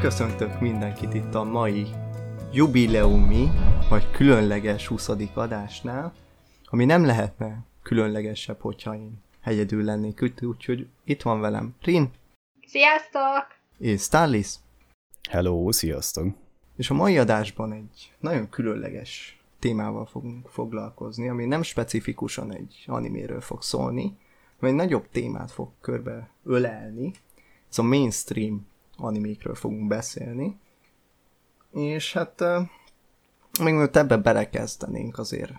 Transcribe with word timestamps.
Köszöntök 0.00 0.60
mindenkit 0.60 1.14
itt 1.14 1.34
a 1.34 1.44
mai 1.44 1.86
jubileumi, 2.52 3.48
vagy 3.88 4.10
különleges 4.10 4.86
20. 4.86 5.08
adásnál, 5.34 6.12
ami 6.64 6.84
nem 6.84 7.04
lehetne 7.04 7.64
különlegesebb, 7.82 8.60
hogyha 8.60 8.94
én 8.94 9.22
hegyedül 9.40 9.84
lennék 9.84 10.32
úgyhogy 10.42 10.86
itt 11.04 11.22
van 11.22 11.40
velem 11.40 11.74
Rin. 11.82 12.10
Sziasztok! 12.66 13.46
És 13.78 14.02
Starlis. 14.02 14.54
Hello, 15.30 15.72
sziasztok! 15.72 16.26
És 16.76 16.90
a 16.90 16.94
mai 16.94 17.18
adásban 17.18 17.72
egy 17.72 18.12
nagyon 18.18 18.48
különleges 18.48 19.40
témával 19.58 20.06
fogunk 20.06 20.48
foglalkozni, 20.48 21.28
ami 21.28 21.44
nem 21.44 21.62
specifikusan 21.62 22.52
egy 22.52 22.84
animéről 22.86 23.40
fog 23.40 23.62
szólni, 23.62 24.16
mert 24.58 24.72
egy 24.72 24.78
nagyobb 24.78 25.08
témát 25.12 25.50
fog 25.50 25.68
körbe 25.80 26.30
ölelni. 26.44 27.12
Ez 27.70 27.78
a 27.78 27.82
mainstream 27.82 28.68
animékről 29.04 29.54
fogunk 29.54 29.88
beszélni. 29.88 30.58
És 31.72 32.12
hát 32.12 32.40
még 33.60 33.72
mielőtt 33.72 33.96
ebbe 33.96 34.16
belekezdenénk, 34.16 35.18
azért 35.18 35.52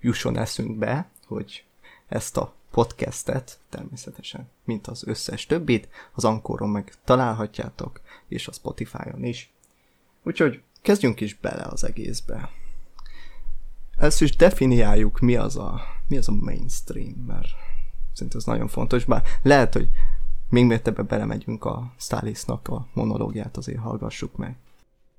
jusson 0.00 0.36
eszünkbe, 0.36 1.08
hogy 1.26 1.64
ezt 2.08 2.36
a 2.36 2.54
podcastet 2.70 3.58
természetesen, 3.68 4.50
mint 4.64 4.86
az 4.86 5.06
összes 5.06 5.46
többit, 5.46 5.88
az 6.12 6.24
Ankoron 6.24 6.68
meg 6.68 6.92
találhatjátok, 7.04 8.00
és 8.28 8.48
a 8.48 8.52
Spotify-on 8.52 9.24
is. 9.24 9.52
Úgyhogy 10.22 10.62
kezdjünk 10.82 11.20
is 11.20 11.34
bele 11.34 11.62
az 11.62 11.84
egészbe. 11.84 12.50
Ezt 13.96 14.22
is 14.22 14.36
definiáljuk, 14.36 15.18
mi 15.18 15.36
az 15.36 15.56
a, 15.56 15.80
mi 16.08 16.16
az 16.16 16.28
a 16.28 16.32
mainstream, 16.32 17.24
mert 17.26 17.48
szerintem 18.12 18.40
ez 18.40 18.46
nagyon 18.46 18.68
fontos, 18.68 19.04
bár 19.04 19.22
lehet, 19.42 19.72
hogy 19.72 19.88
még 20.48 20.64
miért 20.64 20.88
ebbe 20.88 21.02
belemegyünk 21.02 21.64
a 21.64 21.92
Stalisnak 21.98 22.68
a 22.68 22.86
monológiát, 22.92 23.56
azért 23.56 23.78
hallgassuk 23.78 24.36
meg. 24.36 24.56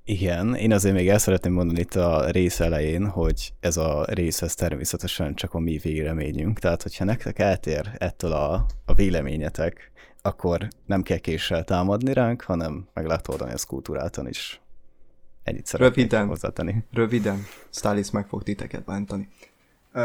Igen, 0.04 0.54
én 0.54 0.72
azért 0.72 0.94
még 0.94 1.08
el 1.08 1.18
szeretném 1.18 1.52
mondani 1.52 1.80
itt 1.80 1.94
a 1.94 2.30
rész 2.30 2.60
elején, 2.60 3.08
hogy 3.08 3.52
ez 3.60 3.76
a 3.76 4.04
rész 4.04 4.42
ez 4.42 4.54
természetesen 4.54 5.34
csak 5.34 5.54
a 5.54 5.58
mi 5.58 5.78
véleményünk, 5.78 6.58
tehát 6.58 6.82
hogyha 6.82 7.04
nektek 7.04 7.38
eltér 7.38 7.90
ettől 7.98 8.32
a, 8.32 8.66
a 8.84 8.94
véleményetek, 8.94 9.90
akkor 10.22 10.68
nem 10.84 11.02
kell 11.02 11.18
késsel 11.18 11.64
támadni 11.64 12.12
ránk, 12.12 12.42
hanem 12.42 12.88
meg 12.94 13.06
lehet 13.06 13.28
oldani 13.28 13.52
ezt 13.52 13.66
kultúráltan 13.66 14.28
is. 14.28 14.60
Ennyit 15.42 15.66
szeretnék 15.66 15.96
Röviden. 15.96 16.26
hozzátenni. 16.26 16.74
Röviden, 16.92 17.44
Stalis 17.70 18.10
meg 18.10 18.26
fog 18.26 18.42
titeket 18.42 18.84
bántani. 18.84 19.28
Uh, 19.94 20.02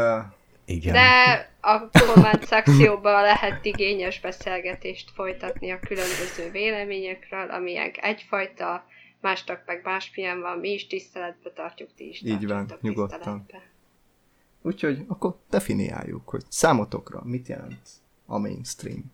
Igen. 0.72 0.92
De 0.92 1.50
a 1.60 1.88
komment 1.88 2.44
szekcióban 2.44 3.22
lehet 3.22 3.64
igényes 3.64 4.20
beszélgetést 4.20 5.10
folytatni 5.10 5.70
a 5.70 5.80
különböző 5.80 6.50
véleményekről, 6.50 7.50
amilyen 7.50 7.90
egyfajta, 7.94 8.86
másnak 9.20 9.62
meg 9.66 9.80
máspilyen 9.84 10.40
van, 10.40 10.58
mi 10.58 10.72
is 10.72 10.86
tiszteletbe 10.86 11.50
tartjuk, 11.50 11.94
ti 11.94 12.08
is 12.08 12.22
Így 12.22 12.46
van, 12.46 12.78
nyugodtan. 12.80 13.46
úgyhogy 14.62 14.98
akkor 15.08 15.36
definiáljuk, 15.50 16.28
hogy 16.28 16.42
számotokra 16.48 17.20
mit 17.24 17.48
jelent 17.48 17.88
a 18.26 18.38
mainstream. 18.38 19.12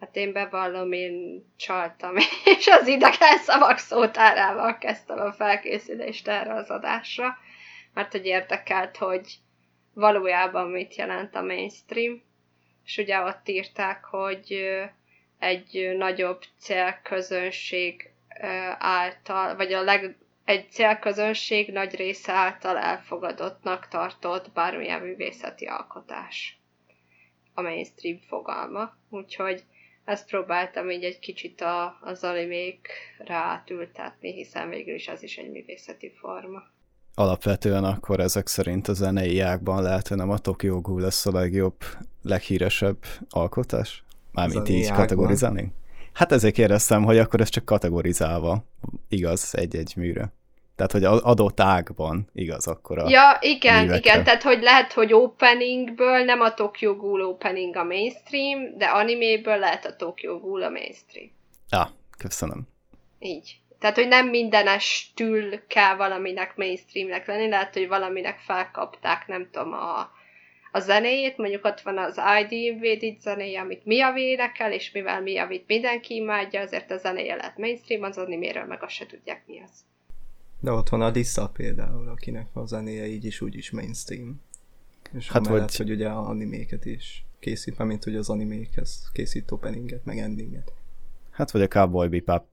Hát 0.00 0.16
én 0.16 0.32
bevallom, 0.32 0.92
én 0.92 1.44
csaltam, 1.56 2.16
és 2.56 2.66
az 2.80 2.86
idegen 2.86 3.38
szavak 3.38 3.78
szótárával 3.78 4.78
kezdtem 4.78 5.18
a 5.18 5.32
felkészülést 5.32 6.28
erre 6.28 6.54
az 6.54 6.68
adásra, 6.68 7.36
mert 7.94 8.12
hogy 8.12 8.26
érdekelt, 8.26 8.96
hogy 8.96 9.38
valójában 9.98 10.70
mit 10.70 10.94
jelent 10.94 11.34
a 11.34 11.42
mainstream, 11.42 12.22
és 12.84 12.96
ugye 12.96 13.20
ott 13.20 13.48
írták, 13.48 14.04
hogy 14.04 14.68
egy 15.38 15.94
nagyobb 15.96 16.42
célközönség 16.58 18.10
által, 18.78 19.56
vagy 19.56 19.72
a 19.72 19.82
leg, 19.82 20.16
egy 20.44 20.70
célközönség 20.70 21.72
nagy 21.72 21.94
része 21.94 22.32
által 22.32 22.78
elfogadottnak 22.78 23.88
tartott 23.88 24.52
bármilyen 24.52 25.00
művészeti 25.00 25.66
alkotás. 25.66 26.58
A 27.54 27.62
mainstream 27.62 28.18
fogalma. 28.18 28.96
Úgyhogy 29.10 29.62
ezt 30.04 30.28
próbáltam 30.28 30.90
így 30.90 31.04
egy 31.04 31.18
kicsit 31.18 31.60
a, 31.60 31.98
az 32.00 32.24
animékre 32.24 33.34
átültetni, 33.34 34.32
hiszen 34.32 34.68
végül 34.68 34.94
is 34.94 35.08
az 35.08 35.22
is 35.22 35.38
egy 35.38 35.50
művészeti 35.50 36.10
forma. 36.10 36.62
Alapvetően 37.18 37.84
akkor 37.84 38.20
ezek 38.20 38.46
szerint 38.46 38.88
a 38.88 38.92
zenei 38.92 39.40
ágban 39.40 39.82
lehet, 39.82 40.08
hogy 40.08 40.16
nem 40.16 40.30
a 40.30 40.38
Tokyo 40.38 40.80
Ghoul 40.80 41.00
lesz 41.00 41.26
a 41.26 41.32
legjobb, 41.32 41.76
leghíresebb 42.22 42.96
alkotás? 43.30 44.04
Mármint 44.32 44.68
így 44.68 44.92
kategorizálni? 44.92 45.72
Hát 46.12 46.32
ezért 46.32 46.54
kérdeztem, 46.54 47.04
hogy 47.04 47.18
akkor 47.18 47.40
ez 47.40 47.48
csak 47.48 47.64
kategorizálva 47.64 48.64
igaz 49.08 49.54
egy-egy 49.56 49.92
műre. 49.96 50.32
Tehát, 50.76 50.92
hogy 50.92 51.04
a- 51.04 51.24
adott 51.24 51.60
ágban 51.60 52.28
igaz 52.32 52.66
akkor 52.66 52.98
a... 52.98 53.08
Ja, 53.08 53.36
igen, 53.40 53.82
művekre. 53.82 54.10
igen, 54.10 54.24
tehát 54.24 54.42
hogy 54.42 54.62
lehet, 54.62 54.92
hogy 54.92 55.12
openingből 55.12 56.24
nem 56.24 56.40
a 56.40 56.54
Tokyo 56.54 56.96
Ghoul 56.96 57.22
opening 57.22 57.76
a 57.76 57.84
mainstream, 57.84 58.76
de 58.76 58.86
animéből 58.86 59.58
lehet 59.58 59.84
a 59.86 59.96
Tokyo 59.96 60.38
Ghoul 60.38 60.62
a 60.62 60.68
mainstream. 60.68 61.30
Ah, 61.68 61.88
köszönöm. 62.18 62.68
Így. 63.18 63.60
Tehát, 63.78 63.96
hogy 63.96 64.08
nem 64.08 64.28
mindenestül 64.28 65.66
kell 65.66 65.96
valaminek 65.96 66.56
mainstreamnek 66.56 67.26
lenni, 67.26 67.48
lehet, 67.48 67.74
hogy 67.74 67.88
valaminek 67.88 68.38
felkapták, 68.38 69.26
nem 69.26 69.48
tudom, 69.50 69.72
a, 69.72 70.10
a 70.72 70.80
zenéjét, 70.80 71.36
mondjuk 71.36 71.64
ott 71.64 71.80
van 71.80 71.98
az 71.98 72.20
ID 72.42 72.52
Invaded 72.52 73.20
zenéje, 73.20 73.60
amit 73.60 73.84
Miyavi 73.84 74.20
énekel, 74.22 74.72
és 74.72 74.92
mivel 74.92 75.22
Miyavit 75.22 75.64
mindenki 75.66 76.14
imádja, 76.14 76.60
ezért 76.60 76.90
a 76.90 76.96
zenéje 76.96 77.34
lett 77.34 77.56
mainstream, 77.56 78.02
az 78.02 78.18
animéről 78.18 78.64
meg 78.64 78.82
azt 78.82 78.94
se 78.94 79.06
tudják 79.06 79.42
mi 79.46 79.60
az. 79.60 79.84
De 80.60 80.70
ott 80.70 80.88
van 80.88 81.00
a 81.00 81.10
Dissa 81.10 81.48
például, 81.48 82.08
akinek 82.08 82.46
a 82.52 82.64
zenéje 82.66 83.06
így 83.06 83.24
is 83.24 83.40
úgy 83.40 83.56
is 83.56 83.70
mainstream. 83.70 84.40
És 85.18 85.24
hát 85.26 85.32
Hát 85.32 85.42
mellett, 85.52 85.68
vagy- 85.68 85.76
hogy 85.76 85.90
ugye 85.90 86.08
a 86.08 86.28
animéket 86.28 86.84
is 86.84 87.24
készít, 87.40 87.78
mint 87.78 88.04
hogy 88.04 88.16
az 88.16 88.30
animékhez 88.30 89.10
készít 89.12 89.50
openinget, 89.50 90.04
meg 90.04 90.18
endinget. 90.18 90.72
Hát 91.30 91.50
vagy 91.50 91.62
a 91.62 91.68
Cowboy 91.68 92.08
Bebop. 92.08 92.46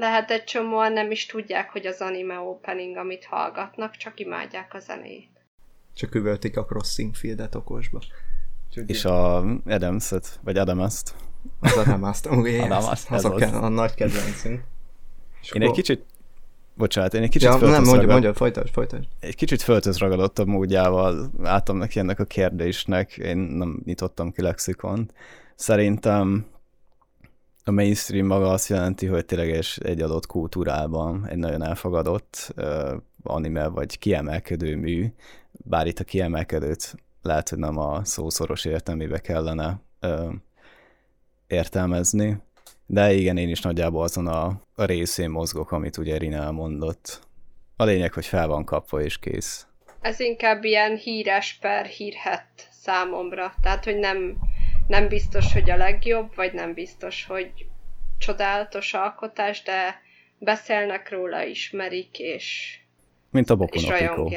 Lehet 0.00 0.30
egy 0.30 0.44
csomóan 0.44 0.92
nem 0.92 1.10
is 1.10 1.26
tudják, 1.26 1.70
hogy 1.70 1.86
az 1.86 2.00
anime 2.00 2.38
opening, 2.38 2.96
amit 2.96 3.24
hallgatnak, 3.24 3.96
csak 3.96 4.20
imádják 4.20 4.74
a 4.74 4.78
zenét. 4.78 5.28
Csak 5.94 6.14
üvöltik 6.14 6.56
a 6.56 6.64
Crossing 6.64 7.14
Fieldet 7.14 7.54
okosba. 7.54 8.00
Úgyhogy 8.68 8.90
És 8.90 9.04
a 9.04 9.36
Adams-et, 9.66 10.40
vagy 10.44 10.56
Adamast. 10.56 11.14
Az 11.60 11.76
a 11.76 11.84
nem 11.86 12.04
azt, 12.04 12.26
ó, 12.30 12.44
yes, 12.44 12.64
Adam, 12.64 12.76
az- 12.88 13.06
az, 13.10 13.24
az. 13.24 13.42
a 13.52 13.68
nagy 13.68 13.94
kedvencünk. 13.94 14.62
És 15.42 15.50
Én 15.52 15.62
egy 15.62 15.70
kicsit... 15.70 16.04
Bocsánat, 16.74 17.14
én 17.14 17.22
egy 17.22 17.30
kicsit 17.30 17.48
Ja, 17.48 17.56
nem, 17.56 17.70
mondja, 17.70 17.92
ragad- 17.92 18.08
mondja, 18.10 18.34
folytasd, 18.34 18.72
folytasd. 18.72 19.04
egy 19.20 19.34
kicsit 19.36 19.62
földhöz 19.62 19.98
ragadott 19.98 20.38
a 20.38 20.44
módjával, 20.44 21.30
álltam 21.42 21.76
neki 21.76 21.98
ennek 21.98 22.18
a 22.20 22.24
kérdésnek, 22.24 23.16
én 23.16 23.36
nem 23.36 23.80
nyitottam 23.84 24.32
ki 24.32 24.42
lexikont. 24.42 25.14
Szerintem 25.54 26.46
a 27.64 27.70
mainstream 27.70 28.26
maga 28.26 28.50
azt 28.50 28.68
jelenti, 28.68 29.06
hogy 29.06 29.24
tényleg 29.24 29.64
egy 29.78 30.00
adott 30.00 30.26
kultúrában 30.26 31.26
egy 31.28 31.36
nagyon 31.36 31.62
elfogadott 31.62 32.54
uh, 32.56 32.92
anime 33.22 33.68
vagy 33.68 33.98
kiemelkedő 33.98 34.76
mű, 34.76 35.06
bár 35.52 35.86
itt 35.86 35.98
a 35.98 36.04
kiemelkedőt 36.04 36.94
lehet, 37.22 37.48
hogy 37.48 37.58
nem 37.58 37.78
a 37.78 38.04
szószoros 38.04 38.64
értelmébe 38.64 39.18
kellene 39.18 39.80
uh, 40.02 40.32
értelmezni, 41.46 42.42
de 42.86 43.12
igen, 43.12 43.36
én 43.36 43.48
is 43.48 43.60
nagyjából 43.60 44.02
azon 44.02 44.26
a, 44.26 44.60
részén 44.76 45.30
mozgok, 45.30 45.72
amit 45.72 45.96
ugye 45.96 46.16
Rina 46.16 46.42
elmondott. 46.42 47.20
A 47.76 47.84
lényeg, 47.84 48.12
hogy 48.12 48.26
fel 48.26 48.46
van 48.46 48.64
kapva 48.64 49.00
és 49.00 49.18
kész. 49.18 49.66
Ez 50.00 50.20
inkább 50.20 50.64
ilyen 50.64 50.96
híres 50.96 51.58
per 51.60 51.86
hírhet 51.86 52.68
számomra. 52.70 53.54
Tehát, 53.62 53.84
hogy 53.84 53.96
nem, 53.96 54.36
nem 54.90 55.08
biztos, 55.08 55.52
hogy 55.52 55.70
a 55.70 55.76
legjobb, 55.76 56.34
vagy 56.34 56.52
nem 56.52 56.74
biztos, 56.74 57.24
hogy 57.28 57.52
csodálatos 58.18 58.94
alkotás, 58.94 59.62
de 59.62 60.00
beszélnek 60.38 61.10
róla, 61.10 61.42
ismerik, 61.42 62.18
és, 62.18 62.78
Mint 63.30 63.50
a 63.50 63.56
Boku 63.56 63.78
és 63.78 63.86
no. 63.86 64.28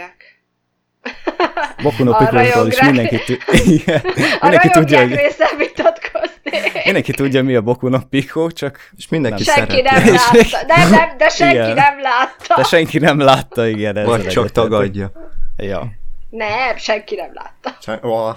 Boku 1.81 2.03
Pico-ról 2.03 2.67
is 2.67 2.81
mindenki, 2.81 3.19
Igen. 3.75 4.01
A 4.39 4.47
mindenki 4.47 4.69
tudja, 4.69 5.00
hogy 5.00 5.15
részen 5.15 5.57
vitatkozni. 5.57 6.81
mindenki 6.83 7.11
tudja, 7.11 7.44
mi 7.44 7.55
a 7.55 7.61
Boku 7.61 7.88
no 7.88 8.00
Pico, 8.09 8.51
csak 8.51 8.89
És 8.97 9.07
mindenki 9.07 9.44
Nem. 9.45 9.55
Senki 9.55 9.83
szereti. 9.88 10.05
nem 10.05 10.13
látta. 10.33 10.65
Nem, 10.67 10.89
nem, 10.89 11.17
de 11.17 11.29
senki 11.29 11.55
Igen. 11.55 11.73
nem 11.73 12.01
látta. 12.01 12.55
de 12.55 12.63
senki 12.63 12.97
nem 13.00 13.19
látta, 13.19 13.67
igen. 13.67 14.05
Vagy 14.05 14.27
csak 14.27 14.51
tagadja. 14.51 15.11
Ja. 15.57 15.91
Nem, 16.29 16.77
senki 16.77 17.15
nem 17.15 17.31
látta. 17.33 17.77
Csak, 17.81 18.05
ó, 18.05 18.31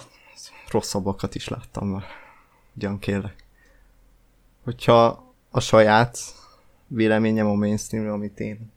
rosszabbakat 0.76 1.34
is 1.34 1.48
láttam 1.48 1.88
már. 1.88 2.04
Ugyan 2.76 2.98
kérlek. 2.98 3.44
Hogyha 4.64 5.24
a 5.50 5.60
saját 5.60 6.18
véleményem 6.86 7.46
a 7.46 7.54
mainstreamről, 7.54 8.12
amit 8.12 8.40
én, 8.40 8.72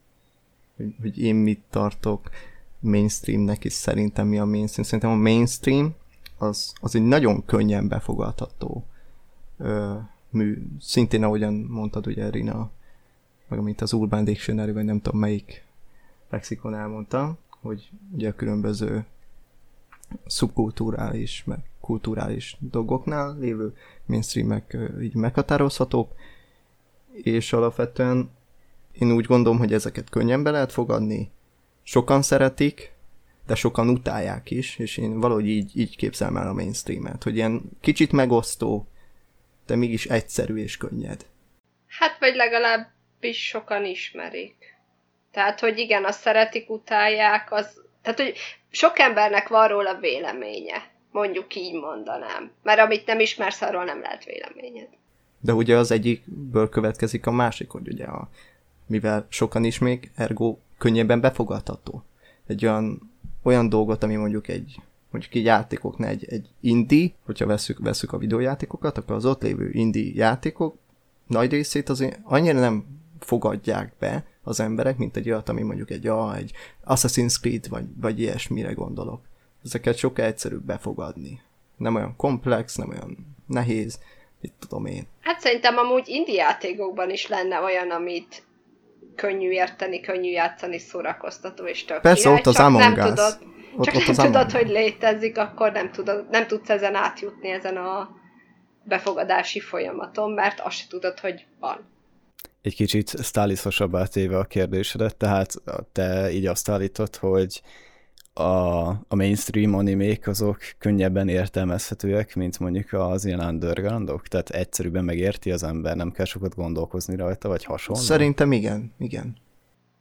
hogy, 0.75 0.95
hogy 1.01 1.19
én 1.19 1.35
mit 1.35 1.61
tartok 1.69 2.29
mainstreamnek, 2.79 3.65
és 3.65 3.73
szerintem 3.73 4.27
mi 4.27 4.39
a 4.39 4.45
mainstream. 4.45 4.87
Szerintem 4.87 5.11
a 5.11 5.21
mainstream 5.21 5.95
az, 6.37 6.73
az 6.81 6.95
egy 6.95 7.03
nagyon 7.03 7.45
könnyen 7.45 7.87
befogadható 7.87 8.85
ö, 9.57 9.95
mű. 10.29 10.67
Szintén 10.79 11.23
ahogyan 11.23 11.53
mondtad 11.53 12.07
ugye 12.07 12.29
Rina, 12.29 12.69
meg 13.47 13.59
amit 13.59 13.81
az 13.81 13.93
Urban 13.93 14.23
Dictionary, 14.23 14.71
vagy 14.71 14.85
nem 14.85 15.01
tudom 15.01 15.19
melyik 15.19 15.63
lexikon 16.29 16.75
elmondta, 16.75 17.37
hogy 17.61 17.89
ugye 18.11 18.29
a 18.29 18.35
különböző 18.35 19.05
szubkulturális, 20.25 21.43
meg 21.45 21.68
kulturális 21.89 22.55
dolgoknál 22.59 23.37
lévő 23.39 23.73
mainstreamek 24.05 24.77
így 25.01 25.15
meghatározhatók, 25.15 26.11
és 27.13 27.53
alapvetően 27.53 28.31
én 28.91 29.11
úgy 29.11 29.25
gondolom, 29.25 29.57
hogy 29.57 29.73
ezeket 29.73 30.09
könnyen 30.09 30.43
be 30.43 30.51
lehet 30.51 30.71
fogadni, 30.71 31.31
sokan 31.83 32.21
szeretik, 32.21 32.93
de 33.47 33.55
sokan 33.55 33.89
utálják 33.89 34.51
is, 34.51 34.77
és 34.77 34.97
én 34.97 35.19
valahogy 35.19 35.47
így, 35.47 35.77
így 35.77 35.95
képzelem 35.95 36.37
el 36.37 36.47
a 36.47 36.53
mainstreamet, 36.53 37.23
hogy 37.23 37.35
ilyen 37.35 37.61
kicsit 37.81 38.11
megosztó, 38.11 38.87
de 39.65 39.75
mégis 39.75 40.05
egyszerű 40.05 40.55
és 40.55 40.77
könnyed. 40.77 41.25
Hát, 41.87 42.19
vagy 42.19 42.35
legalábbis 42.35 43.47
sokan 43.47 43.85
ismerik. 43.85 44.55
Tehát, 45.31 45.59
hogy 45.59 45.77
igen, 45.77 46.05
azt 46.05 46.19
szeretik, 46.19 46.69
utálják, 46.69 47.51
az... 47.51 47.81
Tehát, 48.01 48.19
hogy 48.19 48.37
sok 48.69 48.99
embernek 48.99 49.47
van 49.47 49.67
róla 49.67 49.95
véleménye. 49.95 50.97
Mondjuk 51.11 51.55
így 51.55 51.73
mondanám. 51.73 52.51
Mert 52.63 52.79
amit 52.79 53.05
nem 53.05 53.19
ismersz, 53.19 53.61
arról 53.61 53.83
nem 53.83 54.01
lehet 54.01 54.25
véleményed. 54.25 54.87
De 55.39 55.53
ugye 55.53 55.77
az 55.77 55.91
egyikből 55.91 56.69
következik 56.69 57.25
a 57.25 57.31
másik, 57.31 57.69
hogy 57.69 57.87
ugye 57.87 58.05
a, 58.05 58.29
mivel 58.85 59.25
sokan 59.29 59.63
is 59.63 59.79
még, 59.79 60.11
ergo 60.15 60.57
könnyebben 60.77 61.21
befogadható. 61.21 62.03
Egy 62.47 62.65
olyan, 62.65 63.11
olyan 63.43 63.69
dolgot, 63.69 64.03
ami 64.03 64.15
mondjuk 64.15 64.47
egy 64.47 64.81
mondjuk 65.11 65.35
egy 65.35 65.43
játékoknál 65.43 66.09
egy, 66.09 66.25
egy 66.29 66.47
indie, 66.59 67.09
hogyha 67.25 67.45
veszük, 67.45 67.79
veszük 67.79 68.13
a 68.13 68.17
videójátékokat, 68.17 68.97
akkor 68.97 69.15
az 69.15 69.25
ott 69.25 69.41
lévő 69.41 69.69
indie 69.71 70.11
játékok 70.15 70.77
nagy 71.27 71.51
részét 71.51 71.89
azért 71.89 72.19
annyira 72.23 72.59
nem 72.59 72.85
fogadják 73.19 73.93
be 73.99 74.25
az 74.43 74.59
emberek, 74.59 74.97
mint 74.97 75.15
egy 75.15 75.29
olyat, 75.29 75.49
ami 75.49 75.61
mondjuk 75.61 75.91
egy, 75.91 76.07
a, 76.07 76.35
egy 76.35 76.51
Assassin's 76.85 77.39
Creed, 77.39 77.67
vagy, 77.67 77.85
vagy 78.01 78.19
ilyesmire 78.19 78.71
gondolok. 78.71 79.21
Ezeket 79.63 79.97
sokkal 79.97 80.25
egyszerűbb 80.25 80.63
befogadni. 80.63 81.41
Nem 81.77 81.95
olyan 81.95 82.15
komplex, 82.15 82.75
nem 82.75 82.89
olyan 82.89 83.35
nehéz, 83.47 83.99
itt 84.41 84.53
tudom 84.59 84.85
én. 84.85 85.07
Hát 85.21 85.39
szerintem 85.39 85.77
amúgy 85.77 86.07
indie 86.07 86.43
játékokban 86.43 87.09
is 87.09 87.27
lenne 87.27 87.59
olyan, 87.59 87.89
amit 87.89 88.43
könnyű 89.15 89.49
érteni, 89.49 89.99
könnyű 89.99 90.29
játszani, 90.29 90.79
szórakoztató 90.79 91.65
és 91.65 91.85
tök 91.85 92.01
Persze, 92.01 92.21
király, 92.21 92.37
ott 92.37 92.45
az 92.45 92.59
Among 92.59 92.83
nem 92.83 92.91
Us. 92.91 93.03
tudod, 93.03 93.37
ott, 93.75 93.85
csak 93.85 93.95
ott 93.95 94.01
nem 94.01 94.09
az 94.09 94.23
tudod, 94.23 94.51
hogy 94.51 94.69
létezik, 94.69 95.37
akkor 95.37 95.71
nem, 95.71 95.91
tudod, 95.91 96.29
nem 96.29 96.47
tudsz 96.47 96.69
ezen 96.69 96.95
átjutni, 96.95 97.49
ezen 97.49 97.77
a 97.77 98.09
befogadási 98.83 99.59
folyamaton, 99.59 100.31
mert 100.31 100.59
azt 100.59 100.75
se 100.75 100.85
tudod, 100.89 101.19
hogy 101.19 101.45
van. 101.59 101.87
Egy 102.61 102.75
kicsit 102.75 103.07
sztáliszosabbá 103.07 104.05
téve 104.05 104.37
a 104.37 104.43
kérdésedet, 104.43 105.15
tehát 105.15 105.53
te 105.91 106.31
így 106.31 106.45
azt 106.45 106.69
állítod, 106.69 107.15
hogy 107.15 107.61
a, 108.39 108.87
a 108.87 109.15
mainstream 109.15 109.73
animék 109.73 110.27
azok 110.27 110.57
könnyebben 110.77 111.27
értelmezhetőek, 111.27 112.35
mint 112.35 112.59
mondjuk 112.59 112.93
az 112.93 113.25
ilyen 113.25 113.39
undergroundok? 113.39 114.27
Tehát 114.27 114.49
egyszerűbben 114.49 115.03
megérti 115.03 115.51
az 115.51 115.63
ember, 115.63 115.95
nem 115.95 116.11
kell 116.11 116.25
sokat 116.25 116.55
gondolkozni 116.55 117.15
rajta, 117.15 117.47
vagy 117.47 117.63
hasonló? 117.63 118.01
Szerintem 118.01 118.51
igen, 118.51 118.93
igen. 118.99 119.37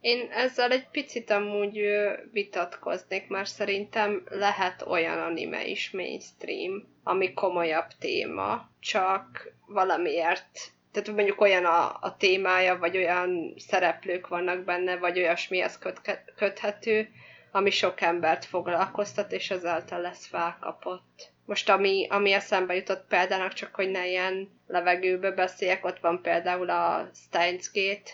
Én 0.01 0.27
ezzel 0.31 0.71
egy 0.71 0.87
picit 0.91 1.31
amúgy 1.31 1.79
vitatkoznék, 2.31 3.27
mert 3.27 3.49
szerintem 3.49 4.23
lehet 4.29 4.81
olyan 4.87 5.17
anime 5.17 5.65
is 5.67 5.91
mainstream, 5.91 6.83
ami 7.03 7.33
komolyabb 7.33 7.87
téma, 7.99 8.69
csak 8.79 9.53
valamiért 9.67 10.71
tehát 10.91 11.15
mondjuk 11.15 11.41
olyan 11.41 11.65
a, 11.65 11.97
a 12.01 12.15
témája, 12.17 12.77
vagy 12.77 12.97
olyan 12.97 13.53
szereplők 13.57 14.27
vannak 14.27 14.63
benne, 14.63 14.97
vagy 14.97 15.19
olyasmihez 15.19 15.77
köt, 15.77 16.01
köthető, 16.35 17.09
ami 17.51 17.69
sok 17.69 18.01
embert 18.01 18.45
foglalkoztat, 18.45 19.31
és 19.31 19.51
ezáltal 19.51 20.01
lesz 20.01 20.25
felkapott. 20.25 21.31
Most 21.45 21.69
ami, 21.69 22.07
ami 22.09 22.31
eszembe 22.31 22.75
jutott 22.75 23.05
példának, 23.07 23.53
csak 23.53 23.75
hogy 23.75 23.91
ne 23.91 24.07
ilyen 24.07 24.49
levegőbe 24.67 25.31
beszéljek, 25.31 25.85
ott 25.85 25.99
van 25.99 26.21
például 26.21 26.69
a 26.69 27.09
Steins 27.13 27.71
Gate, 27.73 28.11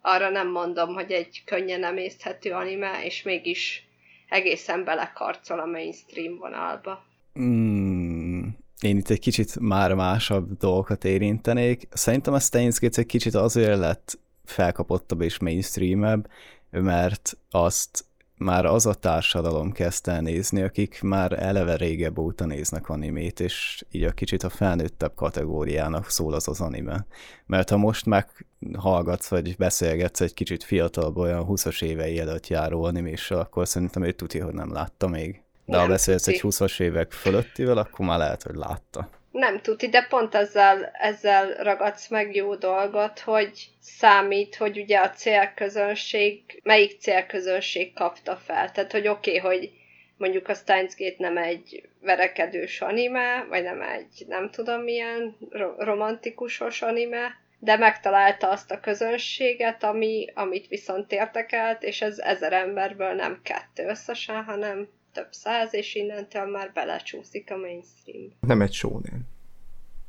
arra 0.00 0.28
nem 0.28 0.50
mondom, 0.50 0.94
hogy 0.94 1.10
egy 1.10 1.42
könnyen 1.44 1.84
emészthető 1.84 2.52
anime, 2.52 3.04
és 3.04 3.22
mégis 3.22 3.88
egészen 4.28 4.84
belekarcol 4.84 5.60
a 5.60 5.66
mainstream 5.66 6.38
vonalba. 6.38 7.04
Mm, 7.40 8.46
én 8.80 8.96
itt 8.96 9.10
egy 9.10 9.20
kicsit 9.20 9.60
már 9.60 9.94
másabb 9.94 10.56
dolgokat 10.58 11.04
érintenék. 11.04 11.88
Szerintem 11.90 12.34
a 12.34 12.40
Steins 12.40 12.78
Gate 12.78 13.00
egy 13.00 13.06
kicsit 13.06 13.34
azért 13.34 13.78
lett 13.78 14.18
felkapottabb 14.44 15.20
és 15.20 15.38
mainstreamebb, 15.38 16.30
mert 16.70 17.36
azt 17.50 18.04
már 18.38 18.64
az 18.64 18.86
a 18.86 18.94
társadalom 18.94 19.72
kezdte 19.72 20.12
el 20.12 20.20
nézni, 20.20 20.62
akik 20.62 21.02
már 21.02 21.32
eleve 21.42 21.76
régebb 21.76 22.18
óta 22.18 22.44
néznek 22.44 22.88
animét, 22.88 23.40
és 23.40 23.84
így 23.90 24.02
a 24.02 24.12
kicsit 24.12 24.42
a 24.42 24.48
felnőttebb 24.48 25.14
kategóriának 25.14 26.10
szól 26.10 26.34
az 26.34 26.48
az 26.48 26.60
anime. 26.60 27.06
Mert 27.46 27.70
ha 27.70 27.76
most 27.76 28.06
meghallgatsz, 28.06 29.28
vagy 29.28 29.56
beszélgetsz 29.56 30.20
egy 30.20 30.34
kicsit 30.34 30.64
fiatalabb, 30.64 31.16
olyan 31.16 31.46
20-as 31.48 31.82
évei 31.82 32.18
előtt 32.18 32.46
járó 32.46 32.82
animéssel, 32.82 33.38
akkor 33.38 33.68
szerintem 33.68 34.02
ő 34.02 34.12
tudja, 34.12 34.44
hogy 34.44 34.54
nem 34.54 34.72
látta 34.72 35.08
még. 35.08 35.42
De 35.64 35.76
nem 35.76 35.80
ha 35.80 35.88
beszélsz 35.88 36.26
egy 36.26 36.40
20-as 36.42 36.80
évek 36.80 37.12
fölöttivel, 37.12 37.78
akkor 37.78 38.06
már 38.06 38.18
lehet, 38.18 38.42
hogy 38.42 38.54
látta. 38.54 39.08
Nem 39.38 39.60
tudti, 39.60 39.88
de 39.88 40.06
pont 40.08 40.34
ezzel, 40.34 40.90
ezzel 40.92 41.54
ragadsz 41.54 42.08
meg 42.08 42.34
jó 42.34 42.54
dolgot, 42.54 43.18
hogy 43.18 43.68
számít, 43.80 44.56
hogy 44.56 44.78
ugye 44.78 44.98
a 44.98 45.10
célközönség, 45.10 46.60
melyik 46.62 47.00
célközönség 47.00 47.92
kapta 47.92 48.36
fel. 48.36 48.70
Tehát, 48.70 48.92
hogy 48.92 49.08
oké, 49.08 49.38
okay, 49.38 49.50
hogy 49.50 49.70
mondjuk 50.16 50.48
a 50.48 50.54
Steins 50.54 50.96
Gate 50.96 51.14
nem 51.18 51.36
egy 51.36 51.88
verekedős 52.00 52.80
anime, 52.80 53.46
vagy 53.48 53.62
nem 53.62 53.82
egy 53.82 54.24
nem 54.28 54.50
tudom 54.50 54.80
milyen 54.80 55.36
ro- 55.50 55.82
romantikusos 55.82 56.82
anime, 56.82 57.36
de 57.58 57.76
megtalálta 57.76 58.50
azt 58.50 58.70
a 58.70 58.80
közönséget, 58.80 59.82
ami, 59.82 60.26
amit 60.34 60.68
viszont 60.68 61.12
értekelt, 61.12 61.82
és 61.82 62.00
ez 62.02 62.18
ezer 62.18 62.52
emberből 62.52 63.12
nem 63.12 63.40
kettő 63.42 63.86
összesen, 63.86 64.44
hanem 64.44 64.88
több 65.12 65.32
száz, 65.32 65.74
és 65.74 65.94
innentől 65.94 66.46
már 66.46 66.72
belecsúszik 66.74 67.50
a 67.50 67.56
mainstream. 67.56 68.32
Nem 68.40 68.62
egy 68.62 68.72
shonen. 68.72 69.26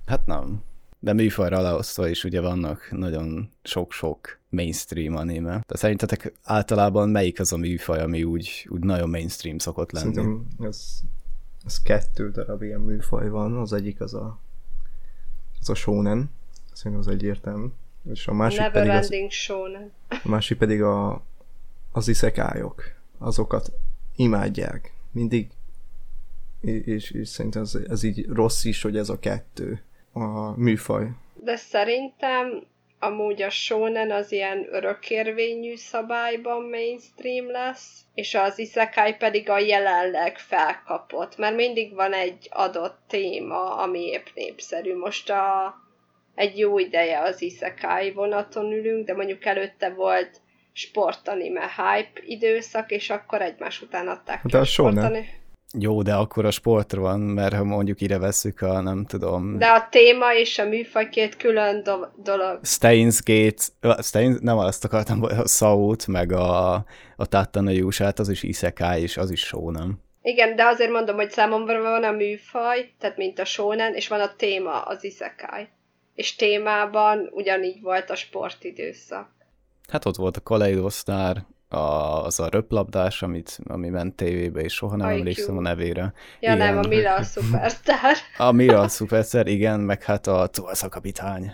Hát 0.05 0.25
nem. 0.25 0.63
De 0.99 1.13
műfajra 1.13 1.61
leosztva 1.61 2.07
is 2.07 2.23
ugye 2.23 2.41
vannak 2.41 2.91
nagyon 2.91 3.51
sok-sok 3.63 4.39
mainstream 4.49 5.15
anime. 5.15 5.63
De 5.67 5.77
szerintetek 5.77 6.33
általában 6.43 7.09
melyik 7.09 7.39
az 7.39 7.53
a 7.53 7.57
műfaj, 7.57 8.01
ami 8.01 8.23
úgy, 8.23 8.67
úgy 8.69 8.83
nagyon 8.83 9.09
mainstream 9.09 9.57
szokott 9.57 9.91
lenni? 9.91 10.13
Szerintem 10.13 10.47
ez, 10.67 11.01
ez 11.65 11.81
kettő 11.81 12.31
darab 12.31 12.61
ilyen 12.61 12.79
műfaj 12.79 13.29
van. 13.29 13.57
Az 13.57 13.73
egyik 13.73 14.01
az 14.01 14.13
a, 14.13 14.39
az 15.59 15.69
a 15.69 15.75
shonen. 15.75 16.29
Szerintem 16.73 16.99
az 16.99 17.07
egyértelmű. 17.07 17.67
És 18.11 18.27
a 18.27 18.33
másik 18.33 18.59
Never 18.59 18.73
pedig 18.73 18.89
ending 18.89 19.27
az, 19.27 19.33
shonen. 19.33 19.91
A 20.07 20.27
másik 20.29 20.57
pedig 20.57 20.81
a, 20.81 21.21
az 21.91 22.07
iszekályok. 22.07 22.83
Azokat 23.17 23.71
imádják. 24.15 24.93
Mindig 25.11 25.47
és, 26.61 27.11
és 27.11 27.27
szerintem 27.27 27.61
ez, 27.61 27.77
ez 27.89 28.03
így 28.03 28.25
rossz 28.27 28.63
is, 28.63 28.81
hogy 28.81 28.97
ez 28.97 29.09
a 29.09 29.19
kettő 29.19 29.83
a 30.13 30.59
műfaj. 30.59 31.07
De 31.33 31.55
szerintem 31.55 32.63
amúgy 32.99 33.41
a 33.41 33.49
shonen 33.49 34.11
az 34.11 34.31
ilyen 34.31 34.67
örökérvényű 34.71 35.75
szabályban 35.75 36.69
mainstream 36.69 37.51
lesz, 37.51 38.01
és 38.13 38.35
az 38.35 38.59
isekai 38.59 39.13
pedig 39.13 39.49
a 39.49 39.59
jelenleg 39.59 40.37
felkapott, 40.37 41.37
mert 41.37 41.55
mindig 41.55 41.93
van 41.93 42.13
egy 42.13 42.47
adott 42.51 42.99
téma, 43.07 43.75
ami 43.75 44.05
épp 44.05 44.25
népszerű. 44.35 44.95
Most 44.95 45.29
a, 45.29 45.75
egy 46.35 46.57
jó 46.57 46.79
ideje 46.79 47.21
az 47.21 47.41
isekai 47.41 48.11
vonaton 48.11 48.71
ülünk, 48.71 49.05
de 49.05 49.13
mondjuk 49.13 49.45
előtte 49.45 49.89
volt 49.89 50.41
sportanime 50.79 51.61
hype 51.61 52.21
időszak, 52.25 52.91
és 52.91 53.09
akkor 53.09 53.41
egymás 53.41 53.81
után 53.81 54.07
adták 54.07 54.45
de 54.45 54.57
a, 54.57 54.61
a 54.61 54.65
sportanime. 54.65 55.25
Jó, 55.79 56.01
de 56.01 56.13
akkor 56.13 56.45
a 56.45 56.51
sportra 56.51 57.01
van, 57.01 57.19
mert 57.19 57.53
ha 57.53 57.63
mondjuk 57.63 58.01
ide 58.01 58.17
veszük 58.17 58.61
a, 58.61 58.81
nem 58.81 59.05
tudom... 59.05 59.57
De 59.57 59.65
a 59.65 59.87
téma 59.89 60.33
és 60.33 60.59
a 60.59 60.65
műfaj 60.65 61.09
két 61.09 61.37
külön 61.37 61.83
do- 61.83 62.11
dolog. 62.23 62.59
Steins 62.65 63.23
Gate, 63.23 63.63
Steins, 64.01 64.37
nem 64.39 64.57
azt 64.57 64.85
akartam, 64.85 65.23
a 65.23 65.47
Saut, 65.47 66.07
meg 66.07 66.31
a, 66.31 66.73
a 67.15 67.25
Tattana 67.29 67.71
Jusát, 67.71 68.19
az 68.19 68.29
is 68.29 68.43
Isekai, 68.43 69.01
és 69.01 69.17
az 69.17 69.31
is 69.31 69.41
sónem. 69.41 69.99
Igen, 70.21 70.55
de 70.55 70.65
azért 70.65 70.91
mondom, 70.91 71.15
hogy 71.15 71.29
számomra 71.29 71.81
van 71.81 72.03
a 72.03 72.11
műfaj, 72.11 72.93
tehát 72.99 73.17
mint 73.17 73.39
a 73.39 73.45
shonen, 73.45 73.93
és 73.93 74.07
van 74.07 74.19
a 74.19 74.35
téma, 74.35 74.81
az 74.81 75.03
Isekai. 75.03 75.67
És 76.13 76.35
témában 76.35 77.29
ugyanígy 77.31 77.81
volt 77.81 78.09
a 78.09 78.15
sportidőszak. 78.15 79.38
Hát 79.89 80.05
ott 80.05 80.15
volt 80.15 80.37
a 80.37 80.41
Kaleido 80.41 80.89
Star, 80.89 81.45
a, 81.69 81.77
az 82.25 82.39
a 82.39 82.49
röplabdás, 82.49 83.21
amit, 83.21 83.59
ami 83.67 83.89
ment 83.89 84.15
tévébe, 84.15 84.61
és 84.61 84.73
soha 84.73 84.95
nem 84.95 85.09
IQ. 85.09 85.17
emlékszem 85.17 85.57
a 85.57 85.61
nevére. 85.61 86.13
Ja 86.39 86.53
igen. 86.53 86.57
nem, 86.57 86.77
a 86.83 86.87
Mila 86.87 87.15
a 87.15 87.23
Superstar. 87.23 88.15
A 88.37 88.51
Mila 88.51 88.79
a 88.79 88.87
Superstar, 88.87 89.47
igen, 89.47 89.79
meg 89.79 90.03
hát 90.03 90.27
a 90.27 90.47
Tulsa 90.47 90.89
kapitány. 90.89 91.53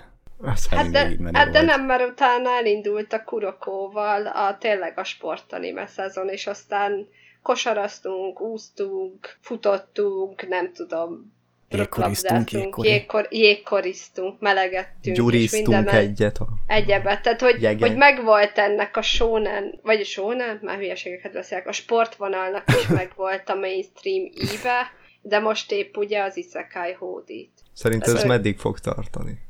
Hát 0.69 0.91
de, 0.91 1.17
hát 1.33 1.49
de 1.49 1.61
nem, 1.61 1.85
mert 1.85 2.09
utána 2.09 2.49
elindult 2.49 3.13
a 3.13 3.23
Kurokóval 3.23 4.27
a 4.27 4.57
tényleg 4.57 4.99
a 4.99 5.03
sportanime 5.03 5.85
szezon, 5.85 6.29
és 6.29 6.47
aztán 6.47 7.07
kosaraztunk, 7.41 8.41
úsztunk, 8.41 9.37
futottunk, 9.41 10.47
nem 10.47 10.73
tudom, 10.73 11.34
jégkoriztunk, 11.69 12.51
jégkori. 12.51 12.89
jégkor, 12.89 13.27
jégkoriztunk, 13.29 14.39
melegettünk, 14.39 15.15
Gyuriztunk 15.15 15.91
egyet. 15.91 16.37
A... 16.37 16.47
Egyebet, 16.67 17.21
tehát 17.21 17.41
hogy, 17.41 17.77
hogy 17.79 17.95
megvolt 17.95 18.57
ennek 18.57 18.97
a 18.97 19.01
shonen, 19.01 19.79
vagy 19.83 19.99
a 19.99 20.03
shonen, 20.03 20.59
már 20.61 20.77
hülyeségeket 20.77 21.33
beszélek, 21.33 21.67
a 21.67 21.71
sportvonalnak 21.71 22.63
is 22.67 22.87
megvolt 23.01 23.49
a 23.49 23.55
mainstream 23.55 24.23
íve, 24.25 24.91
de 25.21 25.39
most 25.39 25.71
épp 25.71 25.97
ugye 25.97 26.23
az 26.23 26.37
Isekai 26.37 26.91
hódít. 26.91 27.51
Szerintem 27.73 28.15
ez, 28.15 28.21
ez 28.21 28.27
meddig 28.27 28.57
fog 28.57 28.79
tartani? 28.79 29.43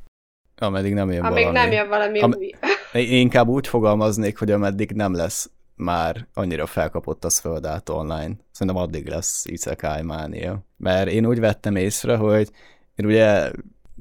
Ameddig 0.58 0.94
nem 0.94 1.12
jön 1.12 1.24
Amíg 1.24 1.44
valami. 1.44 1.58
nem 1.58 1.72
jön 1.72 1.88
valami 1.88 2.20
Am- 2.20 2.36
új. 2.36 2.52
Én 2.94 3.20
inkább 3.20 3.48
úgy 3.48 3.68
fogalmaznék, 3.68 4.38
hogy 4.38 4.52
ameddig 4.52 4.92
nem 4.92 5.14
lesz 5.16 5.50
már 5.76 6.28
annyira 6.34 6.66
felkapott 6.66 7.26
az 7.26 7.40
földát 7.40 7.90
online. 7.90 8.36
Szerintem 8.52 8.82
addig 8.82 9.08
lesz 9.08 9.46
Isekai 9.46 10.02
mánia. 10.02 10.66
Mert 10.78 11.10
én 11.10 11.26
úgy 11.26 11.40
vettem 11.40 11.76
észre, 11.76 12.16
hogy 12.16 12.52
én 12.96 13.06
ugye, 13.06 13.52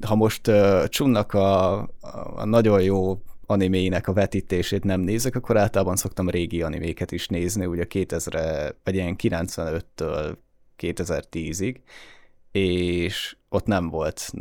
ha 0.01 0.15
most 0.15 0.47
uh, 0.47 0.85
Csunnak 0.85 1.33
a, 1.33 1.77
a 2.35 2.45
nagyon 2.45 2.81
jó 2.81 3.21
animének 3.45 4.07
a 4.07 4.13
vetítését 4.13 4.83
nem 4.83 4.99
nézek, 4.99 5.35
akkor 5.35 5.57
általában 5.57 5.95
szoktam 5.95 6.29
régi 6.29 6.61
animéket 6.61 7.11
is 7.11 7.27
nézni, 7.27 7.65
ugye 7.65 7.85
2000 7.85 8.75
vagy 8.83 8.95
ilyen 8.95 9.15
95-től 9.23 10.35
2010-ig, 10.77 11.75
és 12.51 13.35
ott 13.49 13.65
nem 13.65 13.89
volt 13.89 14.31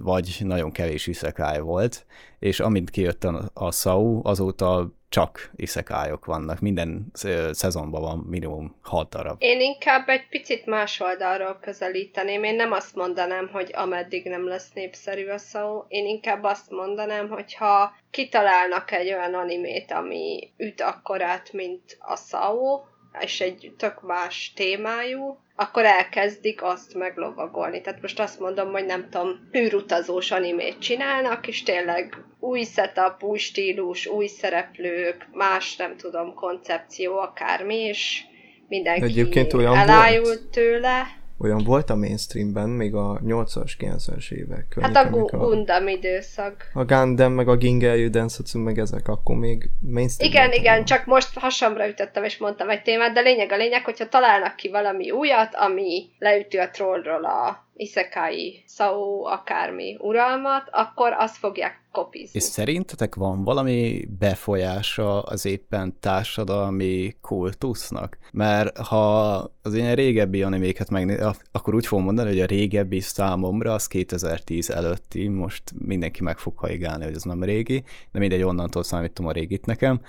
vagy 0.00 0.36
nagyon 0.40 0.72
kevés 0.72 1.06
iszekály 1.06 1.60
volt, 1.60 2.06
és 2.38 2.60
amint 2.60 2.90
kijött 2.90 3.24
a, 3.24 3.50
a 3.54 3.72
SAU, 3.72 4.20
azóta 4.22 4.92
csak 5.08 5.50
iszekályok 5.56 6.24
vannak. 6.24 6.60
Minden 6.60 7.06
szezonban 7.50 8.00
van 8.00 8.18
minimum 8.18 8.76
hat 8.82 9.08
darab. 9.08 9.36
Én 9.38 9.60
inkább 9.60 10.08
egy 10.08 10.28
picit 10.28 10.66
más 10.66 11.00
oldalról 11.00 11.58
közelíteném. 11.60 12.44
Én 12.44 12.54
nem 12.54 12.72
azt 12.72 12.94
mondanám, 12.94 13.48
hogy 13.52 13.70
ameddig 13.74 14.28
nem 14.28 14.48
lesz 14.48 14.72
népszerű 14.72 15.26
a 15.26 15.38
SAU. 15.38 15.84
Én 15.88 16.06
inkább 16.06 16.42
azt 16.42 16.70
mondanám, 16.70 17.28
hogy 17.28 17.54
ha 17.54 17.94
kitalálnak 18.10 18.92
egy 18.92 19.12
olyan 19.12 19.34
animét, 19.34 19.92
ami 19.92 20.52
üt 20.56 20.80
akkorát, 20.80 21.52
mint 21.52 21.96
a 21.98 22.16
SAU, 22.16 22.80
és 23.20 23.40
egy 23.40 23.72
tök 23.78 24.02
más 24.02 24.52
témájú, 24.54 25.38
akkor 25.56 25.84
elkezdik 25.84 26.62
azt 26.62 26.94
meglovagolni. 26.94 27.80
Tehát 27.80 28.02
most 28.02 28.20
azt 28.20 28.40
mondom, 28.40 28.70
hogy 28.72 28.86
nem 28.86 29.08
tudom, 29.10 29.48
űrutazós 29.56 30.30
animét 30.30 30.78
csinálnak, 30.78 31.46
és 31.46 31.62
tényleg 31.62 32.24
új 32.40 32.64
setup, 32.64 33.22
új 33.22 33.38
stílus, 33.38 34.06
új 34.06 34.26
szereplők, 34.26 35.26
más, 35.32 35.76
nem 35.76 35.96
tudom, 35.96 36.34
koncepció, 36.34 37.18
akármi, 37.18 37.76
és 37.76 38.22
mindenki 38.68 39.02
Egyébként 39.04 39.52
olyan 39.52 39.76
elájult 39.76 40.26
volt. 40.26 40.50
tőle. 40.50 41.24
Olyan 41.38 41.64
volt 41.64 41.90
a 41.90 41.96
mainstreamben 41.96 42.68
még 42.68 42.94
a 42.94 43.20
80-as, 43.24 43.72
90-es 43.78 44.30
évek 44.30 44.68
környék, 44.68 44.96
Hát 44.96 45.06
a 45.06 45.10
Gundam 45.10 45.88
időszak. 45.88 46.70
A 46.72 46.84
Gundam, 46.84 47.32
meg 47.32 47.48
a 47.48 47.56
Gingeryu 47.56 48.10
Densatsu, 48.10 48.58
meg 48.58 48.78
ezek 48.78 49.08
akkor 49.08 49.36
még 49.36 49.70
mainstream. 49.80 50.32
Igen, 50.32 50.52
igen, 50.52 50.84
csak 50.84 51.06
most 51.06 51.38
hasamra 51.38 51.88
ütöttem 51.88 52.24
és 52.24 52.38
mondtam 52.38 52.68
egy 52.68 52.82
témát, 52.82 53.12
de 53.12 53.20
lényeg 53.20 53.52
a 53.52 53.56
lényeg, 53.56 53.84
hogyha 53.84 54.08
találnak 54.08 54.56
ki 54.56 54.68
valami 54.68 55.10
újat, 55.10 55.54
ami 55.54 56.10
leüti 56.18 56.56
a 56.56 56.70
trollról 56.70 57.24
a 57.24 57.65
isekai, 57.76 58.62
szó, 58.66 59.24
akármi 59.24 59.96
uralmat, 60.00 60.68
akkor 60.70 61.12
azt 61.12 61.36
fogják 61.36 61.84
kopizni. 61.92 62.30
És 62.32 62.42
szerintetek 62.42 63.14
van 63.14 63.44
valami 63.44 64.04
befolyása 64.18 65.22
az 65.22 65.44
éppen 65.44 65.96
társadalmi 66.00 67.16
kultusznak? 67.20 68.18
Mert 68.32 68.78
ha 68.78 69.34
az 69.62 69.74
ilyen 69.74 69.94
régebbi 69.94 70.42
animéket 70.42 70.90
megnéz, 70.90 71.26
akkor 71.52 71.74
úgy 71.74 71.86
fogom 71.86 72.04
mondani, 72.04 72.28
hogy 72.28 72.40
a 72.40 72.46
régebbi 72.46 73.00
számomra 73.00 73.72
az 73.72 73.86
2010 73.86 74.70
előtti, 74.70 75.28
most 75.28 75.62
mindenki 75.78 76.22
meg 76.22 76.38
fog 76.38 76.58
haigálni, 76.58 77.04
hogy 77.04 77.14
az 77.14 77.22
nem 77.22 77.42
régi, 77.42 77.84
de 78.12 78.18
mindegy, 78.18 78.42
onnantól 78.42 78.82
számítom 78.82 79.26
a 79.26 79.32
régit 79.32 79.66
nekem, 79.66 80.00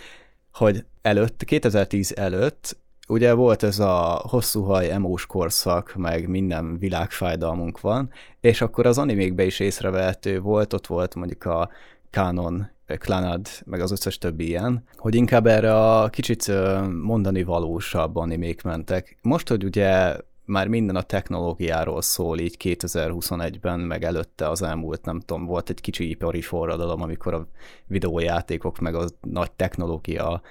hogy 0.53 0.85
előtt, 1.01 1.43
2010 1.43 2.13
előtt 2.15 2.77
ugye 3.07 3.33
volt 3.33 3.63
ez 3.63 3.79
a 3.79 4.21
hosszú 4.29 4.63
haj 4.63 4.91
emós 4.91 5.25
korszak, 5.25 5.95
meg 5.95 6.27
minden 6.27 6.77
világfájdalmunk 6.77 7.81
van, 7.81 8.09
és 8.39 8.61
akkor 8.61 8.85
az 8.85 8.97
animékben 8.97 9.45
is 9.45 9.59
észrevehető 9.59 10.39
volt, 10.39 10.73
ott 10.73 10.87
volt 10.87 11.15
mondjuk 11.15 11.45
a 11.45 11.69
Canon, 12.09 12.69
Clanad, 12.99 13.47
meg 13.65 13.81
az 13.81 13.91
összes 13.91 14.17
többi 14.17 14.47
ilyen, 14.47 14.83
hogy 14.95 15.15
inkább 15.15 15.47
erre 15.47 15.75
a 15.75 16.09
kicsit 16.09 16.51
mondani 17.03 17.43
valósabb 17.43 18.15
animék 18.15 18.61
mentek. 18.61 19.17
Most, 19.21 19.47
hogy 19.47 19.63
ugye 19.63 20.15
már 20.45 20.67
minden 20.67 20.95
a 20.95 21.01
technológiáról 21.01 22.01
szól 22.01 22.39
így 22.39 22.57
2021-ben, 22.63 23.79
meg 23.79 24.03
előtte 24.03 24.49
az 24.49 24.61
elmúlt, 24.61 25.05
nem 25.05 25.19
tudom, 25.19 25.45
volt 25.45 25.69
egy 25.69 25.81
kicsi 25.81 26.09
ipari 26.09 26.41
forradalom, 26.41 27.01
amikor 27.01 27.33
a 27.33 27.47
videójátékok 27.85 28.79
meg 28.79 28.95
a 28.95 29.05
nagy 29.21 29.51
technológia 29.51 30.41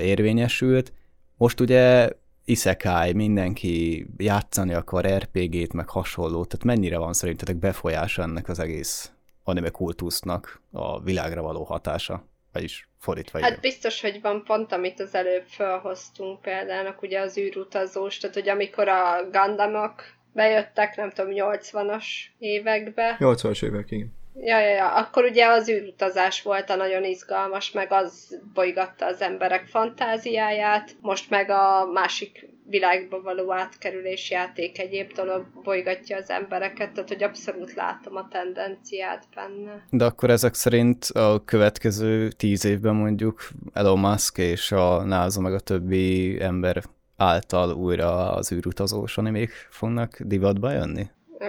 érvényesült, 0.00 0.92
most 1.36 1.60
ugye 1.60 2.10
isekai, 2.44 3.12
mindenki 3.12 4.06
játszani 4.16 4.74
akar 4.74 5.06
RPG-t, 5.06 5.72
meg 5.72 5.88
hasonló, 5.88 6.44
tehát 6.44 6.64
mennyire 6.64 6.98
van 6.98 7.12
szerintetek 7.12 7.56
befolyása 7.56 8.22
ennek 8.22 8.48
az 8.48 8.58
egész 8.58 9.10
anime 9.44 9.70
kultusznak 9.70 10.60
a 10.72 11.02
világra 11.02 11.42
való 11.42 11.64
hatása? 11.64 12.24
Vagyis 12.52 12.88
fordítva. 12.98 13.40
Hát 13.40 13.60
biztos, 13.60 14.00
hogy 14.00 14.20
van 14.22 14.42
pont, 14.44 14.72
amit 14.72 15.00
az 15.00 15.14
előbb 15.14 15.44
felhoztunk 15.46 16.40
példának, 16.40 17.02
ugye 17.02 17.20
az 17.20 17.38
űrutazós, 17.38 18.18
tehát 18.18 18.36
hogy 18.36 18.48
amikor 18.48 18.88
a 18.88 19.28
Gundamok 19.32 20.02
bejöttek, 20.32 20.96
nem 20.96 21.10
tudom, 21.10 21.32
80-as 21.34 22.04
évekbe. 22.38 23.16
80-as 23.18 23.64
évek, 23.64 23.90
igen. 23.90 24.15
Ja, 24.40 24.60
ja, 24.60 24.74
ja, 24.74 24.94
akkor 24.94 25.24
ugye 25.24 25.46
az 25.46 25.68
űrutazás 25.68 26.42
volt 26.42 26.70
a 26.70 26.76
nagyon 26.76 27.04
izgalmas, 27.04 27.72
meg 27.72 27.92
az 27.92 28.40
bolygatta 28.54 29.06
az 29.06 29.20
emberek 29.20 29.66
fantáziáját, 29.66 30.96
most 31.00 31.30
meg 31.30 31.50
a 31.50 31.90
másik 31.92 32.48
világba 32.68 33.20
való 33.20 33.52
átkerülés 33.52 34.30
játék 34.30 34.78
egyéb 34.78 35.12
dolog 35.12 35.46
bolygatja 35.62 36.16
az 36.16 36.30
embereket, 36.30 36.92
tehát 36.92 37.08
hogy 37.08 37.22
abszolút 37.22 37.74
látom 37.74 38.16
a 38.16 38.28
tendenciát 38.30 39.24
benne. 39.34 39.84
De 39.90 40.04
akkor 40.04 40.30
ezek 40.30 40.54
szerint 40.54 41.04
a 41.04 41.42
következő 41.44 42.28
tíz 42.28 42.64
évben 42.64 42.94
mondjuk 42.94 43.48
Elon 43.72 43.98
Musk 43.98 44.38
és 44.38 44.72
a 44.72 45.02
NASA 45.02 45.40
meg 45.40 45.54
a 45.54 45.60
többi 45.60 46.36
ember 46.40 46.82
által 47.16 47.74
újra 47.74 48.32
az 48.32 48.52
űrutazós 48.52 49.18
animék 49.18 49.50
fognak 49.70 50.20
divatba 50.20 50.70
jönni? 50.70 51.06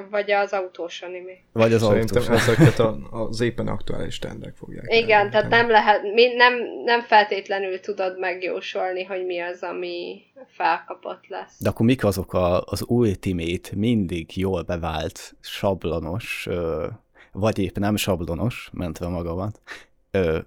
Vagy 0.09 0.31
az 0.31 0.53
autós 0.53 1.01
anime. 1.01 1.31
Vagy 1.51 1.73
az 1.73 1.81
Szerintem 1.81 2.21
autós. 2.21 2.47
ezeket 2.47 2.79
a, 2.79 2.97
az 3.11 3.41
éppen 3.41 3.67
aktuális 3.67 4.19
trendek 4.19 4.55
fogják. 4.55 4.85
Igen, 4.87 5.19
el, 5.25 5.29
tehát 5.29 5.49
nem 5.49 5.69
lehet, 5.69 6.01
mi, 6.13 6.33
nem, 6.33 6.53
nem 6.85 7.01
feltétlenül 7.01 7.79
tudod 7.79 8.19
megjósolni, 8.19 9.03
hogy 9.03 9.25
mi 9.25 9.39
az, 9.39 9.63
ami 9.63 10.21
felkapott 10.47 11.27
lesz. 11.27 11.55
De 11.59 11.69
akkor 11.69 11.85
mik 11.85 12.03
azok 12.03 12.33
a, 12.33 12.61
az 12.61 12.83
ultimate, 12.87 13.69
mindig 13.75 14.37
jól 14.37 14.61
bevált, 14.61 15.35
sablonos, 15.39 16.47
vagy 17.31 17.59
épp 17.59 17.77
nem 17.77 17.95
sablonos, 17.95 18.69
mentve 18.73 19.07
magamat, 19.07 19.61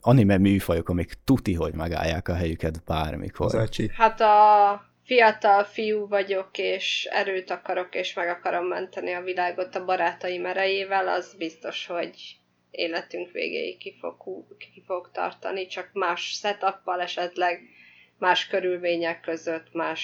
anime 0.01 0.39
műfajok, 0.39 0.89
amik 0.89 1.13
tuti, 1.25 1.55
hogy 1.55 1.75
megállják 1.75 2.29
a 2.29 2.35
helyüket 2.35 2.83
bármikor. 2.87 3.55
Az 3.55 3.89
Hát 3.97 4.21
a 4.21 4.90
fiatal 5.11 5.65
fiú 5.65 6.09
vagyok, 6.09 6.59
és 6.59 7.09
erőt 7.11 7.51
akarok, 7.51 7.95
és 7.95 8.15
meg 8.15 8.29
akarom 8.29 8.67
menteni 8.67 9.13
a 9.13 9.23
világot 9.23 9.75
a 9.75 9.85
barátaim 9.85 10.47
erejével, 10.47 11.09
az 11.09 11.35
biztos, 11.39 11.87
hogy 11.87 12.37
életünk 12.71 13.31
végéig 13.31 13.79
ki 13.79 13.97
fog, 14.01 14.17
ki 14.59 14.83
fog 14.87 15.11
tartani, 15.13 15.67
csak 15.67 15.91
más 15.93 16.21
setuppal 16.21 17.01
esetleg, 17.01 17.61
más 18.19 18.47
körülmények 18.47 19.21
között, 19.21 19.73
más 19.73 20.01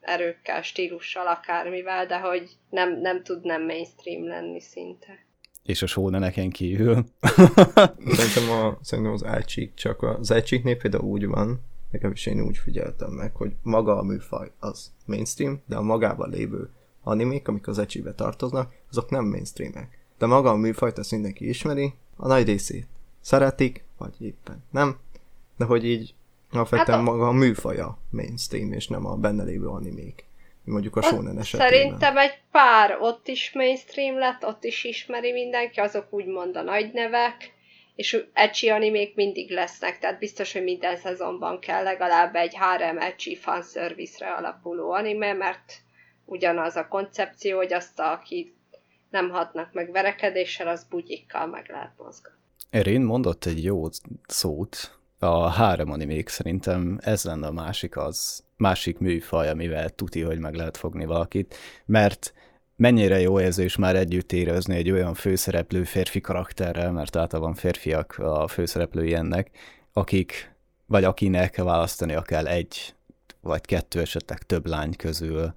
erőkkel, 0.00 0.62
stílussal, 0.62 1.26
akármivel, 1.26 2.06
de 2.06 2.18
hogy 2.18 2.48
nem, 2.70 3.00
nem 3.00 3.22
tud 3.22 3.44
nem 3.44 3.64
mainstream 3.64 4.26
lenni 4.26 4.60
szinte. 4.60 5.26
És 5.62 5.82
a 5.82 5.86
shouneneken 5.86 6.50
kívül? 6.50 7.04
szerintem, 8.16 8.50
a, 8.50 8.78
szerintem 8.82 9.12
az 9.12 9.24
ácsik 9.24 9.74
csak 9.74 10.02
az 10.02 10.32
ácsiknél 10.32 10.76
például 10.76 11.04
úgy 11.04 11.26
van, 11.26 11.67
legalábbis 11.90 12.26
én 12.26 12.40
úgy 12.40 12.56
figyeltem 12.56 13.10
meg, 13.10 13.34
hogy 13.34 13.52
maga 13.62 13.98
a 13.98 14.02
műfaj 14.02 14.50
az 14.58 14.92
mainstream, 15.04 15.60
de 15.66 15.76
a 15.76 15.82
magában 15.82 16.30
lévő 16.30 16.70
animék, 17.02 17.48
amik 17.48 17.68
az 17.68 17.78
ecsibe 17.78 18.14
tartoznak, 18.14 18.72
azok 18.90 19.10
nem 19.10 19.24
mainstreamek. 19.24 19.98
De 20.18 20.26
maga 20.26 20.50
a 20.50 20.56
műfajt 20.56 20.98
ezt 20.98 21.10
mindenki 21.10 21.48
ismeri, 21.48 21.92
a 22.16 22.26
nagy 22.26 22.46
részét 22.46 22.86
szeretik, 23.20 23.84
vagy 23.98 24.14
éppen 24.18 24.64
nem, 24.70 24.98
de 25.56 25.64
hogy 25.64 25.84
így 25.84 26.14
alapvetően 26.50 26.98
hát 26.98 27.08
a... 27.08 27.10
maga 27.10 27.26
a 27.26 27.32
műfaja 27.32 27.98
mainstream, 28.10 28.72
és 28.72 28.88
nem 28.88 29.06
a 29.06 29.16
benne 29.16 29.42
lévő 29.42 29.66
animék. 29.66 30.26
Mondjuk 30.64 30.96
a 30.96 31.02
shonen 31.02 31.38
esetében. 31.38 31.72
Szerintem 31.72 32.16
egy 32.16 32.38
pár 32.50 32.98
ott 33.00 33.28
is 33.28 33.52
mainstream 33.54 34.18
lett, 34.18 34.44
ott 34.44 34.64
is 34.64 34.84
ismeri 34.84 35.32
mindenki, 35.32 35.80
azok 35.80 36.06
úgymond 36.10 36.56
a 36.56 36.62
nagy 36.62 36.90
nevek, 36.92 37.54
és 37.98 38.24
ecchi 38.32 38.68
animék 38.68 39.14
mindig 39.14 39.50
lesznek, 39.50 39.98
tehát 39.98 40.18
biztos, 40.18 40.52
hogy 40.52 40.62
minden 40.62 40.96
szezonban 40.96 41.60
kell 41.60 41.82
legalább 41.82 42.34
egy 42.34 42.54
HRM 42.54 42.98
ecchi 42.98 43.36
fanservice-re 43.36 44.32
alapuló 44.32 44.90
anime, 44.90 45.32
mert 45.32 45.72
ugyanaz 46.24 46.76
a 46.76 46.88
koncepció, 46.88 47.56
hogy 47.56 47.72
azt, 47.72 48.00
aki 48.00 48.54
nem 49.10 49.30
hatnak 49.30 49.72
meg 49.72 49.90
verekedéssel, 49.90 50.68
az 50.68 50.86
bugyikkal 50.90 51.46
meg 51.46 51.68
lehet 51.68 51.92
mozgatni. 51.96 52.38
Erin 52.70 53.02
mondott 53.02 53.44
egy 53.44 53.64
jó 53.64 53.84
szót, 54.26 54.98
a 55.18 55.48
három 55.48 55.90
animék 55.90 56.28
szerintem 56.28 56.98
ez 57.02 57.24
lenne 57.24 57.46
a 57.46 57.52
másik 57.52 57.96
az, 57.96 58.44
másik 58.56 58.98
műfaj, 58.98 59.48
amivel 59.48 59.90
tuti, 59.90 60.20
hogy 60.20 60.38
meg 60.38 60.54
lehet 60.54 60.76
fogni 60.76 61.04
valakit, 61.04 61.56
mert 61.86 62.32
mennyire 62.78 63.20
jó 63.20 63.40
érzés 63.40 63.76
már 63.76 63.96
együtt 63.96 64.32
érezni 64.32 64.76
egy 64.76 64.90
olyan 64.90 65.14
főszereplő 65.14 65.84
férfi 65.84 66.20
karakterrel, 66.20 66.92
mert 66.92 67.16
általában 67.16 67.54
férfiak 67.54 68.18
a 68.18 68.48
főszereplői 68.48 69.14
ennek, 69.14 69.50
akik, 69.92 70.54
vagy 70.86 71.04
akinek 71.04 71.56
választania 71.56 72.22
kell 72.22 72.46
egy, 72.46 72.94
vagy 73.40 73.60
kettő 73.60 74.00
esetleg 74.00 74.38
több 74.38 74.66
lány 74.66 74.96
közül. 74.96 75.52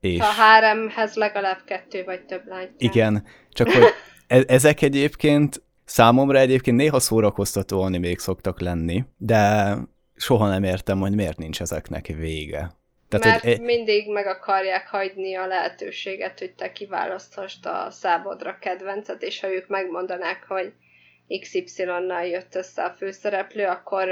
És... 0.00 0.20
A 0.20 0.24
háremhez 0.24 1.14
legalább 1.14 1.64
kettő 1.64 2.04
vagy 2.04 2.24
több 2.24 2.46
lány. 2.46 2.66
Kell. 2.66 2.74
Igen, 2.76 3.24
csak 3.50 3.70
hogy 3.72 3.84
e- 4.26 4.44
ezek 4.46 4.82
egyébként 4.82 5.62
számomra 5.84 6.38
egyébként 6.38 6.76
néha 6.76 7.00
szórakoztató 7.00 7.82
animék 7.82 8.18
szoktak 8.18 8.60
lenni, 8.60 9.04
de 9.16 9.76
soha 10.16 10.48
nem 10.48 10.64
értem, 10.64 10.98
hogy 10.98 11.14
miért 11.14 11.38
nincs 11.38 11.60
ezeknek 11.60 12.06
vége. 12.06 12.76
Tehát, 13.08 13.26
Mert 13.26 13.56
hogy... 13.56 13.66
mindig 13.66 14.10
meg 14.10 14.26
akarják 14.26 14.88
hagyni 14.88 15.34
a 15.34 15.46
lehetőséget, 15.46 16.38
hogy 16.38 16.52
te 16.52 16.72
kiválaszthast 16.72 17.66
a 17.66 17.86
szábodra 17.90 18.58
kedvencet, 18.58 19.22
és 19.22 19.40
ha 19.40 19.52
ők 19.52 19.68
megmondanák, 19.68 20.44
hogy 20.48 20.72
XY-nal 21.40 22.24
jött 22.24 22.54
össze 22.54 22.84
a 22.84 22.90
főszereplő, 22.90 23.66
akkor 23.66 24.08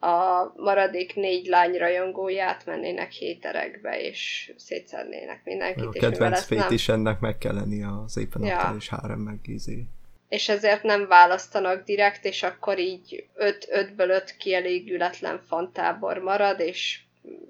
a 0.00 0.52
maradék 0.56 1.14
négy 1.14 1.46
lány 1.46 1.78
rajongóját 1.78 2.66
mennének 2.66 3.10
héterekbe, 3.10 4.00
és 4.00 4.52
szétszednének 4.56 5.40
mindenkit. 5.44 5.84
A 5.84 5.90
kedvenc 5.90 6.44
fét 6.44 6.58
nem... 6.58 6.72
is 6.72 6.88
ennek 6.88 7.20
meg 7.20 7.38
kell 7.38 7.54
lenni 7.54 7.82
az 7.82 8.16
éppen 8.16 8.44
ja. 8.44 8.74
és 8.78 8.88
három 8.88 9.20
megízé. 9.20 9.84
És 10.28 10.48
ezért 10.48 10.82
nem 10.82 11.06
választanak 11.06 11.84
direkt, 11.84 12.24
és 12.24 12.42
akkor 12.42 12.78
így 12.78 13.26
5-ből 13.38 14.08
5 14.08 14.36
kielégületlen 14.36 15.40
fantábor 15.46 16.18
marad, 16.18 16.60
és 16.60 17.00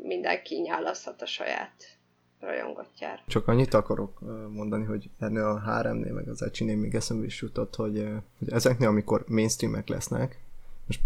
mindenki 0.02 0.60
nyálaszhat 0.60 1.22
a 1.22 1.26
saját 1.26 1.96
rajongotjára. 2.40 3.22
Csak 3.26 3.48
annyit 3.48 3.74
akarok 3.74 4.20
mondani, 4.50 4.84
hogy 4.84 5.10
ennél 5.18 5.44
a 5.44 5.60
HRM-nél, 5.60 6.12
meg 6.12 6.28
az 6.28 6.42
Ecsinél 6.42 6.76
még 6.76 6.94
eszembe 6.94 7.24
is 7.24 7.40
jutott, 7.42 7.74
hogy, 7.74 8.08
hogy 8.38 8.50
ezeknél, 8.50 8.88
amikor 8.88 9.24
mainstreamek 9.28 9.88
lesznek, 9.88 10.40
most 10.86 11.00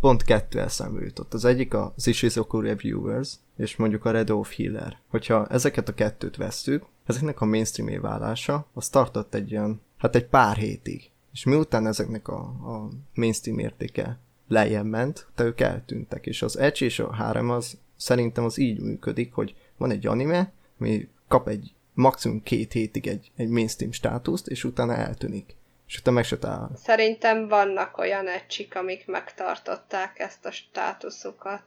pont 0.00 0.22
kettő 0.22 0.60
eszembe 0.60 1.04
jutott. 1.04 1.34
Az 1.34 1.44
egyik 1.44 1.74
a 1.74 1.92
Zishizoku 1.96 2.60
Reviewers, 2.60 3.34
és 3.56 3.76
mondjuk 3.76 4.04
a 4.04 4.10
Red 4.10 4.30
of 4.30 4.56
Healer. 4.56 4.98
Hogyha 5.08 5.46
ezeket 5.46 5.88
a 5.88 5.94
kettőt 5.94 6.36
vesztük, 6.36 6.84
ezeknek 7.06 7.40
a 7.40 7.44
mainstream 7.44 8.00
válása, 8.00 8.66
az 8.72 8.88
tartott 8.88 9.34
egy 9.34 9.52
olyan, 9.52 9.80
hát 9.96 10.14
egy 10.14 10.26
pár 10.26 10.56
hétig. 10.56 11.10
És 11.32 11.44
miután 11.44 11.86
ezeknek 11.86 12.28
a, 12.28 12.38
a 12.40 12.88
mainstream 13.14 13.58
értéke 13.58 14.18
lejjebb 14.48 14.84
ment, 14.84 15.26
te 15.34 15.44
ők 15.44 15.60
eltűntek, 15.60 16.26
és 16.26 16.42
az 16.42 16.58
Edge 16.58 16.84
és 16.84 16.98
a 16.98 17.12
3 17.12 17.50
az 17.50 17.78
szerintem 17.96 18.44
az 18.44 18.58
így 18.58 18.80
működik, 18.80 19.32
hogy 19.32 19.54
van 19.76 19.90
egy 19.90 20.06
anime, 20.06 20.52
ami 20.80 21.08
kap 21.28 21.48
egy 21.48 21.74
maximum 21.94 22.42
két 22.42 22.72
hétig 22.72 23.06
egy, 23.06 23.30
egy 23.36 23.48
mainstream 23.48 23.92
státuszt, 23.92 24.48
és 24.48 24.64
utána 24.64 24.94
eltűnik. 24.94 25.56
És 25.88 25.98
utána 25.98 26.16
meg 26.16 26.24
se 26.24 26.38
talál. 26.38 26.70
Szerintem 26.76 27.48
vannak 27.48 27.98
olyan 27.98 28.28
ecsik, 28.28 28.76
amik 28.76 29.06
megtartották 29.06 30.18
ezt 30.18 30.44
a 30.46 30.50
státuszukat. 30.50 31.62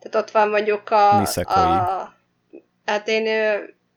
Tehát 0.00 0.26
ott 0.26 0.30
van 0.30 0.48
mondjuk 0.48 0.90
a... 0.90 1.18
Nisekoi. 1.18 1.54
a 1.54 2.14
hát 2.84 3.08
én 3.08 3.26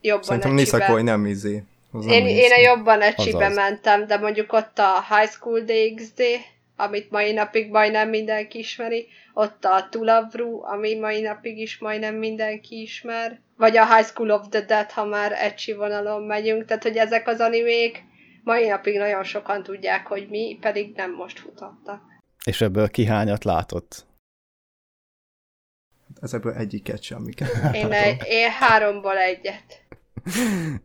jobban 0.02 0.24
Szerintem 0.24 0.54
Nisekoi 0.54 1.02
nem 1.02 1.26
izé. 1.26 1.64
Én, 2.08 2.28
én 2.28 2.52
a 2.52 2.60
jobban 2.60 3.02
ecsibe 3.02 3.50
mentem, 3.50 4.08
de 4.08 4.18
mondjuk 4.18 4.54
ott 4.54 4.80
a 4.80 5.06
High 5.10 5.32
School 5.32 5.60
DxD, 5.60 6.22
amit 6.76 7.12
mai 7.12 7.34
napig 7.34 7.72
majdnem 7.72 8.10
mindenki 8.10 8.58
ismeri, 8.58 9.08
ott 9.34 9.66
a 9.66 9.88
Tulavru, 9.90 10.64
ami 10.64 10.96
mai 10.96 11.22
napig 11.22 11.58
is 11.58 11.78
majdnem 11.78 12.16
mindenki 12.16 12.82
ismer, 12.82 13.40
vagy 13.58 13.78
a 13.78 13.96
High 13.96 14.08
School 14.08 14.30
of 14.30 14.48
the 14.50 14.62
Dead, 14.62 14.92
ha 14.92 15.06
már 15.06 15.32
ecsi 15.32 15.74
vonalon 15.74 16.24
megyünk, 16.24 16.66
tehát 16.66 16.84
hogy 16.84 16.98
ezek 16.98 17.28
az 17.28 17.40
animék 17.40 18.04
mai 18.44 18.68
napig 18.68 18.98
nagyon 18.98 19.24
sokan 19.24 19.64
tudják, 19.64 20.08
hogy 20.08 20.28
mi, 20.30 20.58
pedig 20.62 20.96
nem 20.96 21.14
most 21.14 21.40
futottak. 21.40 22.02
És 22.46 22.62
ebből 22.62 22.90
kihányat 22.90 23.44
látott? 23.44 24.06
Ezekből 26.22 26.54
egyiket 26.54 27.02
sem, 27.02 27.18
amiket 27.18 27.50
én, 27.74 27.92
egy, 27.92 28.24
én 28.28 28.50
háromból 28.50 29.18
egyet. 29.18 29.82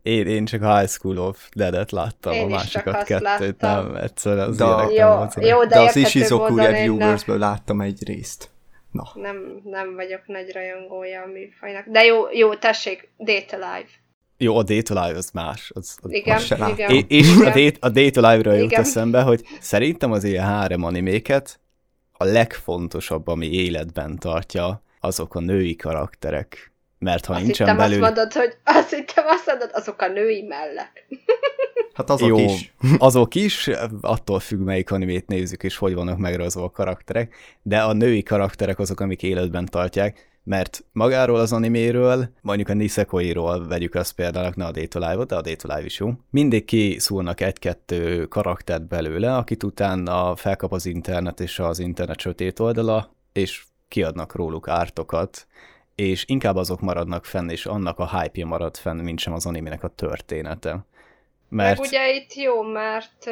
Én, 0.03 0.27
én 0.27 0.45
csak 0.45 0.61
High 0.61 0.89
School 0.89 1.19
of 1.19 1.49
Dead-et 1.55 1.91
láttam, 1.91 2.33
én 2.33 2.45
a 2.45 2.49
másikat 2.49 3.03
kettőt 3.03 3.63
láttam. 3.63 3.93
nem, 3.93 4.03
egyszerűen 4.03 4.49
az 4.49 4.57
de, 4.57 4.65
jó, 4.65 5.47
jó, 5.49 5.61
de, 5.61 5.67
de 5.67 5.81
az 5.81 5.97
Ishizoku 5.97 6.57
Reviewersből 6.57 7.39
láttam 7.39 7.81
egy 7.81 8.05
részt. 8.07 8.51
Na. 8.91 9.11
Nem, 9.15 9.61
nem 9.65 9.95
vagyok 9.95 10.27
nagy 10.27 10.53
rajongója 10.53 11.23
a 11.23 11.27
műfajnak. 11.27 11.85
De 11.87 12.05
jó, 12.05 12.31
jó, 12.33 12.55
tessék, 12.55 13.09
Date 13.19 13.57
Alive. 13.57 13.89
Jó, 14.37 14.57
a 14.57 14.63
Date 14.63 15.01
Alive 15.01 15.19
az 15.19 15.31
más. 15.31 15.71
Az, 15.75 15.99
az 16.03 16.13
igen, 16.13 16.37
az 16.37 16.69
igen. 16.69 16.91
É, 16.91 17.05
és 17.09 17.35
igen. 17.35 17.47
a 17.47 17.55
Date, 17.55 17.77
a 17.81 17.89
Date 17.89 18.21
Alive-ra 18.21 18.53
jut 18.53 18.73
eszembe, 18.73 19.23
hogy 19.23 19.45
szerintem 19.61 20.13
az 20.13 20.25
ilyen 20.25 20.45
három 20.45 20.85
animéket 20.85 21.61
a 22.13 22.25
legfontosabb, 22.25 23.29
ami 23.29 23.51
életben 23.51 24.19
tartja, 24.19 24.83
azok 25.01 25.35
a 25.35 25.41
női 25.41 25.77
karakterek. 25.77 26.68
Mert 26.99 27.25
ha 27.25 27.33
azt 27.33 27.43
nincsen 27.43 27.67
hittem 27.67 27.89
belül... 27.89 28.05
Azt 28.05 28.15
mondod, 28.15 28.33
hogy 28.33 28.57
azt 28.65 28.95
hittem 28.95 29.25
azt 29.27 29.47
mondod, 29.47 29.71
azok 29.73 30.03
a 30.03 30.09
női 30.09 30.43
mellek. 30.43 31.07
Hát 31.95 32.11
azok 32.11 32.29
Jó, 32.29 32.39
is. 32.39 32.73
azok 32.99 33.35
is, 33.35 33.71
attól 34.01 34.41
függ, 34.41 34.59
melyik 34.59 34.91
animét 34.91 35.27
nézzük, 35.27 35.63
és 35.63 35.77
hogy 35.77 35.95
vannak 35.95 36.19
megrajzolva 36.19 36.69
a 36.69 36.71
karakterek, 36.71 37.35
de 37.63 37.83
a 37.83 37.93
női 37.93 38.23
karakterek 38.23 38.79
azok, 38.79 39.01
amik 39.01 39.23
életben 39.23 39.67
tartják, 39.67 40.29
mert 40.49 40.85
magáról 40.93 41.39
az 41.39 41.53
animéről, 41.53 42.29
mondjuk 42.41 42.69
a 42.69 42.75
Nisekoi-ról 42.75 43.67
vegyük 43.67 43.95
azt 43.95 44.13
például, 44.13 44.53
ne 44.57 44.67
a 44.67 44.71
Live-ot, 44.75 45.29
de 45.29 45.37
a 45.37 45.41
Date 45.41 45.75
Live 45.75 45.85
is 45.85 45.99
jó. 45.99 46.13
Mindig 46.31 46.65
kiszúrnak 46.65 47.41
egy-kettő 47.41 48.27
karaktert 48.27 48.89
belőle, 48.89 49.37
akit 49.37 49.63
utána 49.63 50.37
felkap 50.37 50.73
az 50.73 50.87
internet 50.87 51.41
és 51.41 51.59
az 51.59 51.79
internet 51.79 52.21
sötét 52.21 52.59
oldala, 52.59 53.15
és 53.33 53.65
kiadnak 53.89 54.35
róluk 54.35 54.69
ártokat, 54.69 55.47
és 56.01 56.25
inkább 56.27 56.57
azok 56.57 56.81
maradnak 56.81 57.25
fenn, 57.25 57.49
és 57.49 57.67
annak 57.67 57.99
a 57.99 58.21
hype-ja 58.21 58.47
marad 58.47 58.77
fenn, 58.77 58.97
mint 58.97 59.19
sem 59.19 59.33
az 59.33 59.47
animének 59.47 59.83
a 59.83 59.89
története. 59.89 60.85
Mert... 61.49 61.79
Meg 61.79 61.87
ugye 61.87 62.15
itt 62.15 62.35
jó, 62.35 62.63
mert 62.63 63.31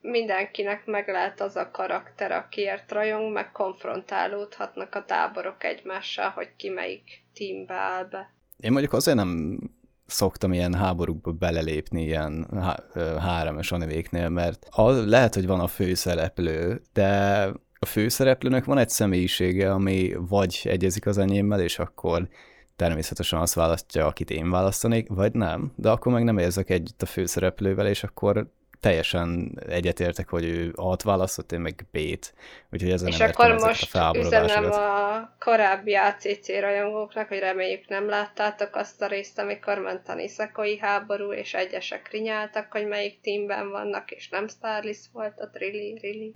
mindenkinek 0.00 0.86
meg 0.86 1.08
lehet 1.08 1.40
az 1.40 1.56
a 1.56 1.70
karakter, 1.70 2.32
akiért 2.32 2.92
rajong, 2.92 3.32
meg 3.32 3.52
konfrontálódhatnak 3.52 4.94
a 4.94 5.04
táborok 5.04 5.64
egymással, 5.64 6.28
hogy 6.28 6.48
ki 6.56 6.68
melyik 6.68 7.24
teambe 7.34 7.74
áll 7.74 8.04
be. 8.04 8.32
Én 8.60 8.72
mondjuk 8.72 8.92
azért 8.92 9.16
nem 9.16 9.58
szoktam 10.06 10.52
ilyen 10.52 10.74
háborúkba 10.74 11.32
belelépni 11.32 12.02
ilyen 12.02 12.46
há- 12.60 13.18
háremes 13.18 13.72
animéknél, 13.72 14.28
mert 14.28 14.66
az, 14.70 15.08
lehet, 15.08 15.34
hogy 15.34 15.46
van 15.46 15.60
a 15.60 15.66
főszereplő, 15.66 16.82
de 16.92 17.50
a 17.86 17.88
főszereplőnek 17.88 18.64
van 18.64 18.78
egy 18.78 18.88
személyisége, 18.88 19.72
ami 19.72 20.12
vagy 20.18 20.60
egyezik 20.64 21.06
az 21.06 21.18
enyémmel, 21.18 21.60
és 21.60 21.78
akkor 21.78 22.28
természetesen 22.76 23.40
azt 23.40 23.54
választja, 23.54 24.06
akit 24.06 24.30
én 24.30 24.50
választanék, 24.50 25.08
vagy 25.08 25.32
nem, 25.32 25.72
de 25.76 25.90
akkor 25.90 26.12
meg 26.12 26.24
nem 26.24 26.38
érzek 26.38 26.70
együtt 26.70 27.02
a 27.02 27.06
főszereplővel, 27.06 27.86
és 27.86 28.02
akkor 28.02 28.46
teljesen 28.80 29.58
egyetértek, 29.68 30.28
hogy 30.28 30.44
ő 30.44 30.72
A-t 30.74 31.02
választott, 31.02 31.52
én 31.52 31.60
meg 31.60 31.86
B-t. 31.92 32.34
Úgyhogy 32.72 32.90
ezen 32.90 33.08
És 33.08 33.20
akkor 33.20 33.52
most 33.52 33.94
a 33.94 34.12
üzenem 34.16 34.70
a 34.70 35.36
korábbi 35.38 35.94
ACC 35.94 36.48
rajongóknak, 36.60 37.28
hogy 37.28 37.38
reméljük 37.38 37.88
nem 37.88 38.08
láttátok 38.08 38.76
azt 38.76 39.02
a 39.02 39.06
részt, 39.06 39.38
amikor 39.38 39.78
ment 39.78 40.08
a 40.08 40.14
Niszakoi 40.14 40.78
háború, 40.78 41.32
és 41.32 41.54
egyesek 41.54 42.10
rinyáltak, 42.10 42.72
hogy 42.72 42.86
melyik 42.86 43.20
teamben 43.20 43.70
vannak, 43.70 44.10
és 44.10 44.28
nem 44.28 44.48
Starlist 44.48 45.06
volt 45.12 45.40
a 45.40 45.50
Trilli, 45.50 45.98
Rilli. 46.02 46.34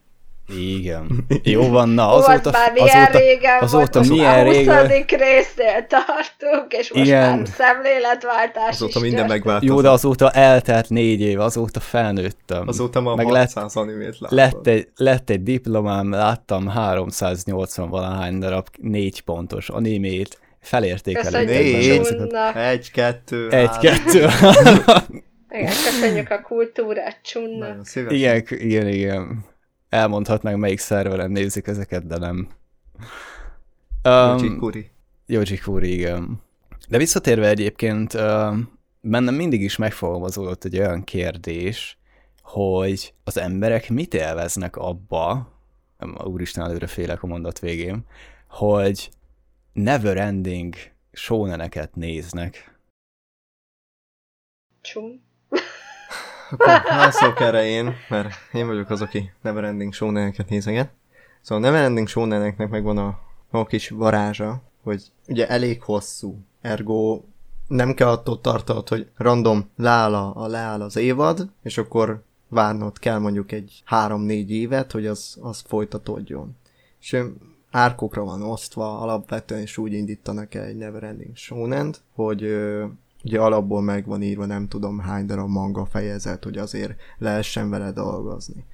Igen. 0.59 1.27
Jó 1.43 1.69
van, 1.69 1.89
na 1.89 2.15
azóta... 2.15 2.51
már 2.51 2.73
milyen 2.73 3.03
azóta, 3.03 3.19
régen 3.19 3.61
azóta 3.61 3.99
volt, 3.99 4.09
milyen 4.09 4.45
most 4.45 4.57
régen... 4.57 4.77
a 4.77 4.81
20. 4.81 4.89
résznél 5.09 5.87
tartunk, 5.89 6.73
és 6.73 6.93
most 6.93 7.07
Igen. 7.07 7.39
már 7.39 7.47
szemléletváltás 7.47 8.69
Azóta 8.69 8.99
is 8.99 9.05
minden 9.05 9.27
megváltozott. 9.27 9.77
Jó, 9.77 9.81
de 9.81 9.91
azóta 9.91 10.31
eltelt 10.31 10.89
négy 10.89 11.21
év, 11.21 11.41
azóta 11.41 11.81
felnőttem. 11.81 12.69
Azóta 12.69 13.01
ma 13.01 13.15
Meg 13.15 13.27
600 13.27 13.55
lett, 13.55 13.85
animét 13.85 14.19
láttam. 14.19 14.39
Lett 14.39 14.67
egy, 14.67 14.89
lett 14.97 15.31
egy 15.31 15.43
diplomám, 15.43 16.11
láttam 16.11 16.69
380 16.69 17.89
valahány 17.89 18.39
darab 18.39 18.67
négy 18.81 19.21
pontos 19.21 19.69
animét, 19.69 20.39
felértékelem. 20.61 21.45
Négy, 21.45 22.03
egy, 22.55 22.91
kettő, 22.91 23.49
Egy, 23.51 23.79
kettő, 23.79 24.27
Igen, 25.51 25.73
köszönjük 25.85 26.31
a 26.31 26.41
kultúrát, 26.41 27.19
csunna. 27.23 27.77
Igen, 28.09 28.45
igen, 28.49 28.89
igen. 28.89 29.45
Elmondhatnánk, 29.91 30.59
melyik 30.59 30.79
szerveren 30.79 31.31
nézik 31.31 31.67
ezeket, 31.67 32.07
de 32.07 32.19
nem. 32.19 32.49
Um, 34.05 34.59
Kuri. 34.59 34.91
Yoji 35.27 35.59
Kuri, 35.59 35.93
igen. 35.93 36.43
De 36.89 36.99
visszatérve 36.99 37.49
egyébként, 37.49 38.15
uh, 38.15 38.57
bennem 39.01 39.35
mindig 39.35 39.63
is 39.63 39.77
megfogalmazódott 39.77 40.65
egy 40.65 40.79
olyan 40.79 41.05
kérdés, 41.05 41.99
hogy 42.43 43.15
az 43.25 43.39
emberek 43.39 43.89
mit 43.89 44.15
élveznek 44.15 44.77
abba, 44.77 45.53
úristen 46.25 46.65
előre 46.65 46.87
félek 46.87 47.23
a 47.23 47.27
mondat 47.27 47.59
végén, 47.59 48.05
hogy 48.49 49.11
never 49.73 50.17
ending 50.17 50.75
sóneneket 51.13 51.95
néznek. 51.95 52.79
Csum. 54.81 55.29
Akkor 56.51 56.83
válaszolok 56.89 57.41
erre 57.41 57.65
én, 57.65 57.95
mert 58.09 58.35
én 58.53 58.67
vagyok 58.67 58.91
az, 58.91 59.01
aki 59.01 59.33
Neverending 59.43 59.93
showneneket 59.93 60.49
nézeget. 60.49 60.91
Szóval 61.41 61.65
Neverending 61.65 62.09
showneneknek 62.09 62.69
megvan 62.69 62.99
a, 62.99 63.19
a 63.51 63.67
kis 63.67 63.89
varázsa, 63.89 64.63
hogy 64.83 65.03
ugye 65.29 65.49
elég 65.49 65.83
hosszú, 65.83 66.39
ergo 66.61 67.21
nem 67.67 67.95
kell 67.95 68.09
attól 68.09 68.41
tartanod, 68.41 68.89
hogy 68.89 69.11
random 69.17 69.71
leáll, 69.77 70.15
a, 70.15 70.47
leáll 70.47 70.83
az 70.83 70.97
évad, 70.97 71.51
és 71.63 71.79
akkor 71.79 72.23
várnod 72.49 72.99
kell 72.99 73.19
mondjuk 73.19 73.53
egy 73.53 73.83
három-négy 73.85 74.51
évet, 74.51 74.93
hogy 74.93 75.07
az, 75.07 75.39
az 75.41 75.63
folytatódjon. 75.67 76.57
És 77.01 77.17
árkokra 77.71 78.25
van 78.25 78.43
osztva, 78.43 79.01
alapvetően 79.01 79.63
is 79.63 79.79
úgy 79.79 79.93
indítanak 79.93 80.55
el 80.55 80.65
egy 80.65 80.77
Neverending 80.77 81.37
shonen 81.37 81.95
hogy 82.15 82.43
ugye 83.25 83.41
alapból 83.41 83.83
meg 83.83 84.07
van 84.07 84.23
írva 84.23 84.47
nem 84.47 84.69
tudom 84.69 84.99
hány 84.99 85.27
darab 85.27 85.49
manga 85.49 85.87
fejezet, 85.87 86.45
hogy 86.45 86.59
azért 86.59 86.95
lehessen 87.19 87.71
vele 87.71 87.93
dolgozni. 87.93 88.65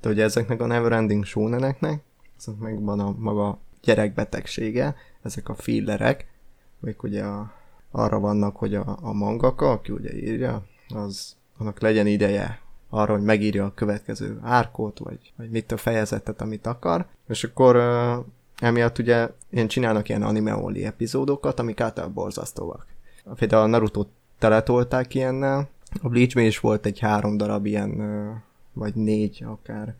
De 0.00 0.08
ugye 0.08 0.22
ezeknek 0.22 0.60
a 0.60 0.66
Neverending 0.66 1.24
shonen 1.24 1.76
azok 2.38 2.58
meg 2.58 2.82
van 2.82 3.00
a 3.00 3.14
maga 3.18 3.58
gyerekbetegsége, 3.82 4.94
ezek 5.22 5.48
a 5.48 5.54
fillerek, 5.54 6.26
még 6.80 6.96
ugye 7.02 7.24
a, 7.24 7.52
arra 7.90 8.18
vannak, 8.18 8.56
hogy 8.56 8.74
a, 8.74 8.98
a 9.02 9.12
mangaka, 9.12 9.70
aki 9.70 9.92
ugye 9.92 10.14
írja, 10.14 10.64
az 10.88 11.36
annak 11.58 11.80
legyen 11.80 12.06
ideje 12.06 12.60
arra, 12.88 13.12
hogy 13.12 13.22
megírja 13.22 13.64
a 13.64 13.74
következő 13.74 14.38
árkót, 14.42 14.98
vagy, 14.98 15.32
vagy 15.36 15.50
mit 15.50 15.72
a 15.72 15.76
fejezetet, 15.76 16.40
amit 16.40 16.66
akar, 16.66 17.06
és 17.28 17.44
akkor 17.44 17.76
uh, 17.76 18.24
emiatt 18.58 18.98
ugye 18.98 19.28
én 19.50 19.68
csinálnak 19.68 20.08
ilyen 20.08 20.22
anime 20.22 20.84
epizódokat, 20.84 21.58
amik 21.58 21.80
általában 21.80 22.14
borzasztóak 22.14 22.95
például 23.34 23.62
a 23.62 23.66
Naruto 23.66 24.06
teletolták 24.38 25.14
ilyennel, 25.14 25.68
a 26.02 26.08
bleach 26.08 26.36
is 26.36 26.60
volt 26.60 26.86
egy 26.86 26.98
három 26.98 27.36
darab 27.36 27.66
ilyen, 27.66 28.02
vagy 28.72 28.94
négy 28.94 29.44
akár, 29.46 29.94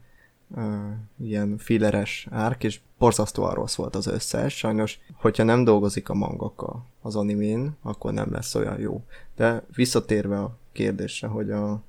ilyen 1.19 1.59
filleres 1.59 2.27
árk, 2.31 2.65
és 2.65 2.81
borzasztóan 2.99 3.55
rossz 3.55 3.75
volt 3.75 3.95
az 3.95 4.07
összes. 4.07 4.57
Sajnos, 4.57 4.99
hogyha 5.15 5.43
nem 5.43 5.65
dolgozik 5.65 6.09
a 6.09 6.15
mangaka 6.15 6.85
az 7.03 7.17
animén, 7.17 7.77
akkor 7.83 8.13
nem 8.13 8.33
lesz 8.33 8.55
olyan 8.55 8.81
jó. 8.81 9.03
De 9.37 9.65
visszatérve 9.75 10.39
a 10.39 10.57
kérdésre, 10.73 11.29
hogy 11.29 11.51
a 11.51 11.83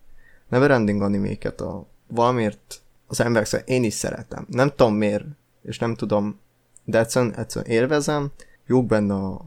Neverending 0.48 1.02
animéket 1.02 1.62
a 1.62 1.86
valamiért 2.08 2.82
az 3.08 3.20
emberek 3.20 3.48
szerint 3.48 3.70
én 3.70 3.84
is 3.84 3.94
szeretem. 3.94 4.46
Nem 4.50 4.70
tudom 4.70 4.96
miért, 4.96 5.26
és 5.62 5.80
nem 5.80 5.96
tudom, 5.96 6.40
de 6.84 7.00
egyszerűen, 7.00 7.36
egyszerűen 7.36 7.76
élvezem, 7.76 8.32
jók 8.66 8.86
benne 8.86 9.14
a 9.14 9.42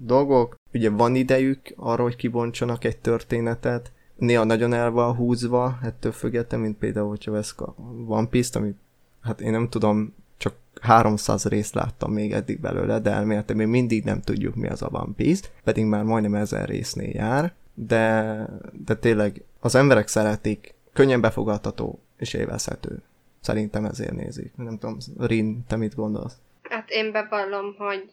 dolgok, 0.00 0.54
ugye 0.74 0.90
van 0.90 1.14
idejük 1.14 1.60
arra, 1.76 2.02
hogy 2.02 2.16
kibontsanak 2.16 2.84
egy 2.84 2.98
történetet, 2.98 3.92
néha 4.16 4.44
nagyon 4.44 4.72
el 4.72 4.90
van 4.90 5.14
húzva, 5.14 5.78
ettől 5.82 6.12
függetlenül, 6.12 6.66
mint 6.66 6.78
például, 6.78 7.08
hogyha 7.08 7.32
veszek 7.32 7.60
a 7.60 7.74
One 8.06 8.26
Piece-t, 8.26 8.56
amit 8.56 8.76
hát 9.20 9.40
én 9.40 9.50
nem 9.50 9.68
tudom, 9.68 10.14
csak 10.36 10.54
300 10.80 11.44
részt 11.44 11.74
láttam 11.74 12.12
még 12.12 12.32
eddig 12.32 12.60
belőle, 12.60 12.98
de 12.98 13.10
elméletem 13.10 13.56
még 13.56 13.66
mindig 13.66 14.04
nem 14.04 14.20
tudjuk 14.20 14.54
mi 14.54 14.68
az 14.68 14.82
a 14.82 14.88
One 14.92 15.12
Piece, 15.16 15.48
pedig 15.64 15.84
már 15.84 16.02
majdnem 16.02 16.34
ezer 16.34 16.68
résznél 16.68 17.10
jár, 17.12 17.52
de, 17.74 18.44
de 18.86 18.94
tényleg 18.94 19.42
az 19.60 19.74
emberek 19.74 20.08
szeretik, 20.08 20.74
könnyen 20.92 21.20
befogadható 21.20 21.98
és 22.16 22.34
élvezhető. 22.34 23.02
Szerintem 23.40 23.84
ezért 23.84 24.12
nézik. 24.12 24.52
Nem 24.56 24.78
tudom, 24.78 24.96
Rin, 25.18 25.64
te 25.66 25.76
mit 25.76 25.94
gondolsz? 25.94 26.34
Hát 26.62 26.90
én 26.90 27.12
bevallom, 27.12 27.74
hogy 27.78 28.10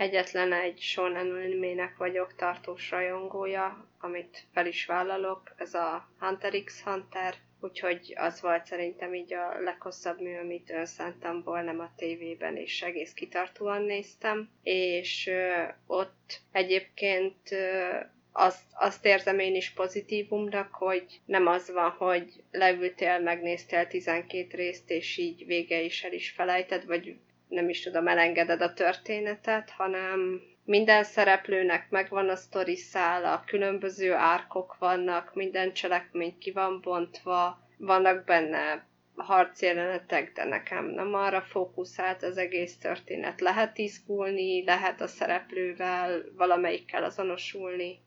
Egyetlen 0.00 0.52
egy 0.52 0.78
shonen 0.78 1.30
animének 1.30 1.96
vagyok 1.96 2.34
tartós 2.34 2.90
rajongója, 2.90 3.88
amit 3.98 4.46
fel 4.52 4.66
is 4.66 4.86
vállalok, 4.86 5.54
ez 5.56 5.74
a 5.74 6.08
Hunter 6.18 6.62
x 6.64 6.82
Hunter, 6.82 7.34
úgyhogy 7.60 8.14
az 8.16 8.40
volt 8.40 8.66
szerintem 8.66 9.14
így 9.14 9.34
a 9.34 9.60
leghosszabb 9.60 10.20
mű, 10.20 10.36
amit 10.36 10.70
önszántamból 10.70 11.62
nem 11.62 11.80
a 11.80 11.92
tévében, 11.96 12.56
és 12.56 12.82
egész 12.82 13.12
kitartóan 13.12 13.82
néztem, 13.82 14.50
és 14.62 15.26
ö, 15.26 15.62
ott 15.86 16.40
egyébként 16.52 17.50
ö, 17.50 17.96
azt, 18.32 18.64
azt 18.72 19.04
érzem 19.04 19.38
én 19.38 19.54
is 19.54 19.70
pozitívumnak, 19.70 20.74
hogy 20.74 21.20
nem 21.24 21.46
az 21.46 21.72
van, 21.72 21.90
hogy 21.90 22.42
leültél, 22.50 23.18
megnéztél 23.18 23.86
12 23.86 24.56
részt, 24.56 24.90
és 24.90 25.16
így 25.16 25.46
vége 25.46 25.80
is 25.80 26.04
el 26.04 26.12
is 26.12 26.30
felejted, 26.30 26.86
vagy 26.86 27.16
nem 27.50 27.68
is 27.68 27.82
tudom, 27.82 28.08
elengeded 28.08 28.60
a 28.60 28.72
történetet, 28.72 29.70
hanem 29.70 30.40
minden 30.64 31.04
szereplőnek 31.04 31.90
megvan 31.90 32.28
a 32.28 32.36
sztori 32.36 32.76
szála, 32.76 33.44
különböző 33.46 34.12
árkok 34.12 34.76
vannak, 34.78 35.34
minden 35.34 35.72
cselekmény 35.72 36.38
ki 36.38 36.50
van 36.50 36.80
bontva, 36.82 37.68
vannak 37.76 38.24
benne 38.24 38.88
harcjelenetek, 39.16 40.32
de 40.32 40.44
nekem 40.44 40.84
nem 40.84 41.14
arra 41.14 41.40
fókuszált 41.40 42.22
az 42.22 42.36
egész 42.36 42.76
történet. 42.76 43.40
Lehet 43.40 43.78
izgulni, 43.78 44.64
lehet 44.64 45.00
a 45.00 45.06
szereplővel, 45.06 46.22
valamelyikkel 46.36 47.04
azonosulni. 47.04 47.98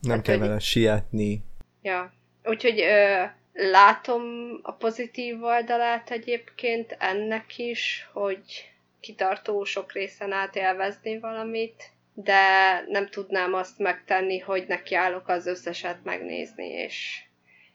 Nem 0.00 0.16
hát, 0.16 0.24
kell 0.24 0.38
vele 0.38 0.58
sietni. 0.58 1.40
Ja, 1.82 2.12
úgyhogy 2.44 2.80
ö, 2.80 3.22
látom 3.52 4.22
a 4.62 4.72
pozitív 4.72 5.42
oldalát 5.42 6.10
egyébként 6.10 6.96
ennek 6.98 7.58
is, 7.58 8.08
hogy 8.12 8.73
kitartó 9.04 9.64
sok 9.64 9.92
részen 9.92 10.32
át 10.32 10.56
élvezni 10.56 11.18
valamit, 11.18 11.90
de 12.14 12.40
nem 12.88 13.08
tudnám 13.08 13.54
azt 13.54 13.78
megtenni, 13.78 14.38
hogy 14.38 14.64
nekiállok 14.68 15.28
az 15.28 15.46
összeset 15.46 16.04
megnézni, 16.04 16.66
és 16.66 17.22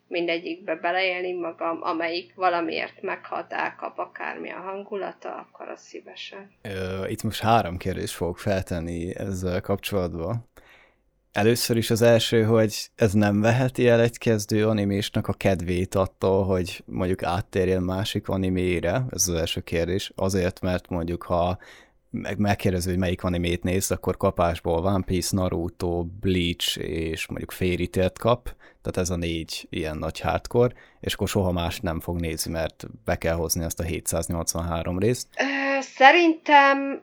mindegyikbe 0.08 0.76
beleélni 0.76 1.34
magam, 1.34 1.80
amelyik 1.82 2.36
valamiért 2.36 3.02
meghat, 3.02 3.54
elkap 3.54 3.98
akármi 3.98 4.52
a 4.52 4.60
hangulata, 4.60 5.36
akkor 5.36 5.68
az 5.70 5.82
szívesen. 5.82 6.52
Itt 7.08 7.24
most 7.24 7.42
három 7.42 7.78
kérdést 7.78 8.13
fogok 8.13 8.38
feltenni 8.38 9.15
ezzel 9.15 9.62
kapcsolatban. 9.62 10.48
Először 11.32 11.78
is 11.78 11.89
az 11.89 12.02
első, 12.02 12.44
hogy 12.44 12.89
ez 12.96 13.13
nem 13.13 13.42
veheti 13.42 13.88
el 13.88 14.02
egy 14.02 14.18
kezdő 14.18 14.68
animésnak 14.68 15.28
a 15.28 15.34
kedvét 15.34 15.96
attól, 15.96 16.44
hogy 16.44 16.84
mondjuk 16.86 17.24
áttérjen 17.24 17.84
másik 17.84 18.28
animére, 18.28 19.06
ez 19.12 19.28
az 19.28 19.36
első 19.36 19.62
kérdés, 19.62 20.12
azért, 20.15 20.62
mert 20.62 20.89
mondjuk 20.89 21.24
ha 21.24 21.58
meg 22.12 22.38
megkérdező, 22.38 22.89
hogy 22.89 23.00
melyik 23.00 23.24
animét 23.24 23.63
néz, 23.63 23.92
akkor 23.92 24.18
kapásból 24.18 24.86
One 24.86 25.04
Piece, 25.04 25.36
Naruto, 25.36 26.06
Bleach 26.20 26.78
és 26.80 27.28
mondjuk 27.28 27.52
Fairy 27.52 27.88
Tail 27.88 28.12
kap, 28.20 28.44
tehát 28.82 28.98
ez 28.98 29.10
a 29.10 29.15
négy 29.15 29.68
ilyen 29.70 29.98
nagy 29.98 30.20
hardcore, 30.20 30.74
és 31.00 31.13
akkor 31.13 31.28
soha 31.28 31.52
más 31.52 31.80
nem 31.80 32.00
fog 32.00 32.20
nézni, 32.20 32.52
mert 32.52 32.86
be 33.06 33.15
kell 33.15 33.36
hozni 33.36 33.63
azt 33.63 33.80
a 33.80 33.84
783 33.84 35.00
részt. 35.00 35.28
Szerintem 35.80 37.02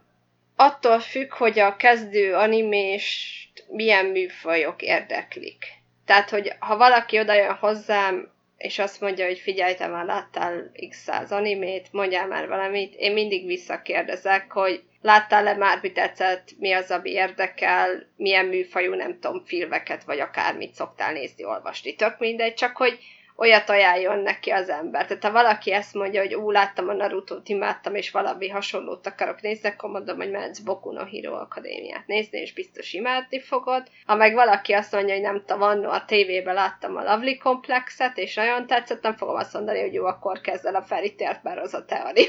attól 0.57 1.01
függ, 1.01 1.33
hogy 1.33 1.59
a 1.59 1.77
kezdő 1.77 2.35
animés 2.35 3.33
milyen 3.69 4.07
műfajok 4.07 4.83
érdeklik. 4.83 5.65
Tehát, 6.07 6.31
hogy 6.31 6.53
ha 6.59 6.77
valaki 6.77 7.19
oda 7.19 7.35
jön 7.35 7.55
hozzám, 7.55 8.35
és 8.57 8.79
azt 8.79 9.01
mondja, 9.01 9.27
hogy 9.27 9.39
figyelj, 9.39 9.75
te 9.75 9.87
már 9.87 10.05
láttál 10.05 10.73
x 10.89 11.03
száz 11.03 11.33
animét, 11.33 11.89
mondjál 11.93 12.27
már 12.27 12.49
valamit, 12.49 12.95
én 12.95 13.13
mindig 13.13 13.47
visszakérdezek, 13.47 14.53
hogy 14.53 14.83
láttál-e 15.03 15.55
már, 15.55 15.79
mi 15.83 15.93
tetszett, 15.93 16.49
mi 16.59 16.73
az, 16.73 16.91
ami 16.91 17.11
érdekel, 17.11 18.07
milyen 18.17 18.47
műfajú, 18.47 18.95
nem 18.95 19.19
tudom, 19.21 19.45
filmeket, 19.45 20.05
vagy 20.05 20.21
akármit 20.21 20.75
szoktál 20.75 21.13
nézni, 21.13 21.45
olvasni, 21.45 21.95
tök 21.95 22.19
mindegy, 22.19 22.55
csak 22.55 22.77
hogy 22.77 22.99
olyat 23.37 23.71
ajánljon 23.71 24.19
neki 24.19 24.51
az 24.51 24.69
ember. 24.69 25.07
Tehát 25.07 25.25
ha 25.25 25.31
valaki 25.31 25.73
ezt 25.73 25.95
mondja, 25.95 26.21
hogy 26.21 26.35
ú, 26.35 26.51
láttam 26.51 26.89
a 26.89 26.93
Naruto-t, 26.93 27.49
imádtam, 27.49 27.95
és 27.95 28.11
valami 28.11 28.49
hasonlót 28.49 29.07
akarok 29.07 29.41
nézni, 29.41 29.69
akkor 29.69 29.91
mondom, 29.91 30.17
hogy 30.17 30.31
mehetsz 30.31 30.59
Boku 30.59 30.93
no 30.93 31.05
Hero 31.05 31.35
Akadémiát 31.35 32.07
nézni, 32.07 32.39
és 32.39 32.53
biztos 32.53 32.93
imádni 32.93 33.41
fogod. 33.41 33.83
Ha 34.07 34.15
meg 34.15 34.35
valaki 34.35 34.73
azt 34.73 34.93
mondja, 34.93 35.15
hogy 35.15 35.23
nem 35.23 35.43
tudom, 35.47 35.89
a 35.89 36.05
tévében 36.05 36.55
láttam 36.55 36.97
a 36.97 37.03
Lovely 37.03 37.37
Complexet, 37.37 38.19
és 38.19 38.35
nagyon 38.35 38.67
tetszett, 38.67 39.03
nem 39.03 39.17
fogom 39.17 39.37
azt 39.37 39.53
mondani, 39.53 39.81
hogy 39.81 39.93
jó, 39.93 40.05
akkor 40.05 40.41
kezd 40.41 40.67
el 40.67 40.75
a 40.75 40.83
felítért, 40.83 41.43
mert 41.43 41.61
az 41.61 41.75
a 41.75 41.85
teori. 41.85 42.27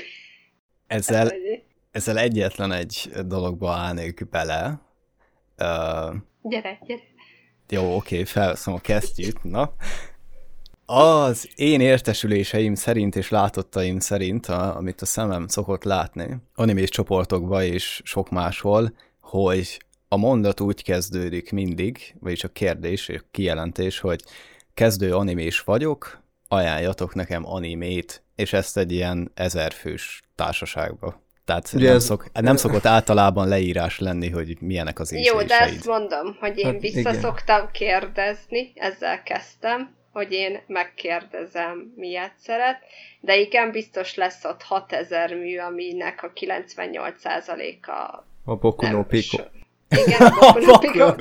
Ezzel, 0.88 1.32
ezzel 1.92 2.18
egyetlen 2.18 2.72
egy 2.72 3.10
dologba 3.26 3.72
állnék 3.72 4.30
bele. 4.30 4.82
Uh, 5.58 6.16
gyere, 6.42 6.80
gyere. 6.82 7.02
Jó, 7.70 7.82
oké, 7.82 7.96
okay, 7.96 8.26
felszom, 8.26 8.82
kezdjük. 8.82 9.44
Na, 9.44 9.74
Az 10.90 11.50
én 11.56 11.82
értesüléseim 11.82 12.76
szerint 12.76 13.16
és 13.16 13.30
látottaim 13.30 14.00
szerint, 14.00 14.46
a, 14.46 14.76
amit 14.76 15.02
a 15.02 15.06
szemem 15.06 15.48
szokott 15.48 15.84
látni, 15.84 16.38
animés 16.56 16.90
csoportokban 16.90 17.64
és 17.64 18.02
sok 18.04 18.30
máshol, 18.30 18.94
hogy 19.22 19.82
a 20.08 20.18
mondat 20.18 20.60
úgy 20.60 20.84
kezdődik 20.84 21.52
mindig, 21.52 22.16
vagyis 22.20 22.44
a 22.44 22.48
kérdés, 22.48 23.10
a 23.10 23.22
kijelentés, 23.32 24.00
hogy 24.00 24.24
kezdő 24.74 25.16
animés 25.16 25.60
vagyok, 25.60 26.22
ajánljatok 26.48 27.16
nekem 27.16 27.48
animét, 27.48 28.24
és 28.36 28.54
ezt 28.54 28.78
egy 28.78 28.92
ilyen 28.92 29.32
ezerfős 29.34 30.22
társaságba. 30.36 31.22
Tehát 31.46 31.72
nem, 31.74 31.96
ez... 31.96 32.04
szok, 32.04 32.32
nem 32.34 32.56
szokott 32.56 32.86
általában 32.86 33.48
leírás 33.48 34.00
lenni, 34.00 34.30
hogy 34.30 34.58
milyenek 34.62 35.00
az 35.00 35.14
ízléseid. 35.14 35.40
Jó, 35.40 35.48
de 35.48 35.60
ezt 35.60 35.86
mondom, 35.86 36.38
hogy 36.40 36.58
én 36.58 36.66
hát, 36.66 36.82
vissza 36.82 37.14
szoktam 37.14 37.72
kérdezni, 37.72 38.72
ezzel 38.76 39.24
kezdtem, 39.24 39.97
hogy 40.18 40.32
én 40.32 40.60
megkérdezem, 40.68 41.94
miért 41.96 42.38
szeret, 42.38 42.80
de 43.20 43.36
igen, 43.36 43.72
biztos 43.72 44.16
lesz 44.16 44.44
ott 44.44 44.62
6000 44.62 45.36
mű, 45.36 45.58
aminek 45.58 46.24
a 46.24 46.32
98%-a 46.34 47.92
a 48.46 48.56
Boku 48.56 48.88
no 48.88 49.04
Pico. 49.04 49.44
Igen, 50.06 50.22
a 50.22 50.30
Boku 50.40 50.66
no 50.66 50.78
Pico. 50.78 51.16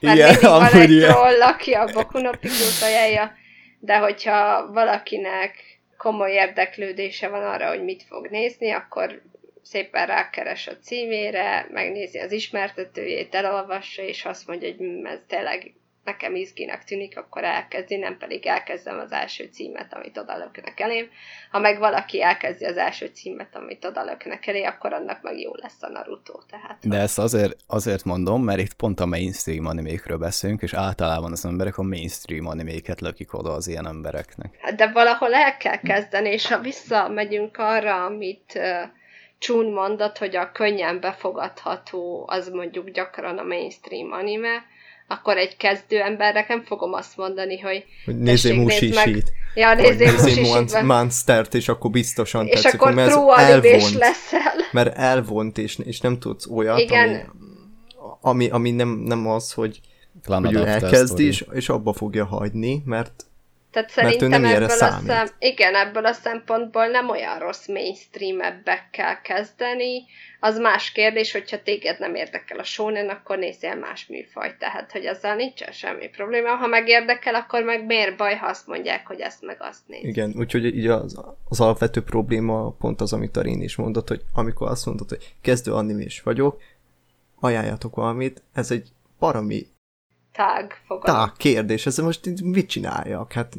igen, 0.12 0.36
van 0.40 0.72
egy 0.72 1.04
troll, 1.08 1.42
aki 1.42 1.72
a 1.72 1.84
Boku 1.92 2.18
no 2.18 2.30
Pico 2.30 2.84
ajánlja, 2.84 3.32
de 3.78 3.98
hogyha 3.98 4.72
valakinek 4.72 5.54
komoly 5.96 6.32
érdeklődése 6.32 7.28
van 7.28 7.42
arra, 7.42 7.68
hogy 7.68 7.84
mit 7.84 8.02
fog 8.02 8.26
nézni, 8.30 8.70
akkor 8.70 9.22
szépen 9.62 10.06
rákeres 10.06 10.66
a 10.66 10.78
címére, 10.78 11.66
megnézi 11.70 12.18
az 12.18 12.32
ismertetőjét, 12.32 13.34
elolvassa, 13.34 14.02
és 14.02 14.24
azt 14.24 14.46
mondja, 14.46 14.68
hogy 14.68 14.78
hm, 14.78 15.06
ez 15.06 15.18
tényleg 15.26 15.72
nekem 16.04 16.34
izginek 16.34 16.84
tűnik, 16.84 17.18
akkor 17.18 17.44
elkezdi, 17.44 17.96
nem 17.96 18.16
pedig 18.18 18.46
elkezdem 18.46 18.98
az 18.98 19.12
első 19.12 19.48
címet, 19.52 19.94
amit 19.94 20.18
odalöknek 20.18 20.80
elém. 20.80 21.08
Ha 21.50 21.58
meg 21.58 21.78
valaki 21.78 22.22
elkezdi 22.22 22.64
az 22.64 22.76
első 22.76 23.06
címet, 23.06 23.56
amit 23.56 23.84
odalöknek 23.84 24.46
elé, 24.46 24.62
akkor 24.62 24.92
annak 24.92 25.22
meg 25.22 25.38
jó 25.38 25.54
lesz 25.54 25.82
a 25.82 25.88
Naruto. 25.88 26.38
Tehát, 26.50 26.88
De 26.88 26.98
ezt 26.98 27.18
azért, 27.18 27.56
azért 27.66 28.04
mondom, 28.04 28.44
mert 28.44 28.60
itt 28.60 28.74
pont 28.74 29.00
a 29.00 29.06
mainstream 29.06 29.66
animékről 29.66 30.18
beszélünk, 30.18 30.62
és 30.62 30.72
általában 30.72 31.32
az 31.32 31.44
emberek 31.44 31.78
a 31.78 31.82
mainstream 31.82 32.46
animéket 32.46 33.00
lökik 33.00 33.34
oda 33.34 33.52
az 33.52 33.68
ilyen 33.68 33.86
embereknek. 33.86 34.58
Hát 34.60 34.74
de 34.74 34.90
valahol 34.92 35.34
el 35.34 35.56
kell 35.56 35.80
kezdeni, 35.80 36.28
és 36.28 36.46
ha 36.46 36.58
visszamegyünk 36.58 37.56
arra, 37.58 38.04
amit 38.04 38.60
Chun 39.38 39.72
mondott, 39.72 40.18
hogy 40.18 40.36
a 40.36 40.52
könnyen 40.52 41.00
befogadható 41.00 42.24
az 42.28 42.48
mondjuk 42.48 42.90
gyakran 42.90 43.38
a 43.38 43.42
mainstream 43.42 44.12
anime, 44.12 44.64
akkor 45.10 45.36
egy 45.36 45.56
kezdő 45.56 46.00
embernek 46.00 46.48
nem 46.48 46.62
fogom 46.62 46.92
azt 46.92 47.16
mondani, 47.16 47.58
hogy, 47.58 47.84
hogy 48.04 48.18
nézzél 48.18 48.54
musisít. 48.54 49.32
Ja, 49.54 49.74
nézzél 49.74 50.12
musisít. 50.12 50.82
Monstert, 50.82 51.54
és 51.54 51.68
akkor 51.68 51.90
biztosan 51.90 52.46
és 52.46 52.60
tetszik, 52.60 52.80
akkor 52.80 52.94
mert 52.94 53.10
elvont, 53.36 53.94
leszel. 53.94 54.54
Mert 54.72 54.96
elvont, 54.96 55.58
és, 55.58 55.78
és 55.78 56.00
nem 56.00 56.18
tudsz 56.18 56.46
olyat, 56.46 56.78
Igen. 56.78 57.08
ami, 57.10 57.28
ami, 58.20 58.48
ami 58.50 58.70
nem, 58.70 58.88
nem 58.88 59.28
az, 59.28 59.52
hogy, 59.52 59.80
hogy 60.24 60.54
ő 60.54 60.66
elkezdi, 60.66 61.26
és, 61.26 61.44
és 61.52 61.68
abba 61.68 61.92
fogja 61.92 62.24
hagyni, 62.24 62.82
mert 62.84 63.24
tehát 63.70 63.90
szerintem 63.90 64.28
Mert 64.28 64.42
ő 64.42 64.46
nem 64.46 64.54
ebből 64.54 64.76
a 64.78 65.00
szem, 65.06 65.28
igen, 65.38 65.74
ebből 65.74 66.06
a 66.06 66.12
szempontból 66.12 66.86
nem 66.86 67.08
olyan 67.08 67.38
rossz 67.38 67.66
mainstream 67.66 68.40
ebbekkel 68.40 69.20
kezdeni. 69.20 70.04
Az 70.40 70.58
más 70.58 70.92
kérdés, 70.92 71.32
hogyha 71.32 71.62
téged 71.62 71.98
nem 71.98 72.14
érdekel 72.14 72.58
a 72.58 72.64
shonen, 72.64 73.08
akkor 73.08 73.38
nézzél 73.38 73.74
más 73.74 74.06
műfajt. 74.06 74.58
Tehát, 74.58 74.92
hogy 74.92 75.06
azzal 75.06 75.34
nincsen 75.34 75.72
semmi 75.72 76.08
probléma. 76.08 76.48
Ha 76.48 76.66
megérdekel, 76.66 77.34
akkor 77.34 77.62
meg 77.62 77.86
miért 77.86 78.16
baj, 78.16 78.36
ha 78.36 78.46
azt 78.46 78.66
mondják, 78.66 79.06
hogy 79.06 79.20
ezt 79.20 79.42
meg 79.42 79.56
azt 79.60 79.80
néz. 79.86 80.04
Igen, 80.04 80.32
úgyhogy 80.36 80.64
így 80.64 80.86
az, 80.86 81.20
az 81.48 81.60
alapvető 81.60 82.02
probléma 82.02 82.70
pont 82.70 83.00
az, 83.00 83.12
amit 83.12 83.36
a 83.36 83.42
Rén 83.42 83.62
is 83.62 83.76
mondott, 83.76 84.08
hogy 84.08 84.22
amikor 84.34 84.68
azt 84.68 84.86
mondod, 84.86 85.08
hogy 85.08 85.34
kezdő 85.40 85.72
animés 85.72 86.20
vagyok, 86.20 86.60
ajánljatok 87.40 87.94
valamit, 87.94 88.42
ez 88.52 88.70
egy 88.70 88.88
parami 89.18 89.66
tág 90.32 90.82
fogalom. 90.86 91.20
Tág 91.20 91.32
kérdés, 91.36 91.86
ez 91.86 91.98
most 91.98 92.42
mit 92.42 92.68
csináljak? 92.68 93.32
Hát, 93.32 93.54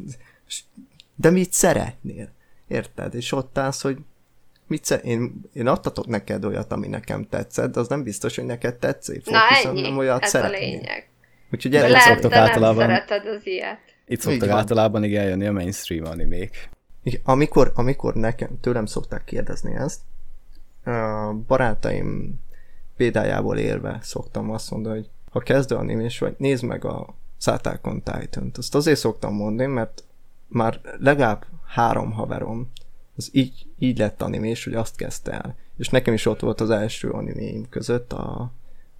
de 1.15 1.30
mit 1.30 1.54
szeretnél? 1.54 2.30
Érted? 2.67 3.15
És 3.15 3.32
ott 3.32 3.58
állsz, 3.58 3.82
hogy 3.82 3.98
mit 4.72 4.86
szer- 4.86 5.04
én, 5.06 5.42
én 5.54 5.68
adtatok 5.68 6.08
neked 6.08 6.46
olyat, 6.46 6.72
ami 6.72 6.88
nekem 6.88 7.28
tetszett, 7.30 7.74
de 7.74 7.80
az 7.80 7.88
nem 7.88 8.04
biztos, 8.04 8.36
hogy 8.36 8.46
neked 8.46 8.76
tetszik 8.76 9.24
fog, 9.24 9.34
Na 9.34 9.40
ennyi, 9.64 9.82
nem 9.82 9.98
olyat 9.98 10.24
ez 10.24 10.30
szeretnél. 10.30 10.58
a 10.58 10.62
lényeg. 10.62 11.10
Úgyhogy 11.52 11.76
erre 11.76 12.00
szoktok 12.00 12.34
általában. 12.34 12.86
szereted 12.86 13.26
az 13.28 13.48
ilyet. 13.48 13.80
Itt 14.08 14.20
szoktak 14.20 14.50
általában 14.50 15.04
igen 15.04 15.28
jönni 15.28 15.46
a 15.46 15.52
mainstream 15.52 16.06
animék. 16.06 16.70
Igen, 17.04 17.22
amikor, 17.24 17.72
amikor 17.76 18.14
nekem, 18.14 18.60
tőlem 18.62 18.86
szokták 18.86 19.24
kérdezni 19.24 19.76
ezt, 19.76 20.00
a 20.86 21.34
barátaim 21.48 22.40
példájából 22.98 23.58
élve 23.58 24.00
szoktam 24.02 24.50
azt 24.52 24.72
mondani, 24.72 24.96
hogy 24.96 25.10
ha 25.32 25.40
kezdő 25.40 25.76
animés 25.76 26.20
vagy, 26.20 26.36
nézd 26.38 26.64
meg 26.64 26.86
a 26.86 27.16
Attack 27.46 27.88
on 27.88 28.04
Titan-t. 28.04 28.58
Azt 28.58 28.76
azért 28.76 29.00
szoktam 29.00 29.34
mondani, 29.34 29.74
mert 29.74 30.04
már 30.48 30.80
legalább 31.00 31.46
három 31.68 32.12
haverom 32.12 32.72
az 33.22 33.30
így, 33.32 33.66
így 33.80 33.98
lett 33.98 34.22
animés, 34.22 34.64
hogy 34.64 34.74
azt 34.74 34.96
kezdte 34.96 35.32
el. 35.32 35.56
És 35.78 35.90
nekem 35.90 36.14
is 36.14 36.26
ott 36.26 36.40
volt 36.40 36.62
az 36.62 36.70
első 36.70 37.10
animéim 37.10 37.70
között 37.70 38.14
a, 38.14 38.52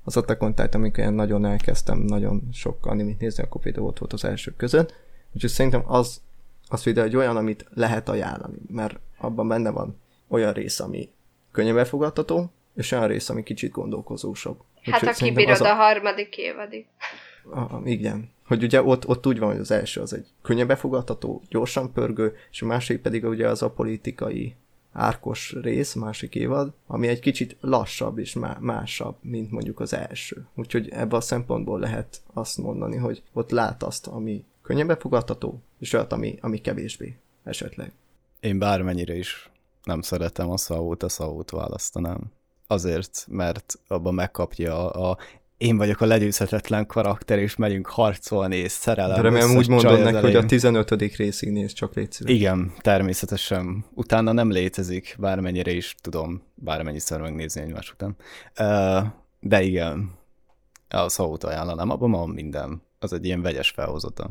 az 0.04 0.18
Attack 0.18 0.42
on 0.42 0.56
Titan, 0.56 0.82
amikor 0.82 1.04
én 1.04 1.12
nagyon 1.12 1.46
elkezdtem 1.46 1.98
nagyon 1.98 2.50
sok 2.54 2.86
animét 2.86 3.20
nézni, 3.20 3.44
akkor 3.44 3.62
például 3.62 3.88
ott 3.88 4.00
volt 4.00 4.14
az 4.14 4.26
első 4.26 4.54
között. 4.58 4.94
Úgyhogy 5.32 5.50
szerintem 5.50 5.84
az, 5.86 6.22
az 6.68 6.84
például 6.84 7.08
egy 7.08 7.16
olyan, 7.16 7.38
amit 7.38 7.66
lehet 7.74 8.10
ajánlani, 8.10 8.58
mert 8.68 9.00
abban 9.18 9.48
benne 9.48 9.70
van 9.70 10.00
olyan 10.28 10.54
rész, 10.54 10.80
ami 10.80 11.10
könnyen 11.52 11.76
befogadható, 11.76 12.52
és 12.76 12.92
olyan 12.92 13.08
rész, 13.08 13.30
ami 13.30 13.44
kicsit 13.44 13.72
gondolkozósabb. 13.72 14.60
Hát 14.82 15.02
ha 15.02 15.12
kibírod 15.12 15.62
a... 15.62 15.72
a 15.72 15.74
harmadik 15.74 16.38
évadig. 16.38 16.86
A, 17.54 17.82
igen. 17.84 18.30
Hogy 18.46 18.64
ugye 18.64 18.84
ott, 18.84 19.08
ott 19.08 19.28
úgy 19.28 19.40
van, 19.40 19.50
hogy 19.52 19.60
az 19.60 19.72
első 19.72 20.02
az 20.02 20.14
egy 20.14 20.28
könnyen 20.42 20.68
befogadható, 20.68 21.42
gyorsan 21.50 21.94
pörgő, 21.94 22.36
és 22.52 22.62
a 22.62 22.66
másik 22.66 23.02
pedig 23.02 23.26
ugye 23.26 23.48
az 23.48 23.62
a 23.62 23.70
politikai 23.70 24.56
árkos 24.92 25.56
rész, 25.62 25.94
másik 25.94 26.36
évad, 26.36 26.74
ami 26.88 27.08
egy 27.08 27.20
kicsit 27.20 27.58
lassabb 27.62 28.18
és 28.18 28.38
másabb, 28.60 29.16
mint 29.22 29.52
mondjuk 29.52 29.80
az 29.80 29.94
első. 29.94 30.46
Úgyhogy 30.56 30.90
ebben 30.90 31.20
a 31.20 31.22
szempontból 31.22 31.80
lehet 31.80 32.22
azt 32.34 32.58
mondani, 32.58 32.98
hogy 32.98 33.24
ott 33.34 33.52
lát 33.52 33.84
azt, 33.84 34.08
ami 34.08 34.46
könnyen 34.62 34.88
befogadható, 34.88 35.62
és 35.80 35.94
olyat, 35.94 36.14
ami, 36.14 36.38
ami 36.42 36.62
kevésbé 36.62 37.18
esetleg. 37.44 37.92
Én 38.40 38.60
bármennyire 38.60 39.16
is 39.16 39.50
nem 39.84 40.02
szeretem 40.02 40.50
a 40.50 40.58
szavót, 40.58 41.04
a 41.04 41.10
szavót 41.10 41.50
választanám 41.50 42.32
azért, 42.68 43.26
mert 43.30 43.80
abban 43.88 44.14
megkapja 44.14 44.92
a, 44.92 45.10
a 45.10 45.18
én 45.62 45.78
vagyok 45.78 46.02
a 46.02 46.06
legyőzhetetlen 46.06 46.86
karakter, 46.86 47.40
és 47.40 47.56
megyünk 47.56 47.88
harcolni, 47.88 48.56
és 48.56 48.72
szerelem. 48.72 49.16
De 49.16 49.22
remélem 49.22 49.56
úgy 49.56 49.68
mondod 49.68 50.02
neki, 50.02 50.18
hogy 50.18 50.36
a 50.36 50.46
15. 50.46 50.92
részig 51.16 51.52
néz 51.52 51.74
csak 51.74 51.96
légy 51.96 52.18
Igen, 52.20 52.74
természetesen. 52.80 53.86
Utána 53.94 54.32
nem 54.32 54.52
létezik, 54.52 55.16
bármennyire 55.20 55.72
is 55.72 55.96
tudom, 56.02 56.44
bármennyiszer 56.56 57.22
megnézni 57.22 57.62
egymás 57.62 57.92
után. 57.92 58.16
De 59.40 59.62
igen, 59.62 60.12
a 60.90 61.10
szót 61.10 61.44
ajánlanám, 61.44 61.90
abban 61.90 62.12
van 62.12 62.30
minden. 62.30 62.82
Az 63.00 63.14
egy 63.14 63.26
ilyen 63.26 63.42
vegyes 63.42 63.70
felhozata. 63.70 64.30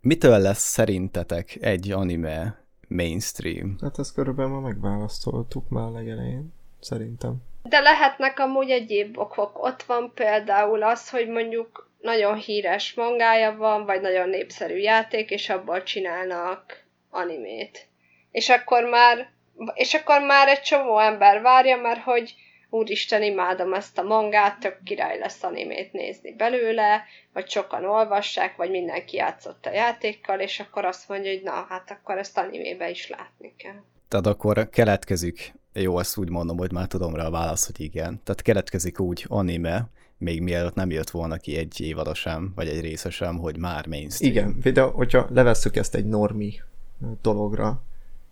Mitől 0.00 0.38
lesz 0.38 0.70
szerintetek 0.70 1.58
egy 1.60 1.90
anime 1.90 2.64
mainstream? 2.88 3.76
Hát 3.80 3.98
ezt 3.98 4.14
körülbelül 4.14 4.52
ma 4.52 4.60
megválasztoltuk 4.60 5.68
már 5.68 5.90
legelején 5.90 6.52
szerintem. 6.80 7.42
De 7.62 7.80
lehetnek 7.80 8.38
amúgy 8.38 8.70
egyéb 8.70 9.18
okok. 9.18 9.62
Ott 9.64 9.82
van 9.82 10.12
például 10.14 10.82
az, 10.82 11.10
hogy 11.10 11.28
mondjuk 11.28 11.90
nagyon 12.00 12.36
híres 12.36 12.94
mangája 12.94 13.56
van, 13.56 13.84
vagy 13.84 14.00
nagyon 14.00 14.28
népszerű 14.28 14.76
játék, 14.76 15.30
és 15.30 15.48
abból 15.48 15.82
csinálnak 15.82 16.84
animét. 17.10 17.86
És 18.30 18.48
akkor 18.48 18.84
már, 18.84 19.30
és 19.74 19.94
akkor 19.94 20.20
már 20.20 20.48
egy 20.48 20.60
csomó 20.60 20.98
ember 20.98 21.40
várja, 21.40 21.76
mert 21.76 22.02
hogy 22.02 22.34
úristen, 22.70 23.22
imádom 23.22 23.74
ezt 23.74 23.98
a 23.98 24.02
mangát, 24.02 24.58
tök 24.58 24.82
király 24.84 25.18
lesz 25.18 25.42
animét 25.42 25.92
nézni 25.92 26.32
belőle, 26.32 27.04
vagy 27.32 27.50
sokan 27.50 27.84
olvassák, 27.84 28.56
vagy 28.56 28.70
mindenki 28.70 29.16
játszott 29.16 29.66
a 29.66 29.72
játékkal, 29.72 30.40
és 30.40 30.60
akkor 30.60 30.84
azt 30.84 31.08
mondja, 31.08 31.30
hogy 31.30 31.42
na, 31.42 31.66
hát 31.68 31.90
akkor 31.90 32.18
ezt 32.18 32.38
animébe 32.38 32.90
is 32.90 33.08
látni 33.08 33.54
kell. 33.56 33.82
Tehát 34.08 34.26
akkor 34.26 34.68
keletkezik 34.68 35.52
jó, 35.80 35.98
ezt 35.98 36.16
úgy 36.16 36.30
mondom, 36.30 36.56
hogy 36.56 36.72
már 36.72 36.86
tudom 36.86 37.14
rá 37.14 37.24
a 37.26 37.30
választ, 37.30 37.66
hogy 37.66 37.80
igen. 37.80 38.20
Tehát 38.24 38.42
keletkezik 38.42 39.00
úgy 39.00 39.24
anime, 39.28 39.88
még 40.18 40.42
mielőtt 40.42 40.74
nem 40.74 40.90
jött 40.90 41.10
volna 41.10 41.36
ki 41.36 41.56
egy 41.56 41.80
évada 41.80 42.14
sem, 42.14 42.52
vagy 42.54 42.68
egy 42.68 42.80
része 42.80 43.10
sem, 43.10 43.38
hogy 43.38 43.58
már 43.58 43.86
mainstream. 43.86 44.32
Igen, 44.32 44.58
például, 44.60 44.92
hogyha 44.92 45.26
levesszük 45.30 45.76
ezt 45.76 45.94
egy 45.94 46.06
normi 46.06 46.54
dologra, 47.22 47.82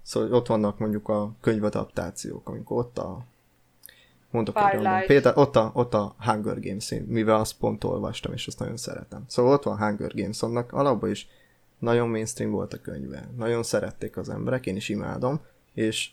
szóval 0.02 0.32
ott 0.32 0.46
vannak 0.46 0.78
mondjuk 0.78 1.08
a 1.08 1.32
könyvadaptációk, 1.40 2.48
amikor 2.48 2.78
ott 2.78 2.98
a 2.98 3.24
mondok 4.30 4.58
egy 4.58 5.06
például 5.06 5.36
ott 5.36 5.56
a, 5.56 5.70
ott 5.74 5.94
a 5.94 6.14
Hunger 6.18 6.60
Games, 6.60 6.90
én, 6.90 7.02
mivel 7.02 7.36
azt 7.36 7.56
pont 7.56 7.84
olvastam, 7.84 8.32
és 8.32 8.46
azt 8.46 8.58
nagyon 8.58 8.76
szeretem. 8.76 9.24
Szóval 9.26 9.52
ott 9.52 9.62
van 9.62 9.78
Hunger 9.78 10.14
Games, 10.14 10.42
annak 10.42 10.72
alapban 10.72 11.10
is 11.10 11.28
nagyon 11.78 12.08
mainstream 12.08 12.50
volt 12.50 12.72
a 12.72 12.80
könyve, 12.80 13.28
nagyon 13.36 13.62
szerették 13.62 14.16
az 14.16 14.28
emberek, 14.28 14.66
én 14.66 14.76
is 14.76 14.88
imádom, 14.88 15.40
és 15.74 16.10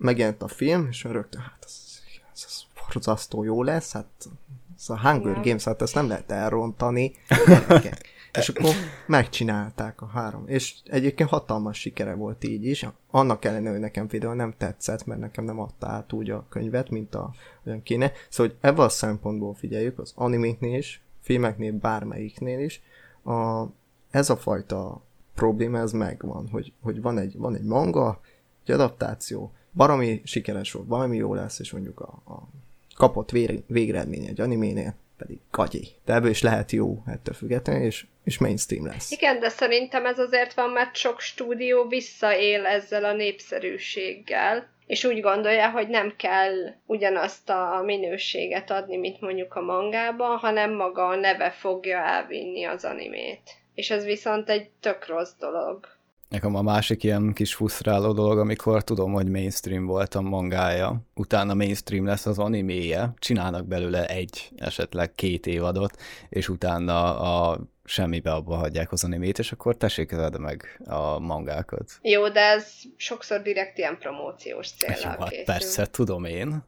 megjelent 0.00 0.42
a 0.42 0.48
film, 0.48 0.86
és 0.90 1.04
rögtön, 1.04 1.40
hát 1.40 1.64
ez, 1.64 2.00
ez, 2.34 2.44
ez 2.46 2.62
borzasztó 2.86 3.44
jó 3.44 3.62
lesz, 3.62 3.92
hát 3.92 4.28
ez 4.76 4.88
a 4.88 5.00
Hunger 5.00 5.30
Igen. 5.30 5.42
Games, 5.42 5.64
hát 5.64 5.82
ezt 5.82 5.94
nem 5.94 6.08
lehet 6.08 6.30
elrontani. 6.30 7.12
és 8.32 8.48
akkor 8.48 8.74
megcsinálták 9.06 10.02
a 10.02 10.06
három. 10.06 10.44
És 10.46 10.74
egyébként 10.84 11.28
hatalmas 11.28 11.78
sikere 11.78 12.14
volt 12.14 12.44
így 12.44 12.64
is. 12.64 12.86
Annak 13.10 13.44
ellenére, 13.44 13.70
hogy 13.70 13.80
nekem 13.80 14.06
például 14.06 14.34
nem 14.34 14.54
tetszett, 14.58 15.06
mert 15.06 15.20
nekem 15.20 15.44
nem 15.44 15.60
adta 15.60 15.86
át 15.86 16.12
úgy 16.12 16.30
a 16.30 16.46
könyvet, 16.48 16.90
mint 16.90 17.14
a, 17.14 17.34
olyan 17.66 17.82
kéne. 17.82 18.12
Szóval, 18.28 18.52
hogy 18.52 18.70
ebből 18.70 18.84
a 18.84 18.88
szempontból 18.88 19.54
figyeljük, 19.54 19.98
az 19.98 20.12
animéknél 20.16 20.78
is, 20.78 21.02
filmeknél, 21.20 21.72
bármelyiknél 21.72 22.60
is, 22.60 22.82
a, 23.24 23.64
ez 24.10 24.30
a 24.30 24.36
fajta 24.36 25.02
probléma, 25.34 25.78
ez 25.78 25.92
megvan, 25.92 26.48
hogy, 26.48 26.72
hogy 26.80 27.02
van, 27.02 27.18
egy, 27.18 27.36
van 27.36 27.54
egy 27.54 27.64
manga, 27.64 28.20
egy 28.64 28.70
adaptáció, 28.70 29.52
valami 29.86 30.20
sikeres 30.24 30.72
volt, 30.72 30.88
valami 30.88 31.16
jó 31.16 31.34
lesz, 31.34 31.58
és 31.58 31.70
mondjuk 31.72 32.00
a, 32.00 32.32
a 32.32 32.48
kapott 32.96 33.30
vég, 33.30 33.62
végeredmény 33.66 34.26
egy 34.26 34.40
animénél, 34.40 34.94
pedig 35.18 35.38
gagyi. 35.50 35.88
De 36.04 36.14
ebből 36.14 36.30
is 36.30 36.42
lehet 36.42 36.70
jó 36.70 37.02
ettől 37.06 37.34
függetlenül, 37.34 37.86
és, 37.86 38.06
és 38.24 38.38
mainstream 38.38 38.86
lesz. 38.86 39.10
Igen, 39.10 39.40
de 39.40 39.48
szerintem 39.48 40.06
ez 40.06 40.18
azért 40.18 40.54
van, 40.54 40.70
mert 40.70 40.94
sok 40.94 41.20
stúdió 41.20 41.88
visszaél 41.88 42.66
ezzel 42.66 43.04
a 43.04 43.12
népszerűséggel, 43.12 44.68
és 44.86 45.04
úgy 45.04 45.20
gondolja, 45.20 45.70
hogy 45.70 45.88
nem 45.88 46.12
kell 46.16 46.54
ugyanazt 46.86 47.50
a 47.50 47.82
minőséget 47.84 48.70
adni, 48.70 48.96
mint 48.96 49.20
mondjuk 49.20 49.54
a 49.54 49.62
mangában, 49.62 50.36
hanem 50.36 50.74
maga 50.74 51.06
a 51.06 51.16
neve 51.16 51.50
fogja 51.50 51.98
elvinni 51.98 52.64
az 52.64 52.84
animét. 52.84 53.40
És 53.74 53.90
ez 53.90 54.04
viszont 54.04 54.48
egy 54.48 54.68
tök 54.80 55.06
rossz 55.06 55.34
dolog. 55.38 55.86
Nekem 56.30 56.54
a 56.54 56.62
másik 56.62 57.04
ilyen 57.04 57.32
kis 57.32 57.54
frusztráló 57.54 58.12
dolog, 58.12 58.38
amikor 58.38 58.84
tudom, 58.84 59.12
hogy 59.12 59.28
mainstream 59.28 59.86
volt 59.86 60.14
a 60.14 60.20
mangája, 60.20 61.00
utána 61.14 61.54
mainstream 61.54 62.06
lesz 62.06 62.26
az 62.26 62.38
animéje, 62.38 63.14
csinálnak 63.18 63.66
belőle 63.66 64.06
egy, 64.06 64.50
esetleg 64.56 65.14
két 65.14 65.46
évadot, 65.46 65.96
és 66.28 66.48
utána 66.48 67.18
a 67.20 67.60
semmibe 67.84 68.32
abba 68.32 68.56
hagyják 68.56 68.92
az 68.92 69.04
animét, 69.04 69.38
és 69.38 69.52
akkor 69.52 69.76
tessék 69.76 70.10
meg 70.38 70.80
a 70.84 71.18
mangákat. 71.18 71.98
Jó, 72.02 72.28
de 72.28 72.40
ez 72.40 72.72
sokszor 72.96 73.42
direkt 73.42 73.78
ilyen 73.78 73.98
promóciós 73.98 74.70
Jó, 74.78 74.94
célral 74.94 75.16
hát 75.18 75.44
persze, 75.44 75.86
tudom 75.86 76.24
én. 76.24 76.64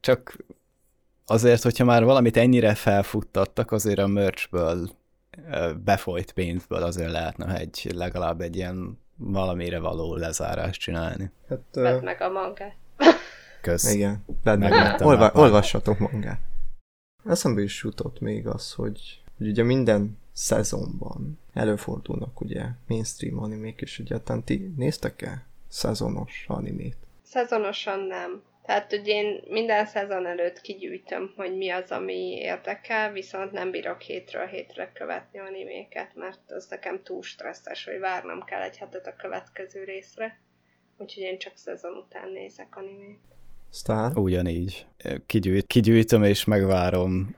Csak 0.00 0.36
azért, 1.26 1.62
hogyha 1.62 1.84
már 1.84 2.04
valamit 2.04 2.36
ennyire 2.36 2.74
felfuttattak, 2.74 3.72
azért 3.72 3.98
a 3.98 4.06
merchből 4.06 4.90
befolyt 5.84 6.32
pénzből 6.32 6.82
azért 6.82 7.10
lehetne 7.10 7.56
egy 7.56 7.90
legalább 7.94 8.40
egy 8.40 8.56
ilyen 8.56 8.98
valamire 9.16 9.78
való 9.78 10.14
lezárást 10.14 10.80
csinálni. 10.80 11.30
Hát, 11.48 11.60
Vedd 11.72 11.96
uh, 11.96 12.02
meg 12.02 12.20
a 12.20 12.30
mangát. 12.30 12.76
Kösz. 13.60 13.92
igen, 13.92 14.24
benne. 14.42 14.68
Megvettem 14.68 15.06
Olva, 15.06 15.30
olvassatok 15.34 15.98
mangát. 15.98 16.40
Eszembe 17.24 17.62
is 17.62 17.82
jutott 17.82 18.20
még 18.20 18.46
az, 18.46 18.72
hogy, 18.72 19.22
hogy 19.36 19.48
ugye 19.48 19.62
minden 19.62 20.18
szezonban 20.32 21.38
előfordulnak 21.52 22.40
ugye 22.40 22.64
mainstream 22.88 23.38
animék, 23.38 23.80
és 23.80 23.98
egyáltalán 23.98 24.44
ti 24.44 24.74
néztek-e 24.76 25.46
szezonos 25.68 26.44
animét? 26.48 26.96
Szezonosan 27.22 28.00
nem. 28.00 28.42
Tehát, 28.66 28.90
hogy 28.90 29.06
én 29.06 29.42
minden 29.48 29.86
szezon 29.86 30.26
előtt 30.26 30.60
kigyűjtöm, 30.60 31.32
hogy 31.36 31.56
mi 31.56 31.70
az, 31.70 31.90
ami 31.90 32.32
érdekel, 32.32 33.12
viszont 33.12 33.52
nem 33.52 33.70
bírok 33.70 34.00
hétről 34.00 34.46
hétre 34.46 34.92
követni 34.94 35.38
animéket, 35.38 36.14
mert 36.14 36.40
az 36.50 36.66
nekem 36.70 37.02
túl 37.02 37.22
stresszes, 37.22 37.84
hogy 37.84 37.98
várnom 37.98 38.42
kell 38.42 38.62
egy 38.62 38.76
hetet 38.76 39.06
a 39.06 39.16
következő 39.16 39.84
részre. 39.84 40.40
Úgyhogy 40.98 41.22
én 41.22 41.38
csak 41.38 41.56
szezon 41.56 41.92
után 41.92 42.30
nézek 42.32 42.76
animét. 42.76 43.20
Sztár? 43.70 44.16
Ugyanígy. 44.16 44.86
Kigyűjt, 45.26 45.66
kigyűjtöm 45.66 46.22
és 46.22 46.44
megvárom. 46.44 47.36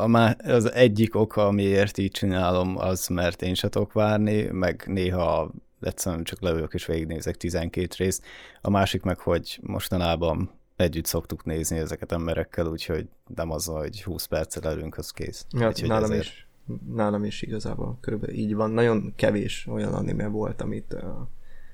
A 0.00 0.06
má, 0.06 0.36
az 0.44 0.72
egyik 0.72 1.14
oka, 1.14 1.46
amiért 1.46 1.98
így 1.98 2.10
csinálom, 2.10 2.78
az 2.78 3.06
mert 3.06 3.42
én 3.42 3.54
se 3.54 3.68
tudok 3.68 3.92
várni, 3.92 4.42
meg 4.42 4.82
néha 4.86 5.52
egyszerűen 5.80 6.24
csak 6.24 6.40
leülök 6.40 6.74
és 6.74 6.86
végignézek 6.86 7.36
12 7.36 7.86
részt. 7.96 8.24
A 8.60 8.70
másik 8.70 9.02
meg, 9.02 9.18
hogy 9.18 9.58
mostanában 9.62 10.55
együtt 10.76 11.04
szoktuk 11.04 11.44
nézni 11.44 11.78
ezeket 11.78 12.12
emberekkel, 12.12 12.66
úgyhogy 12.66 13.08
nem 13.34 13.50
az, 13.50 13.64
hogy 13.64 14.02
20 14.02 14.24
perccel 14.24 14.70
előnk, 14.70 14.96
az 14.96 15.10
kész. 15.10 15.46
Ja, 15.50 15.68
Úgyhogy 15.68 15.88
nálam, 15.88 16.10
ezért. 16.10 16.24
is, 16.24 16.46
nálam 16.94 17.24
is 17.24 17.42
igazából 17.42 17.98
körülbelül 18.00 18.34
így 18.34 18.54
van. 18.54 18.70
Nagyon 18.70 19.12
kevés 19.16 19.66
olyan 19.66 19.94
anime 19.94 20.26
volt, 20.26 20.60
amit 20.60 20.92
uh, 20.92 21.02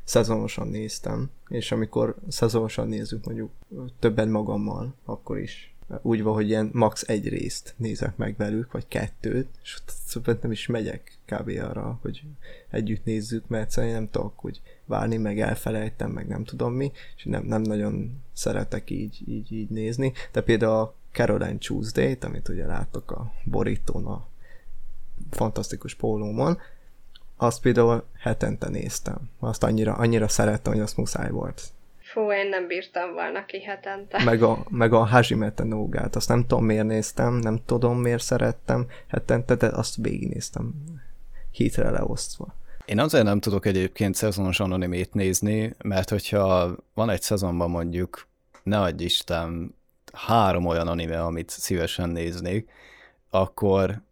szezonosan 0.04 0.68
néztem, 0.68 1.30
és 1.48 1.72
amikor 1.72 2.16
szezonosan 2.28 2.88
nézzük 2.88 3.24
mondjuk 3.24 3.50
többen 3.98 4.28
magammal, 4.28 4.94
akkor 5.04 5.38
is 5.38 5.71
úgy 6.02 6.22
van, 6.22 6.34
hogy 6.34 6.48
ilyen 6.48 6.70
max 6.72 7.04
egy 7.08 7.28
részt 7.28 7.74
nézek 7.76 8.16
meg 8.16 8.34
velük, 8.36 8.72
vagy 8.72 8.88
kettőt, 8.88 9.48
és 9.62 9.78
szóval 9.86 10.38
nem 10.42 10.50
is 10.50 10.66
megyek 10.66 11.18
kb. 11.26 11.48
arra, 11.48 11.98
hogy 12.02 12.22
együtt 12.70 13.04
nézzük, 13.04 13.48
mert 13.48 13.64
egyszerűen 13.64 13.92
nem 13.92 14.10
tudok 14.10 14.38
hogy 14.38 14.60
várni, 14.84 15.16
meg 15.16 15.40
elfelejtem, 15.40 16.10
meg 16.10 16.26
nem 16.26 16.44
tudom 16.44 16.74
mi, 16.74 16.92
és 17.16 17.24
nem, 17.24 17.44
nem 17.44 17.62
nagyon 17.62 18.22
szeretek 18.32 18.90
így, 18.90 19.22
így, 19.26 19.52
így 19.52 19.68
nézni, 19.68 20.12
de 20.32 20.40
például 20.40 20.74
a 20.74 20.94
Caroline 21.12 21.58
Tuesday-t, 21.58 22.24
amit 22.24 22.48
ugye 22.48 22.66
láttok 22.66 23.10
a 23.10 23.32
borítón 23.44 24.06
a 24.06 24.26
fantasztikus 25.30 25.94
pólómon, 25.94 26.58
azt 27.36 27.60
például 27.60 28.04
hetente 28.18 28.68
néztem. 28.68 29.30
Azt 29.38 29.62
annyira, 29.62 29.94
annyira 29.94 30.28
szerettem, 30.28 30.72
hogy 30.72 30.82
azt 30.82 30.96
muszáj 30.96 31.30
volt. 31.30 31.72
Fú, 32.12 32.32
én 32.32 32.48
nem 32.48 32.66
bírtam 32.66 33.12
volna 33.12 33.44
ki 33.44 33.62
hetente. 33.62 34.22
Meg 34.24 34.42
a, 34.42 34.64
meg 34.68 34.92
a 34.92 35.04
Hajimete 35.04 35.64
Nógát, 35.64 36.16
azt 36.16 36.28
nem 36.28 36.40
tudom 36.46 36.64
miért 36.64 36.86
néztem, 36.86 37.34
nem 37.34 37.60
tudom 37.66 37.98
miért 37.98 38.22
szerettem 38.22 38.86
hetente, 39.08 39.54
de 39.54 39.66
azt 39.66 39.96
végignéztem 39.96 40.74
hétre 41.50 41.90
leosztva. 41.90 42.54
Én 42.84 42.98
azért 42.98 43.24
nem 43.24 43.40
tudok 43.40 43.66
egyébként 43.66 44.14
szezonosan 44.14 44.72
animét 44.72 45.14
nézni, 45.14 45.74
mert 45.84 46.08
hogyha 46.08 46.76
van 46.94 47.10
egy 47.10 47.22
szezonban 47.22 47.70
mondjuk, 47.70 48.26
ne 48.62 48.80
adj 48.80 49.04
Isten, 49.04 49.74
három 50.12 50.66
olyan 50.66 50.88
anime, 50.88 51.22
amit 51.22 51.50
szívesen 51.50 52.08
néznék, 52.08 52.70
akkor 53.30 54.02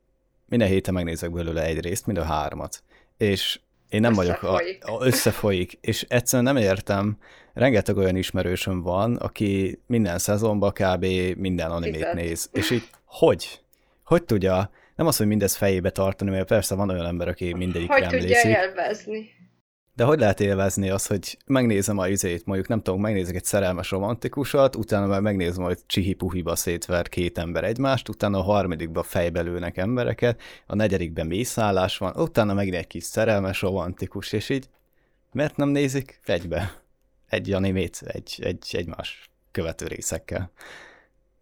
minden 0.47 0.69
héten 0.69 0.95
megnézek 0.95 1.31
belőle 1.31 1.65
egy 1.65 1.81
részt, 1.81 2.07
mind 2.07 2.19
a 2.19 2.25
hármat. 2.25 2.83
És 3.17 3.61
én 3.90 4.00
nem 4.00 4.12
vagyok 4.12 4.42
a, 4.42 4.55
a, 4.81 5.07
összefolyik, 5.07 5.79
és 5.81 6.07
egyszerűen 6.09 6.55
nem 6.55 6.62
értem, 6.62 7.18
rengeteg 7.55 7.96
olyan 7.96 8.16
ismerősöm 8.16 8.83
van, 8.83 9.16
aki 9.16 9.81
minden 9.87 10.18
szezonban 10.18 10.72
kb. 10.72 11.07
minden 11.37 11.70
animét 11.70 11.94
Fizet. 11.94 12.14
néz, 12.14 12.50
és 12.53 12.70
így 12.70 12.88
hogy? 13.05 13.61
Hogy 14.05 14.24
tudja, 14.24 14.70
nem 14.96 15.07
az, 15.07 15.16
hogy 15.16 15.26
mindez 15.26 15.57
fejébe 15.57 15.90
tartani, 15.90 16.31
mert 16.31 16.46
persze 16.46 16.74
van 16.74 16.90
olyan 16.90 17.07
ember, 17.07 17.29
aki 17.29 17.55
mindegyikre 17.55 17.94
Hogy 17.94 18.18
tudja 18.18 18.48
élvezni? 18.48 19.31
De 20.01 20.07
hogy 20.07 20.19
lehet 20.19 20.41
élvezni 20.41 20.91
azt, 20.91 21.07
hogy 21.07 21.37
megnézem 21.47 21.99
a 21.99 22.09
izét, 22.09 22.47
mondjuk 22.47 22.69
nem 22.69 22.83
tudom, 22.83 23.01
megnézek 23.01 23.35
egy 23.35 23.45
szerelmes 23.45 23.91
romantikusat, 23.91 24.77
utána 24.77 25.07
már 25.07 25.21
megnézem, 25.21 25.65
hogy 25.65 25.79
csihi-puhiba 25.87 26.57
szétver 26.57 27.09
két 27.09 27.39
ember 27.39 27.65
egymást, 27.65 28.09
utána 28.09 28.39
a 28.39 28.43
harmadikba 28.43 29.03
fejbe 29.03 29.41
lőnek 29.41 29.77
embereket, 29.77 30.41
a 30.67 30.75
negyedikben 30.75 31.27
mészállás 31.27 31.99
van, 31.99 32.13
utána 32.17 32.55
megint 32.55 32.77
egy 32.77 32.87
kis 32.87 33.05
szerelmes 33.05 33.61
romantikus, 33.61 34.33
és 34.33 34.49
így 34.49 34.69
miért 35.33 35.57
nem 35.57 35.69
nézik 35.69 36.21
egybe? 36.25 36.83
Egy 37.29 37.53
animét, 37.53 38.01
egy, 38.07 38.39
egy, 38.43 38.69
egymás 38.73 39.31
követő 39.51 39.87
részekkel. 39.87 40.51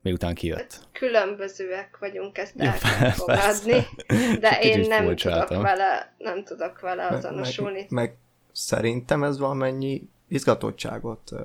Miután 0.03 0.35
kijött. 0.35 0.89
Különbözőek 0.93 1.97
vagyunk, 2.01 2.39
ezt 2.39 2.55
el 2.57 2.79
kell 2.79 3.11
fogadni, 3.11 3.87
de 4.41 4.59
én 4.61 4.81
nem 4.89 5.17
tudok 5.17 5.49
vele, 5.49 6.15
nem 6.19 6.45
tudok 6.45 6.81
vele 6.81 7.03
Meg, 7.03 7.13
azonosulni. 7.13 7.87
meg, 7.89 7.91
meg 7.91 8.17
szerintem 8.53 9.23
ez 9.25 9.39
valamennyi 9.39 10.09
izgatottságot 10.29 11.31
uh, 11.33 11.41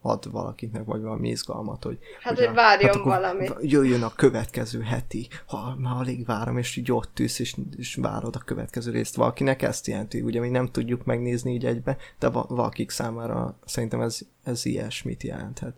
ad 0.00 0.30
valakinek, 0.30 0.84
vagy 0.84 1.00
valami 1.02 1.28
izgalmat, 1.28 1.84
hogy, 1.84 1.98
Hát, 2.20 2.38
a- 2.38 2.46
hogy 2.46 2.54
várjon 2.54 2.90
akkor 2.90 3.02
valamit. 3.04 3.54
Jöjjön 3.60 4.02
a 4.02 4.14
következő 4.14 4.80
heti, 4.80 5.28
ha 5.46 5.74
már 5.78 5.96
alig 5.96 6.26
várom, 6.26 6.58
és 6.58 6.76
így 6.76 6.92
ott 6.92 7.18
ülsz, 7.18 7.38
és, 7.38 7.56
és 7.76 7.94
várod 7.94 8.36
a 8.36 8.38
következő 8.38 8.90
részt. 8.90 9.16
Valakinek 9.16 9.62
ezt 9.62 9.86
jelenti, 9.86 10.20
ugye 10.20 10.40
mi 10.40 10.48
nem 10.48 10.66
tudjuk 10.66 11.04
megnézni 11.04 11.52
így 11.52 11.66
egybe, 11.66 11.96
de 12.18 12.28
va- 12.28 12.48
valakik 12.48 12.90
számára 12.90 13.58
szerintem 13.64 14.00
ez, 14.00 14.18
ez 14.44 14.64
ilyesmit 14.64 15.22
jelenthet. 15.22 15.74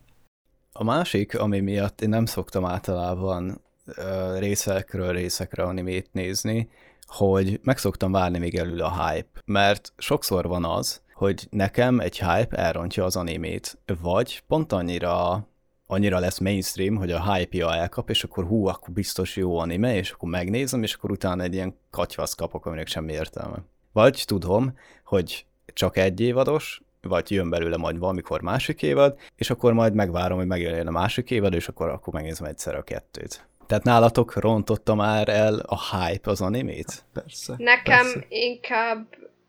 A 0.73 0.85
másik, 0.85 1.39
ami 1.39 1.61
miatt 1.61 2.01
én 2.01 2.09
nem 2.09 2.25
szoktam 2.27 2.65
általában 2.65 3.61
ö, 3.85 4.39
részekről 4.39 5.13
részekre 5.13 5.63
animét 5.63 6.09
nézni, 6.13 6.71
hogy 7.11 7.61
meg 7.63 7.79
szoktam 7.79 8.13
várni 8.13 8.39
még 8.39 8.55
elül 8.55 8.83
a 8.83 9.07
hype. 9.07 9.41
Mert 9.45 9.93
sokszor 9.97 10.47
van 10.47 10.65
az, 10.65 11.01
hogy 11.15 11.47
nekem 11.51 12.01
egy 12.01 12.19
hype 12.19 12.57
elrontja 12.57 13.05
az 13.05 13.17
animét, 13.17 13.79
vagy 14.01 14.43
pont 14.49 14.73
annyira 14.73 15.49
annyira 15.87 16.19
lesz 16.19 16.39
mainstream, 16.39 16.97
hogy 16.97 17.11
a 17.11 17.33
hype-ja 17.33 17.75
elkap, 17.75 18.11
és 18.11 18.25
akkor 18.25 18.45
hú, 18.45 18.67
akkor 18.67 18.95
biztos 18.95 19.37
jó 19.37 19.59
anime, 19.59 19.97
és 19.97 20.11
akkor 20.11 20.29
megnézem, 20.29 20.83
és 20.83 20.95
akkor 20.95 21.11
utána 21.11 21.43
egy 21.43 21.55
ilyen 21.55 21.77
katyvasz 21.91 22.35
kapok, 22.35 22.67
aminek 22.67 22.87
semmi 22.87 23.13
értelme. 23.13 23.57
Vagy 23.93 24.23
tudom, 24.27 24.79
hogy 25.05 25.47
csak 25.73 25.97
egy 25.97 26.21
évados, 26.21 26.83
vagy 27.03 27.31
jön 27.31 27.51
belőle 27.51 27.77
majd 27.77 27.99
valamikor 27.99 28.41
másik 28.41 28.83
évad, 28.83 29.19
és 29.37 29.51
akkor 29.51 29.73
majd 29.73 29.95
megvárom, 29.95 30.39
hogy 30.39 30.47
megjön 30.47 30.87
a 30.87 30.91
másik 30.91 31.31
évad, 31.31 31.55
és 31.55 31.69
akkor, 31.69 31.89
akkor 31.89 32.13
megnézem 32.13 32.47
egyszer 32.47 32.75
a 32.75 32.83
kettőt. 32.83 33.49
Tehát 33.71 33.85
nálatok 33.85 34.41
rontotta 34.41 34.95
már 34.95 35.29
el 35.29 35.63
a 35.67 35.79
hype 35.97 36.31
az 36.31 36.41
animét? 36.41 37.05
Persze. 37.13 37.55
Nekem 37.59 38.13
persze. 38.13 38.27
inkább 38.29 39.07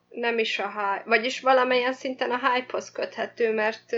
nem 0.09 0.39
is 0.39 0.59
a 0.59 0.67
hype, 0.67 1.03
vagyis 1.05 1.39
valamilyen 1.39 1.93
szinten 1.93 2.31
a 2.31 2.39
hype-hoz 2.53 2.91
köthető, 2.91 3.53
mert 3.53 3.95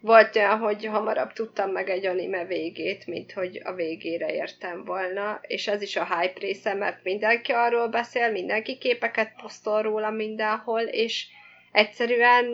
volt 0.00 0.36
olyan, 0.36 0.58
hogy 0.58 0.84
hamarabb 0.84 1.32
tudtam 1.32 1.70
meg 1.70 1.88
egy 1.88 2.06
anime 2.06 2.44
végét, 2.44 3.06
mint 3.06 3.32
hogy 3.32 3.60
a 3.64 3.72
végére 3.72 4.34
értem 4.34 4.84
volna, 4.84 5.40
és 5.42 5.68
ez 5.68 5.82
is 5.82 5.96
a 5.96 6.16
hype 6.16 6.40
része, 6.40 6.74
mert 6.74 7.04
mindenki 7.04 7.52
arról 7.52 7.88
beszél, 7.88 8.30
mindenki 8.30 8.78
képeket 8.78 9.32
posztol 9.42 9.82
róla 9.82 10.10
mindenhol, 10.10 10.80
és 10.80 11.26
egyszerűen 11.72 12.44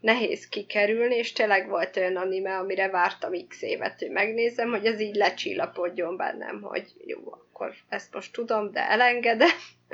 nehéz 0.00 0.48
kikerülni, 0.48 1.14
és 1.14 1.32
tényleg 1.32 1.68
volt 1.68 1.96
olyan 1.96 2.16
anime, 2.16 2.56
amire 2.56 2.90
vártam 2.90 3.32
x 3.48 3.62
évet, 3.62 3.98
hogy 3.98 4.10
megnézem, 4.10 4.70
hogy 4.70 4.86
ez 4.86 5.00
így 5.00 5.14
lecsillapodjon 5.14 6.16
bennem, 6.16 6.60
hogy 6.62 6.94
jó, 7.06 7.18
akkor 7.32 7.74
ezt 7.88 8.14
most 8.14 8.32
tudom, 8.32 8.70
de 8.72 8.90
elengedem, 8.90 9.48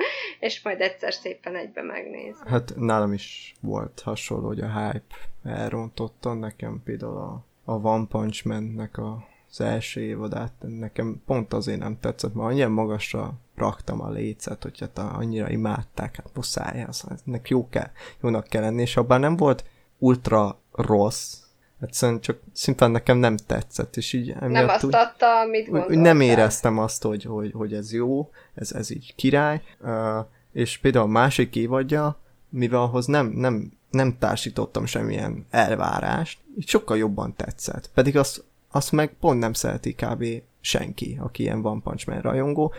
és 0.39 0.61
majd 0.63 0.81
egyszer 0.81 1.13
szépen 1.13 1.55
egybe 1.55 1.81
megnézem. 1.81 2.47
Hát 2.47 2.75
nálam 2.75 3.13
is 3.13 3.55
volt 3.61 3.99
hasonló, 3.99 4.47
hogy 4.47 4.61
a 4.61 4.79
hype 4.79 5.15
elrontotta, 5.43 6.33
nekem 6.33 6.81
például 6.83 7.17
a, 7.17 7.45
a 7.71 7.73
One 7.73 8.05
Punch 8.09 8.45
Man-nek 8.45 8.97
a, 8.97 9.27
az 9.49 9.61
első 9.61 10.01
évadát, 10.01 10.53
nekem 10.59 11.21
pont 11.25 11.53
azért 11.53 11.79
nem 11.79 11.99
tetszett, 11.99 12.33
mert 12.33 12.49
annyira 12.49 12.69
magasra 12.69 13.33
raktam 13.55 14.01
a 14.01 14.09
lécet, 14.09 14.63
hogy 14.63 14.79
hát 14.79 14.97
annyira 14.97 15.49
imádták, 15.49 16.15
hát 16.15 16.35
muszáj, 16.35 16.83
az, 16.83 17.05
ennek 17.25 17.49
jó 17.49 17.69
kell, 17.69 17.89
jónak 18.21 18.47
kell 18.47 18.61
lenni, 18.61 18.81
és 18.81 18.97
abban 18.97 19.19
nem 19.19 19.35
volt 19.35 19.63
ultra 19.97 20.59
rossz, 20.71 21.33
egyszerűen 21.81 22.19
csak 22.19 22.39
szimplán 22.53 22.91
nekem 22.91 23.17
nem 23.17 23.37
tetszett, 23.37 23.97
és 23.97 24.13
így 24.13 24.35
Nem 24.39 24.69
azt 24.69 24.83
úgy, 24.83 24.95
adta, 24.95 25.39
amit 25.39 25.69
gondoltál. 25.69 26.01
nem 26.01 26.21
éreztem 26.21 26.77
azt, 26.79 27.03
hogy, 27.03 27.23
hogy, 27.23 27.51
hogy 27.51 27.73
ez 27.73 27.93
jó, 27.93 28.29
ez, 28.53 28.71
ez 28.71 28.89
így 28.89 29.15
király, 29.15 29.61
uh, 29.81 30.25
és 30.51 30.77
például 30.77 31.05
a 31.05 31.11
másik 31.11 31.55
évadja, 31.55 32.17
mivel 32.49 32.81
ahhoz 32.81 33.05
nem, 33.05 33.27
nem, 33.27 33.71
nem 33.89 34.17
társítottam 34.19 34.85
semmilyen 34.85 35.45
elvárást, 35.49 36.39
így 36.57 36.67
sokkal 36.67 36.97
jobban 36.97 37.35
tetszett. 37.35 37.89
Pedig 37.93 38.17
azt, 38.17 38.43
azt 38.71 38.91
meg 38.91 39.13
pont 39.19 39.39
nem 39.39 39.53
szereti 39.53 39.93
kb. 39.93 40.25
senki, 40.61 41.17
aki 41.21 41.43
ilyen 41.43 41.65
One 41.65 41.81
Punch 41.83 42.07
Man 42.07 42.21
rajongó, 42.21 42.73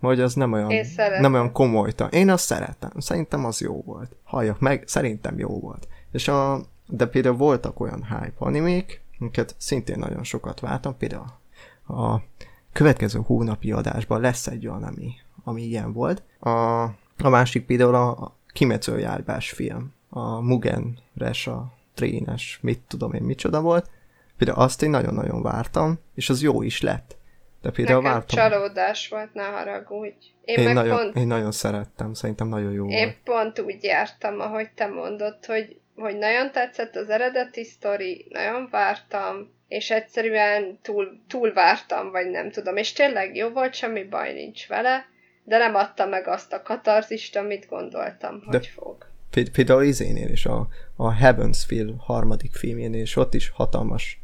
vagy 0.00 0.20
az 0.20 0.34
nem 0.34 0.52
olyan, 0.52 0.72
nem 1.20 1.32
olyan 1.32 1.52
komolyta. 1.52 2.06
Én 2.06 2.30
azt 2.30 2.44
szeretem. 2.44 2.90
Szerintem 2.98 3.44
az 3.44 3.60
jó 3.60 3.82
volt. 3.82 4.10
Halljak 4.24 4.60
meg, 4.60 4.82
szerintem 4.86 5.38
jó 5.38 5.60
volt. 5.60 5.88
És 6.12 6.28
a, 6.28 6.60
de 6.86 7.06
például 7.06 7.36
voltak 7.36 7.80
olyan 7.80 8.04
hype 8.04 8.34
animék, 8.38 9.00
amiket 9.20 9.54
szintén 9.58 9.98
nagyon 9.98 10.24
sokat 10.24 10.60
vártam, 10.60 10.96
például 10.96 11.24
a 11.88 12.16
következő 12.72 13.20
hónapi 13.26 13.72
adásban 13.72 14.20
lesz 14.20 14.46
egy 14.46 14.66
olyan, 14.66 14.82
ami, 14.82 15.12
ami 15.44 15.62
ilyen 15.62 15.92
volt. 15.92 16.22
A, 16.38 16.82
a 17.18 17.28
másik 17.28 17.66
például 17.66 17.94
a 17.94 18.34
Kimetsu 18.52 18.96
Járbás 18.96 19.50
film, 19.50 19.92
a 20.08 20.40
Mugen 20.40 20.98
Resa 21.14 21.72
trénes, 21.94 22.58
mit 22.62 22.80
tudom 22.88 23.12
én, 23.12 23.22
micsoda 23.22 23.60
volt. 23.60 23.90
Például 24.36 24.58
azt 24.58 24.82
én 24.82 24.90
nagyon-nagyon 24.90 25.42
vártam, 25.42 25.98
és 26.14 26.28
az 26.30 26.42
jó 26.42 26.62
is 26.62 26.80
lett. 26.80 27.16
De 27.62 27.70
például 27.70 28.02
Nekem 28.02 28.16
vártam. 28.16 28.38
csalódás 28.38 29.08
volt, 29.08 29.34
ne 29.34 29.44
haragudj. 29.44 30.14
Én, 30.44 30.58
Én, 30.58 30.64
meg 30.64 30.74
nagyon, 30.74 30.96
pont, 30.96 31.16
én 31.16 31.26
nagyon 31.26 31.52
szerettem, 31.52 32.14
szerintem 32.14 32.48
nagyon 32.48 32.72
jó 32.72 32.88
én 32.88 33.04
volt. 33.04 33.16
pont 33.24 33.60
úgy 33.60 33.82
jártam, 33.84 34.40
ahogy 34.40 34.70
te 34.74 34.86
mondod, 34.86 35.44
hogy, 35.46 35.80
hogy 35.96 36.16
nagyon 36.18 36.52
tetszett 36.52 36.96
az 36.96 37.08
eredeti 37.08 37.64
sztori, 37.64 38.26
nagyon 38.30 38.68
vártam, 38.70 39.54
és 39.68 39.90
egyszerűen 39.90 40.78
túl, 40.82 41.20
túl 41.28 41.52
vártam, 41.52 42.10
vagy 42.10 42.30
nem 42.30 42.50
tudom. 42.50 42.76
És 42.76 42.92
tényleg 42.92 43.36
jó 43.36 43.48
volt, 43.48 43.74
semmi 43.74 44.04
baj 44.04 44.32
nincs 44.32 44.68
vele, 44.68 45.04
de 45.44 45.58
nem 45.58 45.74
adta 45.74 46.06
meg 46.06 46.28
azt 46.28 46.52
a 46.52 46.62
katarzist, 46.62 47.36
amit 47.36 47.66
gondoltam, 47.68 48.42
hogy 48.44 48.60
De- 48.60 48.68
fog. 48.74 49.06
Péld- 49.30 49.50
Például 49.50 49.82
izénél 49.82 50.28
is, 50.28 50.46
a, 50.46 50.68
a 50.96 51.12
Heavensville 51.12 51.92
harmadik 51.98 52.54
filmjénél 52.54 53.02
is 53.02 53.16
ott 53.16 53.34
is 53.34 53.48
hatalmas 53.48 54.20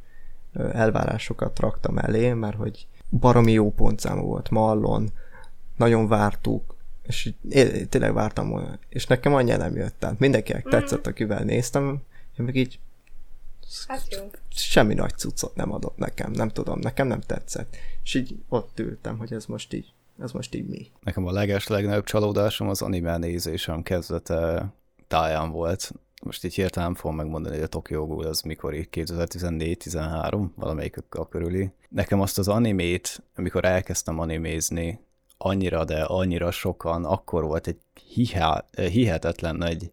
elvárásokat 0.72 1.58
raktam 1.58 1.98
elé, 1.98 2.32
mert 2.32 2.56
hogy 2.56 2.86
baromi 3.10 3.52
jó 3.52 3.70
pontszámú 3.70 4.22
volt 4.26 4.50
Mallon, 4.50 5.08
nagyon 5.76 6.08
vártuk, 6.08 6.71
és 7.02 7.24
így, 7.24 7.54
én 7.54 7.88
tényleg 7.88 8.12
vártam 8.14 8.48
volna, 8.48 8.78
és 8.88 9.06
nekem 9.06 9.34
annyira 9.34 9.56
nem 9.56 9.76
jött, 9.76 9.94
tehát 9.98 10.18
mindenkinek 10.18 10.64
tetszett, 10.64 11.06
akivel 11.06 11.44
néztem, 11.44 12.02
én 12.38 12.44
meg 12.44 12.56
így 12.56 12.78
Hát 13.86 14.06
jó. 14.10 14.30
semmi 14.50 14.94
nagy 14.94 15.16
cuccot 15.16 15.54
nem 15.54 15.72
adott 15.72 15.96
nekem, 15.96 16.30
nem 16.30 16.48
tudom, 16.48 16.78
nekem 16.78 17.06
nem 17.06 17.20
tetszett. 17.20 17.76
És 18.02 18.14
így 18.14 18.36
ott 18.48 18.78
ültem, 18.78 19.18
hogy 19.18 19.32
ez 19.32 19.46
most 19.46 19.72
így, 19.72 19.92
ez 20.18 20.32
most 20.32 20.54
így 20.54 20.68
mi. 20.68 20.90
Nekem 21.00 21.26
a 21.26 21.32
leges 21.32 21.66
legnagyobb 21.66 22.04
csalódásom 22.04 22.68
az 22.68 22.82
anime 22.82 23.16
nézésem 23.16 23.82
kezdete 23.82 24.72
táján 25.08 25.50
volt. 25.50 25.92
Most 26.22 26.44
így 26.44 26.54
hirtelen 26.54 26.94
fogom 26.94 27.16
megmondani, 27.16 27.54
hogy 27.54 27.64
a 27.64 27.68
Tokyo 27.68 28.06
Ghoul 28.06 28.26
az 28.26 28.40
mikor 28.40 28.74
így 28.74 28.88
2014-13, 28.92 30.46
valamelyik 30.54 30.96
a 31.08 31.28
körüli. 31.28 31.72
Nekem 31.88 32.20
azt 32.20 32.38
az 32.38 32.48
animét, 32.48 33.22
amikor 33.36 33.64
elkezdtem 33.64 34.18
animézni, 34.18 35.00
annyira, 35.44 35.84
de 35.84 36.02
annyira 36.02 36.50
sokan, 36.50 37.04
akkor 37.04 37.44
volt 37.44 37.66
egy 37.66 37.78
hihetetlen 38.90 39.56
nagy 39.56 39.92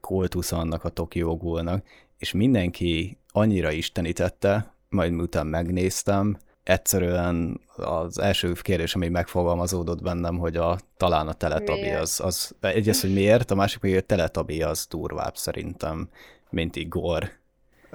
kultusz 0.00 0.52
annak 0.52 0.84
a 0.84 0.88
Tokyo 0.88 1.36
Ghoulnak, 1.36 1.86
és 2.18 2.32
mindenki 2.32 3.18
annyira 3.32 3.70
istenítette, 3.70 4.74
majd 4.88 5.12
miután 5.12 5.46
megnéztem, 5.46 6.38
egyszerűen 6.62 7.60
az 7.76 8.18
első 8.18 8.52
kérdés, 8.52 8.94
ami 8.94 9.08
megfogalmazódott 9.08 10.02
bennem, 10.02 10.38
hogy 10.38 10.56
a, 10.56 10.78
talán 10.96 11.28
a 11.28 11.32
teletabi 11.32 11.90
az, 11.90 12.20
az, 12.20 12.54
egyrészt, 12.60 13.00
hogy 13.00 13.12
miért, 13.12 13.50
a 13.50 13.54
másik, 13.54 13.80
hogy 13.80 13.96
a 13.96 14.00
teletabi 14.00 14.62
az 14.62 14.86
durvább 14.90 15.36
szerintem, 15.36 16.08
mint 16.50 16.76
Igor. 16.76 17.30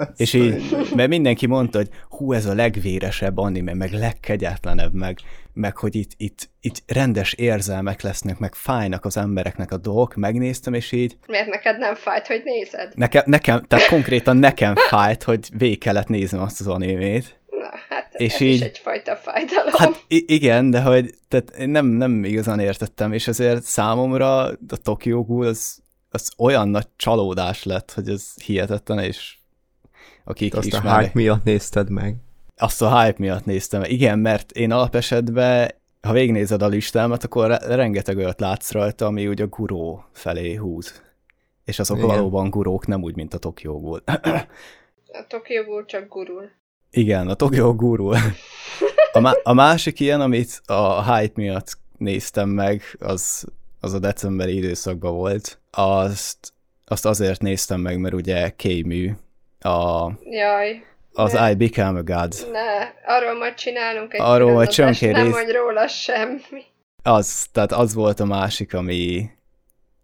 És 0.16 0.34
így, 0.34 0.76
mert 0.95 1.10
mindenki 1.10 1.45
mondta, 1.45 1.78
hogy 1.78 1.89
hú, 2.10 2.34
ez 2.34 2.45
a 2.45 2.54
legvéresebb 2.54 3.38
anime, 3.38 3.74
meg 3.74 3.91
legkegyetlenebb, 3.91 4.93
meg, 4.93 5.20
meg 5.54 5.78
hogy 5.78 5.95
itt, 5.95 6.12
itt, 6.18 6.50
itt 6.62 6.82
rendes 6.88 7.34
érzelmek 7.34 8.02
lesznek, 8.02 8.38
meg 8.39 8.56
fájnak 8.56 9.06
az 9.06 9.18
embereknek 9.18 9.72
a 9.72 9.78
dolgok, 9.78 10.16
megnéztem, 10.16 10.74
és 10.74 10.91
így 10.91 11.18
Miért 11.28 11.50
neked 11.50 11.78
nem 11.78 11.95
fájt, 11.95 12.28
hogy 12.28 12.41
nézed? 12.43 12.91
nekem, 12.95 13.24
nekem 13.26 13.64
tehát 13.68 13.88
konkrétan 13.88 14.38
nekem 14.38 14.76
fájt, 14.76 15.24
hogy 15.24 15.50
végig 15.58 15.80
kellett 15.80 16.08
néznem 16.08 16.41
azt 16.41 16.60
az 16.60 16.68
animét. 16.68 17.38
Na, 17.50 17.70
hát 17.89 18.14
És 18.14 18.34
ez 18.34 18.41
így- 18.41 18.54
is 18.54 18.62
egyfajta 18.62 19.16
fájdalom. 19.16 19.74
Hát 19.74 20.04
igen, 20.08 20.70
de 20.70 20.82
hogy 20.82 21.14
tehát 21.28 21.50
én 21.50 21.70
nem, 21.70 21.86
nem 21.86 22.24
igazán 22.24 22.60
értettem, 22.60 23.14
és 23.14 23.28
ezért 23.28 23.64
számomra 23.64 24.38
a 24.43 24.58
Tokyo 24.84 25.24
Ghoul 25.24 25.45
az, 25.45 25.80
az 26.10 26.32
olyan 26.38 26.68
nagy 26.70 26.88
csalódás 26.95 27.64
lett, 27.64 27.91
hogy 27.91 28.10
ez 28.10 28.34
hihetetlen, 28.45 29.00
és 29.00 29.38
akik 30.30 30.55
Azt 30.55 30.63
a 30.73 30.77
ismernek, 30.77 30.99
hype 31.01 31.11
miatt 31.13 31.43
nézted 31.43 31.89
meg. 31.89 32.15
azt 32.57 32.82
a 32.82 33.01
hype 33.01 33.15
miatt 33.19 33.45
néztem. 33.45 33.84
Igen, 33.84 34.19
mert 34.19 34.51
én 34.51 34.71
alapesetben, 34.71 35.71
ha 36.01 36.11
végignézed 36.13 36.61
a 36.61 36.67
listámat, 36.67 37.23
akkor 37.23 37.47
re- 37.47 37.75
rengeteg 37.75 38.17
olyat 38.17 38.39
látsz 38.39 38.71
rajta, 38.71 39.05
ami 39.05 39.27
úgy 39.27 39.41
a 39.41 39.47
guró 39.47 40.03
felé 40.11 40.53
húz. 40.55 41.01
És 41.65 41.80
azok 41.80 41.97
Igen. 41.97 42.09
Valóban 42.09 42.49
gurók, 42.49 42.88
nem 42.88 43.03
úgy, 43.03 43.15
mint 43.15 43.34
a 43.34 43.38
Tokyo 43.38 43.80
Ghoul. 43.80 44.01
A 45.11 45.25
Tokyo 45.27 45.63
Ghoul 45.63 45.86
csak 45.86 46.07
gurul. 46.07 46.49
Igen, 46.91 47.27
a 47.27 47.34
Tokyo 47.34 47.75
Ghoul. 47.75 48.15
A, 49.11 49.19
má- 49.19 49.39
a 49.43 49.53
másik 49.53 49.99
ilyen, 49.99 50.21
amit 50.21 50.61
a 50.65 51.13
hype 51.15 51.34
miatt 51.41 51.77
néztem 51.97 52.49
meg, 52.49 52.82
az, 52.99 53.45
az 53.80 53.93
a 53.93 53.99
decemberi 53.99 54.55
időszakban 54.55 55.13
volt. 55.13 55.59
Azt, 55.71 56.53
azt 56.86 57.05
azért 57.05 57.41
néztem 57.41 57.80
meg, 57.82 57.99
mert 57.99 58.13
ugye 58.13 58.49
K-mű, 58.49 59.11
a, 59.60 60.12
Jaj, 60.24 60.84
az 61.14 61.32
Ne. 61.34 61.51
I 61.51 61.55
Became 61.55 61.99
a 61.99 62.03
God. 62.03 62.34
ne, 62.51 62.91
arról 63.16 63.38
majd 63.38 63.53
csinálunk 63.53 64.14
egy 64.14 64.20
Arról 64.22 64.51
majd 64.51 64.70
csönkén 64.70 65.12
nem 65.12 65.24
rész- 65.24 65.34
mondj 65.34 65.51
róla 65.51 65.88
semmi. 65.88 66.64
Az, 67.03 67.45
tehát 67.51 67.72
az 67.72 67.93
volt 67.93 68.20
a 68.20 68.26
másik, 68.26 68.74
ami, 68.74 69.30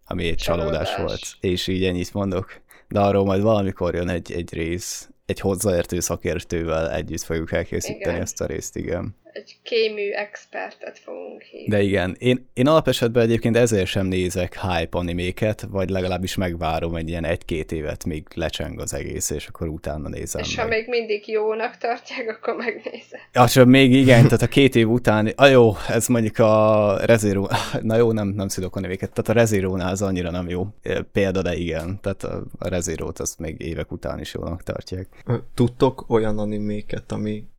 ami 0.04 0.26
egy 0.28 0.34
csalódás, 0.36 0.90
Csalódás. 0.90 0.98
volt. 1.38 1.52
És 1.52 1.66
így 1.66 1.84
ennyit 1.84 2.14
mondok. 2.14 2.60
De 2.88 3.00
arról 3.00 3.24
majd 3.24 3.42
valamikor 3.42 3.94
jön 3.94 4.08
egy, 4.08 4.32
egy 4.32 4.54
rész, 4.54 5.08
egy 5.26 5.40
hozzáértő 5.40 6.00
szakértővel 6.00 6.90
együtt 6.90 7.22
fogjuk 7.22 7.52
elkészíteni 7.52 8.00
Igen. 8.10 8.20
ezt 8.20 8.40
a 8.40 8.46
részt, 8.46 8.76
igen. 8.76 9.16
Egy 9.36 9.56
kémű 9.62 10.10
expertet 10.10 10.98
fogunk 10.98 11.42
hívni. 11.42 11.68
De 11.68 11.82
igen, 11.82 12.16
én, 12.18 12.48
én 12.54 12.66
alapesetben 12.66 13.22
egyébként 13.22 13.56
ezért 13.56 13.86
sem 13.86 14.06
nézek 14.06 14.60
hype 14.60 14.98
animéket, 14.98 15.66
vagy 15.70 15.90
legalábbis 15.90 16.34
megvárom 16.34 16.94
egy 16.94 17.08
ilyen 17.08 17.24
egy-két 17.24 17.72
évet, 17.72 18.04
míg 18.04 18.26
lecseng 18.34 18.80
az 18.80 18.94
egész, 18.94 19.30
és 19.30 19.46
akkor 19.46 19.68
utána 19.68 20.08
nézem 20.08 20.42
És 20.42 20.56
meg. 20.56 20.64
ha 20.64 20.70
még 20.70 20.88
mindig 20.88 21.28
jónak 21.28 21.76
tartják, 21.76 22.28
akkor 22.28 22.56
megnézem. 22.56 23.20
Ja, 23.32 23.48
csak 23.48 23.66
még 23.66 23.92
igen, 23.92 24.24
tehát 24.24 24.42
a 24.42 24.46
két 24.46 24.74
év 24.74 24.88
után, 24.88 25.26
a 25.26 25.46
jó, 25.46 25.72
ez 25.88 26.06
mondjuk 26.06 26.38
a 26.38 26.96
Rezero, 27.04 27.46
na 27.82 27.96
jó, 27.96 28.12
nem, 28.12 28.28
nem 28.28 28.48
szidok 28.48 28.76
a 28.76 28.80
nevéket, 28.80 29.12
tehát 29.12 29.30
a 29.30 29.40
Rezerónál 29.40 29.90
az 29.90 30.02
annyira 30.02 30.30
nem 30.30 30.48
jó 30.48 30.66
példa, 31.12 31.42
de 31.42 31.54
igen, 31.54 31.98
tehát 32.02 32.24
a, 32.24 32.42
Rezerót 32.58 33.18
azt 33.18 33.38
még 33.38 33.60
évek 33.60 33.92
után 33.92 34.20
is 34.20 34.34
jónak 34.34 34.62
tartják. 34.62 35.08
Tudtok 35.54 36.04
olyan 36.08 36.38
animéket, 36.38 37.12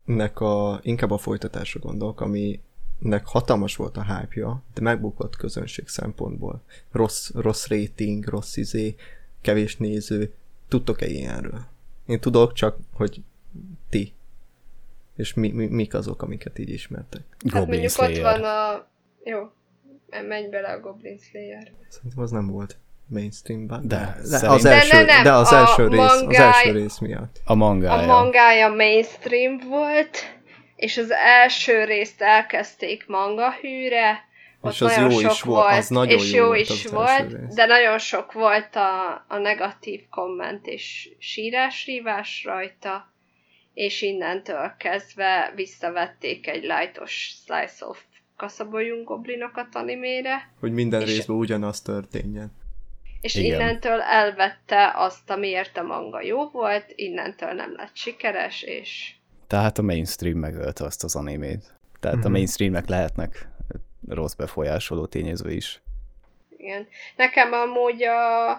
aminek 0.08 0.39
a, 0.39 0.80
inkább 0.84 1.12
a 1.12 1.18
folytatásra 1.18 1.80
gondolok, 1.80 2.22
aminek 2.22 3.26
hatalmas 3.26 3.76
volt 3.76 3.97
a 3.97 4.03
hype 4.03 4.62
de 4.74 4.82
megbukott 4.82 5.36
közönség 5.36 5.88
szempontból. 5.88 6.62
Rossz, 6.91 7.32
rossz 7.34 7.68
rating, 7.68 8.26
rossz 8.26 8.58
izé, 8.58 8.95
kevés 9.41 9.78
néző. 9.78 10.34
Tudtok-e 10.68 11.05
ilyenről? 11.05 11.66
Én 12.05 12.20
tudok, 12.20 12.53
csak 12.53 12.78
hogy 12.93 13.22
ti. 13.89 14.14
És 15.16 15.34
mi, 15.34 15.51
mi, 15.51 15.66
mik 15.68 15.93
azok, 15.93 16.22
amiket 16.22 16.60
így 16.60 16.70
ismertek? 16.70 17.22
Hát 17.30 17.41
Goblin 17.41 17.68
mondjuk 17.68 17.91
Slayer. 17.91 18.18
ott 18.18 18.22
van 18.22 18.43
a... 18.43 18.88
Jó, 19.24 19.51
menj 20.28 20.47
bele 20.47 20.68
a 20.72 20.80
Goblin 20.80 21.18
Slayer. 21.18 21.72
Szerintem 21.88 22.24
az 22.24 22.32
nem 22.32 22.47
volt 22.47 22.78
mainstreamban. 23.10 23.88
De, 23.88 24.16
de, 24.30 24.49
az 24.49 24.64
De 24.64 24.70
első, 24.72 24.97
ne, 24.97 25.03
nem, 25.03 25.24
de 25.24 25.32
az 25.32 25.51
a 25.51 25.58
első, 25.58 25.88
rész, 25.88 25.99
az 25.99 26.22
mangáj- 26.22 26.45
első 26.53 26.72
rész 26.72 26.97
miatt. 26.97 27.38
A 27.45 27.55
mangája. 27.55 28.01
A 28.01 28.05
mangája 28.22 28.68
mainstream 28.70 29.58
volt, 29.70 30.18
és 30.76 30.97
az 30.97 31.12
első 31.12 31.84
részt 31.84 32.22
elkezdték 32.22 33.08
manga 33.08 33.51
hűre, 33.62 34.26
ott 34.62 34.72
És 34.74 34.82
az 34.82 34.95
nagyon 34.95 35.12
jó 35.12 35.20
sok 35.20 35.32
is 35.32 35.41
volt, 35.41 35.68
az 35.78 35.88
nagyon 35.88 36.18
és 36.18 36.32
jó 36.34 36.45
jó 36.45 36.53
is 36.53 36.70
az 36.70 36.91
volt, 36.91 37.53
de 37.53 37.66
nagyon 37.66 37.97
sok 37.97 38.32
volt 38.32 38.76
a, 38.76 39.26
a 39.28 39.38
negatív 39.38 40.01
komment 40.10 40.66
és 40.68 41.10
sírás-rívás 41.20 42.43
rajta, 42.45 43.12
és 43.74 44.01
innentől 44.01 44.74
kezdve 44.78 45.51
visszavették 45.55 46.47
egy 46.47 46.64
lightos 46.64 47.12
slice 47.45 47.86
of 47.86 47.99
kaszabolyunk 48.38 49.08
goblinokat 49.08 49.68
animére, 49.76 50.49
Hogy 50.60 50.72
minden 50.72 51.01
És- 51.01 51.08
részben 51.08 51.36
ugyanaz 51.36 51.82
történjen. 51.82 52.51
És 53.22 53.36
Igen. 53.36 53.61
innentől 53.61 54.01
elvette 54.01 54.91
azt, 54.95 55.30
amiért 55.30 55.78
a 55.78 55.84
manga 55.84 56.22
jó 56.22 56.49
volt, 56.49 56.86
innentől 56.95 57.51
nem 57.51 57.74
lett 57.76 57.95
sikeres, 57.95 58.61
és 58.61 59.15
Tehát 59.47 59.78
a 59.78 59.82
mainstream 59.82 60.38
megölte 60.38 60.84
azt 60.84 61.03
az 61.03 61.15
animét. 61.15 61.76
Tehát 61.99 62.18
Mhm. 62.18 62.26
a 62.26 62.30
mainstreamnek 62.30 62.88
lehetnek 62.88 63.47
rossz 64.07 64.34
befolyásoló 64.34 65.05
tényező 65.05 65.51
is. 65.51 65.82
Igen. 66.57 66.88
Nekem 67.15 67.53
amúgy 67.53 68.03
a, 68.03 68.51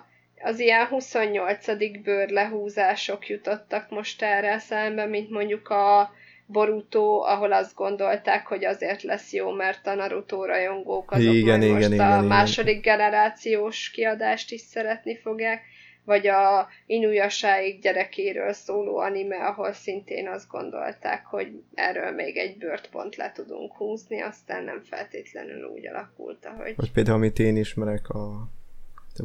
az 0.43 0.59
ilyen 0.59 0.87
28. 0.87 2.03
bőr 2.03 2.29
lehúzások 2.29 3.29
jutottak 3.29 3.91
most 3.91 4.23
erre 4.23 4.59
szembe, 4.59 5.07
mint 5.07 5.31
mondjuk 5.31 5.69
a 5.69 6.13
Boruto, 6.51 7.21
ahol 7.21 7.53
azt 7.53 7.75
gondolták, 7.75 8.47
hogy 8.47 8.65
azért 8.65 9.03
lesz 9.03 9.33
jó, 9.33 9.51
mert 9.51 9.87
a 9.87 9.95
Naruto 9.95 10.45
rajongók 10.45 11.11
azok 11.11 11.35
Igen, 11.35 11.63
igen, 11.63 11.75
most 11.75 11.89
igen, 11.89 12.11
a 12.11 12.15
igen. 12.17 12.25
második 12.25 12.83
generációs 12.83 13.91
kiadást 13.91 14.53
is 14.53 14.61
szeretni 14.61 15.17
fogják, 15.17 15.63
vagy 16.05 16.27
a 16.27 16.69
Inuyasáig 16.87 17.81
gyerekéről 17.81 18.53
szóló 18.53 18.99
anime, 18.99 19.37
ahol 19.37 19.73
szintén 19.73 20.29
azt 20.29 20.49
gondolták, 20.49 21.27
hogy 21.27 21.63
erről 21.75 22.11
még 22.11 22.37
egy 22.37 22.59
bört 22.59 22.89
pont 22.91 23.17
le 23.17 23.33
tudunk 23.33 23.73
húzni, 23.73 24.23
aztán 24.23 24.65
nem 24.65 24.83
feltétlenül 24.83 25.65
úgy 25.65 25.87
alakult, 25.89 26.47
ahogy... 26.47 26.75
Vagy 26.77 26.93
például, 26.93 27.17
amit 27.17 27.39
én 27.39 27.57
ismerek, 27.57 28.09
a 28.09 28.49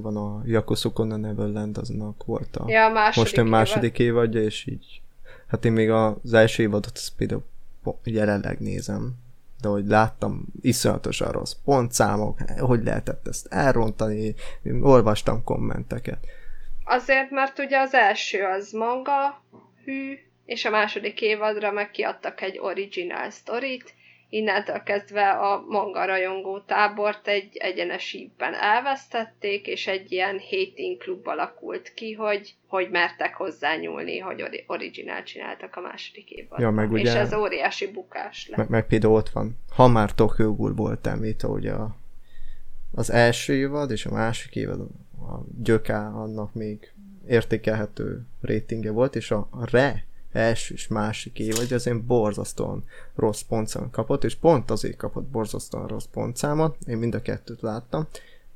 van 0.01 0.17
a 0.17 0.41
Yakusukon 0.45 1.11
a 1.11 1.17
Neverland, 1.17 1.77
aznak 1.77 2.25
volt 2.25 2.55
a 2.55 2.69
Ja, 2.69 2.85
a 2.85 2.89
második 2.89 3.17
most 3.17 3.37
a 3.37 3.43
második 3.43 3.99
évadja, 3.99 4.41
és 4.41 4.65
így 4.67 5.02
hát 5.53 5.65
én 5.65 5.71
még 5.71 5.89
az 5.89 6.33
első 6.33 6.63
évadot 6.63 6.91
azt 6.95 7.15
például 7.17 7.43
jelenleg 8.03 8.59
nézem, 8.59 9.13
de 9.61 9.67
hogy 9.67 9.87
láttam, 9.87 10.45
iszonyatosan 10.61 11.31
rossz 11.31 11.53
pontszámok, 11.65 12.39
hogy 12.59 12.83
lehetett 12.83 13.27
ezt 13.27 13.47
elrontani, 13.53 14.35
olvastam 14.81 15.43
kommenteket. 15.43 16.17
Azért, 16.83 17.29
mert 17.29 17.59
ugye 17.59 17.79
az 17.79 17.93
első 17.93 18.43
az 18.43 18.71
manga 18.71 19.43
hű, 19.85 20.17
és 20.45 20.65
a 20.65 20.69
második 20.69 21.21
évadra 21.21 21.71
meg 21.71 21.91
kiadtak 21.91 22.41
egy 22.41 22.59
original 22.59 23.29
sztorit, 23.29 23.93
innentől 24.33 24.83
kezdve 24.83 25.29
a 25.29 25.65
manga 25.67 26.05
rajongó 26.05 26.59
tábort 26.59 27.27
egy 27.27 27.57
egyenes 27.57 28.13
ívben 28.13 28.53
elvesztették, 28.53 29.67
és 29.67 29.87
egy 29.87 30.11
ilyen 30.11 30.39
hating 30.49 30.97
klub 30.97 31.27
alakult 31.27 31.93
ki, 31.93 32.13
hogy, 32.13 32.55
hogy 32.67 32.89
mertek 32.89 33.35
hozzányúlni, 33.35 34.17
hogy 34.19 34.41
ori- 34.41 34.63
originál 34.67 35.23
csináltak 35.23 35.75
a 35.75 35.81
második 35.81 36.29
évadban. 36.29 36.59
Ja, 36.61 36.69
meg 36.69 36.91
ugye- 36.91 37.09
És 37.09 37.15
ez 37.15 37.33
óriási 37.33 37.91
bukás 37.91 38.47
lett. 38.47 38.57
Meg, 38.57 38.69
meg 38.69 38.87
például 38.87 39.13
ott 39.13 39.29
van, 39.29 39.57
ha 39.75 39.87
már 39.87 40.11
Tokyo 40.11 40.55
Ghoul 40.55 40.73
volt 40.73 41.07
említve, 41.07 41.47
ugye 41.47 41.71
a, 41.71 41.95
az 42.95 43.11
első 43.11 43.53
évad 43.53 43.91
és 43.91 44.05
a 44.05 44.11
másik 44.11 44.55
évad, 44.55 44.79
a 44.79 45.39
Gyöká 45.63 46.09
annak 46.09 46.53
még 46.53 46.91
értékelhető 47.27 48.25
ratingje 48.41 48.91
volt, 48.91 49.15
és 49.15 49.31
a, 49.31 49.47
a 49.51 49.69
Re 49.71 50.05
első 50.33 50.73
és 50.73 50.87
másik 50.87 51.39
évad 51.39 51.71
az 51.71 51.87
én 51.87 52.05
borzasztóan 52.05 52.83
rossz 53.15 53.41
pontszámot 53.41 53.91
kapott, 53.91 54.23
és 54.23 54.35
pont 54.35 54.71
azért 54.71 54.97
kapott 54.97 55.23
borzasztóan 55.23 55.87
rossz 55.87 56.05
pontszámot, 56.11 56.77
én 56.87 56.97
mind 56.97 57.15
a 57.15 57.21
kettőt 57.21 57.61
láttam, 57.61 58.07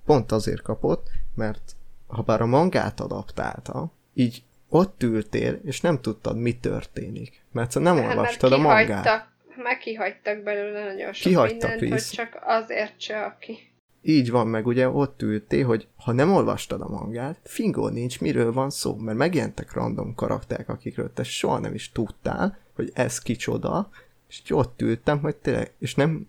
pont 0.06 0.32
azért 0.32 0.62
kapott, 0.62 1.08
mert 1.36 1.76
ha 2.08 2.22
bár 2.22 2.42
a 2.42 2.46
mangát 2.46 3.00
adaptálta, 3.00 3.92
így 4.14 4.44
ott 4.70 5.04
ültél, 5.04 5.60
és 5.64 5.82
nem 5.82 6.02
tudtad, 6.02 6.38
mi 6.38 6.58
történik. 6.58 7.42
Mert 7.52 7.72
szóval 7.72 7.94
nem 7.94 8.04
Hát, 8.04 8.16
olvastad 8.16 8.52
a 8.52 8.58
mangát. 8.58 9.28
meg 9.56 9.78
kihagytak 9.78 10.44
belőle 10.44 10.84
nagyon 10.84 11.14
sok 11.14 11.32
Kihagytak 11.32 11.70
mindent, 11.70 11.80
rész. 11.92 12.16
hogy 12.16 12.26
csak 12.26 12.40
azért 12.44 13.00
se, 13.02 13.24
aki... 13.24 13.67
Így 14.10 14.32
van, 14.32 14.48
meg 14.48 14.68
ugye 14.68 14.90
ott 14.90 15.22
ültél, 15.22 15.66
hogy 15.66 15.88
ha 15.96 16.12
nem 16.12 16.34
olvastad 16.34 16.82
a 16.82 16.90
mangát, 16.90 17.40
fingó 17.44 17.88
nincs, 17.88 18.22
miről 18.22 18.54
van 18.54 18.70
szó, 18.70 18.96
mert 18.96 19.18
megjelentek 19.18 19.74
random 19.74 20.16
karakterek, 20.16 20.70
akikről 20.70 21.14
te 21.14 21.24
soha 21.24 21.60
nem 21.60 21.74
is 21.74 21.92
tudtál, 21.92 22.58
hogy 22.76 22.92
ez 22.94 23.20
kicsoda, 23.20 23.90
és 24.30 24.40
így 24.40 24.54
ott 24.54 24.82
ültem, 24.82 25.20
hogy 25.20 25.36
tényleg, 25.36 25.72
és 25.80 25.96
nem, 25.96 26.26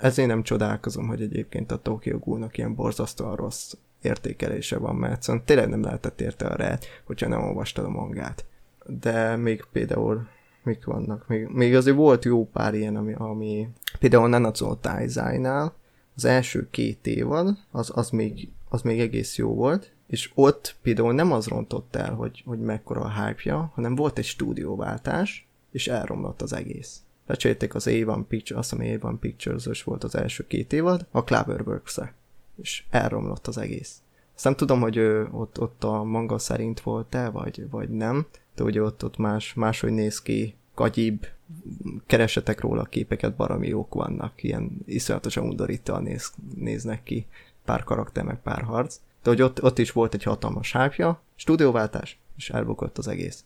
ezért 0.00 0.28
nem 0.28 0.42
csodálkozom, 0.42 1.06
hogy 1.06 1.22
egyébként 1.22 1.72
a 1.72 1.82
Tokyo 1.82 2.18
Ghoul-nak 2.18 2.58
ilyen 2.58 2.74
borzasztóan 2.74 3.36
rossz 3.36 3.72
értékelése 4.02 4.78
van, 4.78 4.94
mert 4.94 5.22
szóval 5.22 5.42
tényleg 5.44 5.68
nem 5.68 5.82
lehetett 5.82 6.20
érte 6.20 6.46
a 6.46 6.56
rá, 6.56 6.78
hogyha 7.04 7.28
nem 7.28 7.42
olvastad 7.42 7.84
a 7.84 7.90
mangát. 7.90 8.44
De 8.86 9.36
még 9.36 9.64
például 9.72 10.26
mik 10.62 10.84
vannak? 10.84 11.28
Még, 11.28 11.46
még 11.46 11.74
azért 11.74 11.96
volt 11.96 12.24
jó 12.24 12.46
pár 12.46 12.74
ilyen, 12.74 12.96
ami, 12.96 13.12
ami 13.12 13.68
például 13.98 14.28
Nanatsu 14.28 14.76
Taizai-nál, 14.76 15.78
az 16.24 16.30
első 16.30 16.68
két 16.70 17.06
évad, 17.06 17.56
az, 17.70 17.90
az, 17.94 18.10
még, 18.10 18.48
az 18.68 18.82
még 18.82 19.00
egész 19.00 19.36
jó 19.36 19.54
volt, 19.54 19.92
és 20.06 20.30
ott 20.34 20.76
például 20.82 21.12
nem 21.12 21.32
az 21.32 21.46
rontott 21.46 21.96
el, 21.96 22.14
hogy, 22.14 22.42
hogy 22.46 22.58
mekkora 22.58 23.00
a 23.00 23.24
hype 23.24 23.70
hanem 23.74 23.94
volt 23.94 24.18
egy 24.18 24.24
stúdióváltás, 24.24 25.48
és 25.70 25.88
elromlott 25.88 26.42
az 26.42 26.52
egész. 26.52 27.02
Lecserélték 27.26 27.74
az 27.74 27.86
A1 27.88 28.24
Pictures, 28.28 28.70
azt 28.70 28.80
hiszem 28.80 29.00
A1 29.00 29.16
Pictures 29.20 29.82
volt 29.82 30.04
az 30.04 30.14
első 30.14 30.46
két 30.46 30.72
évad, 30.72 31.06
a 31.10 31.20
cloverworks 31.20 31.98
-e, 31.98 32.14
és 32.62 32.84
elromlott 32.90 33.46
az 33.46 33.58
egész. 33.58 34.02
Azt 34.34 34.44
nem 34.44 34.54
tudom, 34.54 34.80
hogy 34.80 34.96
ő, 34.96 35.28
ott, 35.32 35.60
ott 35.60 35.84
a 35.84 36.02
manga 36.02 36.38
szerint 36.38 36.80
volt-e, 36.80 37.28
vagy, 37.28 37.70
vagy 37.70 37.88
nem, 37.88 38.26
de 38.54 38.62
ugye 38.62 38.82
ott, 38.82 39.04
ott 39.04 39.16
más, 39.16 39.54
máshogy 39.54 39.92
néz 39.92 40.22
ki, 40.22 40.54
gagyibb, 40.80 41.26
keresetek 42.06 42.60
róla 42.60 42.84
képeket, 42.84 43.36
baromi 43.36 43.68
jók 43.68 43.94
vannak, 43.94 44.42
ilyen 44.42 44.70
iszonyatosan 44.86 45.44
undorítóan 45.44 46.02
néz, 46.02 46.32
néznek 46.54 47.02
ki, 47.02 47.26
pár 47.64 47.84
karakter, 47.84 48.24
meg 48.24 48.42
pár 48.42 48.62
harc. 48.62 48.96
De 49.22 49.30
hogy 49.30 49.42
ott, 49.42 49.62
ott 49.62 49.78
is 49.78 49.92
volt 49.92 50.14
egy 50.14 50.22
hatalmas 50.22 50.72
hápja, 50.72 51.22
stúdióváltás, 51.34 52.18
és 52.36 52.50
elbukott 52.50 52.98
az 52.98 53.08
egész. 53.08 53.44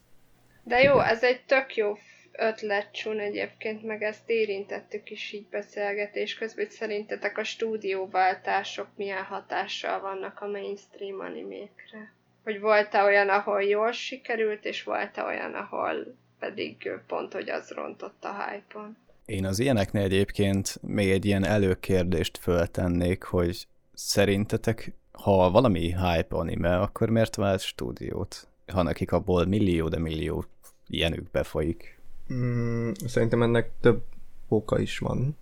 De 0.65 0.83
jó, 0.83 0.99
ez 0.99 1.23
egy 1.23 1.45
tök 1.47 1.77
jó 1.77 1.97
ötlet, 2.33 2.93
Csun 2.93 3.19
egyébként, 3.19 3.83
meg 3.83 4.03
ezt 4.03 4.31
érintettük 4.31 5.11
is 5.11 5.33
így 5.33 5.47
beszélgetés 5.51 6.35
közben, 6.35 6.65
hogy 6.65 6.75
szerintetek 6.75 7.39
a 7.39 7.45
stúdióváltások 7.45 8.89
milyen 8.97 9.23
hatással 9.23 10.01
vannak 10.01 10.41
a 10.41 10.47
mainstream 10.47 11.21
animékre? 11.21 12.13
Hogy 12.45 12.61
volt-e 12.61 13.03
olyan, 13.03 13.29
ahol 13.29 13.63
jól 13.63 13.93
sikerült, 13.93 14.65
és 14.65 14.83
volt-e 14.83 15.23
olyan, 15.23 15.55
ahol 15.55 16.17
pedig 16.45 16.91
pont, 17.07 17.33
hogy 17.33 17.51
az 17.51 17.71
rontott 17.71 18.25
a 18.25 18.35
hype-on? 18.43 18.97
Én 19.25 19.47
az 19.47 19.59
ilyeneknél 19.59 20.03
egyébként 20.03 20.79
még 20.83 21.11
egy 21.11 21.25
ilyen 21.25 21.45
előkérdést 21.45 22.39
föltennék, 22.39 23.23
hogy 23.23 23.67
szerintetek, 23.95 24.93
ha 25.13 25.51
valami 25.51 25.81
hype 25.81 26.37
anime, 26.37 26.79
akkor 26.79 27.09
miért 27.09 27.35
vált 27.35 27.61
stúdiót? 27.61 28.49
Ha 28.73 28.83
nekik 28.83 29.13
abból 29.13 29.45
millió, 29.45 29.89
de 29.89 29.99
millió 29.99 30.45
ilyenük 30.87 31.31
befolyik. 31.31 31.99
Mm, 32.33 32.91
szerintem 33.07 33.43
ennek 33.43 33.71
több 33.81 34.03
oka 34.49 34.79
is 34.79 34.99
van. 34.99 35.37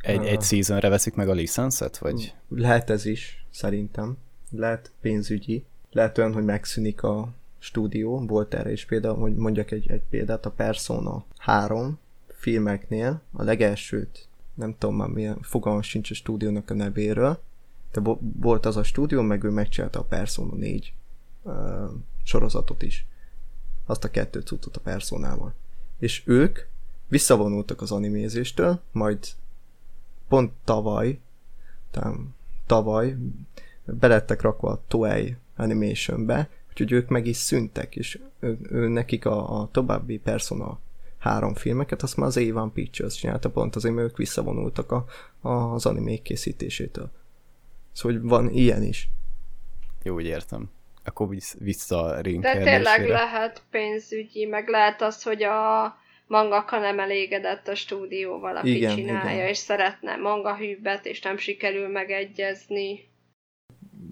Egy, 0.00 0.26
egy 0.26 0.42
seasonre 0.42 0.88
veszik 0.88 1.14
meg 1.14 1.28
a 1.28 1.32
licenszet, 1.32 1.98
vagy? 1.98 2.34
Lehet 2.48 2.90
ez 2.90 3.04
is, 3.04 3.44
szerintem. 3.50 4.16
Lehet 4.50 4.90
pénzügyi. 5.00 5.64
Lehet 5.90 6.18
olyan, 6.18 6.32
hogy 6.32 6.44
megszűnik 6.44 7.02
a 7.02 7.28
stúdió. 7.58 8.26
Volt 8.26 8.54
erre 8.54 8.72
is 8.72 8.84
például, 8.84 9.16
hogy 9.16 9.34
mondjak 9.34 9.70
egy, 9.70 9.90
egy 9.90 10.02
példát, 10.10 10.46
a 10.46 10.50
Persona 10.50 11.24
3 11.38 11.98
filmeknél 12.28 13.20
a 13.32 13.42
legelsőt, 13.42 14.28
nem 14.54 14.74
tudom 14.78 14.96
már 14.96 15.08
milyen, 15.08 15.38
fogalmam 15.42 15.82
sincs 15.82 16.10
a 16.10 16.14
stúdiónak 16.14 16.70
a 16.70 16.74
nevéről, 16.74 17.40
de 17.92 18.00
bo- 18.00 18.20
volt 18.40 18.66
az 18.66 18.76
a 18.76 18.82
stúdió, 18.82 19.22
meg 19.22 19.44
ő 19.44 19.50
megcsinálta 19.50 19.98
a 19.98 20.04
Persona 20.04 20.54
4 20.54 20.92
uh, 21.42 21.54
sorozatot 22.22 22.82
is. 22.82 23.06
Azt 23.86 24.04
a 24.04 24.10
kettőt 24.10 24.46
cuccot 24.46 24.76
a 24.76 24.80
Personával. 24.80 25.54
És 25.98 26.22
ők 26.26 26.58
visszavonultak 27.08 27.80
az 27.80 27.92
animézéstől, 27.92 28.80
majd 28.92 29.18
pont 30.28 30.52
tavaly, 30.64 31.18
tám, 31.90 32.34
tavaly 32.66 33.16
belettek 33.84 34.40
rakva 34.40 34.70
a 34.70 34.82
Toei 34.88 35.36
Animationbe, 35.56 36.48
úgyhogy 36.80 36.92
ők 36.92 37.08
meg 37.08 37.26
is 37.26 37.36
szüntek, 37.36 37.96
és 37.96 38.18
ő, 38.40 38.58
ő, 38.70 38.88
nekik 38.88 39.26
a, 39.26 39.60
a 39.60 39.68
további 39.70 40.18
Persona 40.18 40.78
három 41.18 41.54
filmeket, 41.54 42.02
azt 42.02 42.16
már 42.16 42.26
az 42.26 42.36
A1 42.40 42.70
Pictures 42.74 43.14
csinálta 43.14 43.50
pont 43.50 43.76
azért, 43.76 43.94
mert 43.94 44.08
ők 44.08 44.16
visszavonultak 44.16 44.92
a, 44.92 45.04
a, 45.40 45.48
az 45.48 45.86
animék 45.86 46.22
készítésétől. 46.22 47.10
Szóval 47.92 48.18
hogy 48.18 48.28
van 48.28 48.50
ilyen 48.50 48.82
is. 48.82 49.08
Jó, 50.02 50.14
úgy 50.14 50.26
értem. 50.26 50.70
Akkor 51.04 51.28
vissza 51.58 52.02
a 52.02 52.20
ring 52.20 52.42
De 52.42 52.62
tényleg 52.62 53.08
lehet 53.08 53.62
pénzügyi, 53.70 54.44
meg 54.44 54.68
lehet 54.68 55.02
az, 55.02 55.22
hogy 55.22 55.42
a 55.42 55.96
mangaka 56.26 56.78
nem 56.78 56.98
elégedett 56.98 57.68
a 57.68 57.74
stúdióval, 57.74 58.56
aki 58.56 58.76
igen, 58.76 58.96
csinálja, 58.96 59.34
igen. 59.34 59.48
és 59.48 59.56
szeretne 59.56 60.16
manga 60.16 60.56
hűbbet, 60.56 61.06
és 61.06 61.22
nem 61.22 61.36
sikerül 61.36 61.88
megegyezni. 61.88 63.08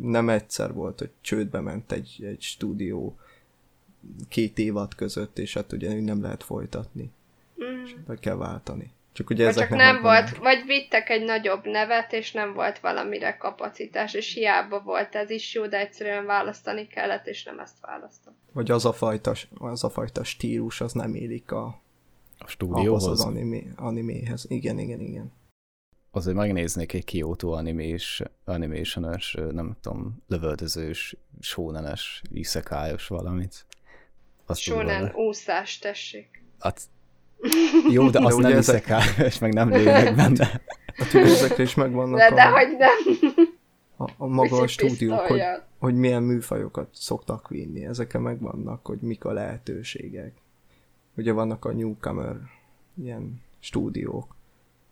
Nem 0.01 0.29
egyszer 0.29 0.73
volt, 0.73 0.99
hogy 0.99 1.11
csődbe 1.21 1.61
ment 1.61 1.93
egy, 1.93 2.25
egy 2.25 2.41
stúdió 2.41 3.19
két 4.29 4.59
évad 4.59 4.95
között, 4.95 5.39
és 5.39 5.55
hát 5.55 5.73
ugye 5.73 6.01
nem 6.01 6.23
lehet 6.23 6.43
folytatni. 6.43 7.11
Mm. 7.65 7.85
És 7.85 7.95
be 8.07 8.15
kell 8.15 8.37
váltani. 8.37 8.93
Csak 9.13 9.31
ugye 9.31 9.47
ezek 9.47 9.69
csak 9.69 9.79
nem, 9.79 9.95
nem 9.95 10.03
volt, 10.03 10.33
nem. 10.33 10.41
vagy 10.41 10.65
vittek 10.67 11.09
egy 11.09 11.25
nagyobb 11.25 11.65
nevet, 11.65 12.13
és 12.13 12.33
nem 12.33 12.55
volt 12.55 12.79
valamire 12.79 13.37
kapacitás, 13.37 14.15
és 14.15 14.35
hiába 14.35 14.81
volt 14.81 15.15
ez 15.15 15.31
is 15.31 15.55
jó, 15.55 15.67
de 15.67 15.79
egyszerűen 15.79 16.27
választani 16.27 16.87
kellett, 16.87 17.27
és 17.27 17.45
nem 17.45 17.59
ezt 17.59 17.81
választott. 17.81 18.35
Vagy 18.53 18.71
az 18.71 18.85
a 18.85 18.93
fajta, 18.93 19.33
az 19.59 19.85
a 19.85 19.91
fajta 19.91 20.25
stílus, 20.25 20.81
az 20.81 20.93
nem 20.93 21.15
élik 21.15 21.53
a, 21.53 21.81
a 22.39 22.47
stúdióhoz? 22.47 23.07
az 23.07 23.21
animé, 23.21 23.67
animéhez. 23.77 24.45
Igen, 24.49 24.79
igen, 24.79 25.01
igen. 25.01 25.33
Azért 26.17 26.37
megnéznék 26.37 26.93
egy 26.93 27.05
Kyoto 27.05 27.51
animés, 27.51 28.23
animationös, 28.45 29.37
nem 29.53 29.77
tudom, 29.81 30.23
lövöldözős, 30.29 31.17
sónenes, 31.41 32.23
iszekályos 32.33 33.07
valamit. 33.07 33.67
Azt 34.47 34.61
Shonen 34.61 35.13
úszás, 35.15 35.79
tessék. 35.79 36.43
Hát, 36.59 36.81
jó, 37.91 38.11
de 38.11 38.19
azt 38.27 38.41
de 38.41 38.49
nem 38.49 38.57
ezek... 38.57 38.93
és 39.19 39.39
meg 39.39 39.53
nem 39.55 39.71
lőnek 39.71 40.15
benne. 40.15 40.63
Hát 40.95 41.15
ezekre 41.15 41.63
is 41.63 41.75
megvannak 41.75 42.19
de, 42.19 42.25
a... 42.25 42.35
de 42.35 42.49
hogy 42.49 42.77
nem. 42.79 43.49
A, 43.97 44.11
a 44.17 44.27
maga 44.27 44.57
a 44.57 44.67
stúdiók, 44.67 45.21
hogy, 45.21 45.41
hogy 45.79 45.95
milyen 45.95 46.23
műfajokat 46.23 46.89
szoktak 46.93 47.49
vinni. 47.49 47.87
Ezekre 47.87 48.19
megvannak, 48.19 48.87
hogy 48.87 48.99
mik 49.01 49.25
a 49.25 49.33
lehetőségek. 49.33 50.33
Ugye 51.17 51.33
vannak 51.33 51.65
a 51.65 51.73
newcomer 51.73 52.37
ilyen 53.03 53.43
stúdiók. 53.59 54.35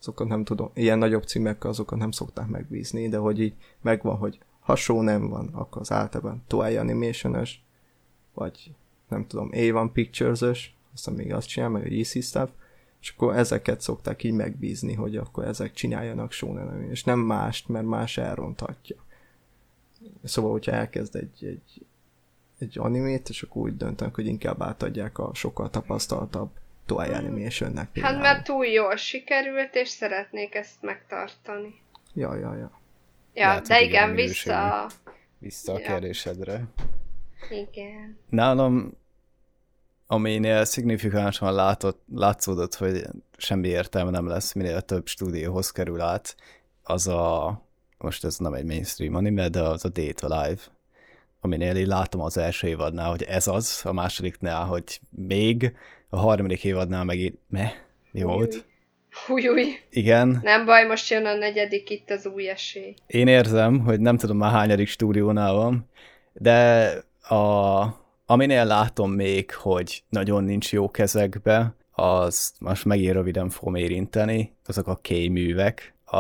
Azokat 0.03 0.29
nem 0.29 0.45
tudom, 0.45 0.71
ilyen 0.75 0.99
nagyobb 0.99 1.23
címekkel 1.23 1.71
azokat 1.71 1.99
nem 1.99 2.11
szokták 2.11 2.47
megbízni, 2.47 3.09
de 3.09 3.17
hogy 3.17 3.41
így 3.41 3.55
megvan, 3.81 4.17
hogy 4.17 4.39
hasonló 4.61 5.03
nem 5.03 5.29
van, 5.29 5.49
akkor 5.53 5.81
az 5.81 5.93
általában 5.93 6.43
Toei 6.47 6.77
animation 6.77 7.47
vagy 8.35 8.75
nem 9.09 9.27
tudom, 9.27 9.49
A1 9.53 9.91
Pictures-ös, 9.93 10.77
aztán 10.95 11.15
még 11.15 11.33
azt 11.33 11.49
csinál, 11.49 11.69
meg 11.69 11.83
a 11.83 11.95
EC 11.95 12.25
Stuff, 12.25 12.51
és 13.01 13.13
akkor 13.17 13.37
ezeket 13.37 13.81
szokták 13.81 14.23
így 14.23 14.33
megbízni, 14.33 14.95
hogy 14.95 15.17
akkor 15.17 15.45
ezek 15.45 15.73
csináljanak 15.73 16.33
shonen 16.33 16.83
és 16.91 17.05
nem 17.05 17.19
mást, 17.19 17.69
mert 17.69 17.87
más 17.87 18.19
elronthatja. 18.19 18.97
Szóval, 20.25 20.51
hogyha 20.51 20.73
elkezd 20.73 21.17
egy, 21.17 21.45
egy, 21.45 21.87
egy 22.59 22.79
animét, 22.79 23.29
és 23.29 23.43
akkor 23.43 23.63
úgy 23.63 23.77
döntenek, 23.77 24.15
hogy 24.15 24.27
inkább 24.27 24.63
átadják 24.63 25.19
a 25.19 25.31
sokkal 25.35 25.71
tapasztaltabb 25.71 26.51
Toei. 26.87 27.11
Animationnek 27.11 27.89
például. 27.93 28.15
Hát 28.15 28.23
mert 28.23 28.45
túl 28.45 28.67
jól 28.67 28.97
sikerült, 28.97 29.75
és 29.75 29.89
szeretnék 29.89 30.55
ezt 30.55 30.83
megtartani. 30.83 31.75
Ja, 32.15 32.35
ja, 32.35 32.55
ja. 32.55 32.81
Ja, 33.35 33.47
Lehet, 33.47 33.67
de 33.67 33.81
igen, 33.81 34.15
vissza... 34.15 34.87
Vissza 35.39 35.73
a 35.73 35.79
ja. 35.79 35.87
kérdésedre. 35.87 36.65
Igen. 37.51 38.19
Nálam 38.29 39.01
aminél 40.13 40.65
szignifikánsan 40.65 41.55
látott, 41.55 42.03
látszódott, 42.15 42.75
hogy 42.75 43.03
semmi 43.37 43.69
értelme 43.69 44.11
nem 44.11 44.27
lesz, 44.27 44.53
minél 44.53 44.81
több 44.81 45.07
stúdióhoz 45.07 45.71
kerül 45.71 46.01
át, 46.01 46.37
az 46.83 47.07
a, 47.07 47.61
most 47.99 48.25
ez 48.25 48.37
nem 48.37 48.55
egy 48.55 48.65
mainstream 48.65 49.15
anime, 49.15 49.49
de 49.49 49.61
az 49.61 49.85
a 49.85 49.89
Date 49.89 50.27
Alive, 50.27 50.61
aminél 51.41 51.77
én 51.77 51.87
látom 51.87 52.21
az 52.21 52.37
első 52.37 52.69
évadnál, 52.69 53.11
hogy 53.11 53.23
ez 53.23 53.47
az, 53.47 53.81
a 53.85 53.93
másodiknál, 53.93 54.65
hogy 54.65 55.01
még, 55.11 55.77
a 56.15 56.19
harmadik 56.19 56.65
évadnál 56.65 57.05
meg 57.05 57.35
me, 57.49 57.73
mi 58.11 58.23
volt? 58.23 58.65
Új, 59.29 59.49
új. 59.49 59.65
Igen. 59.91 60.41
Nem 60.43 60.65
baj, 60.65 60.87
most 60.87 61.11
jön 61.11 61.27
a 61.27 61.35
negyedik, 61.35 61.91
itt 61.91 62.11
az 62.11 62.27
új 62.27 62.49
esély. 62.49 62.95
Én 63.07 63.27
érzem, 63.27 63.79
hogy 63.79 64.01
nem 64.01 64.17
tudom 64.17 64.37
már 64.37 64.53
hányadik 64.53 64.89
stúdiónál 64.89 65.53
van, 65.53 65.89
de 66.33 66.89
a, 67.35 68.01
Aminél 68.27 68.65
látom 68.65 69.13
még, 69.13 69.55
hogy 69.55 70.03
nagyon 70.09 70.45
nincs 70.45 70.73
jó 70.73 70.91
kezekbe, 70.91 71.75
az 71.91 72.53
most 72.59 72.85
megint 72.85 73.13
röviden 73.13 73.49
fogom 73.49 73.75
érinteni, 73.75 74.53
azok 74.67 74.87
a 74.87 75.01
K-művek, 75.03 75.95
a, 76.05 76.19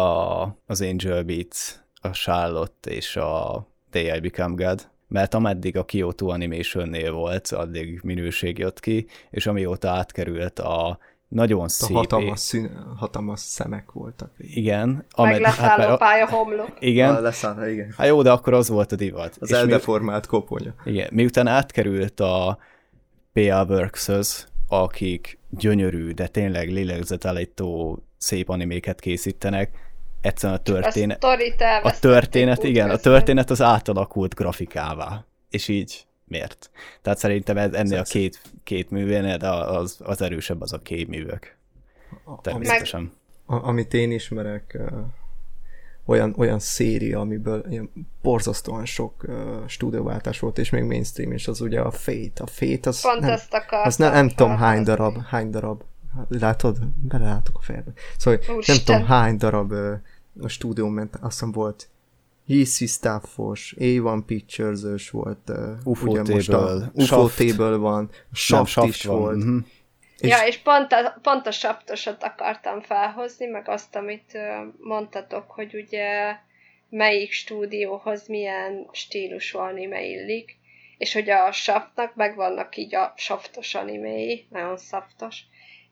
az 0.66 0.80
Angel 0.80 1.22
Beats, 1.22 1.74
a 2.01 2.11
Charlotte 2.11 2.90
és 2.90 3.16
a 3.16 3.66
Day 3.90 4.16
I 4.16 4.20
Become 4.20 4.64
God, 4.64 4.88
mert 5.13 5.35
ameddig 5.35 5.77
a 5.77 5.85
Kyoto 5.85 6.29
Animation-nél 6.29 7.13
volt, 7.13 7.49
addig 7.49 8.01
minőség 8.03 8.59
jött 8.59 8.81
ki, 8.81 9.07
és 9.31 9.47
amióta 9.47 9.91
átkerült 9.91 10.59
a 10.59 10.99
nagyon 11.29 11.69
szép. 11.69 11.97
Hatalmas, 11.97 12.41
szín, 12.41 12.71
hatalmas 12.97 13.41
szemek 13.41 13.93
voltak. 13.93 14.31
Igen. 14.39 15.05
Amed, 15.11 15.33
Meg 15.33 15.41
leszálló 15.41 15.89
hát, 15.89 15.99
pálya 15.99 16.29
homlok. 16.29 16.73
Igen. 16.79 17.15
A 17.15 17.21
leszáll, 17.21 17.69
igen. 17.69 17.95
Hát 17.97 18.07
jó, 18.07 18.23
de 18.23 18.31
akkor 18.31 18.55
az 18.55 18.69
volt 18.69 18.93
a 18.93 18.97
divat. 18.97 19.37
Az 19.41 19.53
eldeformált 19.53 20.27
koponya. 20.27 20.75
Igen. 20.85 21.09
Miután 21.13 21.47
átkerült 21.47 22.21
a 22.21 22.59
PA 23.33 23.65
works 23.69 24.11
akik 24.69 25.39
gyönyörű, 25.51 26.11
de 26.11 26.27
tényleg 26.27 26.71
lélegzetállító 26.71 27.99
szép 28.19 28.49
animéket 28.49 29.01
készítenek, 29.01 29.82
egyszerűen 30.23 30.59
a 30.59 30.62
történet... 30.62 31.25
A, 31.25 31.37
a 31.83 31.99
történet, 32.01 32.62
igen, 32.62 32.91
a 32.91 32.97
történet 32.97 33.51
az 33.51 33.62
átalakult 33.62 34.35
grafikává. 34.35 35.25
És 35.51 35.68
így 35.68 36.07
miért. 36.25 36.70
Tehát 37.03 37.18
szerintem 37.18 37.57
ez, 37.57 37.73
ennél 37.73 37.99
a 37.99 38.03
két, 38.03 38.41
két 38.64 38.91
művénél, 38.91 39.37
de 39.37 39.49
az, 39.49 39.99
az 40.03 40.23
erősebb 40.23 40.61
az 40.61 40.73
a 40.73 40.79
két 40.79 41.09
művek. 41.09 41.57
Természetesen. 42.43 43.12
A, 43.47 43.68
amit 43.68 43.95
én 43.95 44.11
ismerek, 44.11 44.79
olyan, 46.05 46.35
olyan 46.37 46.59
széria, 46.59 47.20
amiből 47.20 47.64
ilyen 47.70 47.91
borzasztóan 48.23 48.85
sok 48.85 49.25
uh, 49.29 49.35
stúdióváltás 49.66 50.39
volt, 50.39 50.59
és 50.59 50.70
még 50.70 50.83
mainstream, 50.83 51.33
és 51.33 51.49
az 51.49 51.61
ugye 51.61 51.81
a 51.81 51.91
Fate. 51.91 52.43
A 52.43 52.47
Fate 52.47 52.89
az 52.89 53.01
Pont 53.01 53.20
nem, 53.20 53.39
az 53.83 53.97
nem, 53.97 54.12
nem 54.12 54.29
tudom 54.29 54.57
hány 54.57 54.83
darab, 54.83 55.23
hány 55.25 55.51
darab, 55.51 55.83
látod? 56.29 56.79
Belelátok 57.01 57.59
a 57.59 57.62
fejbe. 57.62 57.93
Szóval 58.18 58.41
Úristen. 58.49 58.75
nem 58.75 58.85
tudom 58.85 59.05
hány 59.05 59.37
darab 59.37 59.73
uh, 59.73 59.93
a 60.41 60.49
stúdió 60.49 60.89
ment, 60.89 61.14
azt 61.14 61.33
hiszem 61.33 61.53
volt 61.53 61.89
Easy 62.49 62.87
Staffos, 62.87 63.74
A1 63.78 64.22
Pictures-ös 64.26 65.11
volt, 65.11 65.49
uh, 65.49 65.57
UFO 65.85 66.11
ugye 66.11 66.33
most 66.35 66.49
a 66.49 66.91
UFO 66.93 67.28
Table 67.28 67.76
van, 67.76 68.11
Shaft, 68.33 68.70
Shaft 68.70 68.89
is 68.89 69.05
van. 69.05 69.18
volt. 69.18 69.64
És 70.18 70.28
ja, 70.28 70.47
és 70.47 70.59
pont 70.59 70.93
a, 70.93 71.18
pont 71.22 71.47
a 71.47 71.51
saptosat 71.51 72.22
akartam 72.22 72.80
felhozni, 72.80 73.47
meg 73.47 73.68
azt, 73.68 73.97
amit 73.97 74.39
mondtatok, 74.78 75.51
hogy 75.51 75.74
ugye 75.74 76.37
melyik 76.89 77.33
stúdióhoz 77.33 78.26
milyen 78.26 78.89
stílusú 78.93 79.59
anime 79.59 80.05
illik, 80.05 80.57
és 80.99 81.12
hogy 81.12 81.30
a 81.30 81.53
saftnak 81.53 82.14
megvannak 82.14 82.76
így 82.76 82.95
a 82.95 83.12
saftos 83.16 83.74
animéi, 83.74 84.47
nagyon 84.51 84.76
szaftos, 84.76 85.41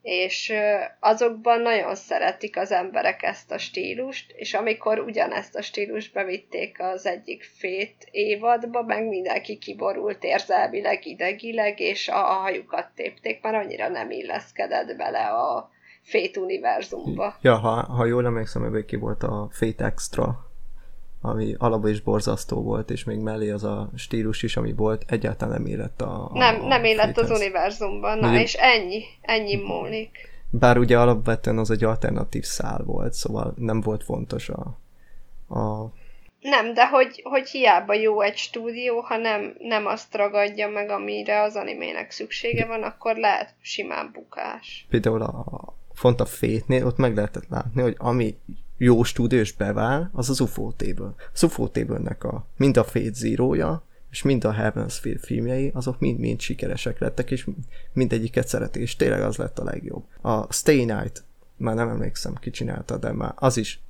és 0.03 0.53
azokban 1.01 1.61
nagyon 1.61 1.95
szeretik 1.95 2.57
az 2.57 2.73
emberek 2.73 3.23
ezt 3.23 3.53
a 3.53 3.59
stílust, 3.59 4.33
és 4.37 4.55
amikor 4.55 4.99
ugyanezt 4.99 5.57
a 5.57 5.63
stílust 5.63 6.13
bevitték 6.13 6.81
az 6.81 7.07
egyik 7.07 7.43
fét 7.43 8.09
évadba, 8.11 8.83
meg 8.83 9.09
mindenki 9.09 9.59
kiborult 9.59 10.25
érzelmileg, 10.25 11.07
idegileg, 11.07 11.81
és 11.81 12.09
a 12.09 12.19
hajukat 12.19 12.89
tépték, 12.95 13.43
mert 13.43 13.65
annyira 13.65 13.89
nem 13.89 14.11
illeszkedett 14.11 14.97
bele 14.97 15.27
a 15.27 15.71
Fate 16.03 16.41
univerzumba. 16.41 17.37
Ja, 17.43 17.55
ha, 17.55 17.71
ha 17.71 18.05
jól 18.05 18.27
emlékszem, 18.27 18.65
ebből 18.65 18.85
ki 18.85 18.97
volt 18.97 19.23
a 19.23 19.49
Fate 19.53 19.85
Extra, 19.85 20.50
ami 21.21 21.55
alapban 21.59 21.91
is 21.91 22.01
borzasztó 22.01 22.63
volt, 22.63 22.91
és 22.91 23.05
még 23.05 23.19
mellé 23.19 23.51
az 23.51 23.65
a 23.65 23.91
stílus 23.97 24.43
is, 24.43 24.57
ami 24.57 24.73
volt, 24.73 25.05
egyáltalán 25.07 25.55
nem 25.55 25.67
élet 25.73 26.01
a, 26.01 26.31
a 26.33 26.39
Nem, 26.39 26.67
nem 26.67 26.85
élet 26.85 27.19
az 27.19 27.31
univerzumban. 27.31 28.19
Na, 28.19 28.29
Ugye- 28.29 28.41
és 28.41 28.55
ennyi. 28.55 29.03
Ennyi 29.21 29.57
múlik. 29.57 30.29
Bár 30.51 30.79
ugye 30.79 30.99
alapvetően 30.99 31.59
az 31.59 31.71
egy 31.71 31.85
alternatív 31.85 32.45
szál 32.45 32.83
volt, 32.85 33.13
szóval 33.13 33.55
nem 33.57 33.81
volt 33.81 34.05
fontos 34.05 34.49
a, 34.49 34.79
a 35.55 35.93
Nem, 36.41 36.75
de 36.75 36.89
hogy, 36.89 37.21
hogy 37.25 37.49
hiába 37.49 37.95
jó 37.95 38.21
egy 38.21 38.37
stúdió, 38.37 39.01
ha 39.01 39.17
nem, 39.17 39.55
nem 39.59 39.87
azt 39.87 40.15
ragadja 40.15 40.69
meg, 40.69 40.91
amire 40.91 41.43
az 41.43 41.57
animének 41.57 42.11
szüksége 42.11 42.67
van, 42.67 42.83
akkor 42.83 43.17
lehet 43.17 43.55
simán 43.61 44.11
bukás. 44.13 44.87
például 44.89 45.23
a 45.23 45.45
font 45.95 46.21
a 46.21 46.25
Fate-nél 46.27 46.87
ott 46.87 46.97
meg 46.97 47.15
lehetett 47.15 47.49
látni, 47.49 47.83
hogy 47.83 47.95
ami 47.99 48.35
jó 48.83 49.03
stúdiós 49.03 49.53
bevál, 49.53 50.11
az 50.13 50.31
az 50.31 50.41
UFO 50.41 50.73
Table. 50.73 51.15
Az 51.33 51.43
UFO 51.43 51.69
Table-nek 51.69 52.25
a, 52.25 52.47
mind 52.57 52.77
a 52.77 52.85
Fate 52.85 53.13
Zero-ja, 53.13 53.83
és 54.11 54.23
mind 54.23 54.45
a 54.45 54.55
Heaven's 54.55 54.97
Feel 55.01 55.19
filmjei, 55.19 55.71
azok 55.75 55.99
mind-mind 55.99 56.41
sikeresek 56.41 56.99
lettek, 56.99 57.31
és 57.31 57.49
mindegyiket 57.93 58.49
szereti, 58.49 58.81
és 58.81 58.97
tényleg 58.97 59.23
az 59.23 59.37
lett 59.37 59.59
a 59.59 59.65
legjobb. 59.65 60.05
A 60.21 60.53
Stay 60.53 60.85
Night, 60.85 61.25
már 61.57 61.75
nem 61.75 61.89
emlékszem, 61.89 62.35
ki 62.35 62.51
csinálta, 62.51 62.97
de 62.97 63.13
már 63.13 63.33
az 63.37 63.57
is 63.57 63.81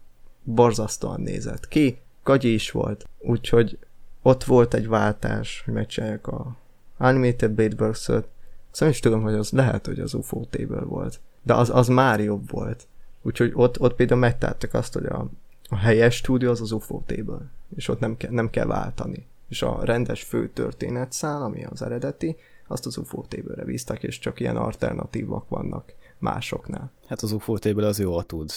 borzasztóan 0.43 1.21
nézett 1.21 1.69
ki, 1.69 1.99
gagyi 2.23 2.55
is 2.55 2.71
volt, 2.71 3.09
úgyhogy 3.19 3.79
ott 4.23 4.45
volt 4.45 4.75
egy 4.75 4.89
váltás, 4.89 5.63
hogy 5.65 5.75
megcsinálják 5.75 6.27
a 6.27 6.57
Animated 6.99 7.51
Blade 7.51 7.77
Works-öt, 7.79 8.27
azt 8.71 8.81
nem 8.81 8.89
is 8.89 9.01
tudom, 9.01 9.23
hogy 9.23 9.35
az 9.35 9.51
lehet, 9.51 9.87
hogy 9.87 10.01
az 10.01 10.15
UFO 10.15 10.45
Table 10.45 10.85
volt, 10.85 11.21
de 11.43 11.55
az, 11.55 11.71
az 11.71 11.89
már 11.89 12.21
jobb 12.21 12.51
volt. 12.51 12.87
Úgyhogy 13.23 13.51
ott, 13.55 13.81
ott 13.81 13.95
például 13.95 14.21
megtártak 14.21 14.75
azt, 14.75 14.93
hogy 14.93 15.07
a, 15.07 15.29
a 15.69 15.77
helyes 15.77 16.15
stúdió 16.15 16.51
az 16.51 16.61
az 16.61 16.73
UFO 16.73 17.03
Table, 17.07 17.51
és 17.77 17.89
ott 17.89 18.01
nem, 18.01 18.17
kell, 18.17 18.31
nem 18.31 18.51
kell 18.51 18.67
váltani. 18.67 19.27
És 19.49 19.63
a 19.63 19.85
rendes 19.85 20.23
fő 20.23 20.49
történetszál, 20.49 21.43
ami 21.43 21.65
az 21.65 21.83
eredeti, 21.83 22.37
azt 22.67 22.87
az 22.87 22.97
UFO 22.97 23.25
Table-re 23.29 23.65
bíztak, 23.65 24.03
és 24.03 24.19
csak 24.19 24.41
ilyen 24.41 24.57
alternatívak 24.57 25.49
vannak 25.49 25.93
másoknál. 26.21 26.91
Hát 27.07 27.23
az 27.23 27.33
UFO 27.33 27.59
table 27.59 27.87
az 27.87 27.99
jól 27.99 28.25
tud 28.25 28.51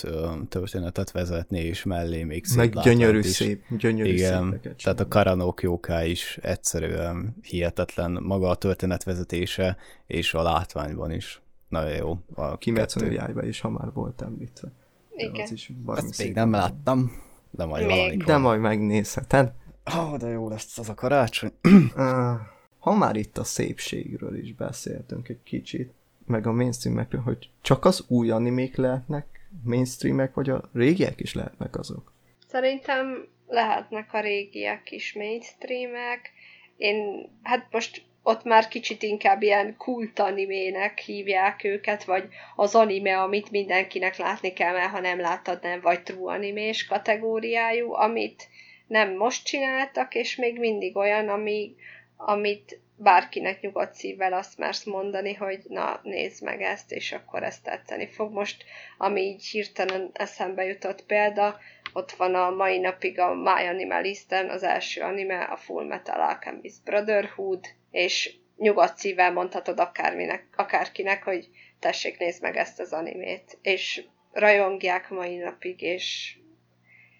történetet 0.50 1.12
vezetni, 1.12 1.60
és 1.60 1.84
mellé 1.84 2.24
még 2.24 2.46
szép 2.46 2.74
Meg 2.74 2.84
gyönyörű 2.84 3.20
is. 3.20 3.26
szép, 3.26 3.64
gyönyörű 3.78 4.10
Igen, 4.10 4.60
tehát 4.84 5.00
a. 5.00 5.08
Karanok 5.08 5.62
Jóká 5.62 6.06
is 6.06 6.40
egyszerűen 6.42 7.36
hihetetlen 7.42 8.20
maga 8.22 8.50
a 8.50 8.56
történetvezetése, 8.56 9.78
és 10.08 10.34
a 10.34 10.42
látványban 10.42 11.12
is. 11.12 11.42
Nagyon 11.74 11.96
jó. 11.96 12.18
A 12.34 12.58
Kimetsző 12.58 13.00
kettő. 13.00 13.14
jájba 13.14 13.46
is, 13.46 13.60
ha 13.60 13.70
már 13.70 13.94
volt 13.94 14.22
említve. 14.22 14.72
Igen. 15.16 15.42
Az 15.42 15.52
is 15.52 15.72
Azt 15.86 16.18
még 16.24 16.34
nem 16.34 16.52
láttam, 16.52 17.12
de 17.52 17.66
majd 17.66 17.86
Még. 17.86 17.96
valamikor. 17.96 18.26
De 18.26 18.38
majd 18.38 18.60
megnézheted. 18.60 19.52
Ó, 19.98 20.18
de 20.18 20.28
jó 20.28 20.50
lesz 20.50 20.78
az 20.78 20.90
a 20.90 20.94
karácsony. 20.94 21.52
Ha 22.84 22.96
már 22.96 23.16
itt 23.16 23.38
a 23.38 23.44
szépségről 23.44 24.38
is 24.38 24.54
beszéltünk 24.54 25.30
egy 25.30 25.44
kicsit, 25.44 25.94
meg 26.26 26.48
a 26.48 26.52
mainstreamekről, 26.52 27.22
hogy 27.22 27.50
csak 27.62 27.86
az 27.86 28.06
új 28.08 28.30
animék 28.30 28.76
lehetnek 28.76 29.48
mainstreamek, 29.64 30.34
vagy 30.34 30.50
a 30.50 30.70
régiek 30.74 31.20
is 31.20 31.34
lehetnek 31.34 31.78
azok? 31.78 32.12
Szerintem 32.48 33.28
lehetnek 33.48 34.14
a 34.14 34.20
régiek 34.22 34.92
is 34.92 35.14
mainstreamek. 35.14 36.32
Én, 36.78 37.30
hát 37.44 37.68
most 37.72 38.06
ott 38.24 38.44
már 38.44 38.68
kicsit 38.68 39.04
inkább 39.04 39.42
ilyen 39.42 39.76
kult 39.78 40.20
animének 40.20 41.00
hívják 41.00 41.64
őket, 41.64 42.04
vagy 42.04 42.28
az 42.56 42.76
anime, 42.76 43.22
amit 43.22 43.52
mindenkinek 43.52 44.18
látni 44.18 44.54
kell, 44.54 44.74
mert 44.74 44.92
ha 44.92 45.00
nem 45.00 45.20
láttad, 45.20 45.60
nem 45.62 45.82
vagy 45.82 46.04
true 46.04 46.34
animés 46.34 46.86
kategóriájú, 46.86 47.94
amit 47.94 48.48
nem 48.88 49.16
most 49.16 49.46
csináltak, 49.46 50.16
és 50.16 50.36
még 50.36 50.60
mindig 50.60 50.96
olyan, 50.96 51.30
ami, 51.30 51.76
amit 52.18 52.80
bárkinek 52.96 53.62
nyugodt 53.62 53.94
szívvel 53.94 54.34
azt 54.34 54.58
mersz 54.58 54.84
mondani, 54.84 55.34
hogy 55.34 55.60
na, 55.68 56.00
nézd 56.04 56.44
meg 56.44 56.62
ezt, 56.62 56.92
és 56.92 57.12
akkor 57.12 57.44
ezt 57.44 57.64
tetszeni 57.64 58.08
fog. 58.08 58.34
Most, 58.34 58.64
ami 58.98 59.22
így 59.22 59.46
hirtelen 59.46 60.10
eszembe 60.14 60.64
jutott 60.64 61.06
példa, 61.06 61.60
ott 61.94 62.12
van 62.12 62.36
a 62.36 62.50
mai 62.50 62.80
napig 62.80 63.20
a 63.20 63.34
My 63.34 63.68
Animalisten, 63.68 64.50
az 64.50 64.64
első 64.64 65.02
anime, 65.02 65.44
a 65.44 65.58
Full 65.58 65.86
Metal 65.86 66.22
Alchemist 66.22 66.84
Brotherhood, 66.84 67.66
és 67.92 68.36
nyugodt 68.58 68.98
szívvel 68.98 69.32
mondhatod 69.32 69.80
akárminek, 69.80 70.48
akárkinek, 70.56 71.24
hogy 71.24 71.50
tessék, 71.80 72.18
nézd 72.18 72.42
meg 72.42 72.58
ezt 72.58 72.80
az 72.80 72.94
animét. 72.94 73.58
És 73.62 74.04
rajongják 74.32 75.10
mai 75.10 75.38
napig, 75.38 75.82
és 75.82 76.38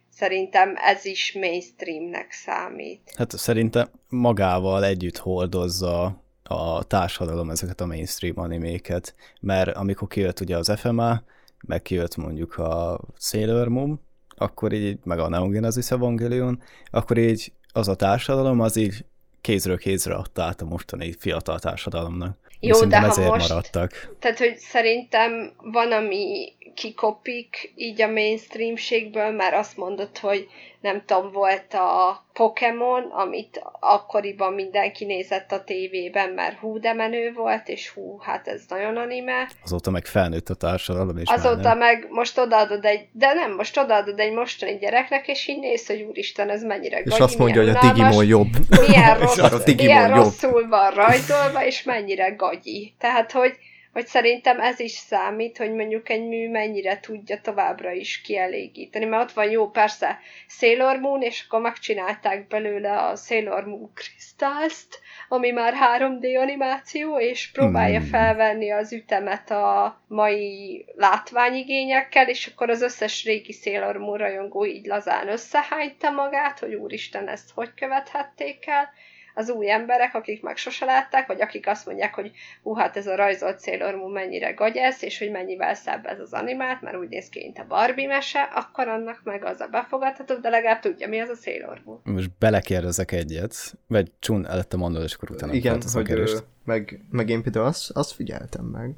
szerintem 0.10 0.74
ez 0.76 1.06
is 1.06 1.34
mainstreamnek 1.34 2.32
számít. 2.32 3.14
Hát 3.18 3.32
szerintem 3.32 3.88
magával 4.10 4.86
együtt 4.86 5.18
hordozza 5.18 6.24
a 6.44 6.84
társadalom 6.84 7.50
ezeket 7.50 7.82
a 7.82 7.86
mainstream 7.86 8.40
animéket, 8.40 9.16
mert 9.40 9.76
amikor 9.76 10.08
kijött 10.08 10.40
ugye 10.40 10.58
az 10.58 10.80
FMA, 10.80 11.22
meg 11.68 11.82
kijött 11.82 12.16
mondjuk 12.16 12.58
a 12.58 13.00
Sailor 13.18 13.68
Moon, 13.68 14.02
akkor 14.36 14.74
így, 14.74 14.98
meg 15.04 15.20
a 15.20 15.30
Neon 15.30 15.50
Genesis 15.50 15.92
Evangelion, 15.92 16.62
akkor 16.92 17.18
így 17.18 17.52
az 17.74 17.88
a 17.88 17.96
társadalom 17.96 18.60
az 18.60 18.76
így 18.76 19.06
kézről 19.42 19.78
kézre 19.78 20.14
adta 20.14 20.44
át 20.44 20.62
a 20.62 20.66
mostani 20.66 21.14
fiatal 21.20 21.60
társadalomnak. 21.60 22.38
Jó, 22.60 22.86
de 22.86 23.00
ha 23.00 23.08
ezért 23.08 23.30
most- 23.30 23.50
maradtak. 23.50 24.16
Tehát, 24.20 24.38
hogy 24.38 24.58
szerintem 24.58 25.54
van, 25.58 25.92
ami 25.92 26.54
kikopik 26.74 27.74
így 27.76 28.02
a 28.02 28.08
mainstreamségből, 28.08 29.32
mert 29.32 29.56
azt 29.56 29.78
mondod, 29.78 30.18
hogy 30.18 30.48
nem 30.84 31.04
tudom, 31.06 31.32
volt 31.32 31.74
a 31.74 32.24
Pokémon, 32.34 33.04
amit 33.04 33.62
akkoriban 33.80 34.54
mindenki 34.54 35.06
nézett 35.06 35.52
a 35.52 35.64
tévében, 35.64 36.30
mert 36.30 36.60
hú, 36.60 36.80
de 36.80 36.94
menő 36.94 37.34
volt, 37.34 37.68
és 37.68 37.90
hú, 37.90 38.20
hát 38.22 38.48
ez 38.48 38.62
nagyon 38.68 38.98
anime. 38.98 39.50
Azóta 39.64 39.92
meg 39.92 40.06
felnőtt 40.06 40.50
a 40.50 40.54
társadalom, 40.54 41.18
és 41.18 41.30
már 41.30 41.38
Azóta 41.38 41.68
nem. 41.68 41.78
meg 41.78 42.08
most 42.10 42.38
odaadod 42.38 42.86
egy, 42.86 43.08
de 43.12 43.34
nem, 43.34 43.56
most 43.56 43.78
odaadod 43.78 44.20
egy 44.20 44.34
mostani 44.34 44.78
gyereknek, 44.78 45.28
és 45.28 45.48
így 45.48 45.60
néz, 45.60 45.88
hogy 45.88 46.02
úristen, 46.02 46.50
ez 46.50 46.64
mennyire 46.64 46.98
És 46.98 47.10
gagyi, 47.10 47.22
azt 47.22 47.38
mondja, 47.38 47.62
hogy 47.62 47.76
a 47.76 47.80
Digimon 47.80 48.26
jobb. 48.26 48.50
milyen, 48.88 49.22
És 49.22 49.36
rossz, 49.38 49.52
a 49.52 49.64
Digimon 49.64 49.94
milyen 49.96 50.10
jobb. 50.10 50.24
rosszul 50.24 50.68
van 50.68 50.92
rajzolva, 50.92 51.66
és 51.66 51.84
mennyire 51.84 52.30
gagyi. 52.30 52.94
Tehát, 53.00 53.32
hogy, 53.32 53.58
hogy 53.94 54.08
szerintem 54.08 54.60
ez 54.60 54.80
is 54.80 54.92
számít, 54.92 55.58
hogy 55.58 55.74
mondjuk 55.74 56.10
egy 56.10 56.28
mű 56.28 56.50
mennyire 56.50 57.00
tudja 57.00 57.42
továbbra 57.42 57.92
is 57.92 58.22
kielégíteni. 58.22 59.06
Mert 59.06 59.24
ott 59.24 59.32
van 59.32 59.50
jó, 59.50 59.70
persze 59.70 60.20
Sailor 60.48 61.00
Moon, 61.00 61.22
és 61.22 61.44
akkor 61.46 61.62
megcsinálták 61.62 62.48
belőle 62.48 62.98
a 62.98 63.16
Sailor 63.16 63.66
Moon 63.66 63.92
Crystals-t, 63.94 65.00
ami 65.30 65.52
már 65.52 65.74
3D 65.74 66.40
animáció, 66.40 67.20
és 67.20 67.52
próbálja 67.52 68.00
Hmm. 68.00 68.10
felvenni 68.10 68.72
az 68.72 68.94
ütemet 68.94 69.52
a 69.52 70.02
mai 70.08 70.86
látványigényekkel, 70.96 72.30
és 72.30 72.48
akkor 72.48 72.70
az 72.70 72.82
összes 72.82 73.24
régi 73.24 73.52
Sailor 73.52 73.98
Moon 73.98 74.18
rajongó 74.18 74.66
így 74.66 74.86
lazán 74.86 75.28
összehányta 75.28 76.12
magát, 76.12 76.60
hogy 76.60 76.74
úristen, 76.74 77.28
ezt 77.28 77.52
hogy 77.56 77.74
követhették 77.76 78.68
el, 78.68 78.94
az 79.34 79.50
új 79.50 79.72
emberek, 79.72 80.16
akik 80.16 80.42
meg 80.42 80.58
sose 80.58 80.86
látták, 80.86 81.28
vagy 81.28 81.42
akik 81.42 81.68
azt 81.68 81.86
mondják, 81.86 82.14
hogy 82.14 82.32
hú, 82.64 82.74
hát 82.74 82.98
ez 82.98 83.08
a 83.08 83.16
rajzolt 83.16 83.62
Sailor 83.62 83.96
Moon 83.96 84.12
mennyire 84.12 84.52
gagyesz, 84.52 85.02
és 85.02 85.20
hogy 85.20 85.32
mennyivel 85.32 85.74
szebb 85.74 86.06
ez 86.06 86.20
az 86.20 86.34
animát, 86.34 86.82
mert 86.82 86.98
úgy 86.98 87.10
néz 87.10 87.30
ki, 87.30 87.40
mint 87.40 87.58
a 87.58 87.66
Barbie 87.68 88.08
mese, 88.08 88.42
akkor 88.42 88.88
annak 88.88 89.22
meg 89.24 89.46
az 89.46 89.60
a 89.60 89.68
befogadható, 89.68 90.36
de 90.36 90.50
legalább 90.50 90.80
tudja, 90.80 91.08
mi 91.08 91.20
az 91.20 91.30
a 91.30 91.36
Sailor 91.36 91.82
Moon. 91.86 92.00
Most 92.04 92.32
belekérdezek 92.40 93.12
egyet, 93.12 93.56
vagy 93.88 94.12
Csun 94.20 94.48
előtte 94.48 94.78
mondod, 94.78 95.04
és 95.04 95.14
akkor 95.14 95.32
utána 95.32 95.54
Igen, 95.54 95.82
hogy, 95.94 96.12
ö, 96.12 96.38
meg, 96.66 97.00
meg 97.12 97.30
én 97.30 97.42
például 97.42 97.66
azt, 97.66 97.92
azt 97.92 98.14
figyeltem 98.14 98.66
meg 98.66 98.94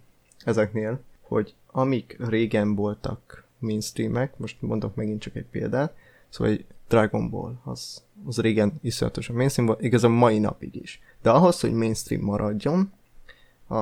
ezeknél, 0.46 1.00
hogy 1.22 1.54
amik 1.72 2.16
régen 2.30 2.76
voltak 2.76 3.48
mainstreamek, 3.60 4.38
most 4.38 4.62
mondok 4.62 4.96
megint 4.96 5.22
csak 5.22 5.36
egy 5.36 5.46
példát, 5.52 5.94
szóval 6.30 6.54
egy 6.54 6.66
Dragon 6.88 7.30
Ball, 7.30 7.54
az, 7.64 8.04
az 8.26 8.40
régen 8.40 8.74
iszonyatosan 8.82 9.36
mainstream 9.36 9.68
volt, 9.68 9.82
igaz 9.82 10.04
a 10.04 10.10
mai 10.10 10.40
napig 10.40 10.76
is. 10.76 11.00
De 11.22 11.30
ahhoz, 11.30 11.60
hogy 11.60 11.74
mainstream 11.74 12.22
maradjon, 12.22 12.92
a, 13.68 13.76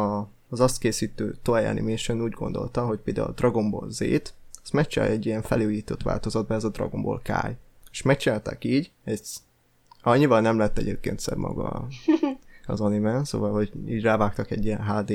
az 0.49 0.60
azt 0.60 0.78
készítő 0.78 1.36
Toei 1.41 1.66
Animation 1.66 2.22
úgy 2.22 2.32
gondolta, 2.32 2.86
hogy 2.86 2.99
például 2.99 3.28
a 3.28 3.32
Dragon 3.32 3.70
Ball 3.70 3.89
Z-t, 3.89 4.34
azt 4.62 4.74
megcsinálja 4.74 5.14
egy 5.14 5.26
ilyen 5.26 5.41
felújított 5.41 6.04
változatba, 6.04 6.54
ez 6.54 6.64
a 6.64 6.70
Dragon 6.70 7.01
Ball 7.01 7.22
Kai. 7.24 7.51
És 7.91 8.01
megcsinálták 8.01 8.64
így, 8.64 8.91
egy, 9.04 9.22
annyival 10.01 10.41
nem 10.41 10.58
lett 10.58 10.78
egyébként 10.78 11.20
szebb 11.20 11.38
maga 11.38 11.88
az 12.66 12.82
anime, 12.82 13.24
szóval, 13.24 13.51
hogy 13.51 13.72
így 13.88 14.01
rávágtak 14.01 14.51
egy 14.51 14.66
ilyen 14.66 14.84
HD 14.86 15.14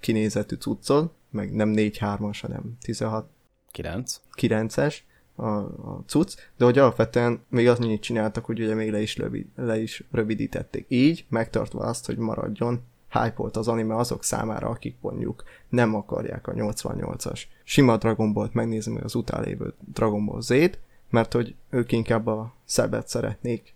kinézetű 0.00 0.56
cuccot, 0.56 1.12
meg 1.30 1.54
nem 1.54 1.72
4-3-as, 1.76 2.38
hanem 2.40 2.76
16 2.80 3.28
Kilenc. 3.70 4.20
9-es 4.40 4.96
a, 5.40 5.56
a 5.58 6.02
cucc, 6.06 6.34
de 6.56 6.64
hogy 6.64 6.78
alapvetően 6.78 7.40
még 7.48 7.68
azt 7.68 7.80
annyit 7.80 8.02
csináltak, 8.02 8.44
hogy 8.44 8.60
ugye 8.60 8.74
még 8.74 8.90
le 8.90 9.00
is, 9.00 9.16
lövid, 9.16 9.46
le 9.56 9.80
is 9.80 10.04
rövidítették. 10.10 10.84
Így, 10.88 11.24
megtartva 11.28 11.80
azt, 11.80 12.06
hogy 12.06 12.16
maradjon 12.16 12.80
hype 13.10 13.58
az 13.58 13.68
anime 13.68 13.96
azok 13.96 14.24
számára, 14.24 14.68
akik 14.68 14.96
mondjuk 15.00 15.44
nem 15.68 15.94
akarják 15.94 16.48
a 16.48 16.52
88-as 16.52 17.42
sima 17.64 17.96
Dragon 17.96 18.32
Ball-t 18.32 18.54
megnézni, 18.54 19.00
az 19.00 19.14
utálévő 19.14 19.74
Dragon 19.92 20.26
Ball 20.26 20.40
Z-t, 20.40 20.78
mert 21.10 21.32
hogy 21.32 21.54
ők 21.70 21.92
inkább 21.92 22.26
a 22.26 22.54
szebbet 22.64 23.08
szeretnék, 23.08 23.74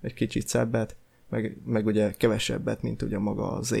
egy 0.00 0.14
kicsit 0.14 0.48
szebbet, 0.48 0.96
meg, 1.28 1.56
meg 1.64 1.86
ugye 1.86 2.10
kevesebbet, 2.10 2.82
mint 2.82 3.02
ugye 3.02 3.18
maga 3.18 3.52
a 3.52 3.62
Z. 3.62 3.74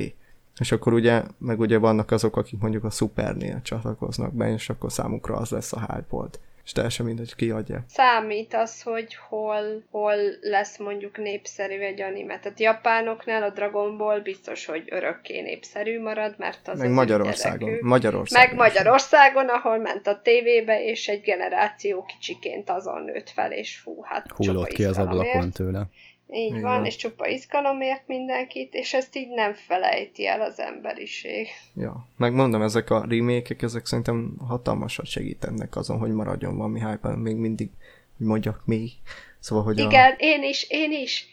És 0.58 0.72
akkor 0.72 0.92
ugye, 0.92 1.24
meg 1.38 1.60
ugye 1.60 1.78
vannak 1.78 2.10
azok, 2.10 2.36
akik 2.36 2.60
mondjuk 2.60 2.84
a 2.84 2.90
Supernél 2.90 3.62
csatlakoznak 3.62 4.34
be, 4.34 4.52
és 4.52 4.70
akkor 4.70 4.92
számukra 4.92 5.36
az 5.36 5.50
lesz 5.50 5.72
a 5.72 5.80
hype 5.80 6.16
és 6.64 6.72
teljesen 6.72 7.06
mindegy, 7.06 7.34
ki 7.34 7.50
adja. 7.50 7.84
Számít 7.88 8.54
az, 8.54 8.82
hogy 8.82 9.16
hol, 9.28 9.82
hol 9.90 10.16
lesz 10.40 10.78
mondjuk 10.78 11.16
népszerű 11.16 11.78
egy 11.78 12.00
anime. 12.00 12.38
Tehát 12.38 12.60
japánoknál 12.60 13.42
a 13.42 13.50
Dragon 13.50 13.96
Ball 13.96 14.20
biztos, 14.20 14.64
hogy 14.64 14.82
örökké 14.86 15.40
népszerű 15.40 16.00
marad, 16.00 16.34
mert 16.38 16.68
az 16.68 16.78
Meg 16.78 16.88
az 16.88 16.94
Magyarországon. 16.94 17.78
Magyarországon. 17.80 18.56
Meg 18.56 18.66
Magyarországon, 18.68 19.48
ahol 19.48 19.78
ment 19.78 20.06
a 20.06 20.20
tévébe, 20.22 20.84
és 20.84 21.08
egy 21.08 21.20
generáció 21.20 22.04
kicsiként 22.04 22.70
azon 22.70 23.02
nőtt 23.02 23.30
fel, 23.30 23.52
és 23.52 23.76
fú, 23.76 24.02
hát 24.02 24.30
Hullott 24.36 24.68
ki 24.68 24.84
az 24.84 24.98
ablakon 24.98 25.50
tőle. 25.50 25.86
Így 26.30 26.50
Igen. 26.50 26.62
van, 26.62 26.84
és 26.84 26.96
csupa 26.96 27.28
izgalomért 27.28 28.06
mindenkit, 28.06 28.74
és 28.74 28.94
ezt 28.94 29.16
így 29.16 29.28
nem 29.28 29.54
felejti 29.54 30.26
el 30.26 30.40
az 30.40 30.60
emberiség. 30.60 31.46
Ja, 31.74 32.06
megmondom, 32.16 32.62
ezek 32.62 32.90
a 32.90 33.04
remake 33.08 33.56
ezek 33.60 33.86
szerintem 33.86 34.36
hatalmasat 34.46 35.06
segítenek 35.06 35.76
azon, 35.76 35.98
hogy 35.98 36.10
maradjon 36.10 36.56
valami 36.56 36.80
hype 36.80 37.16
még 37.16 37.36
mindig, 37.36 37.70
hogy 38.16 38.26
mondjak 38.26 38.62
még. 38.64 38.90
Szóval, 39.38 39.64
hogy 39.64 39.78
Igen, 39.78 40.12
a... 40.12 40.14
én 40.18 40.42
is, 40.42 40.66
én 40.68 40.92
is. 40.92 41.26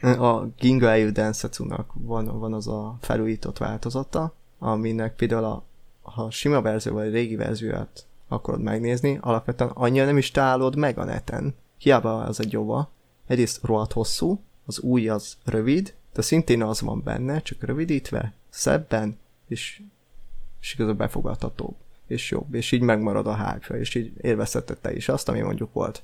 A 0.00 0.44
Ginga 0.58 0.90
Eyu 0.90 1.12
Densetsu-nak 1.12 1.90
van, 1.94 2.38
van 2.38 2.52
az 2.52 2.68
a 2.68 2.96
felújított 3.00 3.58
változata, 3.58 4.34
aminek 4.58 5.14
például 5.14 5.44
a, 5.44 5.64
ha 6.02 6.30
sima 6.30 6.62
verzió 6.62 6.92
vagy 6.92 7.12
régi 7.12 7.36
verzióját 7.36 8.06
akarod 8.28 8.62
megnézni, 8.62 9.18
alapvetően 9.20 9.70
annyira 9.70 10.04
nem 10.04 10.18
is 10.18 10.30
találod 10.30 10.76
meg 10.76 10.98
a 10.98 11.04
neten. 11.04 11.54
Hiába 11.78 12.22
az 12.22 12.40
egy 12.40 12.52
jóva, 12.52 12.90
egyrészt 13.26 13.64
rohadt 13.64 13.92
hosszú, 13.92 14.40
az 14.66 14.80
új 14.80 15.08
az 15.08 15.36
rövid, 15.44 15.94
de 16.12 16.22
szintén 16.22 16.62
az 16.62 16.80
van 16.80 17.02
benne, 17.02 17.40
csak 17.40 17.62
rövidítve, 17.62 18.32
szebben, 18.48 19.18
és, 19.48 19.80
és 20.60 20.74
igazából 20.74 20.96
befogadhatóbb, 20.96 21.74
és 22.06 22.30
jobb, 22.30 22.54
és 22.54 22.72
így 22.72 22.80
megmarad 22.80 23.26
a 23.26 23.50
hype 23.50 23.78
és 23.78 23.94
így 23.94 24.12
élvezhetette 24.20 24.94
is 24.94 25.08
azt, 25.08 25.28
ami 25.28 25.40
mondjuk 25.40 25.72
volt 25.72 26.02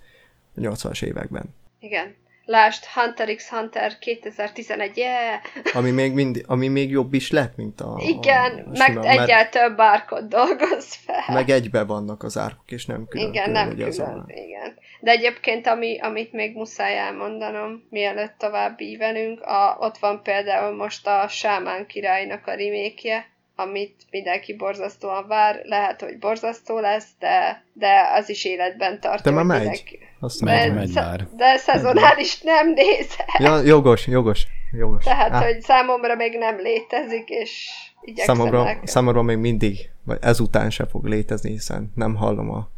a 0.55 0.61
80-as 0.61 1.03
években. 1.03 1.55
Igen. 1.79 2.15
Lásd, 2.51 2.85
Hunter 2.85 3.35
x 3.35 3.49
Hunter 3.49 3.99
2011, 3.99 4.97
yeah! 4.97 5.41
Ami 5.73 5.91
még, 5.91 6.13
mind, 6.13 6.43
ami 6.47 6.69
még 6.69 6.91
jobb 6.91 7.15
is 7.15 7.31
lett, 7.31 7.57
mint 7.57 7.81
a 7.81 8.01
Igen, 8.07 8.59
a 8.59 8.79
meg 8.79 8.91
sima, 8.91 9.05
egyel 9.05 9.49
több 9.49 9.81
árkot 9.81 10.29
dolgoz 10.29 10.95
fel. 10.95 11.35
Meg 11.35 11.49
egybe 11.49 11.85
vannak 11.85 12.23
az 12.23 12.39
árkok, 12.39 12.71
és 12.71 12.87
nem 12.87 13.07
külön. 13.09 13.29
Igen, 13.29 13.45
külön, 13.45 13.67
nem 13.67 13.77
külön, 13.77 14.09
a... 14.09 14.25
igen. 14.27 14.79
De 15.01 15.11
egyébként, 15.11 15.67
ami, 15.67 15.99
amit 16.01 16.33
még 16.33 16.57
muszáj 16.57 16.99
elmondanom, 16.99 17.87
mielőtt 17.91 18.35
tovább 18.39 18.81
ívelünk, 18.81 19.41
a, 19.41 19.77
ott 19.81 19.99
van 19.99 20.23
például 20.23 20.77
most 20.77 21.07
a 21.07 21.29
Sámán 21.29 21.87
királynak 21.87 22.47
a 22.47 22.51
remékje, 22.51 23.27
amit 23.61 23.95
mindenki 24.11 24.55
borzasztóan 24.55 25.27
vár, 25.27 25.61
lehet, 25.65 26.01
hogy 26.01 26.19
borzasztó 26.19 26.79
lesz, 26.79 27.09
de, 27.19 27.65
de 27.73 28.11
az 28.15 28.29
is 28.29 28.45
életben 28.45 29.01
tart. 29.01 29.25
De 29.25 29.31
már 29.31 29.45
megy. 29.45 29.59
Mindenki... 29.59 29.99
Azt 30.21 30.41
megy, 30.41 30.69
de, 30.69 30.75
megy 30.75 30.95
már. 30.95 31.29
De 31.37 31.57
szezonális 31.57 32.41
nem 32.41 32.73
nézhet. 32.73 33.29
Ja, 33.39 33.61
jogos, 33.61 34.07
jogos, 34.07 34.47
jogos. 34.73 35.05
Tehát, 35.05 35.33
Á. 35.33 35.45
hogy 35.45 35.61
számomra 35.61 36.15
még 36.15 36.39
nem 36.39 36.59
létezik, 36.59 37.29
és 37.29 37.69
számomra, 38.15 38.81
számomra 38.85 39.23
még 39.23 39.37
mindig, 39.37 39.91
vagy 40.05 40.19
ezután 40.21 40.71
se 40.71 40.87
fog 40.87 41.05
létezni, 41.05 41.51
hiszen 41.51 41.93
nem 41.95 42.15
hallom 42.15 42.51
a, 42.51 42.69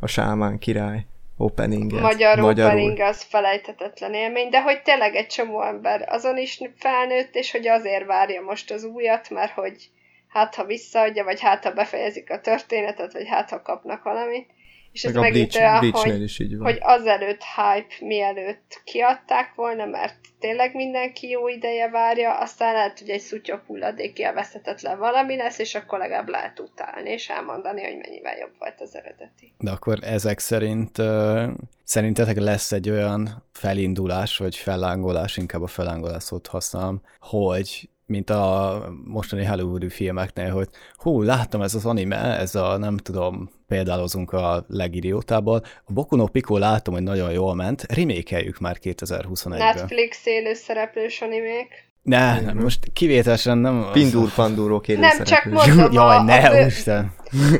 a 0.00 0.06
sámán 0.06 0.58
király 0.58 1.06
openinget. 1.36 2.00
Magyar 2.00 2.38
magyarul. 2.38 2.80
opening 2.80 3.00
az 3.00 3.22
felejthetetlen 3.22 4.14
élmény, 4.14 4.48
de 4.48 4.62
hogy 4.62 4.82
tényleg 4.82 5.14
egy 5.14 5.26
csomó 5.26 5.62
ember 5.62 6.04
azon 6.08 6.38
is 6.38 6.60
felnőtt, 6.76 7.34
és 7.34 7.50
hogy 7.50 7.66
azért 7.66 8.06
várja 8.06 8.40
most 8.40 8.70
az 8.70 8.84
újat, 8.84 9.30
mert 9.30 9.52
hogy 9.52 9.90
hát 10.28 10.54
ha 10.54 10.64
visszaadja, 10.64 11.24
vagy 11.24 11.40
hát 11.40 11.64
ha 11.64 11.72
befejezik 11.72 12.30
a 12.30 12.40
történetet, 12.40 13.12
vagy 13.12 13.28
hát 13.28 13.50
ha 13.50 13.62
kapnak 13.62 14.02
valamit. 14.02 14.46
És 14.92 15.04
ez 15.04 15.14
megint 15.14 15.56
olyan, 15.56 15.90
hogy, 15.90 16.22
is 16.22 16.38
így 16.38 16.56
van. 16.56 16.66
hogy 16.66 16.78
azelőtt 16.80 17.42
hype 17.42 17.94
mielőtt 18.06 18.80
kiadták 18.84 19.54
volna, 19.54 19.84
mert 19.84 20.14
tényleg 20.38 20.74
mindenki 20.74 21.28
jó 21.28 21.48
ideje 21.48 21.90
várja, 21.90 22.38
aztán 22.38 22.72
lehet, 22.72 22.98
hogy 22.98 23.08
egy 23.08 23.20
szutyok 23.20 23.62
hulladék 23.66 24.18
élvezhetetlen 24.18 24.98
valami 24.98 25.36
lesz, 25.36 25.58
és 25.58 25.74
akkor 25.74 25.98
legalább 25.98 26.28
lehet 26.28 26.60
utálni, 26.60 27.10
és 27.10 27.28
elmondani, 27.28 27.82
hogy 27.82 27.96
mennyivel 27.96 28.36
jobb 28.38 28.52
volt 28.58 28.80
az 28.80 28.96
eredeti. 28.96 29.52
De 29.58 29.70
akkor 29.70 29.98
ezek 30.02 30.38
szerint 30.38 30.98
uh, 30.98 31.48
szerintetek 31.84 32.36
lesz 32.36 32.72
egy 32.72 32.90
olyan 32.90 33.44
felindulás, 33.52 34.36
vagy 34.36 34.56
fellángolás, 34.56 35.36
inkább 35.36 35.62
a 35.62 35.66
fellángolás 35.66 36.22
szót 36.22 36.46
használom, 36.46 37.02
hogy 37.20 37.88
mint 38.08 38.30
a 38.30 38.82
mostani 39.04 39.44
Hollywoodi 39.44 39.88
filmeknél, 39.88 40.50
hogy 40.50 40.68
hú, 40.94 41.22
láttam 41.22 41.62
ez 41.62 41.74
az 41.74 41.86
anime, 41.86 42.38
ez 42.38 42.54
a, 42.54 42.76
nem 42.76 42.96
tudom, 42.96 43.50
példálozunk 43.66 44.32
a 44.32 44.64
legidiótából. 44.68 45.62
A 45.84 45.92
Boku 45.92 46.16
no 46.16 46.26
Pico 46.26 46.58
látom, 46.58 46.94
hogy 46.94 47.02
nagyon 47.02 47.32
jól 47.32 47.54
ment, 47.54 47.92
remékeljük 47.92 48.58
már 48.58 48.76
2021-ben. 48.82 49.58
Netflix 49.58 50.26
élőszereplős 50.26 51.20
animék. 51.20 51.87
Ne, 52.08 52.40
nem, 52.40 52.56
most 52.56 52.78
kivételesen 52.92 53.58
nem... 53.58 53.88
Pindur 53.92 54.34
pandúró 54.34 54.82
Nem, 54.86 55.24
csak 55.24 55.44
mondom 55.44 55.92
Jaj, 55.92 56.16
a, 56.16 56.22
ne, 56.22 56.36
a 56.36 56.50
bő... 56.50 56.66
Isten. 56.66 57.12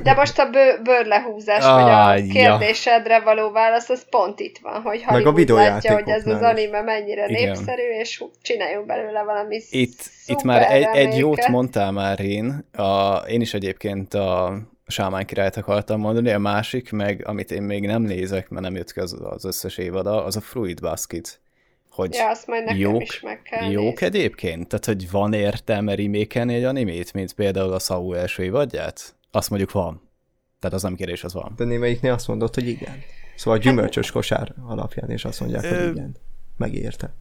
De 0.02 0.14
most 0.14 0.38
a 0.38 0.50
bő, 0.50 0.80
bőrlehúzás, 0.82 1.64
ah, 1.64 1.82
vagy 1.82 1.90
a 1.90 2.32
kérdésedre 2.32 3.14
ja. 3.14 3.22
való 3.22 3.50
válasz, 3.50 3.88
az 3.88 4.04
pont 4.10 4.40
itt 4.40 4.58
van, 4.62 4.80
hogy 4.80 5.02
Hollywood 5.04 5.48
látja, 5.48 5.92
hogy 5.92 6.08
ez 6.08 6.26
az 6.26 6.42
anime 6.42 6.80
mennyire 6.80 7.26
Igen. 7.28 7.42
népszerű, 7.42 7.82
és 8.00 8.24
csináljunk 8.42 8.86
belőle 8.86 9.22
valami 9.22 9.60
Itt, 9.70 9.98
itt 10.26 10.42
már 10.42 10.72
egy, 10.72 10.88
egy 10.92 11.18
jót 11.18 11.48
mondtál 11.48 11.92
már 11.92 12.20
én. 12.20 12.64
A, 12.72 13.16
én 13.16 13.40
is 13.40 13.54
egyébként 13.54 14.14
a 14.14 14.58
Sámán 14.86 15.26
királyt 15.26 15.56
akartam 15.56 16.00
mondani, 16.00 16.30
a 16.30 16.38
másik, 16.38 16.92
meg 16.92 17.22
amit 17.26 17.50
én 17.50 17.62
még 17.62 17.86
nem 17.86 18.02
nézek, 18.02 18.48
mert 18.48 18.64
nem 18.64 18.74
jött 18.74 18.92
ki 18.92 19.00
az, 19.00 19.16
az 19.20 19.44
összes 19.44 19.78
évada, 19.78 20.24
az 20.24 20.36
a 20.36 20.40
Fruit 20.40 20.80
Basket 20.80 21.40
hogy 21.98 22.14
ja, 22.14 22.28
azt 22.28 22.46
majd 22.46 22.64
nekem 22.64 22.78
jók, 22.78 23.02
is 23.02 23.20
meg 23.20 23.42
kell 23.42 23.70
jók 23.70 24.00
nézni. 24.00 24.06
egyébként? 24.06 24.68
Tehát, 24.68 24.84
hogy 24.84 25.10
van 25.10 25.32
értelme 25.32 25.94
remékelni 25.94 26.54
egy 26.54 26.64
animét, 26.64 27.12
mint 27.12 27.32
például 27.32 27.72
a 27.72 27.78
Saul 27.78 28.16
első 28.16 28.42
évadját? 28.42 29.14
Azt 29.30 29.50
mondjuk 29.50 29.72
van. 29.72 30.10
Tehát 30.60 30.76
az 30.76 30.82
nem 30.82 30.94
kérdés, 30.94 31.24
az 31.24 31.34
van. 31.34 31.52
De 31.56 31.64
némelyiknél 31.64 32.12
azt 32.12 32.28
mondott, 32.28 32.54
hogy 32.54 32.68
igen. 32.68 33.02
Szóval 33.36 33.58
a 33.58 33.62
gyümölcsös 33.62 34.10
kosár 34.10 34.54
alapján, 34.68 35.10
és 35.10 35.24
azt 35.24 35.40
mondják, 35.40 35.66
hogy 35.66 35.90
igen. 35.90 36.16
Megérte. 36.56 37.14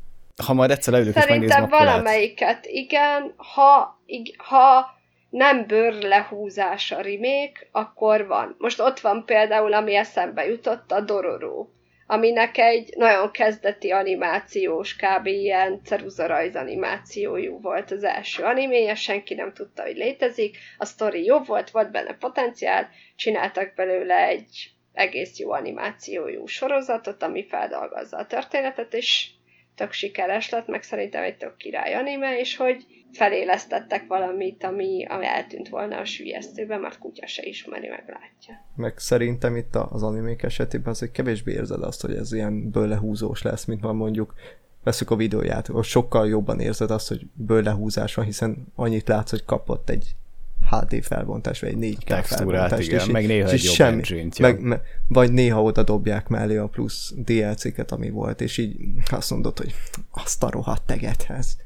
Ha 0.46 0.54
majd 0.54 0.72
egyszer 0.72 0.94
leülök 0.94 1.16
és 1.16 1.26
megnézem, 1.26 1.70
valamelyiket 1.70 2.66
igen, 2.66 3.34
ha, 3.36 4.02
ig, 4.06 4.36
ha 4.38 4.86
nem 5.30 5.68
bőr 5.68 5.94
lehúzás 5.94 6.92
a 6.92 7.02
remake, 7.02 7.68
akkor 7.72 8.28
van. 8.28 8.56
Most 8.58 8.80
ott 8.80 9.00
van 9.00 9.26
például, 9.26 9.74
ami 9.74 9.96
eszembe 9.96 10.46
jutott, 10.46 10.92
a 10.92 11.02
Dororo 11.02 11.68
aminek 12.08 12.58
egy 12.58 12.94
nagyon 12.96 13.32
kezdeti 13.32 13.92
animációs, 13.92 14.96
kb. 14.96 15.26
ilyen 15.26 15.82
ceruzarajz 15.84 16.56
animációjú 16.56 17.60
volt 17.62 17.92
az 17.92 18.04
első 18.04 18.44
animéje, 18.44 18.96
senki 18.96 19.34
nem 19.34 19.54
tudta, 19.54 19.84
hogy 19.84 19.96
létezik, 19.96 20.58
a 20.78 20.86
sztori 20.86 21.26
jó 21.26 21.40
volt, 21.40 21.70
volt 21.70 21.92
benne 21.92 22.14
potenciál, 22.14 22.90
csináltak 23.16 23.74
belőle 23.76 24.28
egy 24.28 24.72
egész 24.94 25.40
jó 25.40 25.52
animációjú 25.52 26.46
sorozatot, 26.46 27.24
ami 27.24 27.46
feldolgozza 27.48 28.18
a 28.18 28.26
történetet, 28.26 28.94
és 28.94 29.28
tök 29.76 29.92
sikeres 29.92 30.50
lett, 30.50 30.68
meg 30.68 30.84
szerintem 30.84 31.24
egy 31.24 31.38
tök 31.38 31.58
király 31.58 31.94
anime, 31.94 32.40
és 32.40 32.56
hogy 32.56 32.86
felélesztettek 33.18 34.08
valamit, 34.08 34.64
ami, 34.64 35.06
ami 35.06 35.26
eltűnt 35.26 35.70
volna 35.70 35.98
a 35.98 36.06
sülyeztőben, 36.06 36.80
mert 36.80 36.98
kutya 36.98 37.28
se 37.28 37.44
ismeri, 37.44 37.88
meg 37.88 38.04
látja. 38.08 38.66
Meg 38.76 38.98
szerintem 38.98 39.56
itt 39.56 39.76
az 39.76 40.04
animék 40.04 40.44
esetében 40.44 40.88
azért 40.88 41.12
kevésbé 41.12 41.52
érzed 41.52 41.84
azt, 41.84 42.02
hogy 42.02 42.16
ez 42.16 42.34
ilyen 42.34 42.70
bőlehúzós 42.70 43.42
lesz, 43.42 43.66
mint 43.66 43.82
van 43.82 43.96
mondjuk 43.96 44.34
veszük 44.84 45.12
a 45.12 45.16
videóját, 45.16 45.70
ott 45.70 45.84
sokkal 45.84 46.28
jobban 46.28 46.60
érzed 46.60 46.92
azt, 46.92 47.08
hogy 47.08 47.22
bőlehúzás 47.34 48.14
van, 48.14 48.26
hiszen 48.26 48.68
annyit 48.76 49.08
látsz, 49.08 49.30
hogy 49.30 49.46
kapott 49.46 49.90
egy 49.90 50.16
HD 50.70 51.04
felbontás, 51.04 51.60
vagy 51.60 51.70
egy 51.70 51.98
4K 52.06 52.24
felbontás. 52.24 52.86
igen, 52.86 53.00
és 53.00 53.06
meg 53.06 53.26
néha 53.26 53.50
egy 53.50 53.64
jobb 53.64 53.74
semmi, 53.74 54.30
meg, 54.40 54.62
me, 54.62 54.82
Vagy 55.08 55.32
néha 55.32 55.64
oda 55.64 55.84
dobják 55.84 56.28
mellé 56.28 56.58
a 56.58 56.68
plusz 56.68 57.14
DLC-ket, 57.16 57.92
ami 57.92 58.10
volt, 58.10 58.42
és 58.42 58.58
így 58.58 58.76
azt 59.12 59.32
mondod, 59.32 59.58
hogy 59.58 59.74
azt 60.12 60.44
a 60.44 60.50
rohadt 60.50 60.86
tegethez 60.86 61.58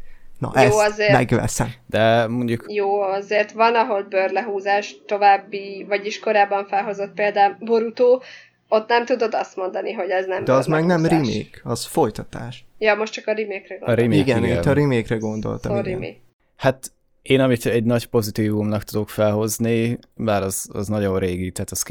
Na 0.42 0.52
Jó, 0.56 0.62
ezt 0.62 0.92
azért, 0.92 1.12
megveszem. 1.12 1.74
De 1.88 2.28
mondjuk... 2.28 2.66
Jó, 2.68 3.02
azért 3.02 3.52
van, 3.52 3.76
ahol 3.76 4.04
bőrlehúzás 4.04 4.96
további, 5.06 5.86
vagyis 5.88 6.20
korábban 6.20 6.66
felhozott 6.68 7.14
például 7.14 7.56
Boruto, 7.60 8.20
ott 8.68 8.88
nem 8.88 9.06
tudod 9.06 9.34
azt 9.34 9.56
mondani, 9.56 9.92
hogy 9.92 10.10
ez 10.10 10.26
nem 10.26 10.44
De 10.44 10.52
az 10.52 10.66
meg 10.66 10.86
nem 10.86 11.06
remake, 11.06 11.60
az 11.64 11.86
folytatás. 11.86 12.66
Ja, 12.78 12.96
most 12.96 13.14
csak 13.14 13.28
a 13.28 13.34
remake-re 13.34 13.78
gondoltam. 13.78 13.94
A 13.94 14.02
remake, 14.02 14.22
igen, 14.22 14.44
igen, 14.44 14.58
itt 14.58 14.66
a 14.66 14.74
remake-re 14.74 15.16
gondoltam. 15.16 15.76
Sorry, 15.76 15.92
igen. 15.92 16.16
Hát 16.56 16.92
Én, 17.22 17.39
amit 17.39 17.66
egy 17.66 17.84
nagy 17.84 18.06
pozitívumnak 18.06 18.84
tudok 18.84 19.10
felhozni, 19.10 20.00
bár 20.16 20.42
az, 20.42 20.70
az 20.74 20.88
nagyon 20.88 21.20
régi, 21.20 21.52
tehát 21.52 21.72
az 21.72 21.82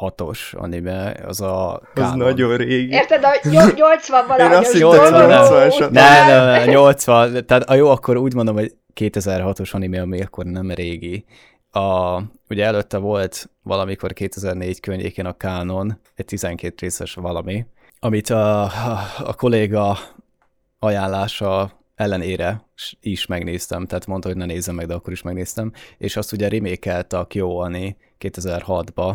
2006-os 0.00 0.54
anime, 0.56 1.16
az 1.26 1.40
a 1.40 1.80
Az 1.94 2.12
nagyon 2.12 2.56
régi. 2.56 2.92
Érted, 2.92 3.24
a 3.24 3.48
80 3.74 4.26
valahogy 4.26 4.52
Én 4.52 4.58
azt 4.58 4.72
hittem, 4.72 4.88
dolgok 4.90 5.10
80-as. 5.10 5.74
óta- 5.74 5.90
Ne, 5.90 6.26
ne, 6.26 6.44
ne, 6.44 6.64
80, 6.64 7.46
tehát 7.46 7.62
a 7.70 7.74
jó, 7.74 7.90
akkor 7.90 8.16
úgy 8.16 8.34
mondom, 8.34 8.54
hogy 8.54 8.74
2006-os 9.00 9.70
anime, 9.74 10.00
ami 10.00 10.22
akkor 10.22 10.44
nem 10.44 10.70
régi. 10.70 11.24
A, 11.70 12.20
ugye 12.48 12.64
előtte 12.64 12.96
volt 12.98 13.50
valamikor 13.62 14.12
2004 14.12 14.80
környékén 14.80 15.26
a 15.26 15.34
Canon, 15.34 16.00
egy 16.14 16.24
12 16.24 16.74
részes 16.80 17.14
valami, 17.14 17.66
amit 17.98 18.30
a, 18.30 18.62
a, 18.62 19.00
a 19.18 19.34
kolléga 19.34 19.96
ajánlása 20.78 21.70
ellenére 21.94 22.64
is 23.00 23.26
megnéztem, 23.26 23.86
tehát 23.86 24.06
mondta, 24.06 24.28
hogy 24.28 24.36
ne 24.36 24.44
nézzem 24.44 24.74
meg, 24.74 24.86
de 24.86 24.94
akkor 24.94 25.12
is 25.12 25.22
megnéztem, 25.22 25.72
és 25.98 26.16
azt 26.16 26.32
ugye 26.32 26.48
remékelte 26.48 27.18
a 27.18 27.24
KyoAni 27.24 27.96
2006-ba, 28.20 29.14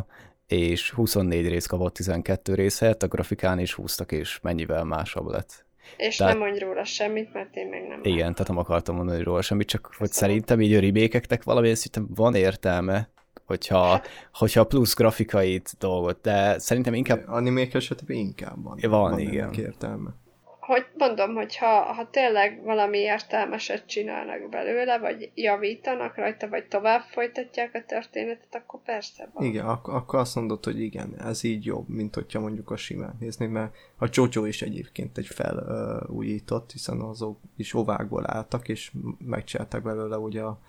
és 0.52 0.92
24 0.92 1.48
rész 1.48 1.66
kapott 1.66 1.94
12 1.94 2.54
rész 2.54 2.80
helyett, 2.80 3.04
a 3.04 3.08
grafikán 3.08 3.60
is 3.60 3.74
húztak, 3.74 4.12
és 4.12 4.40
mennyivel 4.42 4.84
másabb 4.84 5.28
lett. 5.28 5.66
És 5.98 6.16
Tehát- 6.16 6.34
nem 6.34 6.44
mondj 6.44 6.60
róla 6.64 6.84
semmit, 6.84 7.34
mert 7.34 7.56
én 7.56 7.68
még 7.68 7.82
nem 7.88 8.00
Igen, 8.04 8.34
tehát 8.34 8.48
nem 8.48 8.58
akartam 8.58 8.96
mondani 8.96 9.24
róla 9.24 9.42
semmit, 9.42 9.68
csak 9.68 9.90
hogy 9.98 10.12
szerintem 10.12 10.62
így 10.62 10.74
a 10.74 10.80
remékeknek 10.80 11.44
valamilyen 11.44 11.76
szinten 11.76 12.08
van 12.16 12.36
értelme, 12.36 13.10
hogyha, 13.46 14.02
hogyha 14.34 14.64
plusz 14.64 14.96
grafikait 14.96 15.76
dolgot, 15.80 16.22
de 16.22 16.60
szerintem 16.60 16.94
inkább 16.94 17.24
Animék 17.28 17.74
esetében 17.74 18.18
inkább 18.18 18.64
van. 18.64 18.78
Van, 18.82 19.12
ennek 19.12 19.34
igen. 19.34 19.54
értelme. 19.54 20.10
Hogy 20.62 20.86
mondom, 20.98 21.34
hogy 21.34 21.58
ha, 21.58 21.82
ha 21.82 22.10
tényleg 22.10 22.64
valami 22.64 22.98
értelmeset 22.98 23.86
csinálnak 23.86 24.50
belőle, 24.50 24.98
vagy 24.98 25.32
javítanak 25.36 26.16
rajta, 26.16 26.50
vagy 26.50 26.68
tovább 26.68 27.02
folytatják 27.02 27.76
a 27.76 27.84
történetet, 27.88 28.56
akkor 28.56 28.82
persze 28.82 29.30
van. 29.34 29.44
Igen, 29.44 29.66
ak- 29.66 29.88
akkor 29.88 30.20
azt 30.20 30.36
mondod, 30.36 30.64
hogy 30.64 30.82
igen, 30.82 31.20
ez 31.20 31.44
így 31.44 31.66
jobb, 31.66 31.90
mint 31.90 32.16
hogyha 32.16 32.40
mondjuk 32.40 32.72
a 32.72 32.76
simán 32.76 33.16
nézni, 33.20 33.46
mert 33.46 33.76
a 33.98 34.08
Jojo 34.12 34.46
is 34.46 34.62
egyébként 34.62 35.18
egy 35.18 35.28
felújított, 35.28 36.72
hiszen 36.72 37.00
azok 37.00 37.40
is 37.58 37.74
ovákból 37.74 38.24
álltak, 38.28 38.68
és 38.68 38.92
megcsinálták 39.26 39.82
belőle 39.82 40.18
ugye 40.18 40.42
a, 40.42 40.60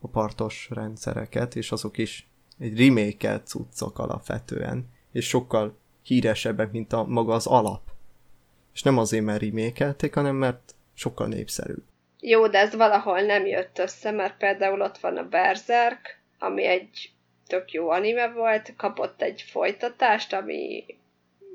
a 0.00 0.08
partos 0.08 0.68
rendszereket, 0.72 1.56
és 1.56 1.72
azok 1.72 1.98
is 1.98 2.28
egy 2.58 2.78
remake 2.78 3.40
cuccok 3.40 3.98
alapvetően, 3.98 4.88
és 5.12 5.28
sokkal 5.28 5.76
híresebbek, 6.02 6.72
mint 6.72 6.92
a 6.92 7.04
maga 7.04 7.34
az 7.34 7.46
alap. 7.46 7.80
És 8.74 8.82
nem 8.82 8.98
azért, 8.98 9.24
mert 9.24 9.40
remékelték, 9.40 10.14
hanem 10.14 10.36
mert 10.36 10.74
sokkal 10.94 11.26
népszerűbb. 11.26 11.82
Jó, 12.20 12.46
de 12.46 12.58
ez 12.58 12.74
valahol 12.74 13.20
nem 13.20 13.46
jött 13.46 13.78
össze, 13.78 14.10
mert 14.10 14.36
például 14.36 14.80
ott 14.80 14.98
van 14.98 15.16
a 15.16 15.28
Berserk, 15.28 16.18
ami 16.38 16.64
egy 16.64 17.12
tök 17.46 17.72
jó 17.72 17.90
anime 17.90 18.28
volt, 18.28 18.74
kapott 18.76 19.22
egy 19.22 19.44
folytatást, 19.50 20.32
ami 20.32 20.84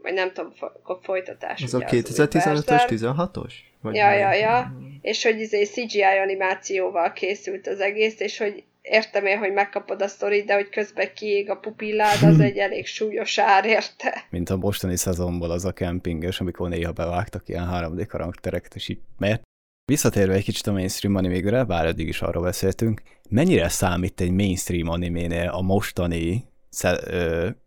vagy 0.02 0.14
nem 0.14 0.32
tudom, 0.34 0.54
akkor 0.60 1.00
folytatás. 1.02 1.62
Ez 1.62 1.74
a 1.74 1.78
ugye 1.78 1.86
az 1.86 1.94
új 1.94 2.00
2015-ös, 2.02 2.64
Berserk. 2.66 2.90
16-os? 2.92 3.54
Vagy 3.82 3.96
Ja, 3.96 4.12
ja, 4.12 4.34
ja. 4.34 4.72
És 5.02 5.24
hogy 5.24 5.40
izé 5.40 5.64
CGI 5.64 6.02
animációval 6.02 7.14
készült 7.14 7.68
az 7.68 7.80
egész, 7.80 8.20
és 8.20 8.38
hogy 8.38 8.64
értem 8.90 9.26
én, 9.26 9.38
hogy 9.38 9.54
megkapod 9.54 10.02
a 10.02 10.08
sztorit, 10.08 10.46
de 10.46 10.54
hogy 10.54 10.70
közben 10.70 11.10
kiég 11.16 11.50
a 11.50 11.56
pupillád, 11.56 12.24
az 12.24 12.40
egy 12.50 12.58
elég 12.58 12.86
súlyos 12.86 13.38
ár 13.38 13.66
érte. 13.66 14.26
mint 14.30 14.50
a 14.50 14.58
mostani 14.58 14.96
szezonból 14.96 15.52
az 15.52 15.66
a 15.66 15.72
kempinges, 15.72 16.40
amikor 16.40 16.70
néha 16.70 16.92
bevágtak 16.92 17.50
ilyen 17.50 17.70
3D 17.72 18.06
karaktereket, 18.08 18.76
és 18.76 18.90
így 18.90 19.00
mert 19.18 19.44
Visszatérve 19.92 20.34
egy 20.34 20.44
kicsit 20.44 20.68
a 20.68 20.72
mainstream 20.72 21.16
animégre, 21.16 21.64
bár 21.64 21.86
eddig 21.86 22.08
is 22.08 22.22
arról 22.22 22.44
beszéltünk, 22.44 23.02
mennyire 23.30 23.70
számít 23.70 24.22
egy 24.22 24.32
mainstream 24.32 24.88
animénél 24.88 25.50
a 25.50 25.62
mostani, 25.62 26.46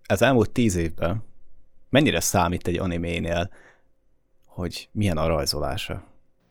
az 0.07 0.23
elmúlt 0.23 0.51
tíz 0.51 0.77
évben, 0.77 1.25
mennyire 1.91 2.21
számít 2.21 2.67
egy 2.67 2.79
animénél, 2.79 3.51
hogy 4.47 4.89
milyen 4.93 5.17
a 5.17 5.27
rajzolása? 5.27 6.08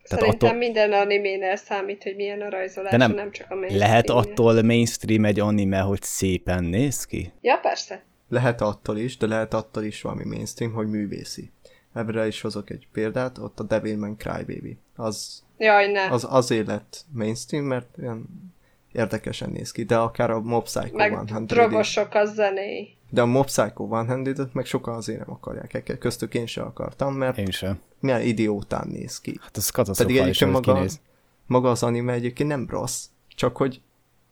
Szerintem 0.08 0.34
attól- 0.34 0.48
attól... 0.48 0.58
minden 0.58 0.92
animénél 0.92 1.56
számít, 1.56 2.02
hogy 2.02 2.16
milyen 2.16 2.40
a 2.40 2.50
rajzolása, 2.50 2.90
De 2.90 2.96
nem, 2.96 3.08
nem- 3.08 3.18
nem 3.18 3.30
csak 3.30 3.50
a 3.50 3.54
mainstream 3.54 3.88
Lehet 3.88 4.10
attól 4.10 4.62
mainstream 4.62 5.24
egy 5.24 5.40
anime, 5.40 5.78
hogy 5.78 6.02
szépen 6.02 6.64
néz 6.64 7.04
ki? 7.04 7.32
Ja, 7.40 7.56
persze. 7.56 8.02
Lehet 8.28 8.60
attól 8.60 8.98
is, 8.98 9.16
de 9.16 9.26
lehet 9.26 9.54
attól 9.54 9.82
is 9.82 10.02
valami 10.02 10.24
mainstream, 10.24 10.72
hogy 10.72 10.86
művészi. 10.86 11.50
Ebből 11.94 12.26
is 12.26 12.40
hozok 12.40 12.70
egy 12.70 12.86
példát, 12.92 13.38
ott 13.38 13.60
a 13.60 13.62
Devilman 13.62 14.16
Crybaby. 14.16 14.78
Az, 14.96 15.44
Jaj, 15.58 15.90
ne. 15.90 16.10
az 16.10 16.26
azért 16.28 16.66
lett 16.66 17.04
mainstream, 17.12 17.64
mert 17.64 17.88
olyan 18.02 18.52
érdekesen 18.92 19.50
néz 19.50 19.72
ki, 19.72 19.84
de 19.84 19.96
akár 19.96 20.30
a 20.30 20.40
Mob 20.40 20.64
Psycho 20.64 20.96
Meg 20.96 21.18
100 21.28 21.42
drogosok 21.42 22.14
a 22.14 22.24
zenéi. 22.24 22.96
De 23.10 23.22
a 23.22 23.26
Mob 23.26 23.44
Psycho 23.44 23.88
100 24.06 24.48
meg 24.52 24.64
sokan 24.64 24.94
azért 24.94 25.18
nem 25.18 25.30
akarják. 25.30 25.96
Köztük 25.98 26.34
én 26.34 26.46
sem 26.46 26.66
akartam, 26.66 27.14
mert 27.14 27.38
Én 27.38 27.50
sem. 27.50 27.78
milyen 28.00 28.20
idiótán 28.20 28.88
néz 28.88 29.20
ki. 29.20 29.38
Hát 29.40 29.50
Pedig 29.50 29.70
katasztrofálisan 29.72 30.26
egyébként 30.26 30.54
hogy 30.54 30.66
maga, 30.66 30.74
kinéz. 30.74 31.00
maga 31.46 31.70
az 31.70 31.82
anime 31.82 32.12
egyébként 32.12 32.48
nem 32.48 32.66
rossz, 32.70 33.04
csak 33.28 33.56
hogy 33.56 33.80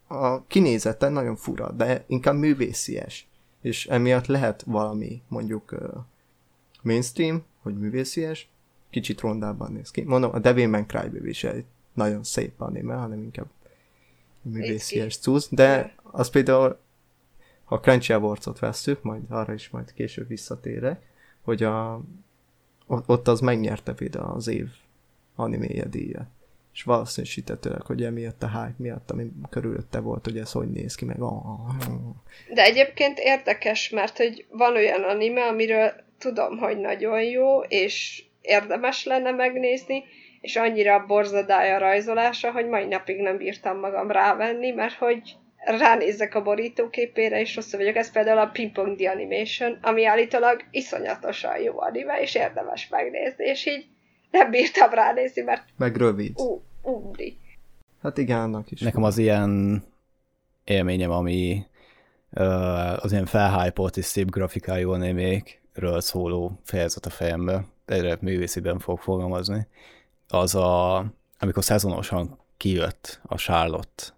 a 0.09 0.47
kinézete 0.47 1.09
nagyon 1.09 1.37
fura, 1.37 1.73
de 1.73 2.05
inkább 2.07 2.35
művészies. 2.35 3.29
És 3.61 3.87
emiatt 3.87 4.27
lehet 4.27 4.63
valami, 4.63 5.23
mondjuk 5.29 5.73
uh, 5.73 5.89
mainstream, 6.83 7.43
hogy 7.63 7.79
művészies, 7.79 8.49
kicsit 8.91 9.21
rondában 9.21 9.73
néz 9.73 9.91
ki. 9.91 10.03
Mondom, 10.03 10.31
a 10.35 10.39
Devilman 10.39 10.87
Crybaby 10.87 11.29
is 11.29 11.45
egy 11.45 11.65
nagyon 11.95 12.25
szép 12.25 12.61
anime, 12.61 12.95
hanem 12.95 13.23
inkább 13.23 13.47
művészies 14.43 15.19
cucc, 15.19 15.47
de 15.51 15.95
az 16.03 16.31
például, 16.31 16.79
ha 17.67 17.81
Crunchy 17.81 18.13
Awards-ot 18.13 18.59
vesszük, 18.59 19.03
majd 19.03 19.23
arra 19.31 19.53
is 19.53 19.69
majd 19.69 19.93
később 19.93 20.29
visszatérek, 20.29 21.03
hogy 21.43 21.63
a, 21.63 22.01
ott 22.87 23.29
az 23.29 23.41
megnyerte 23.41 23.93
például 23.93 24.35
az 24.35 24.49
év 24.49 24.67
animéje 25.37 25.85
díjat. 25.85 26.27
És 26.73 26.83
valószínűsítetőleg, 26.83 27.83
hogy 27.83 28.05
emiatt 28.05 28.43
a 28.43 28.49
hype 28.49 28.75
miatt, 28.77 29.11
ami 29.11 29.33
körülötte 29.51 30.01
volt, 30.01 30.25
hogy 30.25 30.39
ez 30.39 30.53
hogy 30.53 30.71
néz 30.71 30.95
ki, 30.95 31.05
meg 31.05 31.19
De 32.55 32.63
egyébként 32.63 33.19
érdekes, 33.19 33.91
mert 33.91 34.17
hogy 34.17 34.47
van 34.51 34.75
olyan 34.75 35.03
anime, 35.03 35.47
amiről 35.47 35.93
tudom, 36.19 36.59
hogy 36.59 36.79
nagyon 36.79 37.23
jó, 37.23 37.61
és 37.61 38.25
érdemes 38.41 39.05
lenne 39.05 39.31
megnézni, 39.31 40.05
és 40.41 40.57
annyira 40.57 41.05
borzadály 41.07 41.75
a 41.75 41.79
rajzolása, 41.79 42.51
hogy 42.51 42.67
mai 42.67 42.85
napig 42.85 43.21
nem 43.21 43.37
bírtam 43.37 43.79
magam 43.79 44.11
rávenni, 44.11 44.71
mert 44.71 44.95
hogy 44.95 45.37
ránézek 45.67 46.35
a 46.35 46.43
borítóképére, 46.43 47.41
és 47.41 47.55
rosszul 47.55 47.79
vagyok. 47.79 47.97
Ez 47.97 48.11
például 48.11 48.39
a 48.39 48.47
Ping 48.47 48.73
Pong 48.73 48.97
The 48.97 49.11
Animation, 49.11 49.79
ami 49.83 50.07
állítólag 50.07 50.65
iszonyatosan 50.71 51.59
jó 51.61 51.81
anime, 51.81 52.21
és 52.21 52.35
érdemes 52.35 52.89
megnézni, 52.89 53.45
és 53.45 53.67
így 53.67 53.87
nem 54.31 54.51
bírtam 54.51 54.91
ránézni, 54.91 55.43
mert 55.43 55.65
meg 55.77 55.97
rövid. 55.97 56.41
ú, 56.41 56.63
úri. 56.83 57.37
Hát 58.03 58.19
igen, 58.19 58.41
annak 58.41 58.71
is. 58.71 58.81
Nekem 58.81 59.03
az 59.03 59.19
ilyen 59.19 59.83
élményem, 60.65 61.11
ami 61.11 61.67
ö, 62.31 62.45
az 63.01 63.13
ilyen 63.13 63.27
felhypolt 63.27 63.97
és 63.97 64.05
szép 64.05 64.31
grafikájú 64.31 64.91
animékről 64.91 66.01
szóló 66.01 66.61
fejezet 66.65 67.07
a 67.07 67.11
fejembe, 67.11 67.65
egyre 67.87 68.17
művésziben 68.21 68.79
fog 68.79 68.99
fogalmazni, 68.99 69.67
az 70.29 70.55
a, 70.55 70.97
amikor 71.39 71.65
szezonosan 71.65 72.39
kijött 72.57 73.21
a 73.23 73.37
Charlotte, 73.37 74.16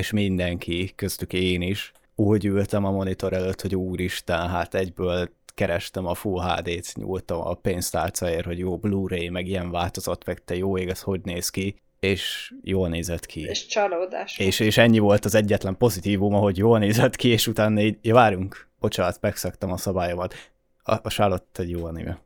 és 0.00 0.10
mindenki, 0.10 0.92
köztük 0.96 1.32
én 1.32 1.62
is, 1.62 1.92
úgy 2.14 2.44
ültem 2.44 2.84
a 2.84 2.90
monitor 2.90 3.32
előtt, 3.32 3.60
hogy 3.60 3.76
úristen, 3.76 4.48
hát 4.48 4.74
egyből 4.74 5.30
kerestem 5.54 6.06
a 6.06 6.14
Full 6.14 6.42
HD-t, 6.42 6.96
nyúltam 6.96 7.40
a 7.40 7.54
pénztárcaért, 7.54 8.44
hogy 8.44 8.58
jó 8.58 8.78
Blu-ray, 8.78 9.28
meg 9.28 9.46
ilyen 9.46 9.70
változat, 9.70 10.24
meg 10.24 10.44
te 10.44 10.56
jó 10.56 10.78
ég, 10.78 10.88
ez 10.88 11.00
hogy 11.00 11.20
néz 11.24 11.48
ki, 11.48 11.74
és 12.00 12.52
jól 12.62 12.88
nézett 12.88 13.26
ki. 13.26 13.40
És 13.40 13.66
csalódás. 13.66 14.38
És, 14.38 14.60
és 14.60 14.76
ennyi 14.76 14.98
volt 14.98 15.24
az 15.24 15.34
egyetlen 15.34 15.76
pozitívum, 15.76 16.32
hogy 16.32 16.56
jól 16.56 16.78
nézett 16.78 17.16
ki, 17.16 17.28
és 17.28 17.46
utána 17.46 17.80
így, 17.80 17.98
ja 18.02 18.14
várjunk, 18.14 18.68
bocsánat, 18.78 19.20
megszaktam 19.20 19.72
a 19.72 19.76
szabályomat. 19.76 20.34
A, 20.82 20.92
a 20.92 21.08
Charlotte 21.08 21.62
egy 21.62 21.70
jó 21.70 21.84
anime. 21.84 22.20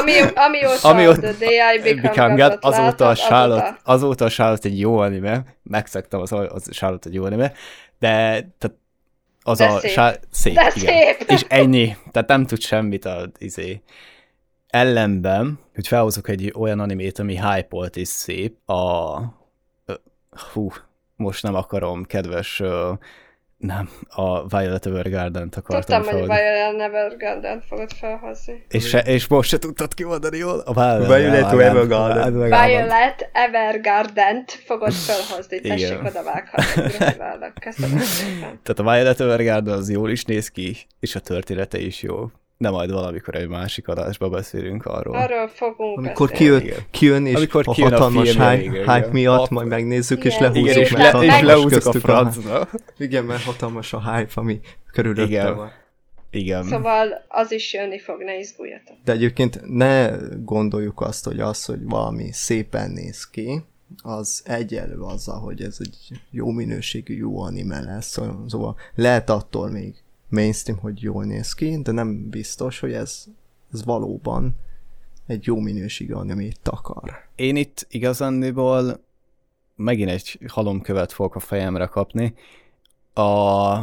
Ami, 0.00 0.12
amióta 0.34 0.88
Ami 0.88 1.08
ott 1.08 1.20
The 1.20 1.32
Day 1.38 1.76
I 1.76 1.82
Become, 1.82 2.00
Become 2.00 2.34
God, 2.34 2.58
azóta 2.60 3.04
a 3.04 3.06
látod, 3.06 3.16
Charlotte, 3.16 3.76
azóta 3.84 4.24
a 4.24 4.28
Charlotte 4.28 4.68
egy 4.68 4.80
jó 4.80 4.98
anime, 4.98 5.44
megszaktam 5.62 6.20
az, 6.20 6.32
az 6.32 6.68
Charlotte 6.70 7.08
egy 7.08 7.14
jó 7.14 7.24
anime, 7.24 7.52
de 7.98 8.08
tehát 8.58 8.76
az 9.42 9.58
De 9.58 9.66
a 9.66 9.78
szép. 9.78 9.90
Char- 9.90 10.20
szép, 10.30 10.54
De 10.54 10.72
igen. 10.74 11.14
szép. 11.18 11.30
És 11.30 11.44
ennyi, 11.48 11.96
tehát 12.10 12.28
nem 12.28 12.46
tud 12.46 12.60
semmit 12.60 13.04
a 13.04 13.30
izé. 13.38 13.82
Ellenben, 14.66 15.58
hogy 15.74 15.88
felhozok 15.88 16.28
egy 16.28 16.52
olyan 16.58 16.80
animét, 16.80 17.18
ami 17.18 17.40
hype 17.40 17.90
és 17.94 18.08
szép, 18.08 18.68
a... 18.68 19.18
Hú, 20.52 20.70
most 21.16 21.42
nem 21.42 21.54
akarom, 21.54 22.04
kedves 22.04 22.62
Nem, 23.56 23.90
a 24.08 24.46
Violet 24.46 24.86
Evergarden-t 24.86 25.56
akartam 25.56 26.02
Tudtam, 26.02 26.18
hogy. 26.18 26.28
Violet 26.28 26.80
Evergarden 26.80 27.62
fogod 27.68 27.92
felhozni. 27.92 28.64
És, 28.68 28.88
se, 28.88 28.98
és 28.98 29.26
most 29.26 29.48
se 29.48 29.58
tudtad 29.58 29.94
kimondani 29.94 30.36
jól? 30.36 30.58
A 30.58 30.72
Violet, 30.72 31.06
Violet 31.06 31.52
Evergarden. 31.52 32.32
Violet 32.32 33.30
Evergarden-t 33.32 34.50
fogod 34.50 34.92
felhozni. 34.92 35.60
Tessék, 35.60 35.86
Igen. 35.86 36.06
oda 36.06 36.22
vághatni. 36.22 37.52
Köszönöm 37.60 37.98
szépen. 37.98 38.60
Tehát 38.62 38.78
a 38.78 38.82
Violet 38.82 39.20
Evergarden 39.20 39.74
az 39.74 39.90
jól 39.90 40.10
is 40.10 40.24
néz 40.24 40.48
ki, 40.48 40.76
és 41.00 41.14
a 41.14 41.20
története 41.20 41.78
is 41.78 42.02
jó. 42.02 42.30
De 42.58 42.70
majd 42.70 42.90
valamikor 42.90 43.34
egy 43.34 43.48
másik 43.48 43.88
adásba 43.88 44.28
beszélünk 44.28 44.84
arról. 44.86 45.16
Arról 45.16 45.48
fogunk 45.48 45.98
Amikor 45.98 46.30
beszélni. 46.30 46.62
kijön, 46.62 46.78
kijön 46.90 47.26
és 47.26 47.34
Amikor 47.34 47.62
a 47.66 47.72
kijön 47.72 47.92
a 47.92 47.94
hatalmas 47.94 48.30
filmje 48.30 48.50
hype, 48.56 48.94
hype 48.94 49.08
miatt 49.12 49.50
majd 49.50 49.68
megnézzük, 49.68 50.24
és 50.24 50.34
Igen. 50.36 50.52
lehúzzuk, 50.52 50.68
Igen, 50.68 50.82
és, 50.82 50.90
le, 50.90 51.24
és 51.24 51.40
leúzzuk 51.40 51.94
a 51.94 51.98
francba. 51.98 52.68
Igen, 52.98 53.24
mert 53.24 53.42
hatalmas 53.42 53.92
a 53.92 54.12
hype, 54.12 54.30
ami 54.34 54.60
körülötte 54.92 55.22
Igen. 55.22 55.56
van. 55.56 55.70
Igen. 56.30 56.64
Szóval 56.64 57.24
az 57.28 57.52
is 57.52 57.72
jönni 57.72 57.98
fog, 57.98 58.22
ne 58.22 58.38
izguljatok. 58.38 58.96
De 59.04 59.12
egyébként 59.12 59.60
ne 59.68 60.10
gondoljuk 60.44 61.00
azt, 61.00 61.24
hogy 61.24 61.40
az, 61.40 61.64
hogy 61.64 61.84
valami 61.84 62.32
szépen 62.32 62.90
néz 62.90 63.30
ki, 63.30 63.62
az 64.02 64.42
egyenlő 64.44 65.00
azzal, 65.00 65.38
hogy 65.40 65.62
ez 65.62 65.76
egy 65.80 66.20
jó 66.30 66.50
minőségű, 66.50 67.16
jó 67.16 67.40
anime 67.40 67.80
lesz. 67.80 68.18
Szóval 68.48 68.76
lehet 68.94 69.30
attól 69.30 69.70
még 69.70 69.94
mainstream, 70.28 70.78
hogy 70.78 71.02
jól 71.02 71.24
néz 71.24 71.52
ki, 71.52 71.78
de 71.82 71.92
nem 71.92 72.28
biztos, 72.28 72.80
hogy 72.80 72.92
ez, 72.92 73.24
ez 73.72 73.84
valóban 73.84 74.56
egy 75.26 75.44
jó 75.44 75.58
minőségű 75.58 76.12
animét 76.12 76.58
takar. 76.62 77.24
Én 77.34 77.56
itt 77.56 77.86
igazándiból 77.90 79.00
megint 79.76 80.10
egy 80.10 80.38
halomkövet 80.48 81.12
fogok 81.12 81.34
a 81.34 81.40
fejemre 81.40 81.86
kapni. 81.86 82.34
A, 83.12 83.76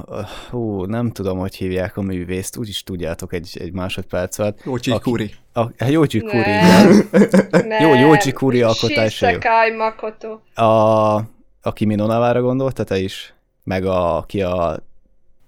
hú, 0.50 0.84
nem 0.84 1.12
tudom, 1.12 1.38
hogy 1.38 1.56
hívják 1.56 1.98
a 1.98 2.02
művészt, 2.02 2.58
úgyis 2.58 2.84
tudjátok 2.84 3.34
egy, 3.34 3.58
egy 3.60 3.72
másodpercet. 3.72 4.62
Jócsi 4.66 4.91
Aki- 4.91 5.10
Kuri. 5.10 5.34
A, 5.54 5.62
hát 5.78 5.89
Jócsi 5.89 6.20
Kuri, 6.20 6.38
Nem. 6.38 6.91
igen. 7.14 7.68
Nem. 7.68 7.82
Jó, 7.82 7.94
Jócsi 8.08 8.32
Kuri 8.32 8.62
alkotása 8.62 9.26
jó. 9.28 9.34
Shisekai 9.34 9.72
Makoto. 9.72 10.39
A, 10.64 11.16
a 11.62 11.74
Kimi 11.74 11.96
no 11.96 12.06
Navára 12.06 12.41
gondolta 12.41 12.84
te 12.84 12.98
is? 13.00 13.34
Meg 13.64 13.86
a, 13.86 14.18
aki 14.18 14.41
a 14.41 14.84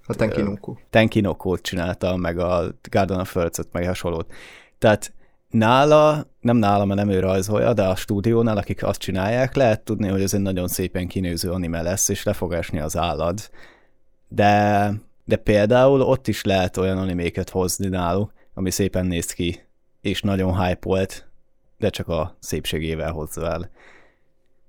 A 0.07 0.15
Tenkinoko. 0.15 0.75
Tenkinokót 0.89 1.61
csinálta, 1.61 2.15
meg 2.15 2.37
a 2.37 2.75
Garden 2.89 3.19
of 3.19 3.35
Earth-ot, 3.35 3.67
meg 3.71 3.85
hasonlót. 3.85 4.33
Tehát 4.77 5.13
nála, 5.49 6.27
nem 6.41 6.57
nála, 6.57 6.85
mert 6.85 6.99
nem 6.99 7.09
ő 7.09 7.19
rajzolja, 7.19 7.73
de 7.73 7.83
a 7.83 7.95
stúdiónál, 7.95 8.57
akik 8.57 8.83
azt 8.83 8.99
csinálják, 8.99 9.55
lehet 9.55 9.81
tudni, 9.81 10.07
hogy 10.07 10.21
ez 10.21 10.33
egy 10.33 10.41
nagyon 10.41 10.67
szépen 10.67 11.07
kinéző 11.07 11.51
anime 11.51 11.81
lesz, 11.81 12.09
és 12.09 12.23
le 12.23 12.33
fog 12.33 12.53
esni 12.53 12.79
az 12.79 12.97
állad. 12.97 13.49
De, 14.27 14.91
de 15.25 15.35
például 15.35 16.01
ott 16.01 16.27
is 16.27 16.43
lehet 16.43 16.77
olyan 16.77 16.97
animéket 16.97 17.49
hozni 17.49 17.87
náluk, 17.87 18.33
ami 18.53 18.71
szépen 18.71 19.05
néz 19.05 19.31
ki, 19.31 19.65
és 20.01 20.21
nagyon 20.21 20.63
hype 20.63 20.87
volt, 20.87 21.27
de 21.77 21.89
csak 21.89 22.07
a 22.07 22.35
szépségével 22.39 23.11
hozza 23.11 23.51
el 23.51 23.69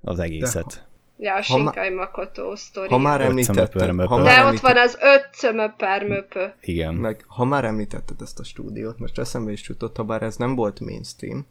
az 0.03 0.19
egészet. 0.19 0.89
Ja, 1.19 1.35
a 1.35 1.43
Ha 1.47 1.57
ma- 1.59 1.71
Shinkai 1.71 1.91
Makoto 1.95 2.57
sztori. 2.57 2.89
Ha 2.89 2.99
már 2.99 3.21
említetted, 3.21 3.81
ha 4.07 4.17
De 4.17 4.23
már 4.23 4.47
ott 4.47 4.61
van 4.61 4.77
az 4.77 4.99
öt 5.01 5.29
cömö 5.33 5.69
per 5.69 6.07
möpö. 6.07 6.47
Igen. 6.61 6.95
meg 6.95 7.25
ha 7.27 7.45
már 7.45 7.65
említetted 7.65 8.21
ezt 8.21 8.39
a 8.39 8.45
stúdiót, 8.45 8.99
most 8.99 9.19
eszembe 9.19 9.53
is 9.53 9.69
jutott, 9.69 9.97
ha 9.97 10.05
bár 10.05 10.23
ez 10.23 10.37
nem 10.37 10.55
volt 10.55 10.81
mainstream, 10.81 11.47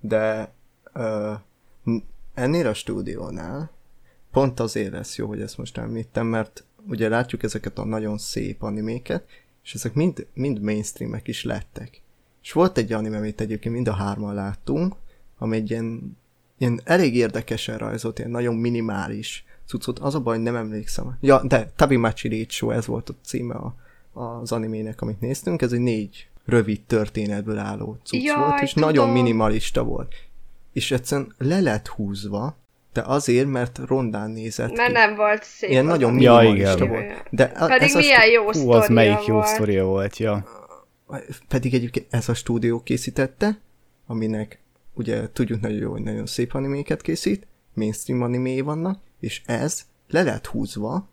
de 0.00 0.52
uh, 0.94 1.32
ennél 2.34 2.66
a 2.66 2.74
stúdiónál 2.74 3.70
pont 4.32 4.60
azért 4.60 4.92
lesz 4.92 5.16
jó, 5.16 5.26
hogy 5.26 5.40
ezt 5.40 5.58
most 5.58 5.78
említem, 5.78 6.26
mert 6.26 6.64
ugye 6.88 7.08
látjuk 7.08 7.42
ezeket 7.42 7.78
a 7.78 7.84
nagyon 7.84 8.18
szép 8.18 8.62
animéket, 8.62 9.24
és 9.64 9.74
ezek 9.74 9.94
mind, 9.94 10.26
mind 10.34 10.60
mainstreamek 10.62 11.28
is 11.28 11.44
lettek. 11.44 12.02
És 12.42 12.52
volt 12.52 12.78
egy 12.78 12.92
anime, 12.92 13.16
amit 13.16 13.40
egyébként 13.40 13.74
mind 13.74 13.88
a 13.88 13.92
hárman 13.92 14.34
láttunk, 14.34 14.94
ami 15.38 15.56
egy 15.56 15.70
ilyen, 15.70 16.18
ilyen 16.60 16.80
elég 16.84 17.16
érdekesen 17.16 17.78
rajzolt, 17.78 18.18
ilyen 18.18 18.30
nagyon 18.30 18.54
minimális 18.54 19.44
cuccot. 19.66 19.98
Az 19.98 20.14
a 20.14 20.20
baj, 20.20 20.34
hogy 20.34 20.44
nem 20.44 20.56
emlékszem. 20.56 21.16
Ja, 21.20 21.42
de 21.44 21.70
Tabimachi 21.76 22.28
Reicho, 22.28 22.70
ez 22.70 22.86
volt 22.86 23.08
a 23.08 23.14
címe 23.24 23.54
a, 23.54 23.74
az 24.12 24.52
animének, 24.52 25.00
amit 25.00 25.20
néztünk. 25.20 25.62
Ez 25.62 25.72
egy 25.72 25.80
négy 25.80 26.28
rövid 26.44 26.80
történetből 26.80 27.58
álló 27.58 27.98
cucc 28.04 28.22
Jaj, 28.22 28.38
volt, 28.38 28.60
és 28.62 28.72
tudom. 28.72 28.88
nagyon 28.88 29.08
minimalista 29.08 29.82
volt. 29.84 30.14
És 30.72 30.90
egyszerűen 30.90 31.34
le 31.38 31.60
lett 31.60 31.88
húzva, 31.88 32.56
de 32.92 33.02
azért, 33.06 33.46
mert 33.46 33.78
rondán 33.86 34.30
nézett 34.30 34.76
Mert 34.76 34.86
ki. 34.88 34.92
nem 34.92 35.14
volt 35.14 35.42
szép. 35.44 35.70
Ilyen 35.70 35.84
nagyon 35.84 36.08
anime. 36.10 36.22
Ja, 36.22 36.36
minimalista 36.38 36.84
igen. 36.84 36.88
volt. 36.88 37.24
De 37.30 37.44
a- 37.44 37.66
Pedig 37.66 37.88
ez 37.88 37.94
a 37.94 37.98
milyen 37.98 38.30
jó 38.30 38.44
Hú, 38.44 38.50
sztoria 38.52 38.76
az 38.78 38.88
melyik 38.88 39.24
jó 39.26 39.34
volt. 39.34 39.46
sztoria 39.46 39.84
volt, 39.84 40.16
ja. 40.16 40.44
Pedig 41.48 41.74
egyébként 41.74 42.06
ez 42.10 42.28
a 42.28 42.34
stúdió 42.34 42.82
készítette, 42.82 43.58
aminek 44.06 44.58
ugye 45.00 45.30
tudjuk 45.32 45.60
nagyon 45.60 45.78
jó, 45.78 45.90
hogy 45.90 46.02
nagyon 46.02 46.26
szép 46.26 46.54
animéket 46.54 47.02
készít, 47.02 47.46
mainstream 47.74 48.22
animé 48.22 48.60
vannak, 48.60 48.98
és 49.20 49.42
ez 49.46 49.82
le 50.08 50.22
lett 50.22 50.46
húzva, 50.46 51.08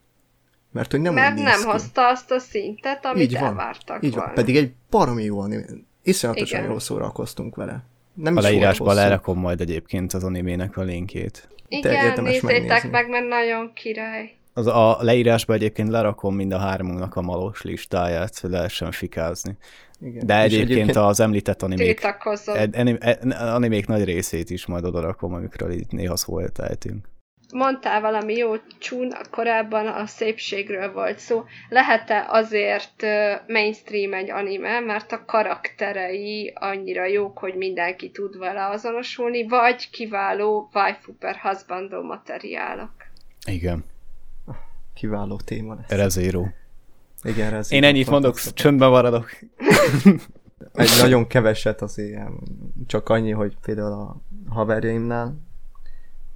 mert 0.71 0.91
hogy 0.91 1.01
nem 1.01 1.13
Mert 1.13 1.29
úgy 1.37 1.43
néz 1.43 1.45
nem 1.45 1.59
ki. 1.61 1.65
hozta 1.67 2.07
azt 2.07 2.31
a 2.31 2.39
szintet, 2.39 3.05
amit 3.05 3.23
Így 3.23 3.33
van, 3.33 3.43
elvártak 3.43 4.03
Így 4.03 4.09
volna. 4.11 4.25
van, 4.25 4.35
pedig 4.35 4.55
egy 4.55 4.71
baromi 4.89 5.23
jó 5.23 5.39
animé. 5.39 5.65
Iszonyatosan 6.03 6.57
Igen. 6.59 6.71
jól 6.71 6.79
szórakoztunk 6.79 7.55
vele. 7.55 7.83
Nem 8.13 8.37
A 8.37 8.41
leírásba 8.41 8.93
lerakom 8.93 9.39
majd 9.39 9.61
egyébként 9.61 10.13
az 10.13 10.23
animének 10.23 10.77
a 10.77 10.81
linkét. 10.81 11.47
Igen, 11.67 11.93
érdemes 12.05 12.31
nézzétek 12.31 12.61
megnézni. 12.61 12.89
meg, 12.89 13.09
mert 13.09 13.27
nagyon 13.27 13.73
király. 13.73 14.31
Az 14.57 14.67
a 14.67 14.97
leírásba 14.99 15.53
egyébként 15.53 15.89
lerakom 15.89 16.35
mind 16.35 16.51
a 16.51 16.57
hármunknak 16.57 17.15
a 17.15 17.21
malos 17.21 17.61
listáját, 17.61 18.39
hogy 18.39 18.49
lehessen 18.49 18.91
fikázni. 18.91 19.57
Igen. 19.99 20.25
De 20.25 20.45
És 20.45 20.53
egyébként, 20.53 20.95
az 20.95 21.19
említett 21.19 21.61
animék, 21.61 22.05
anim, 22.73 22.97
ed- 22.99 23.31
animék 23.31 23.87
nagy 23.87 24.03
részét 24.03 24.49
is 24.49 24.65
majd 24.65 24.85
odarakom, 24.85 25.33
amikről 25.33 25.71
így 25.71 25.85
néha 25.89 26.15
szólt 26.15 26.59
ejtünk. 26.59 27.07
Mondtál 27.53 28.01
valami 28.01 28.33
jó 28.33 28.53
csún, 28.79 29.13
korábban 29.31 29.87
a 29.87 30.05
szépségről 30.05 30.91
volt 30.91 31.19
szó. 31.19 31.43
Lehet-e 31.69 32.25
azért 32.29 33.03
mainstream 33.47 34.13
egy 34.13 34.29
anime, 34.29 34.79
mert 34.79 35.11
a 35.11 35.25
karakterei 35.25 36.53
annyira 36.55 37.05
jók, 37.05 37.37
hogy 37.37 37.55
mindenki 37.55 38.11
tud 38.11 38.37
vele 38.37 38.67
azonosulni, 38.67 39.47
vagy 39.47 39.89
kiváló 39.89 40.69
waifu 40.73 41.13
per 41.13 41.35
husbandó 41.35 42.01
materiálok? 42.01 42.91
Igen, 43.45 43.85
Kiváló 44.97 45.39
téma 45.45 45.75
lesz. 45.75 45.89
Rezero. 45.89 46.47
Igen, 47.23 47.53
ez 47.53 47.71
Én 47.71 47.83
ennyit 47.83 48.09
mondok, 48.09 48.39
csöndben 48.39 48.89
maradok. 48.89 49.29
egy 50.73 50.89
nagyon 51.01 51.27
keveset 51.27 51.81
azért, 51.81 52.09
ilyen, 52.09 52.39
csak 52.87 53.09
annyi, 53.09 53.31
hogy 53.31 53.57
például 53.61 53.91
a 53.91 54.21
haverjaimnál 54.49 55.35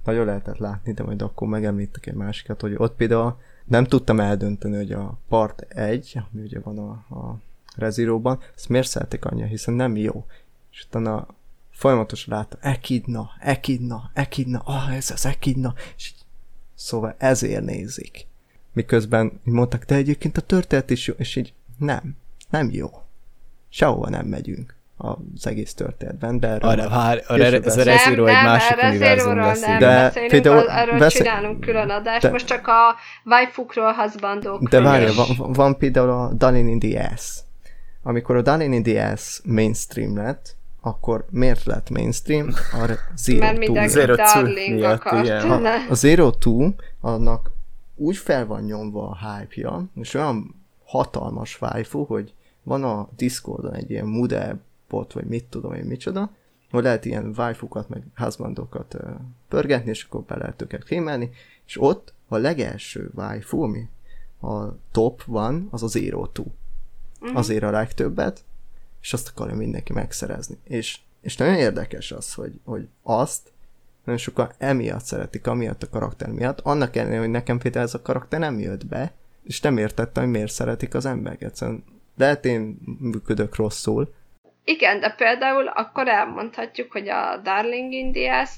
nagyon 0.04 0.26
lehetett 0.26 0.58
látni, 0.58 0.92
de 0.92 1.02
majd 1.02 1.22
akkor 1.22 1.48
megemlítek 1.48 2.06
egy 2.06 2.14
másikat, 2.14 2.60
hogy 2.60 2.74
ott 2.76 2.96
például 2.96 3.40
nem 3.64 3.84
tudtam 3.84 4.20
eldönteni, 4.20 4.76
hogy 4.76 4.92
a 4.92 5.18
part 5.28 5.60
1, 5.68 6.20
ami 6.32 6.42
ugye 6.42 6.60
van 6.60 6.78
a, 6.78 6.90
a 6.90 7.38
Reziróban, 7.76 8.40
ezt 8.56 8.68
miért 8.68 8.88
szeretek 8.88 9.24
annyian, 9.24 9.48
hiszen 9.48 9.74
nem 9.74 9.96
jó. 9.96 10.26
És 10.72 10.84
utána 10.88 11.26
folyamatosan 11.70 12.34
láttam, 12.36 12.58
Ekidna, 12.62 13.30
Ekidna, 13.40 14.10
Ekidna, 14.14 14.58
ah, 14.64 14.96
ez 14.96 15.10
az 15.10 15.26
Ekidna, 15.26 15.74
és 15.96 16.12
így, 16.14 16.24
szóval 16.74 17.14
ezért 17.18 17.64
nézik. 17.64 18.30
Miközben 18.72 19.40
így 19.46 19.52
mondtak, 19.52 19.84
de 19.84 19.94
egyébként 19.94 20.36
a 20.36 20.40
történet 20.40 20.90
is 20.90 21.06
jó, 21.06 21.14
és 21.16 21.36
így 21.36 21.52
nem, 21.78 22.16
nem 22.50 22.68
jó. 22.72 22.90
Sehova 23.68 24.08
nem 24.08 24.26
megyünk 24.26 24.74
az 24.96 25.46
egész 25.46 25.74
történetben, 25.74 26.40
de 26.40 26.46
erről 26.48 26.70
Arra, 26.70 26.76
majd 26.82 26.90
vár, 26.90 27.22
a 27.26 27.34
később 27.34 27.50
Re- 27.52 27.64
ez 27.66 27.76
a. 27.76 27.82
Rezero 27.82 28.26
egy 28.26 28.32
másik 28.42 28.70
erre 28.76 28.88
univerzum 28.88 29.36
lesz. 29.36 29.60
nem. 29.60 29.78
De 29.78 30.12
például 30.28 30.56
az- 30.58 30.66
erről 30.68 30.98
beszél- 30.98 31.22
csinálunk 31.26 31.60
külön 31.60 31.88
adást. 31.90 32.22
de- 32.22 32.30
Most 32.30 32.46
csak 32.46 32.66
a 32.66 32.96
waifukról. 33.24 33.94
De 34.70 34.80
várja, 34.80 35.12
van, 35.12 35.52
van 35.52 35.76
például 35.76 36.10
a 36.10 36.32
Darling 36.32 36.68
in 36.68 36.78
the 36.78 37.10
Ass. 37.12 37.38
Amikor 38.02 38.36
a 38.36 38.42
Darling 38.42 38.74
in 38.74 38.82
the 38.82 39.10
Ass 39.12 39.40
mainstream 39.44 40.16
lett, 40.16 40.56
akkor 40.80 41.26
miért 41.30 41.64
lett 41.64 41.90
mainstream? 41.90 42.48
A 42.72 42.90
Zero 43.16 43.38
Mert 43.38 43.50
Two 43.54 43.58
mindenki 43.58 43.90
Zero 43.92 44.14
Two 44.14 44.24
darling 44.42 44.74
miatt, 44.74 45.00
akart. 45.04 45.24
igen. 45.24 45.50
a, 45.50 45.70
a 45.90 45.94
Zero 45.94 46.30
Two, 46.30 46.68
annak 47.00 47.50
úgy 48.02 48.16
fel 48.16 48.46
van 48.46 48.62
nyomva 48.62 49.08
a 49.08 49.18
hype-ja, 49.18 49.86
és 49.94 50.14
olyan 50.14 50.54
hatalmas 50.84 51.60
waifu, 51.60 52.04
hogy 52.04 52.34
van 52.62 52.84
a 52.84 53.08
Discordon 53.16 53.74
egy 53.74 53.90
ilyen 53.90 54.06
Moodle 54.06 54.58
bot, 54.88 55.12
vagy 55.12 55.24
mit 55.24 55.44
tudom 55.44 55.72
én 55.72 55.84
micsoda, 55.84 56.30
hogy 56.70 56.82
lehet 56.82 57.04
ilyen 57.04 57.34
waifukat, 57.36 57.88
meg 57.88 58.02
husbandokat 58.14 58.96
pörgetni, 59.48 59.90
és 59.90 60.04
akkor 60.04 60.22
be 60.22 60.36
lehet 60.36 60.62
őket 60.62 60.84
kémelni, 60.84 61.30
és 61.66 61.80
ott 61.80 62.14
a 62.28 62.36
legelső 62.36 63.10
waifu, 63.14 63.62
ami 63.62 63.88
a 64.40 64.78
top 64.90 65.22
van, 65.24 65.68
az 65.70 65.82
a 65.82 65.86
Zero 65.86 66.26
Two. 66.26 66.46
Azért 67.34 67.62
a 67.62 67.70
legtöbbet, 67.70 68.44
és 69.00 69.12
azt 69.12 69.28
akarja 69.28 69.54
mindenki 69.54 69.92
megszerezni. 69.92 70.58
És, 70.64 71.00
és 71.20 71.36
nagyon 71.36 71.54
érdekes 71.54 72.12
az, 72.12 72.34
hogy, 72.34 72.60
hogy 72.64 72.88
azt 73.02 73.52
nagyon 74.04 74.20
sokan 74.20 74.50
emiatt 74.58 75.04
szeretik, 75.04 75.46
amiatt 75.46 75.82
a 75.82 75.88
karakter 75.88 76.28
miatt, 76.28 76.60
annak 76.60 76.96
ellenére, 76.96 77.20
hogy 77.20 77.30
nekem 77.30 77.58
például 77.58 77.84
ez 77.84 77.94
a 77.94 78.02
karakter 78.02 78.40
nem 78.40 78.58
jött 78.58 78.86
be, 78.86 79.12
és 79.44 79.60
nem 79.60 79.78
értettem, 79.78 80.22
hogy 80.22 80.32
miért 80.32 80.52
szeretik 80.52 80.94
az 80.94 81.06
emberek. 81.06 81.42
Egyszerűen 81.42 81.84
lehet 82.16 82.44
én 82.44 82.78
működök 82.98 83.56
rosszul. 83.56 84.14
Igen, 84.64 85.00
de 85.00 85.10
például 85.10 85.66
akkor 85.66 86.08
elmondhatjuk, 86.08 86.92
hogy 86.92 87.08
a 87.08 87.40
Darling 87.42 87.92
Indias 87.92 88.50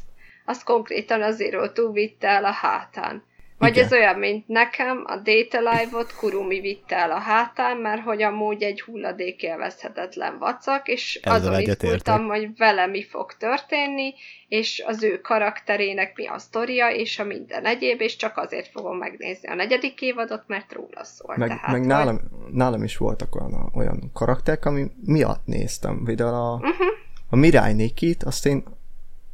azt 0.44 0.64
konkrétan 0.64 1.22
az 1.22 1.42
írótú 1.42 1.92
vitte 1.92 2.28
el 2.28 2.44
a 2.44 2.50
hátán. 2.50 3.22
Vagy 3.59 3.70
Igen. 3.70 3.85
ez 3.85 3.93
olyan, 3.93 4.18
mint 4.18 4.48
nekem, 4.48 5.05
a 5.06 5.16
Data 5.16 5.59
Live-ot 5.59 6.14
Kurumi 6.16 6.60
vitte 6.60 6.97
el 6.97 7.10
a 7.10 7.18
hátán, 7.18 7.76
mert 7.76 8.02
hogy 8.02 8.22
amúgy 8.22 8.62
egy 8.62 8.81
hulladék 8.81 9.43
élvezhetetlen 9.43 10.39
vacak, 10.39 10.89
és 10.89 11.20
Ezzel 11.22 11.52
azon 11.52 11.60
izgultam, 11.60 12.26
hogy 12.26 12.56
vele 12.56 12.86
mi 12.86 13.05
fog 13.05 13.32
történni, 13.32 14.14
és 14.48 14.82
az 14.86 15.02
ő 15.02 15.20
karakterének 15.20 16.16
mi 16.16 16.26
a 16.26 16.39
sztoria, 16.39 16.89
és 16.89 17.18
a 17.18 17.24
minden 17.24 17.64
egyéb, 17.64 18.01
és 18.01 18.16
csak 18.16 18.36
azért 18.36 18.68
fogom 18.68 18.97
megnézni 18.97 19.48
a 19.48 19.55
negyedik 19.55 20.01
évadot, 20.01 20.43
mert 20.47 20.72
róla 20.72 21.05
szól. 21.05 21.35
Meg, 21.36 21.48
Tehát, 21.48 21.72
meg 21.72 21.86
nálam, 21.86 22.20
nálam 22.52 22.82
is 22.82 22.97
voltak 22.97 23.35
olyan, 23.35 23.72
olyan 23.74 24.10
karakterek, 24.12 24.64
ami 24.64 24.86
miatt 25.05 25.47
néztem. 25.47 26.02
Például 26.05 26.35
a, 26.35 26.55
uh-huh. 26.55 26.86
a 27.31 27.36
Mirai 27.36 27.72
Nikit, 27.72 28.22
azt 28.22 28.47
én 28.47 28.64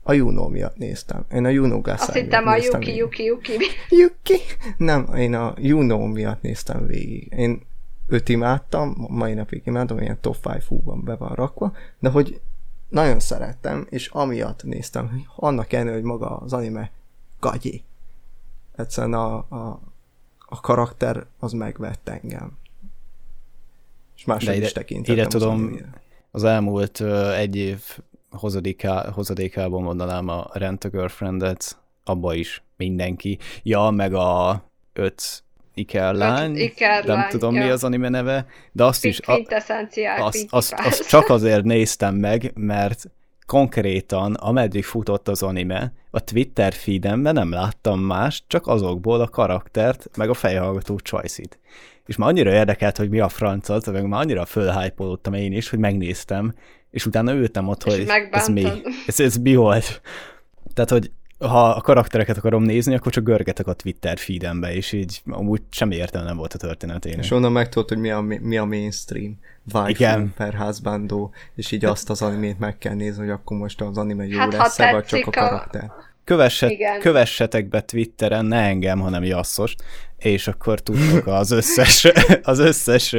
a 0.03 0.13
Juno 0.13 0.49
miatt 0.49 0.77
néztem. 0.77 1.25
Én 1.33 1.45
a 1.45 1.49
Juno 1.49 1.81
Gasai 1.81 2.07
Azt 2.07 2.17
hittem 2.17 2.47
a 2.47 2.57
Yuki, 2.57 2.97
Yuki, 2.97 3.25
Yuki. 3.25 3.53
Yuki? 3.89 4.39
Nem, 4.77 5.15
én 5.15 5.35
a 5.35 5.55
Juno 5.59 6.07
miatt 6.07 6.43
néztem 6.43 6.87
végig. 6.87 7.33
Én 7.37 7.63
őt 8.07 8.29
imádtam, 8.29 9.07
mai 9.09 9.35
napig 9.35 9.63
imádom, 9.65 9.99
ilyen 9.99 10.21
top 10.21 10.37
5 10.47 10.65
fúban 10.65 11.05
be 11.05 11.17
van 11.17 11.35
rakva, 11.35 11.73
de 11.99 12.09
hogy 12.09 12.41
nagyon 12.89 13.21
szerettem, 13.21 13.87
és 13.91 14.09
amiatt 14.09 14.63
néztem, 14.63 15.27
annak 15.37 15.73
ellenére, 15.73 15.95
hogy 15.95 16.05
maga 16.05 16.37
az 16.37 16.53
anime 16.53 16.91
gagyi. 17.41 17.83
Egyszerűen 18.77 19.15
a, 19.15 19.35
a, 19.37 19.81
a 20.39 20.61
karakter 20.61 21.27
az 21.39 21.53
megvett 21.53 22.09
engem. 22.09 22.59
És 24.17 24.25
máshogy 24.25 24.57
is 24.57 24.73
tekintettem. 24.73 25.15
Ide 25.15 25.27
tudom, 25.27 25.77
az 26.31 26.45
elmúlt 26.45 27.01
egy 27.35 27.57
év 27.57 27.99
hozadéká, 28.31 29.11
hozadékában 29.11 29.83
mondanám 29.83 30.29
a 30.29 30.47
Rent 30.53 30.85
a 30.85 30.89
Girlfriendet, 30.89 31.79
abba 32.05 32.35
is 32.35 32.63
mindenki. 32.77 33.39
Ja, 33.63 33.91
meg 33.91 34.15
a 34.15 34.63
öt 34.93 35.43
Iker 35.75 36.15
lány, 36.15 36.57
Iker 36.57 37.05
nem 37.05 37.17
lány, 37.17 37.31
tudom 37.31 37.55
ja. 37.55 37.65
mi 37.65 37.71
az 37.71 37.85
anime 37.85 38.09
neve, 38.09 38.47
de 38.73 38.85
azt 38.85 39.05
is, 39.05 39.21
a, 39.21 39.43
azt, 40.19 40.47
azt, 40.51 40.73
azt 40.73 41.09
csak 41.09 41.29
azért 41.29 41.65
néztem 41.65 42.15
meg, 42.15 42.53
mert 42.55 43.11
konkrétan, 43.47 44.35
ameddig 44.35 44.85
futott 44.85 45.29
az 45.29 45.43
anime, 45.43 45.93
a 46.11 46.25
Twitter 46.25 46.73
feedemben 46.73 47.35
nem 47.35 47.53
láttam 47.53 48.01
más, 48.01 48.43
csak 48.47 48.67
azokból 48.67 49.21
a 49.21 49.29
karaktert, 49.29 50.17
meg 50.17 50.29
a 50.29 50.35
fejhallgató 50.35 50.99
csajszit. 50.99 51.59
És 52.11 52.17
már 52.17 52.29
annyira 52.29 52.53
érdekelt, 52.53 52.97
hogy 52.97 53.09
mi 53.09 53.21
a 53.21 53.29
francot, 53.29 53.93
meg 53.93 54.07
már 54.07 54.21
annyira 54.21 54.45
fölhájpolódtam 54.45 55.35
én 55.35 55.53
is, 55.53 55.69
hogy 55.69 55.79
megnéztem, 55.79 56.55
és 56.91 57.07
utána 57.07 57.33
ültem 57.33 57.69
ott, 57.69 57.85
és 57.85 57.95
hogy 57.95 58.09
ez 58.31 58.49
mi, 58.49 58.67
ez, 59.07 59.21
ez 59.21 59.37
mi 59.37 59.55
volt. 59.55 60.01
Tehát, 60.75 60.91
hogy 60.91 61.11
ha 61.39 61.69
a 61.69 61.81
karaktereket 61.81 62.37
akarom 62.37 62.63
nézni, 62.63 62.95
akkor 62.95 63.13
csak 63.13 63.25
görgetek 63.25 63.67
a 63.67 63.73
Twitter 63.73 64.19
feedembe, 64.19 64.75
és 64.75 64.93
így 64.93 65.23
amúgy 65.27 65.63
semmi 65.71 65.95
értelme 65.95 66.29
nem 66.29 66.37
volt 66.37 66.55
a 66.55 66.59
történetének. 66.59 67.25
És 67.25 67.31
onnan 67.31 67.53
megtudod, 67.53 67.89
hogy 67.89 67.99
mi 67.99 68.11
a, 68.11 68.21
mi 68.21 68.57
a 68.57 68.65
mainstream 68.65 69.39
waifu 69.73 70.29
per 70.37 70.55
házbándó, 70.55 71.33
és 71.55 71.71
így 71.71 71.85
azt 71.85 72.11
az 72.11 72.23
animét 72.23 72.59
meg 72.59 72.79
kell 72.79 72.95
nézni, 72.95 73.21
hogy 73.21 73.31
akkor 73.31 73.57
most 73.57 73.81
az 73.81 73.99
anime 73.99 74.27
jó 74.27 74.39
hát, 74.39 74.53
lesz 74.53 74.79
vagy 74.79 75.05
csak 75.05 75.27
a 75.27 75.31
karakter. 75.31 75.85
A 75.85 76.10
Kövesset, 76.31 76.99
kövessetek 76.99 77.69
be 77.69 77.81
Twitteren, 77.81 78.45
ne 78.45 78.61
engem, 78.61 79.01
hanem 79.01 79.25
Jasszost, 79.25 79.83
és 80.19 80.47
akkor 80.47 80.81
tudtok 80.81 81.27
az 81.41 81.51
összes, 81.51 82.09
az 82.43 82.59
összes 82.59 83.17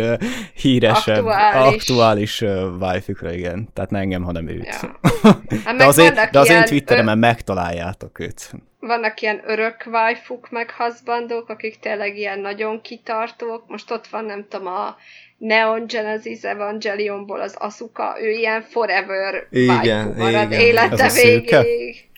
híresebb, 0.53 1.25
aktuális, 1.25 2.41
aktuális 2.41 2.43
wifi 2.79 3.13
igen. 3.37 3.69
Tehát 3.73 3.89
ne 3.89 3.99
engem, 3.99 4.23
hanem 4.23 4.47
őt. 4.47 4.79
Ja. 4.81 4.99
Hát 5.65 5.75
de, 5.77 5.85
az 5.85 5.97
én, 5.97 6.13
de 6.31 6.39
az 6.39 6.49
én 6.49 6.63
Twitteremen 6.63 7.15
ö... 7.15 7.19
megtaláljátok 7.19 8.19
őt. 8.19 8.51
Vannak 8.79 9.21
ilyen 9.21 9.41
örök 9.45 9.83
waifuk, 9.91 10.49
meg 10.49 10.69
haszbandók, 10.69 11.49
akik 11.49 11.79
tényleg 11.79 12.17
ilyen 12.17 12.39
nagyon 12.39 12.81
kitartók. 12.81 13.63
Most 13.67 13.91
ott 13.91 14.07
van, 14.07 14.25
nem 14.25 14.45
tudom, 14.49 14.67
a 14.67 14.95
Neon 15.37 15.85
Genesis 15.87 16.41
Evangelionból 16.41 17.41
az 17.41 17.55
Asuka, 17.57 18.15
ő 18.21 18.29
ilyen 18.29 18.61
forever 18.61 19.47
igen, 19.49 20.05
waifu 20.05 20.19
marad 20.19 20.51
igen. 20.51 20.61
élete 20.61 21.09
végéig. 21.09 22.09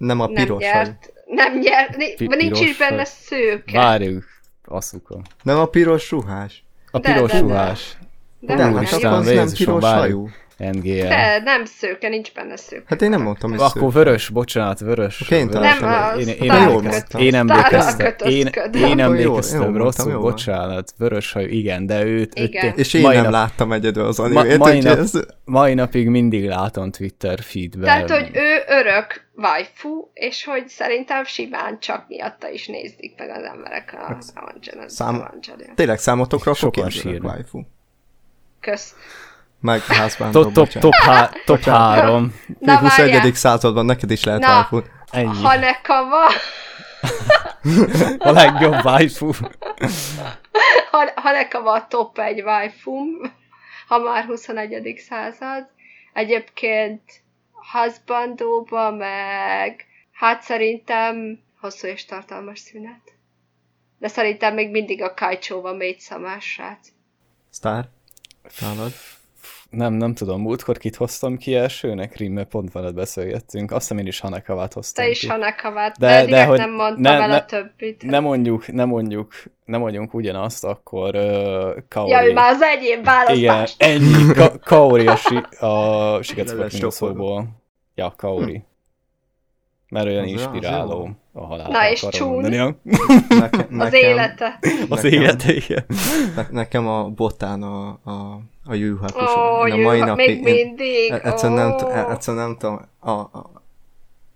Nem 0.00 0.20
a 0.20 0.26
piros 0.26 0.62
nem 0.62 0.72
nyert, 0.72 1.12
Nem 1.26 1.58
nyert, 1.58 1.96
nincs 2.36 2.60
is 2.60 2.76
benne 2.76 3.04
szőke. 3.04 3.78
Várjuk, 3.78 4.24
Asuka. 4.64 5.20
Nem 5.42 5.58
a 5.58 5.66
piros 5.66 6.10
ruhás? 6.10 6.64
A 6.90 6.98
piros 6.98 7.30
de, 7.30 7.36
de, 7.36 7.42
ruhás. 7.42 7.96
De, 8.38 8.54
de, 8.54 8.70
de, 8.70 8.86
hát 8.86 9.04
az 9.04 9.26
nem 9.26 9.48
piros 9.52 9.84
hajú. 9.84 10.28
NGL. 10.60 11.08
De 11.08 11.40
nem 11.44 11.64
szőke, 11.64 12.08
nincs 12.08 12.32
benne 12.32 12.56
szőke. 12.56 12.84
Hát 12.86 13.02
én 13.02 13.10
nem 13.10 13.22
mondtam, 13.22 13.50
hogy 13.50 13.60
Akkor 13.60 13.92
vörös, 13.92 14.28
bocsánat, 14.28 14.80
vörös. 14.80 15.28
Vörös, 15.28 15.48
nem, 15.50 15.84
a 15.84 16.18
én, 16.18 16.28
én, 16.28 16.50
emlékeztem, 16.50 17.20
én 17.20 17.34
emlékeztem, 17.34 18.14
én, 18.24 18.50
én 18.72 19.00
emlékeztem 19.00 19.76
rosszul, 19.76 20.18
bocsánat, 20.18 20.94
vörös 20.98 21.32
hajú, 21.32 21.46
igen, 21.46 21.86
de 21.86 22.04
őt... 22.04 22.34
Igen. 22.34 22.66
őt 22.66 22.78
és 22.78 22.94
én 22.94 23.02
nem 23.02 23.22
nap, 23.22 23.32
láttam 23.32 23.72
egyedül 23.72 24.04
az 24.04 24.18
animét. 24.18 24.58
Ma, 24.58 24.64
mai, 24.64 24.80
nap, 24.80 24.98
ez... 24.98 25.12
mai 25.44 25.74
napig 25.74 26.08
mindig 26.08 26.48
látom 26.48 26.90
Twitter 26.90 27.38
feedben. 27.42 27.84
Tehát, 27.84 28.10
hogy 28.10 28.30
ő 28.32 28.62
örök 28.68 29.28
waifu, 29.42 30.10
és 30.12 30.44
hogy 30.44 30.68
szerintem 30.68 31.24
simán 31.24 31.78
csak 31.78 32.08
miatta 32.08 32.48
is 32.48 32.66
nézik 32.66 33.14
meg 33.16 33.30
az 33.30 33.42
emberek 33.42 33.94
a 33.98 34.06
hát, 34.06 34.22
Szám... 34.86 35.30
Tényleg 35.74 35.98
számotokra 35.98 36.54
sokan 36.54 36.90
sír 36.90 37.24
waifu. 37.24 37.62
Kösz 38.60 38.94
meg 39.60 39.80
házbántó, 39.80 40.42
top, 40.42 40.52
top, 40.52 40.68
top, 40.68 40.94
há, 40.94 41.30
top 41.44 41.62
három. 41.74 42.34
Na, 42.58 42.78
21. 42.78 43.34
században 43.34 43.84
neked 43.84 44.10
is 44.10 44.24
lehet 44.24 44.44
waifu. 44.44 44.82
Ennyi. 45.10 45.42
Hanekava. 45.42 46.26
a 48.28 48.30
legjobb 48.30 48.84
waifu. 48.84 49.30
Hanekava 51.14 51.72
a 51.72 51.86
top 51.86 52.18
egy 52.18 52.42
waifu, 52.42 52.94
ha 53.88 53.98
már 53.98 54.24
21. 54.24 55.02
század. 55.08 55.68
Egyébként 56.12 57.02
házbandóba, 57.72 58.90
meg 58.90 59.86
hát 60.12 60.42
szerintem 60.42 61.40
hosszú 61.60 61.86
és 61.86 62.04
tartalmas 62.04 62.58
szünet. 62.58 63.12
De 63.98 64.08
szerintem 64.08 64.54
még 64.54 64.70
mindig 64.70 65.02
a 65.02 65.14
Kajcsóban 65.14 65.76
mégy 65.76 65.98
szamás 65.98 66.44
srác. 66.44 66.88
Sztár? 67.50 67.88
Nálad? 68.60 68.92
nem, 69.70 69.92
nem 69.92 70.14
tudom, 70.14 70.40
múltkor 70.40 70.78
kit 70.78 70.96
hoztam 70.96 71.36
ki 71.36 71.54
elsőnek, 71.54 72.16
Rimmel 72.16 72.44
pont 72.44 72.72
veled 72.72 72.94
beszélgettünk, 72.94 73.70
azt 73.70 73.80
hiszem 73.80 73.98
én 73.98 74.06
is 74.06 74.20
Hanekavát 74.20 74.72
hoztam 74.72 75.04
Te 75.04 75.10
is 75.10 75.26
Hanekavát, 75.26 75.98
de, 75.98 76.24
de, 76.24 76.30
de 76.30 76.44
hogy 76.44 76.58
nem 76.58 76.72
mondta 76.72 77.00
ne, 77.00 77.18
vele 77.18 77.32
ne, 77.32 77.44
többit. 77.44 78.02
Ne 78.02 78.20
mondjuk, 78.20 78.72
ne 78.72 78.84
mondjuk, 78.84 79.32
ne 79.64 79.76
mondjuk 79.76 80.14
ugyanazt, 80.14 80.64
akkor 80.64 81.14
uh, 81.14 81.76
Kaori. 81.88 82.10
Ja, 82.10 82.24
ő 82.24 82.32
már 82.32 82.52
az 82.52 82.62
egyéb 82.62 83.04
választás. 83.04 83.74
Igen, 83.78 83.90
ennyi, 83.90 84.32
Ka 84.34 84.58
Kaori 84.58 85.06
a, 85.06 85.16
si, 85.16 85.36
a 85.64 86.22
Siketszport 86.22 86.90
szóból. 86.90 87.59
Ja, 88.00 88.14
Kaori. 88.16 88.62
Mert 89.88 90.06
olyan 90.06 90.22
az 90.22 90.30
inspiráló 90.30 91.04
az 91.04 91.42
a 91.42 91.46
halál. 91.46 91.70
Na 91.70 91.90
és 91.90 92.06
csún. 92.10 92.40
Neke, 93.28 93.66
az 93.78 93.92
élete. 93.92 94.58
Az 94.88 95.02
nekem, 95.02 95.20
élete, 95.20 95.54
igen. 95.54 95.84
Ne, 96.36 96.46
nekem 96.50 96.88
a 96.88 97.08
botán 97.08 97.62
a, 97.62 97.88
a 97.88 98.40
a 98.64 98.74
Yu 98.74 98.96
Hakusho. 98.96 99.40
Oh, 99.40 99.72
a 99.72 99.76
mai 99.76 99.98
napig, 99.98 100.42
még 100.42 100.64
mindig. 100.64 101.10
Én, 101.10 101.14
egyszerűen, 101.14 101.70
oh. 101.70 101.92
nem, 101.92 102.10
egyszerűen 102.10 102.44
nem 102.44 102.56
tudom, 102.56 102.80
a, 102.98 103.10
a, 103.10 103.50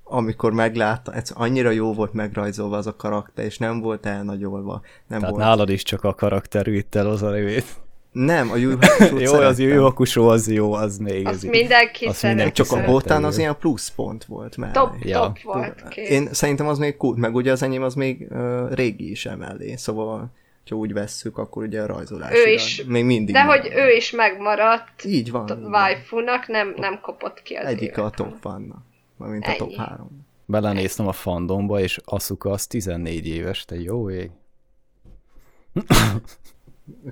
amikor 0.04 0.52
meglátta, 0.52 1.14
egyszerűen 1.14 1.46
annyira 1.46 1.70
jó 1.70 1.92
volt 1.92 2.12
megrajzolva 2.12 2.76
az 2.76 2.86
a 2.86 2.96
karakter, 2.96 3.44
és 3.44 3.58
nem 3.58 3.80
volt 3.80 4.06
elnagyolva. 4.06 4.80
Nem 5.06 5.18
Tehát 5.18 5.34
volt. 5.34 5.44
nálad 5.44 5.68
is 5.68 5.82
csak 5.82 6.04
a 6.04 6.14
karakter 6.14 6.64
vitt 6.64 6.94
el 6.94 7.06
az 7.06 7.22
a 7.22 7.30
révét. 7.30 7.82
Nem, 8.14 8.50
a 8.50 8.56
Jó, 9.18 9.32
az 9.32 9.58
Yu 9.58 9.82
Hakusho 9.82 10.26
az 10.28 10.50
jó, 10.50 10.72
az 10.72 10.98
még. 10.98 11.26
Azt 11.26 11.46
mindenki 11.46 12.06
azt 12.06 12.22
mindenki 12.22 12.52
Csak 12.52 12.72
a 12.72 12.84
botán 12.84 13.24
az 13.24 13.38
ilyen 13.38 13.56
pluszpont 13.58 14.24
volt 14.24 14.56
mellé. 14.56 14.72
Top, 14.72 14.94
ja. 15.00 15.20
top 15.20 15.42
volt. 15.42 15.88
Kész. 15.88 16.10
Én 16.10 16.28
szerintem 16.32 16.66
az 16.68 16.78
még 16.78 16.96
kult, 16.96 17.18
meg 17.18 17.34
ugye 17.34 17.52
az 17.52 17.62
enyém 17.62 17.82
az 17.82 17.94
még 17.94 18.26
uh, 18.30 18.74
régi 18.74 19.10
is 19.10 19.26
emellé, 19.26 19.76
szóval 19.76 20.32
ha 20.70 20.76
úgy 20.76 20.92
vesszük, 20.92 21.38
akkor 21.38 21.62
ugye 21.62 21.82
a 21.82 21.86
rajzolás. 21.86 22.32
Ő 22.32 22.50
is, 22.50 22.84
még 22.84 23.04
mindig. 23.04 23.34
De 23.34 23.38
megmaradt. 23.38 23.72
hogy 23.72 23.82
ő 23.82 23.96
is 23.96 24.10
megmaradt. 24.10 25.04
Így 25.04 25.30
van. 25.30 25.50
Waifu-nak 25.50 26.46
nem, 26.46 26.74
nem 26.76 27.00
kopott 27.00 27.42
ki 27.42 27.54
az 27.54 27.66
Egyik 27.66 27.98
a 27.98 28.10
top 28.10 28.42
vannak, 28.42 28.82
mint 29.16 29.46
a 29.46 29.54
top 29.56 29.74
három. 29.74 30.26
Belenéztem 30.46 31.06
a 31.06 31.12
fandomba, 31.12 31.80
és 31.80 32.00
Asuka 32.04 32.50
az 32.50 32.66
14 32.66 33.26
éves, 33.26 33.64
te 33.64 33.80
jó 33.80 34.10
ég. 34.10 34.30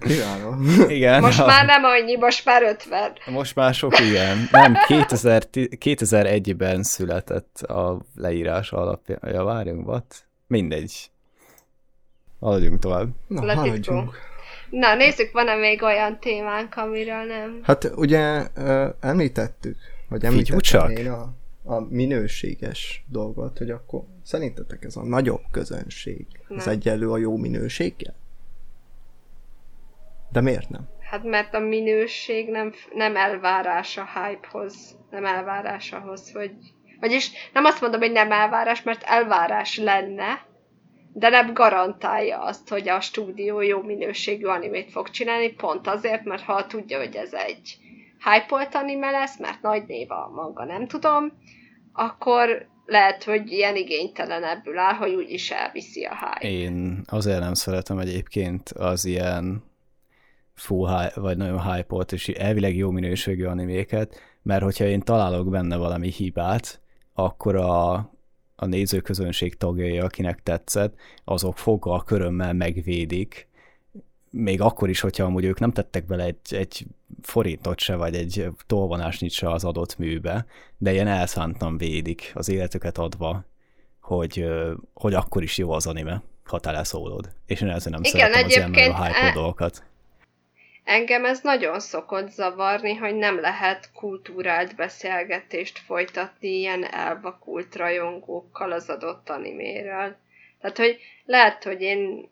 Kívánom. 0.01 0.65
Igen. 0.89 1.20
Most 1.20 1.40
a... 1.40 1.47
már 1.47 1.66
nem 1.66 1.85
annyi, 1.85 2.16
most 2.16 2.44
már 2.44 2.62
50. 2.62 3.12
Most 3.27 3.55
már 3.55 3.74
sok 3.74 4.01
igen. 4.01 4.49
Nem, 4.51 4.74
2000, 4.86 5.43
2001-ben 5.53 6.82
született 6.82 7.61
a 7.61 8.01
leírás 8.16 8.73
alapja. 8.73 9.19
Ja, 9.23 9.44
várjunk, 9.44 9.86
what? 9.89 10.24
Mindegy. 10.47 11.11
haladjunk 12.40 12.78
tovább. 12.78 13.09
Na, 13.27 13.55
haladjunk. 13.55 14.15
Na, 14.70 14.94
nézzük, 14.94 15.32
van-e 15.32 15.55
még 15.55 15.82
olyan 15.82 16.19
témánk, 16.20 16.77
amiről 16.77 17.24
nem... 17.24 17.61
Hát 17.62 17.93
ugye 17.97 18.47
említettük, 19.01 19.77
vagy 20.09 20.20
Figyelj 20.20 20.35
említettem 20.35 20.90
én 20.90 21.11
a, 21.11 21.32
a 21.65 21.81
minőséges 21.81 23.05
dolgot, 23.09 23.59
hogy 23.59 23.70
akkor 23.70 24.03
szerintetek 24.24 24.85
ez 24.85 24.97
a 24.97 25.05
nagyobb 25.05 25.43
közönség, 25.51 26.27
ez 26.57 26.65
Nem. 26.65 26.74
egyenlő 26.74 27.11
a 27.11 27.19
jó 27.19 27.36
minőséggel? 27.36 28.15
De 30.32 30.40
miért 30.40 30.68
nem? 30.68 30.88
Hát 31.10 31.22
mert 31.22 31.54
a 31.54 31.59
minőség 31.59 32.50
nem, 32.50 32.72
nem 32.94 33.16
elvárás 33.16 33.96
a 33.96 34.09
hypehoz, 34.14 34.98
nem 35.10 35.24
elvárás 35.24 35.92
ahhoz, 35.92 36.32
hogy... 36.32 36.50
Vagyis 37.00 37.30
nem 37.52 37.64
azt 37.64 37.80
mondom, 37.80 38.00
hogy 38.00 38.12
nem 38.12 38.32
elvárás, 38.32 38.82
mert 38.82 39.02
elvárás 39.02 39.78
lenne, 39.78 40.46
de 41.12 41.28
nem 41.28 41.54
garantálja 41.54 42.38
azt, 42.38 42.68
hogy 42.68 42.88
a 42.88 43.00
stúdió 43.00 43.60
jó 43.60 43.82
minőségű 43.82 44.44
animét 44.44 44.90
fog 44.90 45.10
csinálni, 45.10 45.52
pont 45.52 45.86
azért, 45.86 46.24
mert 46.24 46.42
ha 46.42 46.66
tudja, 46.66 46.98
hogy 46.98 47.16
ez 47.16 47.32
egy 47.32 47.76
hype 48.24 48.78
anime 48.78 49.10
lesz, 49.10 49.38
mert 49.38 49.62
nagy 49.62 49.86
név 49.86 50.10
a 50.10 50.30
manga, 50.34 50.64
nem 50.64 50.86
tudom, 50.86 51.32
akkor 51.92 52.66
lehet, 52.86 53.24
hogy 53.24 53.52
ilyen 53.52 53.76
igénytelenebbül 53.76 54.78
áll, 54.78 54.94
hogy 54.94 55.14
úgyis 55.14 55.50
elviszi 55.50 56.04
a 56.04 56.14
hype. 56.14 56.48
Én 56.48 57.02
azért 57.06 57.40
nem 57.40 57.54
szeretem 57.54 57.98
egyébként 57.98 58.68
az 58.68 59.04
ilyen 59.04 59.62
full 60.54 60.88
hype, 60.88 61.20
vagy 61.20 61.36
nagyon 61.36 61.72
hype 61.72 61.96
és 62.10 62.28
elvileg 62.28 62.76
jó 62.76 62.90
minőségű 62.90 63.44
animéket, 63.44 64.20
mert 64.42 64.62
hogyha 64.62 64.84
én 64.84 65.00
találok 65.00 65.50
benne 65.50 65.76
valami 65.76 66.08
hibát, 66.08 66.80
akkor 67.14 67.56
a, 67.56 67.92
a 68.56 68.66
nézőközönség 68.66 69.56
tagjai, 69.56 69.98
akinek 69.98 70.42
tetszett, 70.42 70.94
azok 71.24 71.58
foggal 71.58 72.04
körömmel 72.04 72.52
megvédik, 72.52 73.50
még 74.30 74.60
akkor 74.60 74.88
is, 74.88 75.00
hogyha 75.00 75.24
amúgy 75.24 75.44
ők 75.44 75.60
nem 75.60 75.72
tettek 75.72 76.06
bele 76.06 76.24
egy, 76.24 76.36
egy 76.48 76.86
forintot 77.22 77.78
se, 77.78 77.94
vagy 77.94 78.14
egy 78.14 78.48
tolvonásnyit 78.66 79.30
se 79.30 79.50
az 79.50 79.64
adott 79.64 79.98
műbe, 79.98 80.46
de 80.78 80.92
ilyen 80.92 81.06
elszántan 81.06 81.76
védik 81.76 82.32
az 82.34 82.48
életüket 82.48 82.98
adva, 82.98 83.44
hogy, 84.00 84.48
hogy 84.94 85.14
akkor 85.14 85.42
is 85.42 85.58
jó 85.58 85.70
az 85.70 85.86
anime, 85.86 86.22
ha 86.44 86.58
te 86.58 86.70
leszólod. 86.70 87.32
És 87.46 87.60
én 87.60 87.68
ezért 87.68 87.94
nem 87.94 88.02
Igen, 88.04 88.20
szeretem 88.20 88.44
az 88.44 88.50
ilyen 88.50 88.70
nagyon 88.70 88.94
hype 88.94 89.28
e- 89.28 89.32
dolgokat. 89.32 89.84
Engem 90.84 91.24
ez 91.24 91.40
nagyon 91.40 91.80
szokott 91.80 92.30
zavarni, 92.30 92.94
hogy 92.94 93.14
nem 93.14 93.40
lehet 93.40 93.92
kultúrált 93.92 94.76
beszélgetést 94.76 95.78
folytatni 95.78 96.48
ilyen 96.48 96.84
elvakult 96.84 97.76
rajongókkal 97.76 98.72
az 98.72 98.88
adott 98.88 99.28
animéről. 99.28 100.16
Tehát, 100.60 100.76
hogy 100.76 100.98
lehet, 101.24 101.64
hogy 101.64 101.80
én 101.80 102.30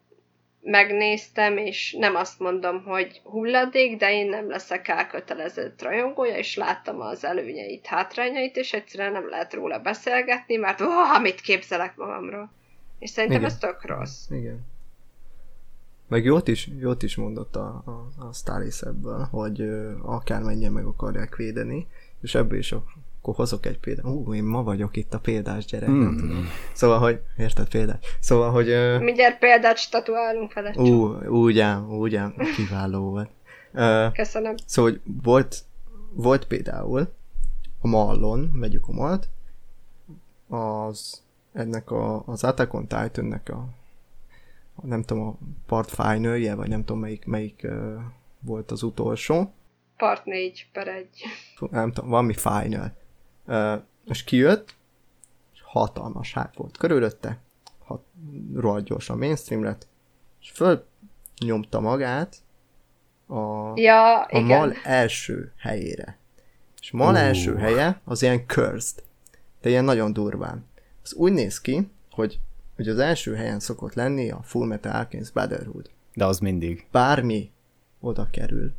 megnéztem, 0.62 1.56
és 1.56 1.96
nem 1.98 2.14
azt 2.14 2.38
mondom, 2.38 2.84
hogy 2.84 3.20
hulladék, 3.24 3.96
de 3.96 4.12
én 4.12 4.28
nem 4.28 4.48
leszek 4.48 4.88
elkötelezett 4.88 5.82
rajongója, 5.82 6.36
és 6.36 6.56
láttam 6.56 7.00
az 7.00 7.24
előnyeit, 7.24 7.86
hátrányait, 7.86 8.56
és 8.56 8.72
egyszerűen 8.72 9.12
nem 9.12 9.28
lehet 9.28 9.54
róla 9.54 9.78
beszélgetni, 9.78 10.56
mert 10.56 10.80
oh, 10.80 11.20
mit 11.20 11.40
képzelek 11.40 11.96
magamról. 11.96 12.50
És 12.98 13.10
szerintem 13.10 13.40
Igen. 13.40 13.50
ez 13.50 13.58
tök 13.58 13.86
rossz. 13.86 14.30
Igen. 14.30 14.66
Meg 16.10 16.24
jót 16.24 16.48
is, 16.48 16.70
jót 16.78 17.02
is 17.02 17.16
mondott 17.16 17.56
a, 17.56 17.82
a, 17.84 18.24
a 18.26 18.32
Staris 18.32 18.80
ebből, 18.80 19.28
hogy 19.30 19.60
ö, 19.60 19.92
akármennyien 20.02 20.72
meg 20.72 20.84
akarják 20.84 21.36
védeni, 21.36 21.86
és 22.22 22.34
ebből 22.34 22.58
is 22.58 22.72
akkor 22.72 23.34
hozok 23.34 23.66
egy 23.66 23.78
példát. 23.78 24.04
Ú, 24.04 24.34
én 24.34 24.44
ma 24.44 24.62
vagyok 24.62 24.96
itt 24.96 25.14
a 25.14 25.18
példás 25.18 25.64
gyerek, 25.64 25.88
mm. 25.88 26.02
nem 26.02 26.16
tudom. 26.16 26.48
Szóval, 26.72 26.98
hogy, 26.98 27.20
érted 27.36 27.68
példát? 27.68 28.04
Szóval, 28.20 28.50
hogy... 28.50 28.68
Ö, 28.68 28.98
Mindjárt 28.98 29.38
példát 29.38 29.76
statuálunk 29.76 30.52
vele. 30.52 30.74
ú, 30.76 31.22
úgy 31.24 31.58
ám, 31.58 31.90
úgy 31.90 32.14
ám, 32.14 32.34
kiváló 32.56 33.10
volt. 33.10 33.30
Köszönöm. 34.12 34.54
Szóval 34.66 34.90
hogy 34.90 35.00
volt, 35.22 35.56
volt 36.12 36.46
például 36.46 37.08
a 37.80 37.88
mallon, 37.88 38.50
vegyük 38.54 38.88
a 38.88 38.92
malt, 38.92 39.28
az 40.48 41.22
ennek 41.52 41.90
a, 41.90 42.22
az 42.26 42.44
Attack 42.44 42.74
on 42.74 42.86
Titan-nek 42.86 43.48
a 43.48 43.68
nem 44.82 45.02
tudom, 45.02 45.26
a 45.26 45.36
part 45.66 45.90
final 45.90 46.56
vagy 46.56 46.68
nem 46.68 46.84
tudom 46.84 47.00
melyik, 47.00 47.24
melyik 47.24 47.60
uh, 47.64 48.00
volt 48.40 48.70
az 48.70 48.82
utolsó, 48.82 49.52
Part 50.00 50.24
4 50.24 50.68
per 50.72 50.88
1. 50.88 51.08
Fú, 51.56 51.68
nem 51.70 51.92
tudom, 51.92 52.10
valami 52.10 52.34
final. 52.34 52.92
Uh, 53.46 53.82
és 54.04 54.24
kijött, 54.24 54.74
és 55.52 55.60
hatalmas 55.64 56.34
hype 56.34 56.50
volt 56.54 56.76
körülötte, 56.76 57.38
hat, 57.84 58.04
rohadt 58.54 58.84
gyorsan 58.84 59.18
mainstream 59.18 59.62
lett, 59.62 59.86
és 60.40 60.50
föl 60.50 60.86
nyomta 61.44 61.80
magát 61.80 62.36
a, 63.26 63.72
Ja, 63.74 64.22
a 64.22 64.28
igen. 64.38 64.58
mal 64.58 64.72
első 64.84 65.52
helyére. 65.56 66.18
És 66.80 66.90
mal 66.90 67.14
Ú. 67.14 67.16
első 67.16 67.56
helye 67.56 68.00
az 68.04 68.22
ilyen 68.22 68.46
cursed, 68.46 69.02
de 69.60 69.68
ilyen 69.68 69.84
nagyon 69.84 70.12
durván. 70.12 70.66
Az 71.02 71.14
úgy 71.14 71.32
néz 71.32 71.60
ki, 71.60 71.90
hogy, 72.10 72.40
hogy 72.80 72.88
az 72.88 72.98
első 72.98 73.34
helyen 73.34 73.60
szokott 73.60 73.94
lenni 73.94 74.30
a 74.30 74.40
Full 74.42 74.66
Metal 74.66 74.92
Alchemist 74.92 75.32
Brotherhood. 75.32 75.90
De 76.14 76.24
az 76.24 76.38
mindig. 76.38 76.86
Bármi 76.90 77.50
oda 78.00 78.28
kerül, 78.30 78.72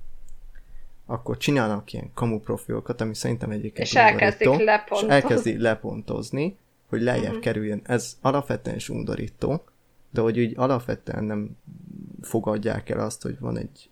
akkor 1.05 1.37
csinálnak 1.37 1.93
ilyen 1.93 2.11
kamu 2.13 2.39
profilokat, 2.39 3.01
ami 3.01 3.15
szerintem 3.15 3.49
egyébként 3.49 3.87
És 3.87 3.95
elkezdik 3.95 4.47
lepontozni. 4.47 5.07
És 5.07 5.13
elkezdi 5.13 5.57
lepontozni, 5.57 6.57
hogy 6.87 7.01
lejjebb 7.01 7.25
uh-huh. 7.25 7.39
kerüljön. 7.39 7.81
Ez 7.83 8.17
alapvetően 8.21 8.75
is 8.75 8.89
undorító, 8.89 9.63
de 10.09 10.21
hogy 10.21 10.39
úgy 10.39 10.53
alapvetően 10.55 11.23
nem 11.23 11.57
fogadják 12.21 12.89
el 12.89 12.99
azt, 12.99 13.21
hogy 13.21 13.39
van 13.39 13.57
egy 13.57 13.89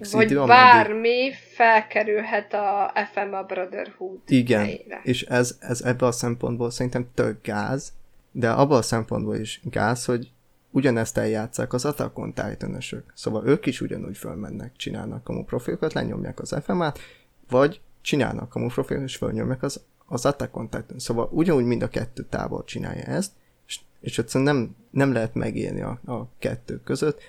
X 0.00 0.12
Vagy 0.12 0.24
idő, 0.24 0.40
ameddig... 0.40 0.62
bármi 0.62 1.32
felkerülhet 1.54 2.54
a 2.54 2.92
FMA 3.12 3.42
Brotherhood 3.42 4.18
Igen, 4.26 4.60
helyére. 4.60 5.00
és 5.02 5.22
ez, 5.22 5.56
ez 5.60 5.80
ebből 5.80 6.08
a 6.08 6.12
szempontból 6.12 6.70
szerintem 6.70 7.08
tök 7.14 7.42
gáz, 7.42 7.92
de 8.38 8.50
abban 8.50 8.78
a 8.78 8.82
szempontból 8.82 9.36
is 9.36 9.60
gáz, 9.64 10.04
hogy 10.04 10.32
ugyanezt 10.70 11.16
eljátszák 11.16 11.72
az 11.72 11.84
Attack 11.84 12.18
on 12.18 12.32
titan 12.32 12.78
Szóval 13.14 13.46
ők 13.46 13.66
is 13.66 13.80
ugyanúgy 13.80 14.16
fölmennek, 14.16 14.76
csinálnak 14.76 15.24
kamu 15.24 15.44
profilokat, 15.44 15.92
lenyomják 15.92 16.40
az 16.40 16.56
FMA-t, 16.62 16.98
vagy 17.48 17.80
csinálnak 18.00 18.48
kamu 18.48 18.68
profilokat, 18.68 19.08
és 19.08 19.16
fölnyomják 19.16 19.62
az, 19.62 19.80
az 20.06 20.26
Attack 20.26 20.56
on 20.56 20.68
Titan. 20.68 20.98
Szóval 20.98 21.28
ugyanúgy 21.32 21.64
mind 21.64 21.82
a 21.82 21.88
kettő 21.88 22.26
tábor 22.28 22.64
csinálja 22.64 23.04
ezt, 23.04 23.32
és, 23.66 23.80
és 24.00 24.18
egyszerűen 24.18 24.54
nem, 24.54 24.76
nem 24.90 25.12
lehet 25.12 25.34
megélni 25.34 25.80
a, 25.80 26.00
a 26.06 26.28
kettő 26.38 26.80
között, 26.80 27.20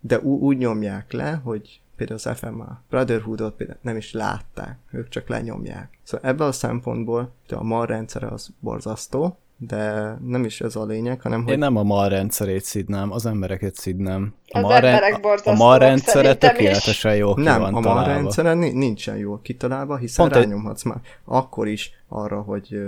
de 0.00 0.20
ú, 0.20 0.38
úgy 0.38 0.58
nyomják 0.58 1.12
le, 1.12 1.32
hogy 1.32 1.80
például 1.96 2.20
az 2.24 2.38
FMA 2.38 2.82
Brotherhoodot 2.88 3.56
például 3.56 3.78
nem 3.82 3.96
is 3.96 4.12
látták, 4.12 4.78
ők 4.90 5.08
csak 5.08 5.28
lenyomják. 5.28 5.98
Szóval 6.02 6.30
ebből 6.30 6.46
a 6.46 6.52
szempontból 6.52 7.32
a 7.48 7.62
MAR 7.62 7.88
rendszere 7.88 8.26
az 8.26 8.48
borzasztó, 8.60 9.38
de 9.58 10.14
nem 10.26 10.44
is 10.44 10.60
ez 10.60 10.76
a 10.76 10.84
lényeg, 10.84 11.20
hanem 11.20 11.42
hogy 11.42 11.52
Én 11.52 11.58
nem 11.58 11.76
a 11.76 11.82
MAR 11.82 12.10
rendszerét 12.10 12.64
szidnám, 12.64 13.12
az 13.12 13.26
embereket 13.26 13.74
szidnám. 13.74 14.34
A 14.46 14.58
Az 14.58 14.62
MAR, 14.62 14.84
emberek 14.84 15.24
a, 15.44 15.54
MAR 15.54 15.80
rendszere 15.80 16.30
is. 16.30 16.36
tökéletesen 16.38 17.16
jó 17.16 17.34
ki 17.34 17.42
nem, 17.42 17.60
van 17.60 17.68
a 17.74 17.80
MAR 17.80 17.82
találva. 17.82 18.12
rendszere 18.12 18.54
ni- 18.54 18.72
nincsen 18.72 19.16
jól 19.16 19.40
kitalálva, 19.42 19.96
hiszen 19.96 20.24
Pont 20.28 20.36
egy- 20.42 20.48
rányomhatsz 20.48 20.82
már 20.82 20.96
akkor 21.24 21.68
is 21.68 21.90
arra, 22.08 22.40
hogy 22.40 22.78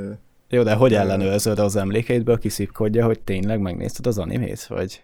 Jó, 0.49 0.63
de 0.63 0.75
hogy 0.75 0.95
ellenőrzöd 0.95 1.59
az 1.59 1.77
emlékeidből, 1.77 2.39
kiszipkodja, 2.39 3.05
hogy 3.05 3.21
tényleg 3.21 3.61
megnézted 3.61 4.07
az 4.07 4.19
animét, 4.19 4.67
vagy? 4.67 5.03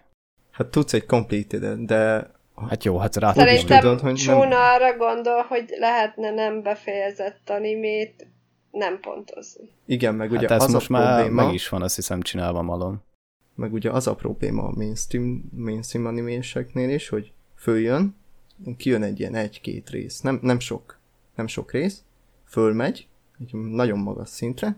hát 0.51 0.67
tudsz 0.67 0.93
egy 0.93 1.07
completed 1.07 1.79
de 1.79 2.31
Hát 2.69 2.85
jó, 2.85 2.99
hát 2.99 3.17
rá 3.17 3.33
tudod 3.33 3.49
Szerintem 3.49 3.81
tudod, 3.81 4.01
hogy 4.01 4.13
nem- 4.13 4.17
Csóna 4.37 4.57
arra 4.73 4.97
gondol, 4.97 5.45
hogy 5.49 5.65
lehetne 5.79 6.31
nem 6.31 6.63
befejezett 6.63 7.51
animét 7.51 8.27
nem 8.75 9.01
pontozni. 9.01 9.69
igen, 9.87 10.15
meg 10.15 10.31
ugye 10.31 10.49
Hát 10.49 10.51
ez 10.51 10.63
az 10.63 10.73
most 10.73 10.89
a 10.89 10.93
már 10.93 11.17
probléma, 11.17 11.45
meg 11.45 11.55
is 11.55 11.69
van, 11.69 11.83
azt 11.83 11.95
hiszem 11.95 12.21
csinálva 12.21 12.63
malom. 12.63 13.03
meg 13.55 13.73
ugye 13.73 13.91
az 13.91 14.07
a 14.07 14.15
probléma 14.15 14.63
a 14.63 14.73
mainstream, 14.75 15.51
mainstream 15.57 16.07
animéseknél 16.07 16.91
is, 16.91 17.09
hogy 17.09 17.33
följön, 17.57 18.17
kijön 18.77 19.03
egy 19.03 19.21
ilyen 19.21 19.35
egy-két 19.35 19.91
rész, 19.91 20.21
nem, 20.21 20.39
nem 20.43 20.59
sok, 20.59 20.99
nem 21.35 21.47
sok 21.47 21.73
rész, 21.73 22.05
fölmegy, 22.45 23.09
egy 23.41 23.55
nagyon 23.55 23.99
magas 23.99 24.29
szintre, 24.29 24.77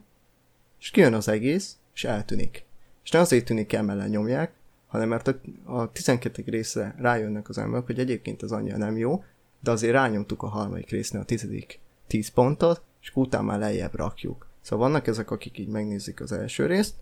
és 0.81 0.91
kijön 0.91 1.15
az 1.15 1.29
egész, 1.29 1.77
és 1.95 2.05
eltűnik. 2.05 2.65
És 3.05 3.11
nem 3.11 3.21
azért 3.21 3.45
tűnik 3.45 3.73
el, 3.73 3.83
mert 3.83 3.99
lenyomják, 3.99 4.53
hanem 4.87 5.09
mert 5.09 5.29
a, 5.29 5.41
a 5.65 5.93
12. 5.93 6.43
részre 6.47 6.95
rájönnek 6.99 7.49
az 7.49 7.59
emberek, 7.59 7.87
hogy 7.87 7.99
egyébként 7.99 8.43
az 8.43 8.53
annyira 8.53 8.77
nem 8.77 8.97
jó, 8.97 9.25
de 9.61 9.71
azért 9.71 9.93
rányomtuk 9.93 10.43
a 10.43 10.49
harmadik 10.49 10.91
résznél 10.91 11.21
a 11.21 11.25
tizedik 11.25 11.81
10 12.07 12.29
pontot, 12.29 12.83
és 13.07 13.13
utána 13.15 13.45
már 13.45 13.59
lejjebb 13.59 13.95
rakjuk. 13.95 14.47
Szóval 14.61 14.89
vannak 14.89 15.07
ezek, 15.07 15.31
akik 15.31 15.59
így 15.59 15.69
megnézik 15.69 16.21
az 16.21 16.33
első 16.33 16.67
részt, 16.67 16.95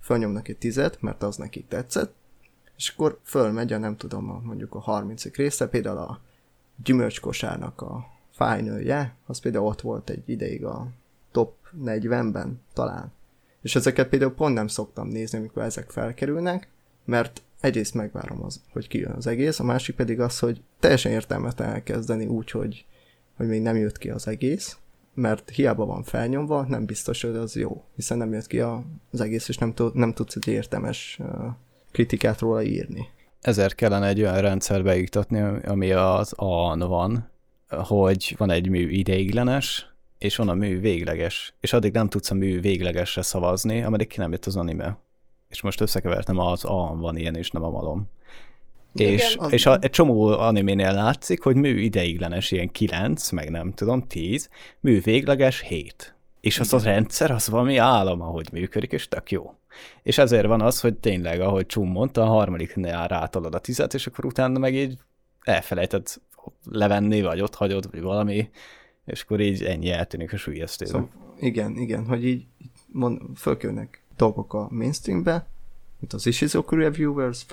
fölnyomnak 0.00 0.48
egy 0.48 0.56
tizet, 0.56 1.02
mert 1.02 1.22
az 1.22 1.36
nekik 1.36 1.68
tetszett, 1.68 2.14
és 2.76 2.88
akkor 2.88 3.18
fölmegy 3.22 3.72
a 3.72 3.78
nem 3.78 3.96
tudom, 3.96 4.30
a, 4.30 4.40
mondjuk 4.42 4.74
a 4.74 4.78
30. 4.78 5.24
része, 5.24 5.68
például 5.68 5.98
a 5.98 6.20
gyümölcskosárnak 6.84 7.80
a 7.80 8.06
fájnője, 8.30 9.14
az 9.26 9.40
például 9.40 9.66
ott 9.66 9.80
volt 9.80 10.10
egy 10.10 10.28
ideig 10.28 10.64
a 10.64 10.88
top 11.32 11.54
40-ben 11.84 12.60
talán. 12.72 13.12
És 13.60 13.76
ezeket 13.76 14.08
például 14.08 14.34
pont 14.34 14.54
nem 14.54 14.66
szoktam 14.66 15.08
nézni, 15.08 15.38
amikor 15.38 15.62
ezek 15.62 15.90
felkerülnek, 15.90 16.68
mert 17.04 17.42
egyrészt 17.60 17.94
megvárom 17.94 18.44
az, 18.44 18.60
hogy 18.72 18.88
kijön 18.88 19.12
az 19.12 19.26
egész, 19.26 19.58
a 19.58 19.64
másik 19.64 19.94
pedig 19.94 20.20
az, 20.20 20.38
hogy 20.38 20.62
teljesen 20.80 21.12
értelmet 21.12 21.60
elkezdeni 21.60 22.26
úgy, 22.26 22.50
hogy, 22.50 22.84
hogy 23.36 23.46
még 23.46 23.62
nem 23.62 23.76
jött 23.76 23.98
ki 23.98 24.10
az 24.10 24.26
egész, 24.26 24.76
mert 25.16 25.50
hiába 25.50 25.86
van 25.86 26.02
felnyomva, 26.02 26.62
nem 26.68 26.86
biztos, 26.86 27.22
hogy 27.22 27.36
az 27.36 27.56
jó, 27.56 27.84
hiszen 27.94 28.18
nem 28.18 28.32
jött 28.32 28.46
ki 28.46 28.60
az 28.60 29.20
egész, 29.20 29.48
és 29.48 29.58
nem, 29.58 29.74
tud, 29.74 29.94
nem 29.94 30.12
tudsz 30.12 30.36
egy 30.36 30.48
értelmes 30.48 31.20
kritikát 31.90 32.40
róla 32.40 32.62
írni. 32.62 33.08
Ezért 33.40 33.74
kellene 33.74 34.06
egy 34.06 34.20
olyan 34.20 34.40
rendszer 34.40 34.82
beiktatni, 34.82 35.40
ami 35.64 35.92
az 35.92 36.32
a 36.36 36.76
van, 36.76 37.30
hogy 37.68 38.34
van 38.38 38.50
egy 38.50 38.68
mű 38.68 38.88
ideiglenes, 38.88 39.94
és 40.18 40.36
van 40.36 40.48
a 40.48 40.54
mű 40.54 40.80
végleges, 40.80 41.54
és 41.60 41.72
addig 41.72 41.92
nem 41.92 42.08
tudsz 42.08 42.30
a 42.30 42.34
mű 42.34 42.60
véglegesre 42.60 43.22
szavazni, 43.22 43.82
ameddig 43.82 44.06
ki 44.06 44.18
nem 44.18 44.30
jött 44.30 44.46
az 44.46 44.56
anime. 44.56 44.98
És 45.48 45.60
most 45.60 45.80
összekevertem, 45.80 46.38
az 46.38 46.64
A 46.64 46.96
van 47.00 47.16
ilyen, 47.16 47.36
és 47.36 47.50
nem 47.50 47.62
a 47.62 47.70
malom. 47.70 48.08
Igen, 49.00 49.12
és, 49.12 49.36
az... 49.38 49.52
és 49.52 49.66
a, 49.66 49.78
egy 49.80 49.90
csomó 49.90 50.26
animénél 50.26 50.92
látszik, 50.92 51.42
hogy 51.42 51.56
mű 51.56 51.78
ideiglenes 51.78 52.50
ilyen 52.50 52.70
9, 52.70 53.30
meg 53.30 53.50
nem 53.50 53.72
tudom, 53.72 54.06
10, 54.06 54.48
mű 54.80 55.00
végleges 55.00 55.60
7. 55.60 56.14
És 56.40 56.58
az 56.58 56.72
a 56.72 56.80
rendszer, 56.82 57.30
az 57.30 57.48
valami 57.48 57.76
állam, 57.76 58.20
ahogy 58.20 58.48
működik, 58.52 58.92
és 58.92 59.08
tök 59.08 59.30
jó. 59.30 59.54
És 60.02 60.18
ezért 60.18 60.46
van 60.46 60.60
az, 60.60 60.80
hogy 60.80 60.94
tényleg, 60.94 61.40
ahogy 61.40 61.66
Csum 61.66 61.90
mondta, 61.90 62.22
a 62.22 62.26
harmadiknál 62.26 63.08
rátolod 63.08 63.54
a 63.54 63.58
tizet, 63.58 63.94
és 63.94 64.06
akkor 64.06 64.24
utána 64.24 64.58
meg 64.58 64.74
így 64.74 64.98
elfelejted 65.40 66.06
levenni, 66.70 67.22
vagy 67.22 67.40
ott 67.40 67.54
hagyod, 67.54 67.90
vagy 67.90 68.00
valami, 68.00 68.50
és 69.04 69.22
akkor 69.22 69.40
így 69.40 69.62
ennyi 69.62 69.90
eltűnik 69.90 70.32
a 70.32 70.36
súlyesztőben. 70.36 70.94
Szóval, 70.94 71.34
igen, 71.40 71.76
igen, 71.76 72.06
hogy 72.06 72.26
így, 72.26 72.46
mond, 72.86 73.20
fölkülnek 73.36 74.02
dolgok 74.16 74.54
a 74.54 74.68
mainstreambe, 74.70 75.46
mint 75.98 76.12
az 76.12 76.26
Ishizoku 76.26 76.76
Reviewers, 76.76 77.46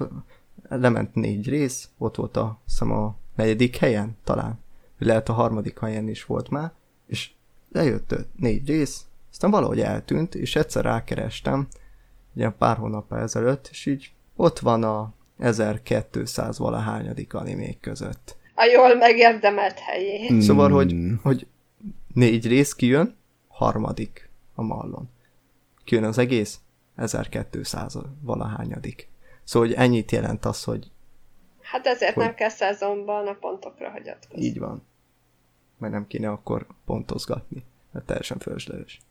lement 0.70 1.16
négy 1.16 1.50
rész, 1.50 1.90
ott 1.98 2.16
volt 2.16 2.38
a, 2.38 2.60
hiszem 2.66 2.92
a 2.92 3.16
negyedik 3.36 3.76
helyen 3.76 4.18
talán, 4.24 4.60
lehet 4.98 5.30
a 5.30 5.34
harmadik 5.34 5.80
helyen 5.80 6.08
is 6.08 6.26
volt 6.26 6.50
már, 6.50 6.72
és 7.08 7.32
lejött 7.72 8.16
négy 8.36 8.68
rész, 8.68 9.06
aztán 9.32 9.52
valahogy 9.52 9.80
eltűnt, 9.80 10.36
és 10.36 10.56
egyszer 10.56 10.84
rákerestem, 10.84 11.68
ugye 12.36 12.50
pár 12.50 12.78
hónap 12.78 13.14
ezelőtt, 13.14 13.68
és 13.72 13.86
így 13.86 14.12
ott 14.36 14.60
van 14.60 14.84
a 14.84 15.14
1200 15.38 16.58
valahányadik 16.58 17.34
animék 17.34 17.80
között. 17.80 18.36
A 18.56 18.64
jól 18.74 18.96
megérdemelt 18.96 19.80
helyén. 19.80 20.34
Mm. 20.34 20.40
Szóval, 20.40 20.70
hogy, 20.70 20.96
hogy 21.22 21.48
négy 22.14 22.48
rész 22.48 22.74
kijön, 22.74 23.16
harmadik 23.48 24.30
a 24.56 24.62
mallon. 24.62 25.10
Kijön 25.84 26.04
az 26.04 26.18
egész, 26.18 26.60
1200 26.96 27.98
valahányadik. 28.22 29.10
Szóval, 29.44 29.68
hogy 29.68 29.78
ennyit 29.78 30.12
jelent 30.12 30.46
az, 30.46 30.64
hogy... 30.64 30.92
Hát 31.62 31.86
ezért 31.86 32.14
hogy... 32.14 32.24
nem 32.24 32.36
kell 32.36 32.50
szezonban 32.50 33.28
a 33.28 33.34
pontokra 33.34 33.90
hagyatkozni. 33.90 34.46
Így 34.46 34.60
van. 34.60 34.88
Mert 35.78 35.94
nem 35.94 36.08
kéne 36.08 36.30
akkor 36.30 36.68
pontozgatni. 36.86 37.64
Mert 37.92 38.06
teljesen 38.06 38.40
fölösleges. 38.40 39.02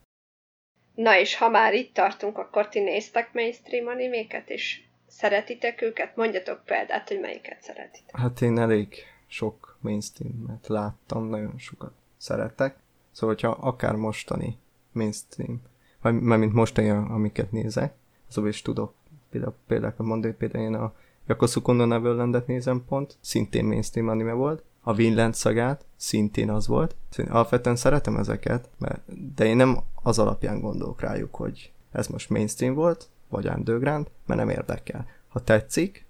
Na 0.94 1.18
és 1.18 1.36
ha 1.36 1.48
már 1.48 1.74
itt 1.74 1.94
tartunk, 1.94 2.38
akkor 2.38 2.68
ti 2.68 2.80
néztek 2.80 3.32
mainstream 3.32 3.86
animéket, 3.86 4.50
és 4.50 4.82
szeretitek 5.06 5.82
őket? 5.82 6.16
Mondjatok 6.16 6.64
példát, 6.64 7.08
hogy 7.08 7.20
melyiket 7.20 7.62
szeretitek. 7.62 8.16
Hát 8.16 8.40
én 8.40 8.58
elég 8.58 8.94
sok 9.26 9.78
mainstream-et 9.80 10.66
láttam, 10.66 11.28
nagyon 11.28 11.58
sokat 11.58 11.92
szeretek. 12.16 12.76
Szóval, 13.10 13.34
hogyha 13.34 13.48
akár 13.48 13.94
mostani 13.94 14.58
mainstream, 14.92 15.62
vagy 16.00 16.14
mint 16.14 16.52
mostani, 16.52 16.88
amiket 16.88 17.52
nézek, 17.52 17.94
azok 18.28 18.48
is 18.48 18.62
tudok 18.62 18.94
például, 19.32 19.54
például 19.66 19.94
mondani, 19.96 20.34
például 20.34 20.64
én 20.64 20.74
a 20.74 20.92
Yakosu 21.26 21.72
no 21.72 21.84
Neverlandet 21.84 22.46
nézem 22.46 22.84
pont, 22.88 23.16
szintén 23.20 23.64
mainstream 23.64 24.08
anime 24.08 24.32
volt, 24.32 24.62
a 24.80 24.94
Vinland 24.94 25.34
szagát, 25.34 25.84
szintén 25.96 26.50
az 26.50 26.66
volt. 26.66 26.94
Szóval 27.10 27.32
alapvetően 27.32 27.76
szeretem 27.76 28.16
ezeket, 28.16 28.68
mert, 28.78 29.34
de 29.34 29.44
én 29.44 29.56
nem 29.56 29.78
az 30.02 30.18
alapján 30.18 30.60
gondolok 30.60 31.00
rájuk, 31.00 31.34
hogy 31.34 31.72
ez 31.92 32.06
most 32.06 32.30
mainstream 32.30 32.74
volt, 32.74 33.08
vagy 33.28 33.48
underground, 33.48 34.06
mert 34.26 34.40
nem 34.40 34.48
érdekel. 34.48 35.06
Ha 35.28 35.40
tetszik, 35.40 36.06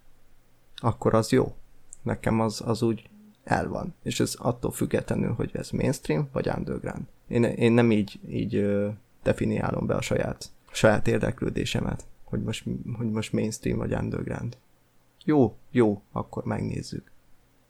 akkor 0.76 1.14
az 1.14 1.30
jó. 1.30 1.54
Nekem 2.02 2.40
az, 2.40 2.62
az 2.64 2.82
úgy 2.82 3.10
el 3.44 3.68
van. 3.68 3.94
És 4.02 4.20
ez 4.20 4.34
attól 4.38 4.70
függetlenül, 4.70 5.32
hogy 5.32 5.50
ez 5.52 5.70
mainstream, 5.70 6.28
vagy 6.32 6.48
underground. 6.56 7.02
Én, 7.28 7.44
én 7.44 7.72
nem 7.72 7.90
így, 7.90 8.20
így 8.28 8.66
definiálom 9.22 9.86
be 9.86 9.94
a 9.94 10.00
saját, 10.00 10.50
saját 10.70 11.08
érdeklődésemet, 11.08 12.04
hogy 12.32 12.42
most, 12.42 12.64
hogy 12.96 13.10
most 13.10 13.32
mainstream 13.32 13.78
vagy 13.78 13.94
underground. 13.94 14.56
Jó, 15.24 15.56
jó, 15.70 16.02
akkor 16.12 16.44
megnézzük. 16.44 17.10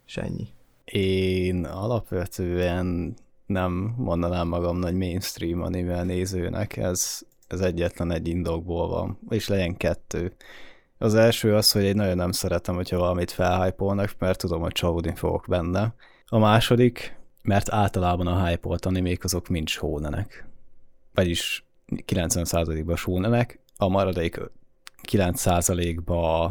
És 0.05 0.17
ennyi. 0.17 0.47
Én 0.85 1.65
alapvetően 1.65 3.13
nem 3.45 3.93
mondanám 3.97 4.47
magam 4.47 4.77
nagy 4.77 4.95
mainstream 4.95 5.61
anime 5.61 6.03
nézőnek, 6.03 6.77
ez, 6.77 7.21
ez 7.47 7.59
egyetlen 7.59 8.11
egy 8.11 8.27
indokból 8.27 8.87
van, 8.87 9.17
és 9.29 9.47
legyen 9.47 9.77
kettő. 9.77 10.33
Az 10.97 11.15
első 11.15 11.55
az, 11.55 11.71
hogy 11.71 11.83
én 11.83 11.95
nagyon 11.95 12.15
nem 12.15 12.31
szeretem, 12.31 12.75
hogyha 12.75 12.97
valamit 12.97 13.31
felhypolnak, 13.31 14.15
mert 14.19 14.39
tudom, 14.39 14.61
hogy 14.61 14.71
csalódni 14.71 15.15
fogok 15.15 15.45
benne. 15.47 15.93
A 16.27 16.37
második, 16.37 17.17
mert 17.41 17.69
általában 17.69 18.27
a 18.27 18.45
hype 18.45 18.77
animék 18.79 19.23
azok 19.23 19.47
mind 19.47 19.67
shounenek. 19.67 20.47
Vagyis 21.13 21.65
90%-ban 21.95 22.95
shounenek, 22.95 23.59
a 23.83 23.89
maradék 23.89 24.39
9%-ba 25.11 26.45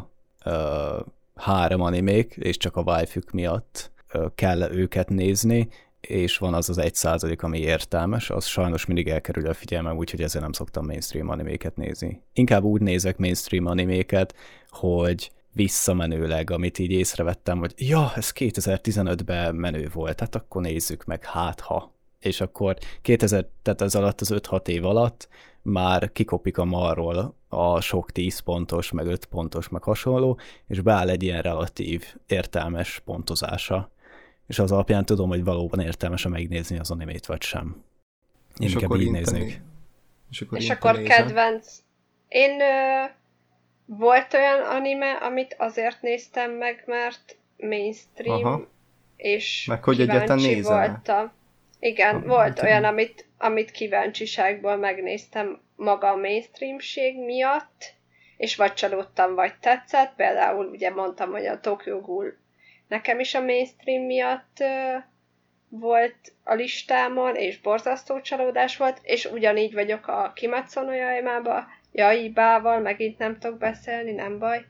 uh, 0.45 1.07
három 1.35 1.81
animék, 1.81 2.37
és 2.37 2.57
csak 2.57 2.77
a 2.77 2.83
wifi 2.83 3.21
miatt 3.33 3.91
kell 4.35 4.71
őket 4.73 5.09
nézni, 5.09 5.69
és 6.01 6.39
van 6.39 6.55
az 6.55 6.69
az 6.69 6.79
egy 6.79 6.95
százalék, 6.95 7.43
ami 7.43 7.59
értelmes, 7.59 8.31
az 8.31 8.47
sajnos 8.47 8.87
mindig 8.87 9.09
elkerül 9.09 9.47
a 9.47 9.55
figyelmem, 9.55 9.97
úgyhogy 9.97 10.23
ezért 10.23 10.43
nem 10.43 10.53
szoktam 10.53 10.87
mainstream 10.87 11.29
animéket 11.29 11.77
nézni. 11.77 12.23
Inkább 12.33 12.63
úgy 12.63 12.81
nézek 12.81 13.17
mainstream 13.17 13.67
animéket, 13.67 14.35
hogy 14.69 15.31
visszamenőleg, 15.53 16.51
amit 16.51 16.79
így 16.79 16.91
észrevettem, 16.91 17.59
hogy 17.59 17.73
ja, 17.77 18.13
ez 18.15 18.33
2015-ben 18.35 19.55
menő 19.55 19.91
volt, 19.93 20.17
tehát 20.17 20.35
akkor 20.35 20.63
nézzük 20.63 21.05
meg, 21.05 21.25
hát 21.25 21.61
ha. 21.61 21.93
És 22.19 22.41
akkor 22.41 22.77
2000, 23.03 23.47
tehát 23.63 23.81
ez 23.81 23.95
alatt 23.95 24.21
az 24.21 24.33
5-6 24.35 24.69
év 24.69 24.85
alatt 24.85 25.29
már 25.63 26.13
kikopik 26.13 26.59
a 26.59 26.65
marról 26.65 27.35
a 27.49 27.81
sok 27.81 28.11
10 28.11 28.39
pontos, 28.39 28.91
meg 28.93 29.07
5 29.07 29.25
pontos, 29.25 29.69
meg 29.69 29.83
hasonló, 29.83 30.39
és 30.67 30.81
beáll 30.81 31.09
egy 31.09 31.23
ilyen 31.23 31.43
relatív 31.43 32.15
értelmes 32.27 33.03
pontozása 33.05 33.93
és 34.53 34.59
az 34.59 34.73
alapján 34.73 35.05
tudom, 35.05 35.29
hogy 35.29 35.45
valóban 35.45 35.81
értelmes 35.81 36.27
megnézni 36.27 36.79
az 36.79 36.91
animét, 36.91 37.27
vagy 37.27 37.43
sem. 37.43 37.85
Én 38.59 38.69
és 38.69 38.75
akkor 38.75 39.01
így 39.01 39.11
néznék. 39.11 39.61
És 40.31 40.41
akkor, 40.41 40.59
és 40.59 40.71
akkor 40.71 41.03
kedvenc. 41.03 41.79
Én 42.29 42.61
ö, 42.61 43.05
volt 43.85 44.35
olyan 44.35 44.61
anime, 44.61 45.13
amit 45.13 45.57
azért 45.59 46.03
néztem 46.03 46.51
meg, 46.51 46.83
mert 46.87 47.37
mainstream, 47.57 48.45
Aha. 48.45 48.69
és 49.17 49.67
meg 49.69 49.85
hogy 49.85 49.97
kíváncsi 49.97 50.63
voltam. 50.63 51.33
Igen, 51.79 52.21
ha, 52.21 52.27
volt 52.27 52.59
hát, 52.59 52.63
olyan, 52.63 52.85
amit, 52.85 53.27
amit 53.43 53.71
kíváncsiságból 53.71 54.77
megnéztem 54.77 55.61
maga 55.77 56.09
a 56.09 56.17
mainstreamség 56.17 57.19
miatt, 57.19 57.95
és 58.37 58.57
vagy 58.57 58.73
csalódtam, 58.73 59.35
vagy 59.35 59.55
tetszett. 59.59 60.15
Például 60.17 60.67
ugye 60.67 60.91
mondtam, 60.91 61.31
hogy 61.31 61.47
a 61.47 61.61
Tokyo 61.61 62.01
Ghoul 62.01 62.37
nekem 62.89 63.21
is 63.21 63.35
a 63.35 63.41
mainstream 63.41 64.03
miatt 64.03 64.65
volt 65.69 66.33
a 66.45 66.55
listámon, 66.55 67.35
és 67.35 67.61
borzasztó 67.61 68.21
csalódás 68.21 68.77
volt, 68.77 68.99
és 69.03 69.25
ugyanígy 69.25 69.75
vagyok 69.75 70.07
a 70.07 70.33
Kimetsu 70.35 70.81
no 70.81 70.93
Yaiba, 70.93 71.67
Jaibával, 71.93 72.81
megint 72.81 73.19
nem 73.19 73.39
tudok 73.39 73.59
beszélni, 73.59 74.13
nem 74.13 74.39
baj. 74.39 74.65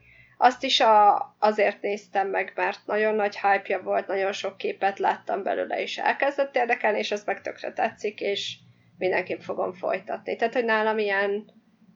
Azt 0.44 0.62
is 0.64 0.80
a, 0.80 1.34
azért 1.38 1.82
néztem 1.82 2.28
meg, 2.28 2.52
mert 2.56 2.80
nagyon 2.86 3.14
nagy 3.14 3.38
hype 3.38 3.78
volt, 3.78 4.06
nagyon 4.06 4.32
sok 4.32 4.56
képet 4.56 4.98
láttam 4.98 5.42
belőle, 5.42 5.80
és 5.80 5.98
elkezdett 5.98 6.56
érdekelni, 6.56 6.98
és 6.98 7.10
az 7.10 7.24
meg 7.24 7.40
tökre 7.40 7.72
tetszik, 7.72 8.20
és 8.20 8.56
mindenképp 8.98 9.40
fogom 9.40 9.72
folytatni. 9.72 10.36
Tehát, 10.36 10.54
hogy 10.54 10.64
nálam 10.64 10.98
ilyen, 10.98 11.44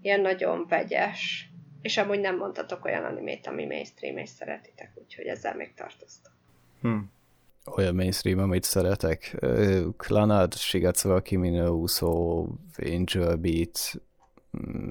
ilyen 0.03 0.21
nagyon 0.21 0.67
vegyes 0.69 1.49
és 1.83 1.97
amúgy 1.97 2.21
nem 2.21 2.37
mondhatok 2.37 2.85
olyan 2.85 3.05
animét, 3.05 3.47
ami 3.47 3.67
mainstream 3.67 4.17
és 4.17 4.29
szeretitek, 4.29 4.93
úgyhogy 4.95 5.27
ezzel 5.27 5.55
még 5.55 5.75
tartoztam. 5.75 6.33
Hm. 6.81 6.99
Olyan 7.77 7.95
mainstream, 7.95 8.39
amit 8.39 8.65
szeretek. 8.65 9.37
Clanad, 9.97 10.55
Shigatsu 10.55 11.23
Kimi 11.23 11.51
no 11.51 11.71
Uso, 11.71 12.47
Angel 12.79 13.37
Beat. 13.37 14.01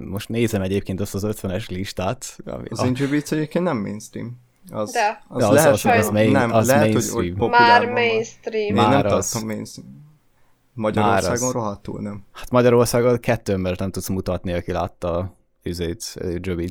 Most 0.05 0.29
nézem 0.29 0.61
egyébként 0.61 0.99
azt 1.01 1.15
az 1.15 1.25
50-es 1.27 1.69
listát. 1.69 2.37
Ami 2.45 2.67
az 2.69 2.79
a... 2.79 2.83
Angel 2.83 3.09
Beats 3.09 3.31
egyébként 3.31 3.63
nem 3.63 3.77
mainstream. 3.77 4.37
Az, 4.71 4.91
De. 4.91 5.23
Az, 5.27 5.43
az, 5.43 5.53
lehet, 5.53 5.71
az, 5.71 5.85
az, 5.85 6.09
main, 6.09 6.31
nem, 6.31 6.51
az 6.53 6.67
lehet, 6.67 6.87
mainstream. 6.87 7.23
Hogy, 7.23 7.33
hogy 7.37 7.49
Már 7.49 7.89
mainstream. 7.89 8.65
Én 8.65 8.73
nem 8.73 9.05
az... 9.05 9.29
tartom 9.29 9.47
mainstream. 9.49 10.03
Magyarországon 10.73 11.51
rohadtul 11.51 12.01
nem. 12.01 12.23
Hát 12.31 12.51
Magyarországon 12.51 13.19
kettő 13.19 13.53
embert 13.53 13.79
nem 13.79 13.91
tudsz 13.91 14.07
mutatni, 14.07 14.53
aki 14.53 14.71
látta 14.71 15.33
üzét, 15.63 16.15
Joe 16.35 16.65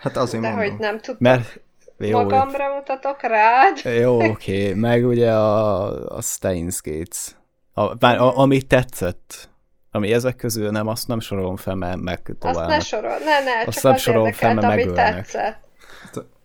Hát 0.00 0.16
azért 0.16 0.42
De 0.42 0.48
mondom. 0.48 0.68
hogy 0.68 0.78
nem 0.78 0.94
tudtam. 0.94 1.16
Mert 1.18 1.60
jó, 1.98 2.20
Magamra 2.20 2.74
mutatok 2.74 3.22
rád. 3.22 4.00
jó 4.00 4.28
oké, 4.30 4.74
meg 4.74 5.06
ugye 5.06 5.32
a, 5.32 6.16
a 6.16 6.22
Steins 6.22 6.80
Gates. 6.82 7.36
A, 7.72 7.94
bár, 7.94 8.18
a, 8.18 8.38
ami 8.38 8.62
tetszett, 8.62 9.49
ami 9.90 10.12
ezek 10.12 10.36
közül 10.36 10.70
nem, 10.70 10.86
azt 10.86 11.08
nem 11.08 11.20
sorolom 11.20 11.56
fel, 11.56 11.74
mert 11.74 11.94
Azt 11.94 12.02
megtalálnak. 12.02 12.68
ne 12.68 12.80
sorol, 12.80 13.10
ne, 13.10 13.44
ne, 13.44 13.64
Azt 13.66 13.74
csak 13.80 13.82
nem 13.82 13.96
sorolom 13.96 14.32
fel, 14.32 14.54
mert 14.54 14.66
megölnek. 14.66 15.14
tetszett. 15.14 15.68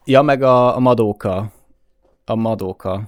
Ja, 0.04 0.22
meg 0.22 0.42
a, 0.42 0.76
a 0.76 0.80
Madóka. 0.80 1.52
A 2.26 2.36
Madóka. 2.36 3.02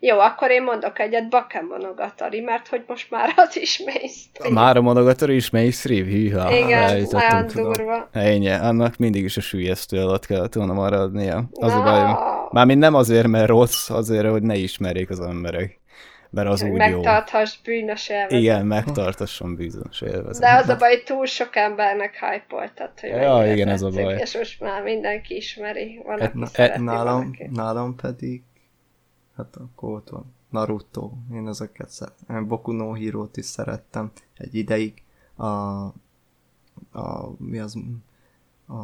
Jó, 0.00 0.18
akkor 0.18 0.50
én 0.50 0.62
mondok 0.62 0.98
egyet, 0.98 1.28
Bakemonogatari, 1.28 2.40
mert 2.40 2.68
hogy 2.68 2.84
most 2.86 3.10
már 3.10 3.32
az 3.36 3.56
is 3.56 3.82
mainstream. 3.84 4.52
Már 4.52 4.76
a 4.76 4.80
Monogatari 4.80 5.34
is 5.34 5.50
mainstream, 5.50 6.04
hűha. 6.04 6.52
Igen, 6.56 7.04
tudom. 7.08 7.46
durva. 7.46 8.08
Ennyi, 8.12 8.50
annak 8.50 8.96
mindig 8.96 9.24
is 9.24 9.36
a 9.36 9.40
sülyeztő 9.40 10.00
alatt 10.00 10.26
kellett 10.26 10.54
volna 10.54 10.72
maradnia. 10.72 11.44
Az 11.52 11.72
a 11.72 11.76
Na. 11.78 11.82
bajom. 11.82 12.16
Mármint 12.50 12.78
nem 12.80 12.94
azért, 12.94 13.26
mert 13.26 13.48
rossz, 13.48 13.90
azért, 13.90 14.30
hogy 14.30 14.42
ne 14.42 14.54
ismerjék 14.56 15.10
az 15.10 15.20
emberek. 15.20 15.80
Mert 16.34 16.48
az 16.48 16.60
Hogy 16.60 16.70
úgy 16.70 16.76
jó. 16.76 16.94
megtarthass 16.96 17.58
bűnös 17.62 18.08
élvezet. 18.08 18.30
Igen, 18.40 18.66
megtartasson 18.66 19.54
bűzös 19.54 20.00
élvezet. 20.00 20.42
De 20.42 20.54
az 20.54 20.68
a 20.68 20.76
baj, 20.76 21.02
túl 21.02 21.26
sok 21.26 21.56
embernek 21.56 22.14
hype 22.14 22.72
tehát 22.74 23.00
hogy 23.00 23.08
Ja, 23.10 23.52
igen, 23.52 23.68
ez 23.68 23.82
a 23.82 23.90
baj. 23.90 24.16
És 24.20 24.36
most 24.36 24.60
már 24.60 24.82
mindenki 24.82 25.36
ismeri. 25.36 26.02
Van, 26.04 26.18
Hát 26.20 26.34
aki 26.34 26.56
van, 26.56 26.82
Nálam, 26.82 27.20
aki- 27.20 27.48
nálam 27.52 27.96
pedig, 27.96 28.42
hát 29.36 29.56
akkor 29.56 29.92
ott 29.92 30.08
van, 30.08 30.34
Naruto, 30.50 31.10
én 31.32 31.48
ezeket 31.48 31.88
szeretem. 31.88 32.46
Boku 32.46 32.72
no 32.72 32.92
Hero-t 32.92 33.36
is 33.36 33.44
szerettem 33.44 34.12
egy 34.36 34.54
ideig. 34.54 35.02
A, 35.36 35.46
a 36.98 37.30
mi 37.38 37.58
az, 37.58 37.76
a, 38.66 38.74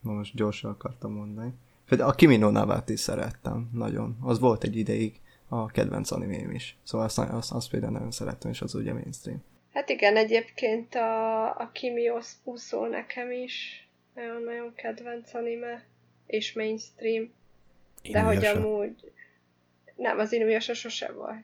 na 0.00 0.12
most 0.12 0.34
gyorsan 0.34 0.70
akartam 0.70 1.12
mondani. 1.12 1.52
Például 1.88 2.10
a 2.10 2.14
Kimi 2.14 2.36
no 2.36 2.50
Navát 2.50 2.88
is 2.88 3.00
szerettem, 3.00 3.70
nagyon. 3.72 4.16
Az 4.20 4.38
volt 4.38 4.64
egy 4.64 4.76
ideig 4.76 5.20
a 5.48 5.66
kedvenc 5.66 6.10
animém 6.10 6.50
is. 6.50 6.76
Szóval 6.84 7.06
azt, 7.06 7.18
azt, 7.18 7.52
azt 7.52 7.70
például 7.70 7.92
nagyon 7.92 8.10
szerettem, 8.10 8.50
és 8.50 8.60
az 8.60 8.74
ugye 8.74 8.92
mainstream. 8.92 9.42
Hát 9.72 9.88
igen, 9.88 10.16
egyébként 10.16 10.94
a, 10.94 11.44
a 11.48 11.70
Kimi 11.72 12.08
Us- 12.10 12.36
Uso 12.44 12.86
nekem 12.86 13.30
is 13.32 13.86
nagyon-nagyon 14.14 14.72
kedvenc 14.74 15.34
anime, 15.34 15.84
és 16.26 16.52
mainstream, 16.52 17.30
de 18.12 18.20
hogy 18.20 18.34
Inuyasha. 18.36 18.58
amúgy 18.58 19.12
nem, 19.96 20.18
az 20.18 20.32
Inuyasha 20.32 20.74
sose 20.74 21.12
volt. 21.12 21.36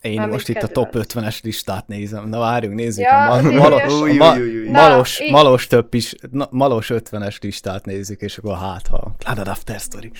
Én 0.00 0.14
Mármint 0.14 0.32
most 0.36 0.48
itt 0.48 0.62
a 0.62 0.66
top 0.68 0.84
kedvenc. 0.84 1.12
50-es 1.14 1.42
listát 1.42 1.86
nézem. 1.88 2.28
Na 2.28 2.38
várjunk, 2.38 2.74
nézzük 2.76 3.04
Ja, 3.04 3.24
a, 3.24 3.42
mal- 3.42 3.54
malos, 3.54 3.92
Új, 4.00 4.16
ma- 4.16 4.36
új. 4.38 4.68
Na, 4.70 4.88
malos, 4.88 5.20
malos 5.30 5.66
több 5.66 5.94
is, 5.94 6.14
na, 6.30 6.48
malos 6.50 6.90
50-es 6.94 7.40
listát 7.42 7.84
nézzük, 7.84 8.20
és 8.20 8.38
akkor 8.38 8.56
hát, 8.58 8.86
ha 8.86 9.14
Planet 9.18 9.48
After 9.48 9.80
Story. 9.80 10.10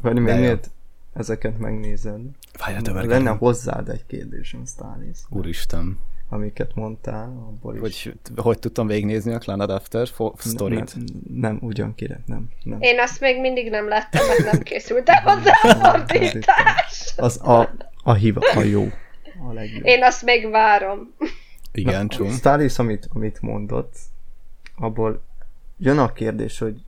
Vagy 0.00 0.14
De 0.14 0.20
még 0.20 0.34
miért 0.34 0.70
ezeket 1.14 1.58
megnézed? 1.58 2.20
Várjál, 2.58 2.82
többet 2.82 3.04
Lenne 3.04 3.30
hozzád 3.30 3.88
egy 3.88 4.06
kérdésem, 4.06 4.64
Stanis. 4.66 5.18
Úristen. 5.28 5.98
Amiket 6.28 6.74
mondtál, 6.74 7.24
abból 7.24 7.74
is. 7.74 7.80
Hogy, 7.80 8.14
hogy 8.36 8.58
tudtam 8.58 8.86
végignézni 8.86 9.34
a 9.34 9.38
Planet 9.38 9.70
After 9.70 10.06
Story-t? 10.38 10.94
Nem, 10.94 11.04
nem, 11.34 11.58
ugyan 11.60 11.94
kire, 11.94 12.20
nem. 12.26 12.48
nem. 12.62 12.80
Én 12.80 13.00
azt 13.00 13.20
még 13.20 13.40
mindig 13.40 13.70
nem 13.70 13.88
láttam, 13.88 14.26
mert 14.26 14.52
nem 14.52 14.62
készült 14.62 15.08
el 15.08 15.22
hozzá 15.22 15.52
a 15.62 15.74
fordítás. 15.74 17.14
Az 17.16 17.40
a, 17.48 17.74
a 18.02 18.12
hiva, 18.12 18.40
a 18.54 18.60
jó. 18.62 18.88
A 19.48 19.52
legjobb. 19.52 19.84
Én 19.84 20.04
azt 20.04 20.22
még 20.22 20.50
várom. 20.50 21.14
Igen, 21.72 22.08
csum. 22.08 22.30
Stalis, 22.30 22.78
amit, 22.78 23.08
amit 23.12 23.40
mondott, 23.40 23.96
abból 24.76 25.22
jön 25.78 25.98
a 25.98 26.12
kérdés, 26.12 26.58
hogy 26.58 26.80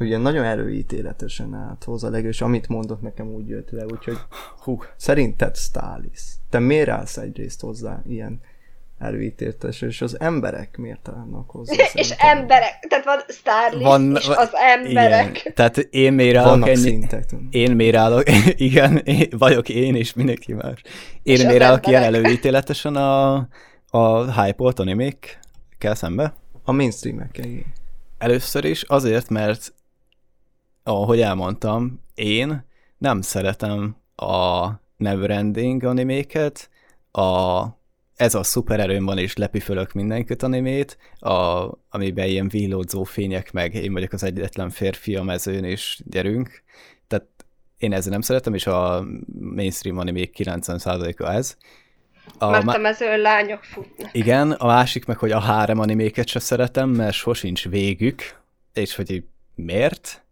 ugye 0.00 0.16
nagyon 0.18 0.44
előítéletesen 0.44 1.54
állt 1.54 1.84
hozzá 1.84 2.08
legjobb, 2.08 2.32
és 2.32 2.40
amit 2.40 2.68
mondott 2.68 3.02
nekem 3.02 3.26
úgy 3.26 3.48
jött 3.48 3.70
le, 3.70 3.84
úgyhogy 3.84 4.18
Hú, 4.58 4.82
szerinted 4.96 5.56
Stalis, 5.56 6.20
te 6.50 6.58
miért 6.58 6.88
állsz 6.88 7.16
egyrészt 7.16 7.60
hozzá 7.60 8.02
ilyen 8.06 8.40
előítéletes, 8.98 9.82
és 9.82 10.00
az 10.00 10.20
emberek 10.20 10.76
miért 10.76 11.08
állnak 11.08 11.50
hozzá? 11.50 11.74
És 11.92 12.10
emberek, 12.10 12.86
tehát 12.88 13.04
van 13.04 13.18
Starlist, 13.28 13.82
Van- 13.84 14.16
és 14.16 14.28
az 14.28 14.50
emberek. 14.76 15.38
igen. 15.40 15.54
Tehát 15.54 15.76
én 15.78 16.12
miért 16.12 16.36
állok 16.36 16.50
Vannak 16.50 16.68
ennyi... 16.68 16.76
szintek. 16.76 17.24
Én 17.50 17.70
miért 17.72 17.96
állok, 17.96 18.22
igen, 18.56 18.96
én 18.96 19.28
vagyok 19.30 19.68
én 19.68 19.94
és 19.94 20.12
mindenki 20.14 20.52
más. 20.52 20.82
Én 21.22 21.46
miért 21.46 21.62
állok 21.62 21.86
ilyen 21.86 22.02
előítéletesen 22.02 22.96
a, 22.96 23.34
a 23.90 24.32
hype-olt 24.42 24.78
animék 24.78 25.38
kell 25.78 25.94
szembe? 25.94 26.34
A 26.64 26.72
mainstreamek, 26.72 27.38
igen. 27.38 27.64
Először 28.18 28.64
is 28.64 28.82
azért, 28.82 29.28
mert 29.28 29.72
ahogy 30.88 31.20
elmondtam, 31.20 32.00
én 32.14 32.64
nem 32.98 33.20
szeretem 33.20 33.96
a 34.16 34.68
Neverending 34.96 35.82
animéket, 35.84 36.70
a 37.12 37.62
ez 38.16 38.34
a 38.34 38.42
szupererőm 38.42 39.04
van, 39.04 39.18
és 39.18 39.36
lepifölök 39.36 39.92
mindenkit 39.92 40.42
animét, 40.42 40.98
a, 41.18 41.68
amiben 41.90 42.26
ilyen 42.26 42.48
villódzó 42.48 43.04
fények, 43.04 43.52
meg 43.52 43.74
én 43.74 43.92
vagyok 43.92 44.12
az 44.12 44.22
egyetlen 44.22 44.70
férfi 44.70 45.16
a 45.16 45.22
mezőn, 45.22 45.64
és 45.64 46.00
gyerünk. 46.04 46.62
Tehát 47.06 47.26
én 47.76 47.92
ezzel 47.92 48.12
nem 48.12 48.20
szeretem, 48.20 48.54
és 48.54 48.66
a 48.66 49.06
mainstream 49.40 49.98
animék 49.98 50.34
90%-a 50.38 51.32
ez. 51.32 51.56
A, 52.38 52.50
Mert 52.50 52.66
a 52.66 52.78
mezőn 52.78 53.18
lányok 53.18 53.64
futnak. 53.64 54.14
igen, 54.14 54.50
a 54.50 54.66
másik 54.66 55.04
meg, 55.04 55.18
hogy 55.18 55.32
a 55.32 55.40
hárem 55.40 55.78
animéket 55.78 56.26
se 56.26 56.38
szeretem, 56.38 56.88
mert 56.88 57.14
sosincs 57.14 57.68
végük, 57.68 58.22
és 58.72 58.94
hogy 58.94 59.24
miért. 59.54 60.22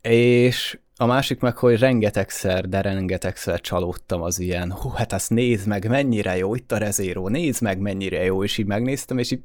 És 0.00 0.78
a 0.96 1.06
másik 1.06 1.40
meg, 1.40 1.56
hogy 1.56 1.78
rengetegszer, 1.78 2.68
de 2.68 2.80
rengetegszer 2.80 3.60
csalódtam 3.60 4.22
az 4.22 4.38
ilyen, 4.38 4.72
hú, 4.72 4.88
hát 4.88 5.12
ezt 5.12 5.30
nézd 5.30 5.66
meg, 5.66 5.88
mennyire 5.88 6.36
jó, 6.36 6.54
itt 6.54 6.72
a 6.72 6.76
rezéró, 6.76 7.28
nézd 7.28 7.62
meg, 7.62 7.78
mennyire 7.78 8.24
jó, 8.24 8.44
és 8.44 8.58
így 8.58 8.66
megnéztem, 8.66 9.18
és 9.18 9.30
így 9.30 9.42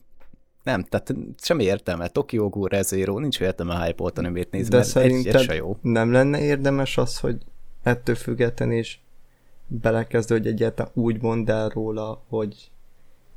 nem, 0.63 0.83
tehát 0.83 1.13
semmi 1.41 1.63
értelme, 1.63 2.07
Tokyo 2.07 2.49
Ghoul 2.49 2.67
rezéró, 2.67 3.19
nincs 3.19 3.39
értelme 3.39 3.85
hype-olt 3.85 4.17
animét 4.17 4.51
nézni, 4.51 4.69
De 4.69 4.77
mert 4.77 4.95
egy, 4.95 5.03
egy 5.03 5.09
szerinted 5.09 5.41
se 5.41 5.55
jó. 5.55 5.77
nem 5.81 6.11
lenne 6.11 6.41
érdemes 6.41 6.97
az, 6.97 7.19
hogy 7.19 7.37
ettől 7.83 8.15
függetlenül 8.15 8.77
is 8.77 9.03
belekezdő, 9.67 10.35
hogy 10.35 10.47
egyáltalán 10.47 10.91
úgy 10.95 11.21
mondd 11.21 11.51
el 11.51 11.69
róla, 11.69 12.23
hogy 12.27 12.71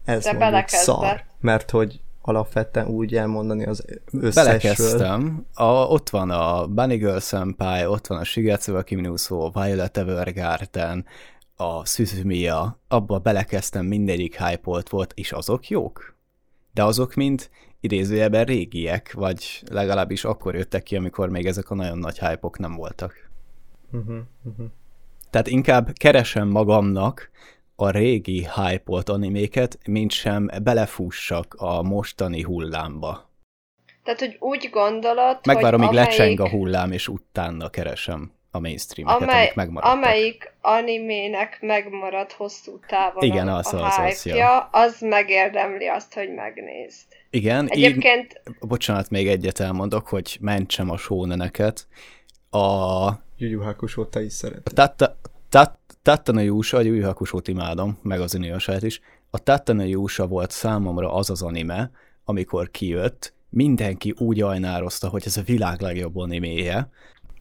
ez 0.04 0.24
De 0.24 0.32
mondjuk 0.32 0.68
szar. 0.68 1.24
Mert 1.40 1.70
hogy 1.70 2.00
alapvetően 2.26 2.86
úgy 2.86 3.14
elmondani 3.14 3.64
az 3.64 3.84
összesről. 4.12 4.44
Belekezdtem. 4.44 5.46
A, 5.54 5.64
ott 5.64 6.10
van 6.10 6.30
a 6.30 6.66
Bunny 6.66 6.96
Girl 6.96 7.18
Senpai, 7.18 7.86
ott 7.86 8.06
van 8.06 8.18
a 8.18 8.24
Shigetsu 8.24 8.72
wa 8.72 8.82
Kimi 8.82 9.00
no 9.00 9.10
Uso, 9.10 9.50
Violet 9.50 9.96
Evergarden, 9.96 11.04
a 11.56 11.86
Suzumiya, 11.86 12.80
abba 12.88 13.18
belekezdtem, 13.18 13.86
mindegyik 13.86 14.42
hype 14.42 14.80
volt, 14.90 15.12
és 15.14 15.32
azok 15.32 15.68
jók. 15.68 16.14
De 16.72 16.84
azok 16.84 17.14
mind 17.14 17.50
idézőjelben 17.80 18.44
régiek, 18.44 19.12
vagy 19.12 19.62
legalábbis 19.70 20.24
akkor 20.24 20.54
jöttek 20.54 20.82
ki, 20.82 20.96
amikor 20.96 21.28
még 21.28 21.46
ezek 21.46 21.70
a 21.70 21.74
nagyon 21.74 21.98
nagy 21.98 22.18
hype 22.18 22.50
nem 22.58 22.76
voltak. 22.76 23.30
Uh-huh, 23.92 24.16
uh-huh. 24.42 24.66
Tehát 25.30 25.46
inkább 25.46 25.92
keresem 25.92 26.48
magamnak 26.48 27.30
a 27.76 27.90
régi 27.90 28.46
hype 28.54 29.02
animéket, 29.04 29.78
mint 29.86 30.10
sem 30.10 30.50
belefussak 30.62 31.54
a 31.58 31.82
mostani 31.82 32.42
hullámba. 32.42 33.30
Tehát, 34.02 34.20
hogy 34.20 34.36
úgy 34.40 34.68
gondolod, 34.72 35.38
Megvárom, 35.46 35.80
hogy 35.80 35.88
míg 35.88 35.98
amelyik, 35.98 36.18
lecseng 36.18 36.40
a 36.40 36.48
hullám, 36.48 36.92
és 36.92 37.08
utána 37.08 37.68
keresem 37.68 38.32
a 38.50 38.60
mainstreameket, 38.60 39.22
amely, 39.22 39.42
amik 39.42 39.54
megmaradtak. 39.54 39.96
amelyik 39.96 40.52
animének 40.60 41.58
megmarad 41.60 42.32
hosszú 42.32 42.78
távon 42.86 43.22
Igen, 43.22 43.48
a, 43.48 43.56
az, 43.56 43.72
a 43.74 43.86
az, 43.86 43.98
az, 43.98 44.26
ja. 44.26 44.68
az 44.72 45.00
megérdemli 45.00 45.86
azt, 45.86 46.14
hogy 46.14 46.34
megnézd. 46.34 47.06
Igen, 47.30 47.64
így, 47.64 47.84
Egyébként 47.84 48.42
bocsánat, 48.60 49.10
még 49.10 49.28
egyet 49.28 49.60
elmondok, 49.60 50.08
hogy 50.08 50.36
mentsem 50.40 50.90
a 50.90 50.96
sóneneket. 50.96 51.86
A 52.50 52.58
Hakusho 53.60 54.04
te 54.04 54.22
is 54.22 54.32
szereted. 54.32 54.72
Tatta- 54.74 55.16
Tat- 55.48 55.85
Tattana 56.06 56.40
Yusha, 56.40 56.76
a 56.76 56.80
Yu 56.80 56.94
Yu 56.94 57.04
Hakusho-t 57.04 57.48
imádom, 57.48 57.98
meg 58.02 58.20
az 58.20 58.34
Inuyasha-t 58.34 58.82
is. 58.82 59.00
A 59.30 59.38
Tattana 59.38 59.82
Yusha 59.82 60.26
volt 60.26 60.50
számomra 60.50 61.12
az 61.12 61.30
az 61.30 61.42
anime, 61.42 61.90
amikor 62.24 62.70
kijött, 62.70 63.34
mindenki 63.48 64.14
úgy 64.18 64.40
ajnározta, 64.40 65.08
hogy 65.08 65.22
ez 65.26 65.36
a 65.36 65.42
világ 65.42 65.80
legjobb 65.80 66.16
animéje, 66.16 66.90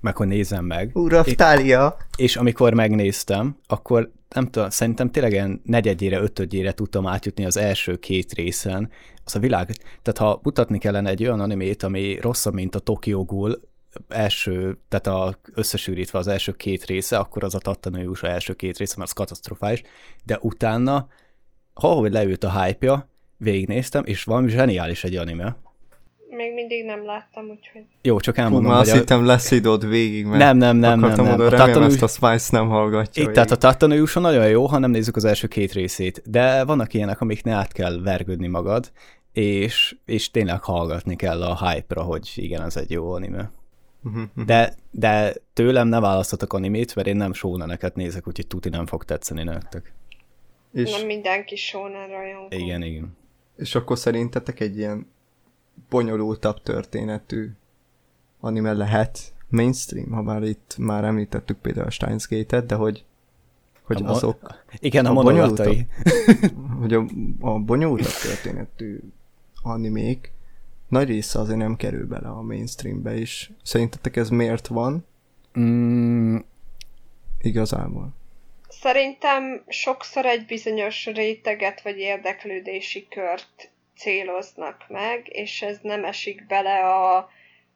meg 0.01 0.15
hogy 0.17 0.27
nézem 0.27 0.65
meg. 0.65 0.91
Ura, 0.93 1.23
Tália! 1.23 1.97
És 2.17 2.35
amikor 2.35 2.73
megnéztem, 2.73 3.57
akkor 3.67 4.11
nem 4.29 4.45
tudom, 4.45 4.69
szerintem 4.69 5.11
tényleg 5.11 5.31
ilyen 5.31 5.61
negyedjére, 5.63 6.19
ötödjére 6.19 6.71
tudtam 6.71 7.07
átjutni 7.07 7.45
az 7.45 7.57
első 7.57 7.95
két 7.95 8.33
részen. 8.33 8.89
Az 9.25 9.35
a 9.35 9.39
világ, 9.39 9.71
tehát 10.01 10.17
ha 10.17 10.39
mutatni 10.43 10.77
kellene 10.77 11.09
egy 11.09 11.23
olyan 11.23 11.39
animét, 11.39 11.83
ami 11.83 12.19
rosszabb, 12.21 12.53
mint 12.53 12.75
a 12.75 12.79
Tokyo 12.79 13.23
Ghoul, 13.23 13.61
első, 14.07 14.77
tehát 14.89 15.07
a, 15.07 15.39
összesűrítve 15.53 16.19
az 16.19 16.27
első 16.27 16.51
két 16.51 16.85
része, 16.85 17.17
akkor 17.17 17.43
az 17.43 17.55
a 17.55 17.59
Tattana 17.59 18.01
Yusha 18.01 18.27
első 18.27 18.53
két 18.53 18.77
része, 18.77 18.93
mert 18.97 19.09
az 19.09 19.15
katasztrofális, 19.15 19.81
de 20.23 20.37
utána, 20.41 21.07
ha 21.73 21.87
hogy 21.87 22.11
leült 22.11 22.43
a 22.43 22.61
hype-ja, 22.61 23.09
végignéztem, 23.37 24.03
és 24.05 24.23
valami 24.23 24.49
zseniális 24.49 25.03
egy 25.03 25.15
anime. 25.15 25.57
Még 26.29 26.53
mindig 26.53 26.85
nem 26.85 27.05
láttam, 27.05 27.49
úgyhogy... 27.49 27.85
Jó, 28.01 28.19
csak 28.19 28.35
Hú, 28.35 28.41
elmondom, 28.41 28.71
már 28.71 28.79
hogy 28.79 28.87
azt 28.87 28.95
a... 28.95 28.99
hittem 28.99 29.25
leszidod 29.25 29.87
végig, 29.87 30.25
mert 30.25 30.37
Nem, 30.37 30.57
nem, 30.57 30.77
nem, 30.77 30.89
nem, 30.89 31.03
akartam 31.03 31.25
nem. 31.25 31.33
oda, 31.33 31.45
A 31.45 31.49
remélem 31.49 31.83
ezt 31.83 32.01
a 32.01 32.07
Spice 32.07 32.57
nem 32.57 32.67
hallgatja. 32.67 33.23
Itt, 33.23 33.31
tehát 33.31 33.51
a 33.51 33.55
Tatooine 33.55 33.97
Jusson 33.97 34.21
nagyon 34.21 34.47
jó, 34.47 34.65
ha 34.65 34.77
nem 34.77 34.91
nézzük 34.91 35.15
az 35.15 35.25
első 35.25 35.47
két 35.47 35.71
részét, 35.71 36.21
de 36.25 36.63
vannak 36.63 36.93
ilyenek, 36.93 37.21
amiknél 37.21 37.53
át 37.53 37.71
kell 37.71 38.01
vergődni 38.01 38.47
magad, 38.47 38.91
és, 39.31 39.95
és 40.05 40.31
tényleg 40.31 40.63
hallgatni 40.63 41.15
kell 41.15 41.43
a 41.43 41.69
hype-ra, 41.69 42.01
hogy 42.01 42.31
igen, 42.35 42.61
ez 42.61 42.77
egy 42.77 42.91
jó 42.91 43.11
anime. 43.11 43.51
De, 44.45 44.75
de 44.91 45.33
tőlem 45.53 45.87
ne 45.87 45.99
választatok 45.99 46.53
animét, 46.53 46.95
mert 46.95 47.07
én 47.07 47.15
nem 47.15 47.33
sóneneket 47.33 47.95
nézek, 47.95 48.27
úgyhogy 48.27 48.47
tuti 48.47 48.69
nem 48.69 48.85
fog 48.85 49.03
tetszeni 49.03 49.43
nektek. 49.43 49.93
és, 50.73 50.91
Nem 50.91 51.05
mindenki 51.05 51.55
Shonen 51.55 52.07
rajongó. 52.07 52.47
Igen, 52.49 52.81
igen. 52.81 53.17
és 53.57 53.75
akkor 53.75 53.97
szerintetek 53.97 54.59
egy 54.59 54.77
ilyen 54.77 55.07
bonyolultabb 55.89 56.61
történetű 56.63 57.51
anime 58.39 58.73
lehet 58.73 59.33
mainstream, 59.49 60.11
ha 60.11 60.21
már 60.21 60.43
itt 60.43 60.75
már 60.77 61.03
említettük 61.03 61.57
például 61.57 61.87
a 61.87 61.89
Steins 61.89 62.27
Gate-et, 62.27 62.65
de 62.65 62.75
hogy, 62.75 63.03
hogy 63.81 63.97
A 63.97 63.99
mo- 63.99 64.09
azok, 64.09 64.63
Igen, 64.79 65.05
a, 65.05 65.09
A 65.09 65.13
monolatai. 65.13 65.87
hogy 66.81 66.93
a, 66.93 67.05
a 67.39 67.59
bonyolultabb 67.59 68.13
történetű 68.23 68.99
animék 69.61 70.31
nagy 70.87 71.07
része 71.07 71.39
azért 71.39 71.57
nem 71.57 71.75
kerül 71.75 72.07
bele 72.07 72.27
a 72.27 72.41
mainstreambe 72.41 73.15
is. 73.15 73.51
Szerintetek 73.63 74.15
ez 74.15 74.29
miért 74.29 74.67
van? 74.67 75.05
Mm, 75.59 76.37
Igazából. 77.41 78.09
Szerintem 78.69 79.63
sokszor 79.67 80.25
egy 80.25 80.45
bizonyos 80.45 81.05
réteget 81.05 81.81
vagy 81.81 81.97
érdeklődési 81.97 83.07
kört 83.09 83.71
céloznak 83.97 84.85
meg, 84.87 85.27
és 85.29 85.61
ez 85.61 85.79
nem 85.81 86.05
esik 86.05 86.45
bele 86.47 86.79
a 86.79 87.29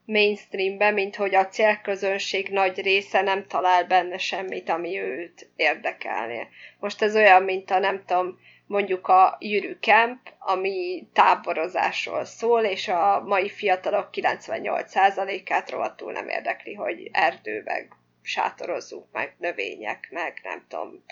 mainstreambe, 0.05 0.91
mint 0.91 1.15
hogy 1.15 1.35
a 1.35 1.47
célközönség 1.47 2.49
nagy 2.49 2.81
része 2.81 3.21
nem 3.21 3.45
talál 3.47 3.85
benne 3.85 4.17
semmit, 4.17 4.69
ami 4.69 4.99
őt 4.99 5.49
érdekelné. 5.55 6.47
Most 6.79 7.01
ez 7.01 7.15
olyan, 7.15 7.43
mint 7.43 7.71
a 7.71 7.79
nem 7.79 8.03
tudom, 8.05 8.39
mondjuk 8.69 9.07
a 9.07 9.37
Jürű 9.39 9.77
Camp, 9.81 10.19
ami 10.39 11.07
táborozásról 11.13 12.25
szól, 12.25 12.63
és 12.63 12.87
a 12.87 13.23
mai 13.25 13.49
fiatalok 13.49 14.09
98%-át 14.13 15.69
rohadtul 15.69 16.11
nem 16.11 16.29
érdekli, 16.29 16.73
hogy 16.73 17.09
erdő, 17.11 17.61
meg 17.65 17.91
sátorozzuk, 18.21 19.07
meg 19.11 19.35
növények, 19.37 20.07
meg 20.11 20.39
nem 20.43 20.65
tudom, 20.67 21.03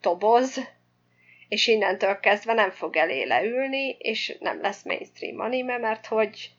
toboz, 0.00 0.60
és 1.48 1.66
innentől 1.66 2.20
kezdve 2.20 2.52
nem 2.52 2.70
fog 2.70 2.96
elé 2.96 3.22
leülni, 3.22 3.96
és 3.98 4.36
nem 4.40 4.60
lesz 4.60 4.84
mainstream 4.84 5.40
anime, 5.40 5.78
mert 5.78 6.06
hogy 6.06 6.50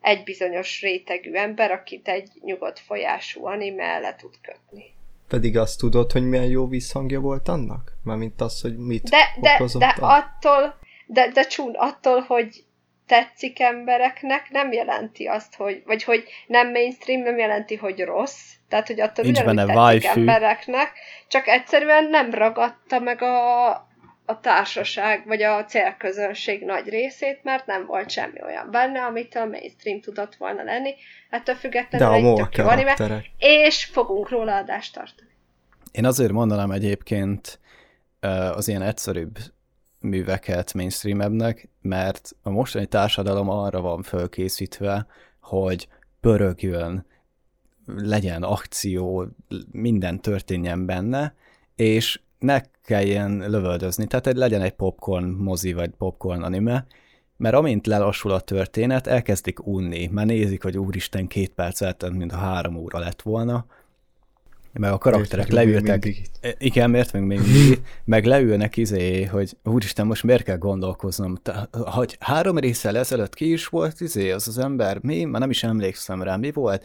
egy 0.00 0.24
bizonyos 0.24 0.80
rétegű 0.80 1.32
ember, 1.32 1.70
akit 1.70 2.08
egy 2.08 2.30
nyugodt 2.40 2.78
folyású 2.78 3.46
anime 3.46 3.98
le 3.98 4.14
tud 4.14 4.34
kötni. 4.42 4.95
Pedig 5.28 5.58
azt 5.58 5.78
tudod, 5.78 6.12
hogy 6.12 6.28
milyen 6.28 6.48
jó 6.48 6.68
visszhangja 6.68 7.20
volt 7.20 7.48
annak? 7.48 7.92
Mármint 8.04 8.40
az, 8.40 8.60
hogy 8.60 8.76
mit 8.76 9.02
De, 9.08 9.34
de, 9.40 9.64
de 9.78 9.94
attól, 10.00 10.78
de, 11.06 11.28
de 11.28 11.42
csún, 11.42 11.74
attól, 11.74 12.20
hogy 12.20 12.64
tetszik 13.06 13.60
embereknek, 13.60 14.50
nem 14.50 14.72
jelenti 14.72 15.26
azt, 15.26 15.54
hogy, 15.54 15.82
vagy 15.86 16.02
hogy 16.02 16.24
nem 16.46 16.70
mainstream, 16.70 17.22
nem 17.22 17.38
jelenti, 17.38 17.76
hogy 17.76 18.00
rossz. 18.00 18.52
Tehát, 18.68 18.86
hogy 18.86 19.00
attól 19.00 19.24
Nincs 19.24 19.40
ugyanúgy 19.40 19.66
benne 19.66 19.90
tetszik 19.90 20.16
embereknek, 20.16 20.92
csak 21.28 21.46
egyszerűen 21.46 22.04
nem 22.04 22.30
ragadta 22.30 23.00
meg 23.00 23.22
a, 23.22 23.70
a 24.26 24.40
társaság, 24.40 25.26
vagy 25.26 25.42
a 25.42 25.64
célközönség 25.64 26.64
nagy 26.64 26.88
részét, 26.88 27.40
mert 27.42 27.66
nem 27.66 27.86
volt 27.86 28.10
semmi 28.10 28.42
olyan 28.42 28.70
benne, 28.70 29.04
amitől 29.04 29.46
mainstream 29.46 30.00
tudott 30.00 30.34
volna 30.34 30.62
lenni. 30.62 30.94
Ettől 31.30 31.54
De 31.54 31.60
függetlenül 31.60 32.08
a 32.08 32.14
egy 32.14 32.22
MOA 32.22 32.36
tök 32.36 32.56
jó 32.56 32.66
anime, 32.66 33.24
és 33.38 33.84
fogunk 33.84 34.28
róla 34.28 34.56
adást 34.56 34.94
tartani. 34.94 35.30
Én 35.92 36.04
azért 36.04 36.32
mondanám 36.32 36.70
egyébként 36.70 37.60
az 38.52 38.68
ilyen 38.68 38.82
egyszerűbb 38.82 39.38
műveket 40.00 40.74
mainstreamebbnek, 40.74 41.68
mert 41.82 42.30
a 42.42 42.50
mostani 42.50 42.86
társadalom 42.86 43.48
arra 43.48 43.80
van 43.80 44.02
fölkészítve, 44.02 45.06
hogy 45.40 45.88
pörögjön, 46.20 47.06
legyen 47.86 48.42
akció, 48.42 49.28
minden 49.70 50.20
történjen 50.20 50.86
benne, 50.86 51.34
és 51.74 52.20
ne 52.46 52.60
kelljen 52.84 53.50
lövöldözni. 53.50 54.06
Tehát 54.06 54.26
egy 54.26 54.36
legyen 54.36 54.62
egy 54.62 54.74
popcorn 54.74 55.24
mozi, 55.24 55.72
vagy 55.72 55.90
popcorn 55.90 56.42
anime, 56.42 56.86
mert 57.36 57.54
amint 57.54 57.86
lelassul 57.86 58.30
a 58.30 58.40
történet, 58.40 59.06
elkezdik 59.06 59.66
unni. 59.66 60.06
Már 60.12 60.26
nézik, 60.26 60.62
hogy 60.62 60.78
úristen, 60.78 61.26
két 61.26 61.50
perc 61.50 61.80
eltelt, 61.80 62.12
mint 62.12 62.32
a 62.32 62.36
három 62.36 62.76
óra 62.76 62.98
lett 62.98 63.22
volna, 63.22 63.66
meg 64.78 64.92
a 64.92 64.98
karakterek 64.98 65.48
leültek? 65.48 66.06
E, 66.40 66.54
igen, 66.58 66.90
miért 66.90 67.12
még 67.12 67.22
mindig, 67.22 67.80
meg 68.04 68.24
leülnek 68.24 68.76
izé, 68.76 69.24
hogy 69.24 69.56
úristen, 69.64 70.06
most 70.06 70.22
miért 70.22 70.42
kell 70.42 70.56
gondolkoznom, 70.56 71.36
Te, 71.42 71.68
hogy 71.72 72.16
három 72.20 72.58
részsel 72.58 72.96
ezelőtt 72.96 73.34
ki 73.34 73.52
is 73.52 73.66
volt 73.66 74.00
izé, 74.00 74.30
az 74.30 74.48
az 74.48 74.58
ember, 74.58 74.98
mi? 75.02 75.24
Már 75.24 75.40
nem 75.40 75.50
is 75.50 75.62
emlékszem 75.62 76.22
rá, 76.22 76.36
mi 76.36 76.52
volt, 76.52 76.84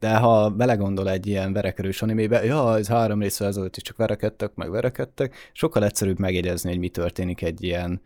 de 0.00 0.16
ha 0.16 0.50
belegondol 0.50 1.10
egy 1.10 1.26
ilyen 1.26 1.52
verekerős 1.52 2.02
animébe, 2.02 2.44
ja, 2.44 2.78
ez 2.78 2.88
három 2.88 3.20
részsel 3.20 3.46
ezelőtt 3.46 3.76
is 3.76 3.82
csak 3.82 3.96
verekedtek, 3.96 4.54
meg 4.54 4.70
verekedtek, 4.70 5.34
sokkal 5.52 5.84
egyszerűbb 5.84 6.18
megjegyezni, 6.18 6.70
hogy 6.70 6.78
mi 6.78 6.88
történik 6.88 7.42
egy 7.42 7.62
ilyen 7.62 8.00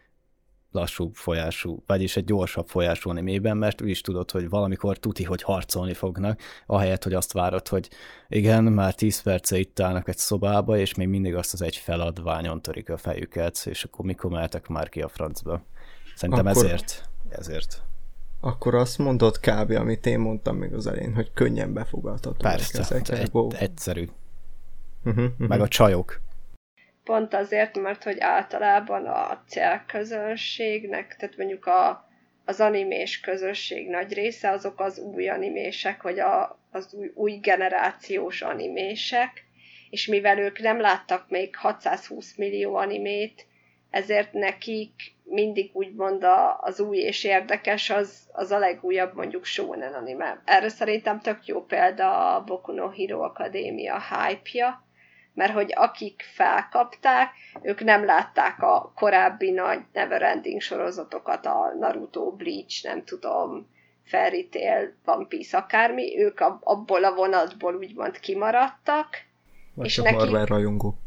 lassú 0.72 1.10
folyású, 1.12 1.82
vagyis 1.86 2.16
egy 2.16 2.24
gyorsabb 2.24 2.68
folyású 2.68 3.10
animében, 3.10 3.56
mert 3.56 3.82
úgyis 3.82 4.00
tudod, 4.00 4.30
hogy 4.30 4.48
valamikor 4.48 4.98
tuti, 4.98 5.24
hogy 5.24 5.42
harcolni 5.42 5.94
fognak, 5.94 6.40
ahelyett, 6.66 7.02
hogy 7.04 7.14
azt 7.14 7.32
várod, 7.32 7.68
hogy 7.68 7.88
igen, 8.28 8.64
már 8.64 8.94
10 8.94 9.22
perce 9.22 9.58
itt 9.58 9.80
állnak 9.80 10.08
egy 10.08 10.18
szobába, 10.18 10.76
és 10.76 10.94
még 10.94 11.08
mindig 11.08 11.34
azt 11.34 11.52
az 11.52 11.62
egy 11.62 11.76
feladványon 11.76 12.62
törik 12.62 12.90
a 12.90 12.96
fejüket, 12.96 13.62
és 13.64 13.84
akkor 13.84 14.04
mikor 14.04 14.30
mehetek 14.30 14.68
már 14.68 14.88
ki 14.88 15.00
a 15.00 15.08
francba. 15.08 15.62
Szerintem 16.14 16.46
Akkor- 16.46 16.64
ezért. 16.64 17.08
Ezért. 17.28 17.82
Akkor 18.40 18.74
azt 18.74 18.98
mondod 18.98 19.40
kb. 19.40 19.70
amit 19.70 20.06
én 20.06 20.18
mondtam 20.18 20.56
még 20.56 20.72
az 20.72 20.86
elén, 20.86 21.14
hogy 21.14 21.30
könnyen 21.34 21.72
befogadható. 21.72 22.36
Persze, 22.38 22.78
Ezek, 22.78 23.08
egy, 23.08 23.30
egyszerű. 23.58 24.08
Uh-huh, 25.04 25.24
uh-huh. 25.24 25.48
Meg 25.48 25.60
a 25.60 25.68
csajok. 25.68 26.20
Pont 27.04 27.34
azért, 27.34 27.78
mert 27.78 28.02
hogy 28.02 28.20
általában 28.20 29.06
a 29.06 29.42
célközönségnek, 29.48 31.16
tehát 31.16 31.36
mondjuk 31.36 31.66
a, 31.66 32.08
az 32.44 32.60
animés 32.60 33.20
közösség 33.20 33.88
nagy 33.88 34.12
része, 34.12 34.50
azok 34.50 34.80
az 34.80 34.98
új 34.98 35.28
animések, 35.28 36.02
vagy 36.02 36.18
a, 36.18 36.58
az 36.70 36.94
új, 36.94 37.10
új 37.14 37.32
generációs 37.32 38.42
animések, 38.42 39.44
és 39.90 40.06
mivel 40.06 40.38
ők 40.38 40.60
nem 40.60 40.80
láttak 40.80 41.28
még 41.28 41.56
620 41.56 42.36
millió 42.36 42.74
animét, 42.74 43.46
ezért 43.90 44.32
nekik 44.32 44.92
mindig 45.24 45.70
úgymond 45.72 46.24
a, 46.24 46.58
az 46.60 46.80
új 46.80 46.98
és 46.98 47.24
érdekes 47.24 47.90
az, 47.90 48.28
az 48.32 48.50
a 48.50 48.58
legújabb 48.58 49.14
mondjuk 49.14 49.44
shonen 49.44 49.92
anime. 49.94 50.42
Erre 50.44 50.68
szerintem 50.68 51.20
tök 51.20 51.46
jó 51.46 51.64
példa 51.64 52.34
a 52.34 52.44
Boku 52.44 52.72
no 52.72 52.88
Hero 52.88 53.20
Academia 53.20 54.00
hype-ja, 54.00 54.84
mert 55.34 55.52
hogy 55.52 55.72
akik 55.76 56.22
felkapták, 56.34 57.30
ők 57.62 57.84
nem 57.84 58.04
látták 58.04 58.62
a 58.62 58.92
korábbi 58.94 59.50
nagy 59.50 59.80
Neverending 59.92 60.60
sorozatokat, 60.60 61.46
a 61.46 61.72
Naruto, 61.78 62.30
Bleach, 62.30 62.84
nem 62.84 63.04
tudom, 63.04 63.70
Fairy 64.04 64.48
Tail, 64.48 64.94
One 65.04 65.26
Piece, 65.26 65.56
akármi, 65.56 66.18
ők 66.18 66.40
ab- 66.40 66.62
abból 66.64 67.04
a 67.04 67.14
vonatból 67.14 67.74
úgymond 67.74 68.20
kimaradtak, 68.20 69.08
Vagy 69.74 69.86
és 69.86 69.94
csak 69.94 70.04
neki- 70.04 70.16
Marvel 70.16 70.44
rajongó. 70.44 70.98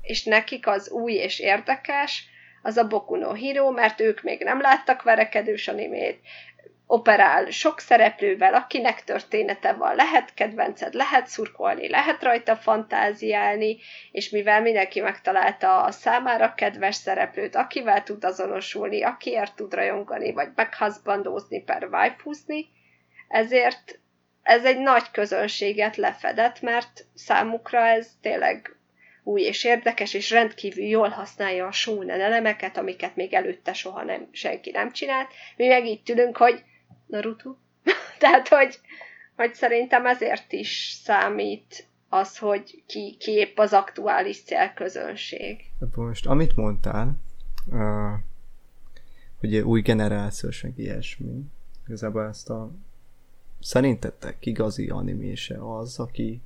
és 0.00 0.24
nekik 0.24 0.66
az 0.66 0.90
új 0.90 1.12
és 1.12 1.38
érdekes, 1.38 2.28
az 2.62 2.76
a 2.76 2.86
Boku 2.86 3.16
no 3.16 3.32
Hero, 3.34 3.70
mert 3.70 4.00
ők 4.00 4.22
még 4.22 4.42
nem 4.42 4.60
láttak 4.60 5.02
verekedős 5.02 5.68
animét, 5.68 6.20
operál 6.86 7.50
sok 7.50 7.80
szereplővel, 7.80 8.54
akinek 8.54 9.04
története 9.04 9.72
van, 9.72 9.94
lehet 9.94 10.34
kedvenced, 10.34 10.94
lehet 10.94 11.26
szurkolni, 11.26 11.88
lehet 11.88 12.22
rajta 12.22 12.56
fantáziálni, 12.56 13.78
és 14.10 14.30
mivel 14.30 14.60
mindenki 14.60 15.00
megtalálta 15.00 15.82
a 15.82 15.90
számára 15.90 16.54
kedves 16.54 16.94
szereplőt, 16.94 17.56
akivel 17.56 18.02
tud 18.02 18.24
azonosulni, 18.24 19.02
akiért 19.02 19.56
tud 19.56 19.74
rajongani, 19.74 20.32
vagy 20.32 20.48
meghazbandózni, 20.54 21.62
per 21.62 21.88
waifuzni, 21.90 22.66
ezért 23.28 23.98
ez 24.42 24.64
egy 24.64 24.78
nagy 24.78 25.10
közönséget 25.10 25.96
lefedett, 25.96 26.60
mert 26.60 27.04
számukra 27.14 27.86
ez 27.86 28.08
tényleg 28.20 28.76
új 29.22 29.42
és 29.42 29.64
érdekes, 29.64 30.14
és 30.14 30.30
rendkívül 30.30 30.84
jól 30.84 31.08
használja 31.08 31.66
a 31.66 31.72
shonen 31.72 32.20
elemeket, 32.20 32.76
amiket 32.76 33.16
még 33.16 33.34
előtte 33.34 33.72
soha 33.72 34.02
nem, 34.02 34.28
senki 34.32 34.70
nem 34.70 34.92
csinált. 34.92 35.28
Mi 35.56 35.66
meg 35.66 35.86
itt 35.86 36.08
ülünk, 36.08 36.36
hogy 36.36 36.62
Naruto. 37.06 37.54
Tehát, 38.18 38.48
hogy, 38.48 38.80
hogy 39.36 39.54
szerintem 39.54 40.06
ezért 40.06 40.52
is 40.52 40.98
számít 41.02 41.86
az, 42.08 42.38
hogy 42.38 42.82
ki, 42.86 43.16
ki 43.18 43.30
épp 43.30 43.58
az 43.58 43.72
aktuális 43.72 44.42
célközönség. 44.42 45.64
Most, 45.94 46.26
amit 46.26 46.56
mondtál, 46.56 47.16
uh, 47.66 48.12
hogy 49.40 49.56
új 49.56 49.80
generációs, 49.80 50.62
meg 50.62 50.78
ilyesmi, 50.78 51.42
igazából 51.86 52.28
ezt 52.28 52.50
a 52.50 52.70
szerintetek 53.60 54.46
igazi 54.46 54.88
animése 54.88 55.76
az, 55.76 55.98
aki 55.98 56.40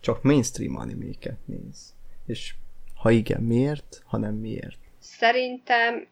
csak 0.00 0.22
mainstream 0.22 0.76
animéket 0.76 1.38
néz? 1.44 1.94
És 2.26 2.54
ha 2.94 3.10
igen, 3.10 3.42
miért, 3.42 4.02
ha 4.06 4.16
nem 4.16 4.34
miért? 4.34 4.78
Szerintem 4.98 6.06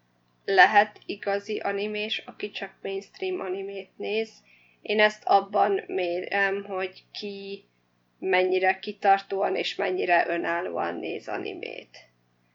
lehet 0.46 1.00
igazi 1.06 1.58
animés, 1.58 2.22
aki 2.26 2.50
csak 2.50 2.74
mainstream 2.82 3.40
animét 3.40 3.90
néz. 3.96 4.30
Én 4.82 5.00
ezt 5.00 5.24
abban 5.24 5.80
mérem, 5.86 6.64
hogy 6.64 7.02
ki 7.12 7.64
mennyire 8.18 8.78
kitartóan 8.78 9.56
és 9.56 9.74
mennyire 9.74 10.26
önállóan 10.28 10.94
néz 10.94 11.28
animét. 11.28 11.98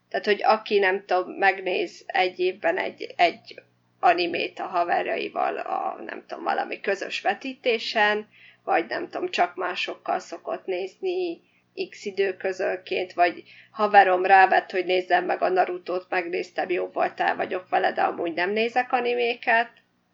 Tehát, 0.09 0.25
hogy 0.25 0.43
aki 0.43 0.79
nem 0.79 1.05
tudom, 1.05 1.31
megnéz 1.31 2.03
egy 2.05 2.39
évben 2.39 2.77
egy, 2.77 3.13
egy 3.15 3.61
animét 3.99 4.59
a 4.59 4.65
haverjaival 4.65 5.57
a, 5.57 6.01
nem 6.05 6.23
tudom, 6.27 6.43
valami 6.43 6.79
közös 6.79 7.21
vetítésen, 7.21 8.27
vagy 8.63 8.85
nem 8.87 9.09
tudom, 9.09 9.29
csak 9.29 9.55
másokkal 9.55 10.19
szokott 10.19 10.65
nézni 10.65 11.41
x 11.89 12.05
időközönként, 12.05 13.13
vagy 13.13 13.43
haverom 13.71 14.25
rávett, 14.25 14.71
hogy 14.71 14.85
nézzem 14.85 15.25
meg 15.25 15.41
a 15.41 15.49
Naruto-t, 15.49 16.05
megnéztem, 16.09 16.69
jó 16.69 16.87
voltál, 16.93 17.35
vagyok 17.35 17.69
vele, 17.69 17.91
de 17.91 18.01
amúgy 18.01 18.33
nem 18.33 18.51
nézek 18.51 18.91
animéket. 18.91 19.69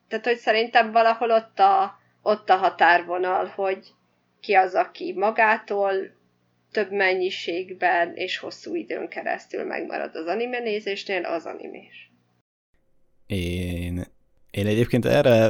Tehát, 0.08 0.26
hogy 0.26 0.38
szerintem 0.38 0.92
valahol 0.92 1.32
ott 1.32 1.60
a, 1.60 2.00
ott 2.22 2.50
a 2.50 2.56
határvonal, 2.56 3.46
hogy 3.46 3.88
ki 4.42 4.54
az, 4.54 4.76
aki 4.76 5.14
magától 5.14 5.94
több 6.72 6.92
mennyiségben 6.92 8.16
és 8.16 8.38
hosszú 8.38 8.76
időn 8.76 9.08
keresztül 9.08 9.64
megmarad 9.64 10.16
az 10.16 10.26
anime 10.26 10.60
nézésnél, 10.60 11.24
az 11.24 11.46
animés. 11.46 12.12
Én, 13.26 14.04
én 14.52 14.68
egyébként 14.68 15.06
erre 15.06 15.50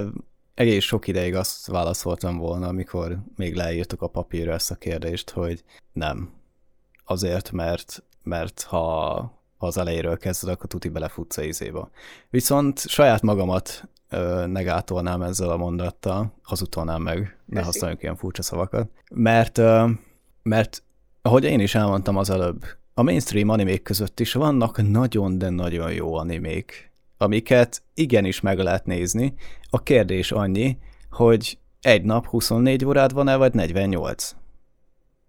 egész 0.57 0.83
sok 0.83 1.07
ideig 1.07 1.35
azt 1.35 1.67
válaszoltam 1.67 2.37
volna, 2.37 2.67
amikor 2.67 3.17
még 3.35 3.55
leírtuk 3.55 4.01
a 4.01 4.07
papírra 4.07 4.53
ezt 4.53 4.71
a 4.71 4.75
kérdést, 4.75 5.29
hogy 5.29 5.63
nem. 5.93 6.29
Azért, 7.05 7.51
mert, 7.51 8.03
mert 8.23 8.61
ha 8.61 9.15
az 9.57 9.77
elejéről 9.77 10.17
kezded, 10.17 10.49
akkor 10.49 10.67
tuti 10.67 10.89
belefutsz 10.89 11.37
a 11.37 11.41
izéba. 11.41 11.89
Viszont 12.29 12.79
saját 12.79 13.21
magamat 13.21 13.89
ö, 14.09 14.45
negátolnám 14.47 15.21
ezzel 15.21 15.49
a 15.49 15.57
mondattal, 15.57 16.33
hazudtolnám 16.41 17.01
meg, 17.01 17.37
ne 17.45 17.63
használjunk 17.63 18.01
ilyen 18.01 18.15
furcsa 18.15 18.41
szavakat, 18.41 18.89
mert, 19.09 19.57
ö, 19.57 19.89
mert 20.43 20.83
ahogy 21.21 21.43
én 21.43 21.59
is 21.59 21.75
elmondtam 21.75 22.17
az 22.17 22.29
előbb, 22.29 22.65
a 22.93 23.03
mainstream 23.03 23.49
animék 23.49 23.81
között 23.81 24.19
is 24.19 24.33
vannak 24.33 24.89
nagyon, 24.89 25.37
de 25.37 25.49
nagyon 25.49 25.93
jó 25.93 26.15
animék, 26.15 26.91
amiket 27.17 27.83
igenis 27.93 28.41
meg 28.41 28.59
lehet 28.59 28.85
nézni. 28.85 29.33
A 29.69 29.83
kérdés 29.83 30.31
annyi, 30.31 30.77
hogy 31.09 31.57
egy 31.81 32.03
nap 32.03 32.25
24 32.25 32.85
órád 32.85 33.13
van-e, 33.13 33.35
vagy 33.35 33.53
48? 33.53 34.35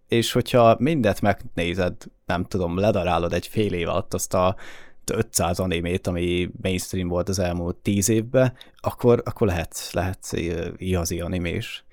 És 0.09 0.32
hogyha 0.32 0.77
mindet 0.78 1.20
megnézed, 1.20 1.94
nem 2.27 2.44
tudom, 2.44 2.78
ledarálod 2.78 3.32
egy 3.32 3.47
fél 3.47 3.73
év 3.73 3.89
alatt 3.89 4.15
azt 4.15 4.35
a 4.35 4.56
500 5.10 5.59
animét, 5.59 6.06
ami 6.06 6.51
mainstream 6.62 7.09
volt 7.09 7.28
az 7.28 7.39
elmúlt 7.39 7.77
10 7.77 8.09
évben, 8.09 8.52
akkor, 8.77 9.23
akkor 9.24 9.47
lehet, 9.47 9.89
lehet 9.93 10.32
igazi 10.77 11.20
animés. 11.20 11.85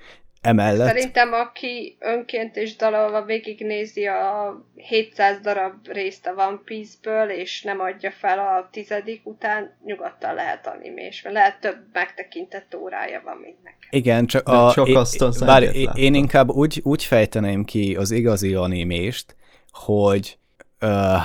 Emellett... 0.45 0.87
Szerintem 0.87 1.33
aki 1.33 1.97
önként 1.99 2.55
és 2.55 2.75
dalolva 2.75 3.25
végignézi 3.25 4.05
a 4.05 4.55
700 4.75 5.39
darab 5.39 5.87
részt 5.87 6.27
a 6.27 6.47
One 6.47 6.59
Piece-ből, 6.65 7.29
és 7.29 7.61
nem 7.61 7.79
adja 7.79 8.11
fel 8.11 8.39
a 8.39 8.69
tizedik 8.71 9.21
után, 9.23 9.77
nyugodtan 9.85 10.33
lehet 10.33 10.67
animés, 10.67 11.21
mert 11.21 11.35
lehet 11.35 11.59
több 11.59 11.77
megtekintett 11.93 12.75
órája 12.75 13.21
van, 13.25 13.37
mint 13.37 13.63
nekem. 13.63 13.79
Igen, 13.89 14.25
csak, 14.25 14.47
a, 14.47 14.71
csak 14.73 14.87
én, 14.87 14.95
azt 14.95 15.21
az 15.21 15.39
bár 15.39 15.63
én, 15.63 15.89
én 15.93 16.13
inkább 16.13 16.49
úgy, 16.49 16.79
úgy 16.83 17.03
fejteném 17.03 17.63
ki 17.63 17.95
az 17.95 18.11
igazi 18.11 18.53
animést, 18.53 19.35
hogy 19.71 20.37
uh, 20.81 21.21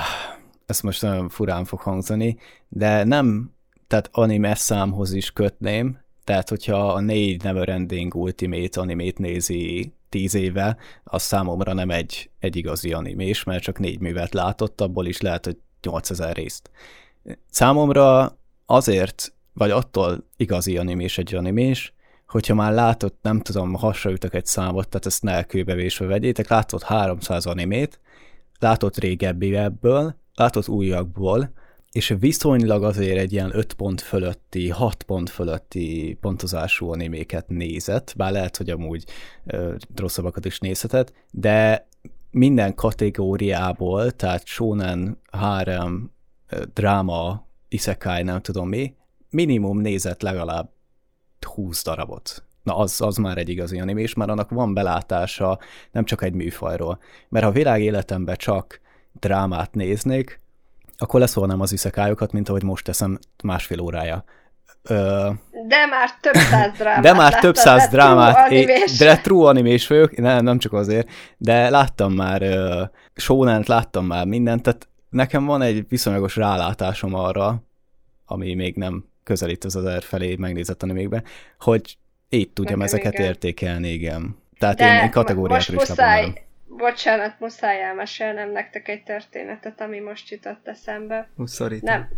ezt 0.65 0.83
most 0.83 1.01
nagyon 1.01 1.29
furán 1.29 1.65
fog 1.65 1.79
hangzani, 1.79 2.37
de 2.67 3.03
nem, 3.03 3.55
tehát 3.87 4.09
anime 4.11 4.55
számhoz 4.55 5.13
is 5.13 5.31
kötném, 5.31 6.00
tehát, 6.23 6.49
hogyha 6.49 6.93
a 6.93 6.99
négy 6.99 7.43
Neverending 7.43 8.15
Ultimate 8.15 8.81
animét 8.81 9.17
nézi 9.17 9.93
tíz 10.09 10.33
éve, 10.33 10.77
az 11.03 11.21
számomra 11.21 11.73
nem 11.73 11.89
egy, 11.89 12.29
egy 12.39 12.55
igazi 12.55 12.93
animés, 12.93 13.43
mert 13.43 13.63
csak 13.63 13.79
négy 13.79 13.99
művet 13.99 14.33
látott, 14.33 14.81
abból 14.81 15.05
is 15.05 15.21
lehet, 15.21 15.45
hogy 15.45 15.57
8000 15.81 16.35
részt. 16.35 16.71
Számomra 17.49 18.37
azért, 18.65 19.33
vagy 19.53 19.71
attól 19.71 20.27
igazi 20.37 20.77
animés 20.77 21.17
egy 21.17 21.35
animés, 21.35 21.93
hogyha 22.27 22.53
már 22.53 22.73
látott, 22.73 23.17
nem 23.21 23.39
tudom, 23.39 23.73
hasraütök 23.73 24.33
egy 24.33 24.45
számot, 24.45 24.87
tehát 24.89 25.05
ezt 25.05 25.23
ne 25.23 25.43
kőbevésve 25.43 26.05
vegyétek, 26.05 26.49
látott 26.49 26.83
300 26.83 27.45
animét, 27.45 27.99
látott 28.59 28.97
régebbi 28.97 29.55
ebből, 29.55 30.15
látott 30.35 30.67
újakból, 30.67 31.53
és 31.91 32.15
viszonylag 32.19 32.83
azért 32.83 33.17
egy 33.17 33.33
ilyen 33.33 33.55
5 33.55 33.73
pont 33.73 34.01
fölötti, 34.01 34.69
6 34.69 35.03
pont 35.03 35.29
fölötti 35.29 36.17
pontozású 36.21 36.91
animéket 36.91 37.47
nézett, 37.47 38.13
bár 38.17 38.31
lehet, 38.31 38.57
hogy 38.57 38.69
amúgy 38.69 39.05
ö, 39.45 39.75
rosszabbakat 39.95 40.45
is 40.45 40.59
nézhetett, 40.59 41.13
de 41.31 41.87
minden 42.31 42.75
kategóriából, 42.75 44.11
tehát 44.11 44.45
shonen, 44.45 45.17
harem, 45.31 46.11
dráma, 46.73 47.47
isekai, 47.67 48.23
nem 48.23 48.41
tudom 48.41 48.67
mi, 48.67 48.95
minimum 49.29 49.79
nézett 49.79 50.21
legalább 50.21 50.69
20 51.45 51.83
darabot. 51.83 52.43
Na, 52.63 52.77
az, 52.77 53.01
az 53.01 53.17
már 53.17 53.37
egy 53.37 53.49
igazi 53.49 53.79
animés, 53.79 54.13
mert 54.13 54.29
annak 54.29 54.49
van 54.49 54.73
belátása 54.73 55.59
nem 55.91 56.05
csak 56.05 56.23
egy 56.23 56.33
műfajról. 56.33 56.99
Mert 57.29 57.45
ha 57.45 57.51
világ 57.51 57.81
életemben 57.81 58.35
csak 58.35 58.81
drámát 59.19 59.73
néznék, 59.73 60.40
akkor 61.01 61.19
leszólnám 61.19 61.61
az 61.61 61.71
iszekájokat, 61.71 62.31
mint 62.31 62.49
ahogy 62.49 62.63
most 62.63 62.85
teszem 62.85 63.19
másfél 63.43 63.79
órája. 63.79 64.23
Ö... 64.83 65.29
De 65.67 65.85
már 65.85 66.09
több 66.21 66.33
száz 66.33 66.71
drámát 66.77 67.01
De 67.01 67.13
már 67.13 67.39
több 67.39 67.55
száz 67.55 67.87
drámát. 67.87 68.51
Én, 68.51 68.67
de 68.97 69.17
true 69.17 69.47
animés 69.47 69.87
vagyok, 69.87 70.17
nem, 70.17 70.43
nem 70.43 70.57
csak 70.57 70.73
azért, 70.73 71.09
de 71.37 71.69
láttam 71.69 72.13
már 72.13 72.41
uh, 72.41 72.81
shonen 73.15 73.63
láttam 73.67 74.05
már 74.05 74.25
mindent, 74.25 74.61
tehát 74.61 74.87
nekem 75.09 75.45
van 75.45 75.61
egy 75.61 75.85
viszonylagos 75.89 76.35
rálátásom 76.35 77.13
arra, 77.13 77.63
ami 78.25 78.53
még 78.53 78.75
nem 78.75 79.05
közelít 79.23 79.63
az 79.63 79.75
ezer 79.75 80.03
felé 80.03 80.35
megnézett 80.35 80.83
animékbe, 80.83 81.23
hogy 81.59 81.97
így 82.29 82.49
tudjam 82.49 82.79
nekem 82.79 82.93
ezeket 82.93 83.13
igen. 83.13 83.25
értékelni, 83.25 83.89
igen. 83.89 84.37
Tehát 84.59 84.77
de 84.77 84.95
én, 84.95 85.03
én 85.03 85.11
kategóriákról 85.11 85.81
is 85.81 85.89
muszáj, 85.89 86.33
Bocsánat, 86.77 87.39
muszáj 87.39 87.81
elmesélnem 87.81 88.51
nektek 88.51 88.87
egy 88.87 89.03
történetet, 89.03 89.81
ami 89.81 89.99
most 89.99 90.29
jutott 90.29 90.67
eszembe. 90.67 91.29
Story 91.47 91.79
time. 91.79 92.09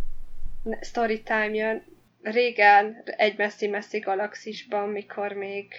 Nem, 0.62 0.78
story 0.80 1.22
time 1.22 1.50
jön. 1.54 1.84
Régen, 2.22 3.02
egy 3.04 3.36
messzi-messzi 3.36 3.98
galaxisban, 3.98 4.88
mikor 4.88 5.32
még 5.32 5.74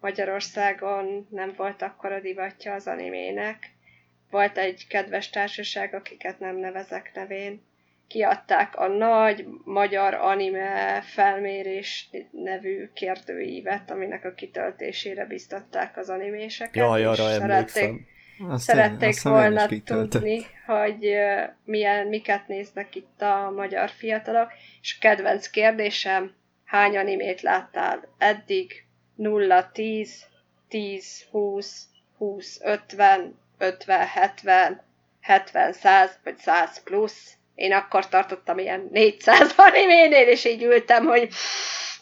Magyarországon 0.00 1.26
nem 1.30 1.52
volt 1.56 1.82
akkora 1.82 2.20
divatja 2.20 2.74
az 2.74 2.86
animének, 2.86 3.70
volt 4.30 4.58
egy 4.58 4.86
kedves 4.86 5.30
társaság, 5.30 5.94
akiket 5.94 6.38
nem 6.38 6.56
nevezek 6.56 7.10
nevén, 7.14 7.62
kiadták 8.06 8.76
a 8.76 8.86
nagy 8.86 9.46
magyar 9.64 10.14
anime 10.14 11.00
felmérés 11.00 12.10
nevű 12.30 12.90
kérdőívet, 12.94 13.90
aminek 13.90 14.24
a 14.24 14.34
kitöltésére 14.34 15.24
biztatták 15.24 15.96
az 15.96 16.08
animéseket. 16.08 16.74
Jaj, 16.74 17.04
arra 17.04 17.30
emlékszem. 17.30 18.10
Azt 18.48 18.64
Szerették 18.64 19.24
én, 19.24 19.32
volna 19.32 19.66
tudni, 19.84 20.46
hogy 20.66 21.14
milyen, 21.64 22.06
miket 22.06 22.48
néznek 22.48 22.94
itt 22.94 23.22
a 23.22 23.52
magyar 23.56 23.90
fiatalok, 23.90 24.52
és 24.80 24.98
kedvenc 24.98 25.46
kérdésem, 25.50 26.34
hány 26.64 26.96
animét 26.96 27.40
láttál 27.40 28.08
eddig? 28.18 28.84
0, 29.14 29.70
10, 29.72 30.26
10, 30.68 31.24
20, 31.30 31.86
20, 32.16 32.60
50, 32.62 33.38
50, 33.58 34.06
70, 34.06 34.82
70, 35.20 35.72
100 35.72 36.18
vagy 36.24 36.38
100 36.38 36.82
plusz. 36.82 37.36
Én 37.54 37.72
akkor 37.72 38.08
tartottam 38.08 38.58
ilyen 38.58 38.88
400 38.92 39.54
animénél, 39.56 40.28
és 40.28 40.44
így 40.44 40.62
ültem, 40.62 41.04
hogy 41.04 41.28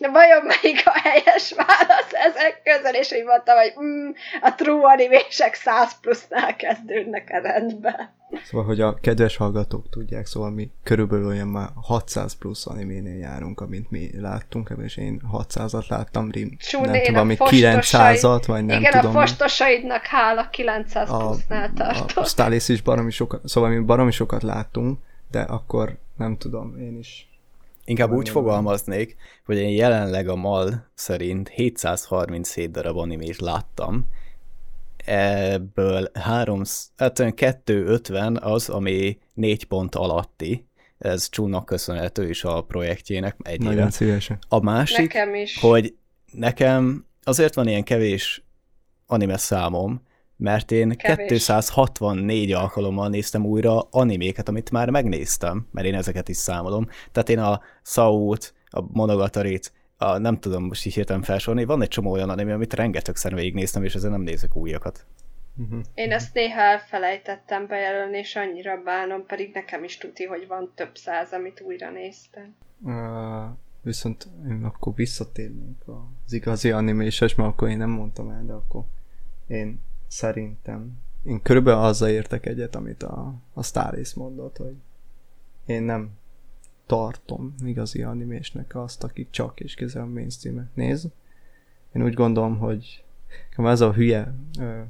de 0.01 0.09
vajon 0.09 0.43
melyik 0.45 0.83
a 0.85 1.01
helyes 1.03 1.55
válasz 1.57 2.13
ezek 2.13 2.63
közül, 2.65 3.01
és 3.01 3.13
így 3.13 3.25
mondtam, 3.25 3.57
hogy 3.57 3.73
mm, 3.83 4.11
a 4.41 4.55
true 4.55 4.93
animések 4.93 5.55
100 5.55 6.01
plusznál 6.01 6.57
kezdődnek 6.57 7.29
a 7.33 7.39
rendbe. 7.39 8.15
Szóval, 8.45 8.67
hogy 8.67 8.81
a 8.81 8.95
kedves 8.95 9.37
hallgatók 9.37 9.89
tudják, 9.91 10.27
szóval 10.27 10.51
mi 10.51 10.71
körülbelül 10.83 11.27
olyan 11.27 11.49
már 11.49 11.69
600 11.75 12.35
plusz 12.39 12.67
animénél 12.67 13.19
járunk, 13.19 13.61
amint 13.61 13.91
mi 13.91 14.11
láttunk, 14.21 14.73
és 14.85 14.97
én 14.97 15.21
600-at 15.33 15.89
láttam, 15.89 16.31
Rim, 16.31 16.57
Csú, 16.59 16.81
nem 16.81 17.03
tudom, 17.03 17.21
ami 17.21 17.37
900-at, 17.39 18.43
vagy 18.47 18.65
nem 18.65 18.79
igen, 18.79 18.93
tudom. 18.93 19.11
Igen, 19.11 19.23
a 19.23 19.27
fostosaidnak 19.27 20.05
hála 20.05 20.49
900 20.51 21.11
a, 21.11 21.17
plusznál 21.17 21.73
tartott. 21.73 22.17
A 22.17 22.25
Stalis 22.25 22.69
is 22.69 22.83
baromi 22.83 23.11
sokat, 23.11 23.41
szóval 23.49 23.71
mi 23.71 23.79
baromi 23.79 24.11
sokat 24.11 24.43
láttunk, 24.43 24.99
de 25.31 25.41
akkor 25.41 25.99
nem 26.17 26.37
tudom, 26.37 26.79
én 26.79 26.99
is 26.99 27.31
Inkább 27.85 28.13
úgy 28.13 28.29
fogalmaznék, 28.29 29.17
hogy 29.45 29.57
én 29.57 29.69
jelenleg 29.69 30.29
a 30.29 30.37
MAL 30.37 30.91
szerint 30.95 31.49
737 31.49 32.71
darab 32.71 32.97
animét 32.97 33.37
láttam, 33.37 34.07
ebből 35.05 36.11
3, 36.15 36.63
hát 36.97 37.35
250 37.35 38.37
az, 38.37 38.69
ami 38.69 39.19
4 39.35 39.65
pont 39.65 39.95
alatti, 39.95 40.67
ez 40.99 41.29
Csúnak 41.29 41.65
köszönhető 41.65 42.29
is 42.29 42.45
a 42.45 42.63
projektjének 42.63 43.37
egyére. 43.43 43.71
Nagyon 43.71 43.91
szívesen. 43.91 44.39
A 44.49 44.61
másik, 44.63 44.99
Nekem 44.99 45.35
is. 45.35 45.61
hogy 45.61 45.95
nekem 46.33 47.05
azért 47.23 47.55
van 47.55 47.69
ilyen 47.69 47.85
kevés 47.85 48.43
anime 49.07 49.37
számom, 49.37 50.03
mert 50.41 50.71
én 50.71 50.97
Kevés. 50.97 51.29
264 51.29 52.53
alkalommal 52.53 53.09
néztem 53.09 53.47
újra 53.47 53.81
animéket, 53.81 54.49
amit 54.49 54.71
már 54.71 54.91
megnéztem, 54.91 55.67
mert 55.71 55.87
én 55.87 55.95
ezeket 55.95 56.29
is 56.29 56.37
számolom. 56.37 56.89
Tehát 57.13 57.29
én 57.29 57.39
a 57.39 57.61
Saut, 57.83 58.55
a 58.67 58.81
Monogatarit, 58.93 59.73
a, 59.97 60.19
nem 60.19 60.39
tudom 60.39 60.65
most 60.65 60.87
így 60.87 60.95
hirtelen 60.95 61.23
felsorolni, 61.23 61.65
van 61.65 61.83
egy 61.83 61.89
csomó 61.89 62.11
olyan 62.11 62.31
anime, 62.31 62.55
amit 62.55 62.75
rengetegszer 62.75 63.35
végignéztem, 63.35 63.85
és 63.85 63.95
ezzel 63.95 64.11
nem 64.11 64.21
nézek 64.21 64.57
újakat. 64.57 65.07
Uh-huh. 65.57 65.81
Én 65.95 66.13
ezt 66.13 66.35
néha 66.35 66.61
elfelejtettem 66.61 67.67
bejelölni, 67.67 68.19
és 68.19 68.37
annyira 68.37 68.83
bánom, 68.83 69.27
pedig 69.27 69.51
nekem 69.55 69.85
is 69.85 69.97
tuti, 69.97 70.25
hogy 70.25 70.47
van 70.47 70.73
több 70.75 70.97
száz, 70.97 71.33
amit 71.33 71.61
újra 71.61 71.91
néztem. 71.91 72.55
Uh, 72.83 73.57
viszont 73.83 74.29
én 74.49 74.65
akkor 74.65 74.95
visszatérnék 74.95 75.83
az 75.87 76.33
igazi 76.33 76.71
animéses, 76.71 77.35
mert 77.35 77.49
akkor 77.49 77.69
én 77.69 77.79
nem 77.79 77.91
mondtam 77.91 78.31
el, 78.31 78.45
de 78.47 78.53
akkor 78.53 78.83
én 79.47 79.81
szerintem, 80.11 80.99
én 81.25 81.43
körülbelül 81.43 81.81
azzal 81.81 82.09
értek 82.09 82.47
egyet, 82.47 82.75
amit 82.75 83.03
a, 83.03 83.35
a 83.53 83.63
Staris 83.63 84.15
mondott, 84.15 84.57
hogy 84.57 84.75
én 85.67 85.83
nem 85.83 86.11
tartom 86.87 87.55
igazi 87.65 88.03
animésnek 88.03 88.77
azt, 88.77 89.05
aki 89.05 89.29
csak 89.31 89.61
és 89.61 89.75
kézzel 89.75 90.05
mainstreamet 90.05 90.75
néz. 90.75 91.09
Én 91.93 92.03
úgy 92.03 92.15
gondolom, 92.15 92.59
hogy 92.59 93.05
ez 93.57 93.81
a 93.81 93.93
hülye 93.93 94.35
ö, 94.59 94.81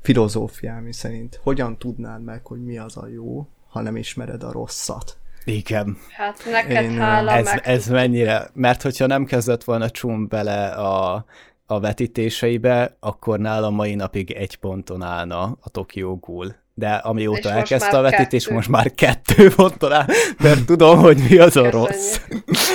filozófia, 0.00 0.80
mi 0.80 0.92
szerint 0.92 1.40
hogyan 1.42 1.76
tudnád 1.76 2.22
meg, 2.22 2.46
hogy 2.46 2.64
mi 2.64 2.78
az 2.78 2.96
a 2.96 3.06
jó, 3.06 3.48
ha 3.68 3.80
nem 3.80 3.96
ismered 3.96 4.42
a 4.42 4.52
rosszat. 4.52 5.18
Igen. 5.44 5.96
Hát 6.10 6.44
neked 6.50 6.84
Én, 6.84 6.98
hála 6.98 7.32
Ez, 7.32 7.44
meg... 7.44 7.60
ez 7.64 7.86
mennyire, 7.88 8.50
mert 8.52 8.82
hogyha 8.82 9.06
nem 9.06 9.24
kezdett 9.24 9.64
volna 9.64 9.90
Csum 9.90 10.28
bele 10.28 10.68
a, 10.68 11.24
a 11.70 11.80
vetítéseibe, 11.80 12.96
akkor 13.00 13.38
nálam 13.38 13.74
mai 13.74 13.94
napig 13.94 14.30
egy 14.30 14.56
ponton 14.56 15.02
állna 15.02 15.42
a 15.60 15.68
Tokyo 15.70 16.16
Ghoul. 16.16 16.54
De 16.74 16.94
amióta 16.94 17.50
elkezdte 17.50 17.98
a 17.98 18.00
vetítés, 18.00 18.42
kettő. 18.42 18.54
most 18.54 18.68
már 18.68 18.94
kettő 18.94 19.50
ponton 19.54 19.92
áll, 19.92 20.06
mert 20.38 20.66
tudom, 20.66 20.98
hogy 20.98 21.18
mi 21.30 21.38
az 21.38 21.56
a 21.56 21.62
Köszönjük. 21.62 21.72
rossz. 21.72 22.18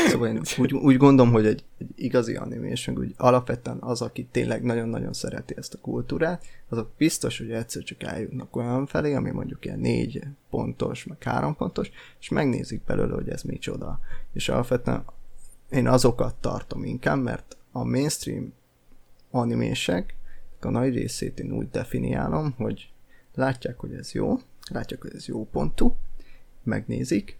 Szóval 0.09 0.27
én 0.27 0.41
úgy, 0.57 0.73
úgy 0.73 0.97
gondolom, 0.97 1.31
hogy 1.31 1.45
egy, 1.45 1.63
egy 1.77 1.87
igazi 1.95 2.39
meg 2.85 2.97
úgy 2.97 3.13
alapvetően 3.17 3.77
az, 3.79 4.01
aki 4.01 4.27
tényleg 4.31 4.63
nagyon-nagyon 4.63 5.13
szereti 5.13 5.53
ezt 5.57 5.73
a 5.73 5.77
kultúrát, 5.81 6.43
azok 6.69 6.91
biztos, 6.97 7.37
hogy 7.37 7.51
egyszer 7.51 7.83
csak 7.83 8.03
eljutnak 8.03 8.55
olyan 8.55 8.85
felé, 8.85 9.13
ami 9.13 9.31
mondjuk 9.31 9.65
ilyen 9.65 9.79
négy 9.79 10.21
pontos, 10.49 11.05
meg 11.05 11.23
három 11.23 11.55
pontos, 11.55 11.91
és 12.19 12.29
megnézik 12.29 12.83
belőle, 12.83 13.13
hogy 13.13 13.29
ez 13.29 13.41
micsoda. 13.41 13.99
És 14.33 14.49
alapvetően 14.49 15.05
én 15.69 15.87
azokat 15.87 16.35
tartom 16.35 16.83
inkább, 16.83 17.23
mert 17.23 17.57
a 17.71 17.83
mainstream 17.83 18.53
animések 19.33 20.15
a 20.59 20.69
nagy 20.69 20.93
részét 20.93 21.39
én 21.39 21.51
úgy 21.51 21.69
definiálom, 21.69 22.53
hogy 22.57 22.91
látják, 23.33 23.79
hogy 23.79 23.93
ez 23.93 24.11
jó, 24.11 24.39
látják, 24.71 25.01
hogy 25.01 25.11
ez 25.15 25.27
jó 25.27 25.45
pontú, 25.45 25.95
megnézik, 26.63 27.37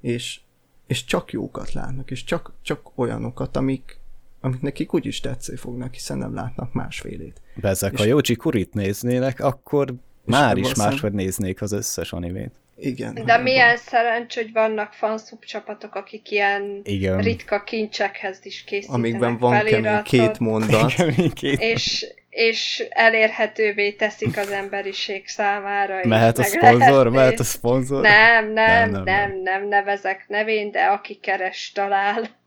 és 0.00 0.40
és 0.86 1.04
csak 1.04 1.32
jókat 1.32 1.72
látnak, 1.72 2.10
és 2.10 2.24
csak, 2.24 2.52
csak 2.62 2.98
olyanokat, 2.98 3.56
amik, 3.56 3.98
amik 4.40 4.60
nekik 4.60 4.94
úgyis 4.94 5.20
tetszeni 5.20 5.58
fognak, 5.58 5.94
hiszen 5.94 6.18
nem 6.18 6.34
látnak 6.34 6.72
másfélét. 6.72 7.40
De 7.54 7.68
ezek 7.68 7.92
És- 7.92 8.00
a 8.00 8.04
Yoji 8.04 8.36
Kurit 8.36 8.74
néznének, 8.74 9.40
akkor 9.40 9.94
már 10.24 10.56
is 10.56 10.74
máshogy 10.74 11.12
néznék 11.12 11.62
az 11.62 11.72
összes 11.72 12.12
animét. 12.12 12.52
Igen. 12.80 13.14
De 13.14 13.20
hanem 13.20 13.42
milyen 13.42 13.76
szerencs, 13.76 14.34
hogy 14.34 14.52
vannak 14.52 14.92
fanszub 14.92 15.44
csapatok, 15.44 15.94
akik 15.94 16.30
ilyen 16.30 16.80
Igen. 16.84 17.18
ritka 17.18 17.64
kincsekhez 17.64 18.38
is 18.42 18.64
készítenek 18.64 18.98
Amikben 18.98 19.38
van 19.38 19.52
kemény 19.52 19.72
feliratot, 19.72 20.06
két 20.06 20.38
mondat, 20.38 20.92
Igen, 20.98 21.30
két 21.30 21.60
és, 21.60 22.06
és 22.30 22.86
elérhetővé 22.88 23.92
teszik 23.92 24.36
az 24.36 24.50
emberiség 24.50 25.26
számára. 25.26 26.06
Mehet 26.06 26.38
a 26.38 26.42
szponzor, 26.42 26.88
lehet 26.88 27.12
mehet 27.12 27.40
a 27.40 27.44
szponzor. 27.44 28.02
Nem, 28.02 28.52
nem, 28.52 28.52
Nem, 28.52 28.90
nem, 28.90 28.90
nem, 28.90 29.04
nem, 29.04 29.30
nem. 29.30 29.42
nem, 29.42 29.68
nevezek 29.68 30.24
nevén, 30.28 30.70
de 30.70 30.84
aki 30.84 31.14
keres, 31.14 31.72
talál. 31.74 32.38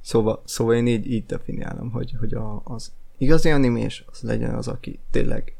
Szóval, 0.00 0.42
szóval 0.44 0.74
én 0.74 0.86
így, 0.86 1.10
így 1.10 1.26
definiálom, 1.26 1.90
hogy, 1.90 2.12
hogy 2.18 2.34
a, 2.34 2.60
az 2.64 2.92
igazi 3.18 3.50
animés 3.50 4.04
az 4.06 4.22
legyen 4.22 4.54
az, 4.54 4.68
aki 4.68 5.00
tényleg 5.10 5.54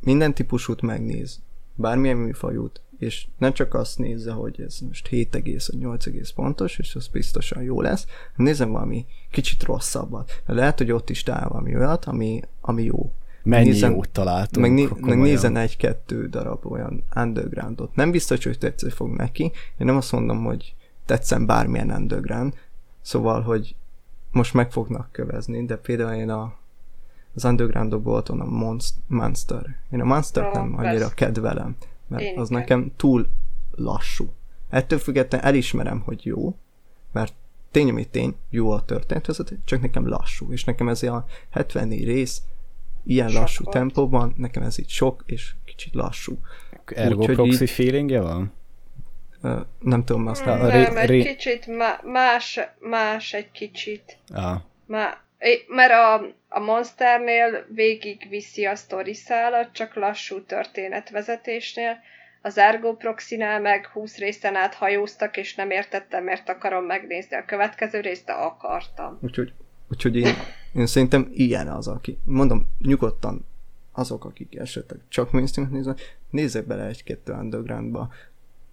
minden 0.00 0.34
típusút 0.34 0.82
megnéz, 0.82 1.42
bármilyen 1.74 2.16
műfajút, 2.16 2.80
és 3.04 3.26
nem 3.38 3.52
csak 3.52 3.74
azt 3.74 3.98
nézze, 3.98 4.32
hogy 4.32 4.60
ez 4.60 4.78
most 4.80 5.06
7 5.06 5.32
vagy 5.32 5.78
8 5.78 6.30
pontos, 6.32 6.78
és 6.78 6.94
az 6.94 7.06
biztosan 7.06 7.62
jó 7.62 7.80
lesz, 7.80 8.06
nézzen 8.36 8.70
valami 8.72 9.06
kicsit 9.30 9.62
rosszabbat. 9.62 10.42
Mert 10.46 10.58
lehet, 10.58 10.78
hogy 10.78 10.92
ott 10.92 11.10
is 11.10 11.22
talál 11.22 11.48
valami 11.48 11.76
olyat, 11.76 12.04
ami, 12.04 12.40
ami 12.60 12.82
jó. 12.82 13.12
Mennyi 13.42 13.68
Nézzen- 13.68 13.92
jót 13.92 14.10
találtunk. 14.10 14.66
Meg, 14.66 14.74
né- 14.74 15.00
meg 15.00 15.18
nézzen 15.18 15.56
egy-kettő 15.56 16.28
darab 16.28 16.66
olyan 16.66 17.04
undergroundot. 17.16 17.94
Nem 17.94 18.10
biztos, 18.10 18.44
hogy 18.44 18.58
tetszeni 18.58 18.92
fog 18.92 19.08
neki. 19.16 19.42
Én 19.78 19.86
nem 19.86 19.96
azt 19.96 20.12
mondom, 20.12 20.44
hogy 20.44 20.74
tetszen 21.06 21.46
bármilyen 21.46 21.90
underground. 21.90 22.54
Szóval, 23.00 23.40
hogy 23.42 23.74
most 24.30 24.54
meg 24.54 24.72
fognak 24.72 25.08
kövezni, 25.12 25.64
de 25.64 25.76
például 25.76 26.12
én 26.12 26.30
a, 26.30 26.54
az 27.34 27.44
undergroundokból 27.44 28.12
voltam 28.12 28.40
a 28.40 28.44
Monst- 28.44 28.94
Monster. 29.06 29.76
Én 29.90 30.00
a 30.00 30.04
Monster 30.04 30.44
Ó, 30.44 30.50
nem 30.52 30.74
annyira 30.76 30.98
persze. 30.98 31.14
kedvelem, 31.14 31.76
mert 32.14 32.24
Én 32.26 32.38
az 32.38 32.48
sem. 32.48 32.58
nekem 32.58 32.92
túl 32.96 33.28
lassú. 33.70 34.32
Ettől 34.70 34.98
függetlenül 34.98 35.46
elismerem, 35.46 36.00
hogy 36.00 36.24
jó, 36.26 36.56
mert 37.12 37.34
tény, 37.70 37.90
ami 37.90 38.06
tény, 38.06 38.34
jó 38.50 38.70
a 38.70 38.84
történet, 38.84 39.28
csak 39.64 39.80
nekem 39.80 40.08
lassú, 40.08 40.52
és 40.52 40.64
nekem 40.64 40.88
ez 40.88 41.02
a 41.02 41.24
74 41.50 42.04
rész, 42.04 42.42
ilyen 43.04 43.28
Sok 43.28 43.40
lassú 43.40 43.64
volt. 43.64 43.76
tempóban, 43.76 44.34
nekem 44.36 44.62
ez 44.62 44.78
így 44.78 44.88
sok, 44.88 45.22
és 45.26 45.54
kicsit 45.64 45.94
lassú. 45.94 46.38
Ergo 46.84 47.18
Úgyhogy 47.20 47.34
proxy 47.34 47.62
így- 47.62 47.70
feelingje 47.70 48.20
van? 48.20 48.52
Nem 49.78 50.04
tudom 50.04 50.26
azt 50.26 50.46
a 50.46 50.56
Nem, 50.56 50.68
ré- 50.70 50.96
egy 50.96 51.08
ré- 51.08 51.26
kicsit 51.26 51.66
má- 51.66 52.02
más, 52.04 52.60
más 52.80 53.32
egy 53.32 53.50
kicsit. 53.50 54.18
Ah, 54.28 54.60
Má, 54.86 55.23
mert 55.66 55.92
a, 55.92 56.14
a 56.48 56.60
Monsternél 56.60 57.66
végig 57.68 58.26
viszi 58.28 58.64
a 58.64 58.74
sztori 58.74 59.14
szálat, 59.14 59.72
csak 59.72 59.94
lassú 59.94 60.42
történetvezetésnél. 60.42 61.98
Az 62.42 62.58
Ergo 62.58 62.96
Proxinál 62.96 63.60
meg 63.60 63.86
20 63.86 64.18
részen 64.18 64.56
át 64.56 64.74
hajóztak, 64.74 65.36
és 65.36 65.54
nem 65.54 65.70
értettem, 65.70 66.24
miért 66.24 66.48
akarom 66.48 66.84
megnézni 66.84 67.36
a 67.36 67.44
következő 67.44 68.00
részt, 68.00 68.26
de 68.26 68.32
akartam. 68.32 69.18
Úgyhogy, 69.22 69.52
úgyhogy 69.90 70.16
én, 70.16 70.34
én 70.74 70.86
szerintem 70.86 71.30
ilyen 71.32 71.68
az, 71.68 71.88
aki, 71.88 72.18
mondom, 72.24 72.66
nyugodtan 72.78 73.46
azok, 73.92 74.24
akik 74.24 74.56
esetleg 74.56 75.00
csak 75.08 75.32
mainstream 75.32 75.68
néznek, 75.70 76.18
nézzek 76.30 76.66
bele 76.66 76.86
egy-kettő 76.86 77.32
undergroundba. 77.32 78.12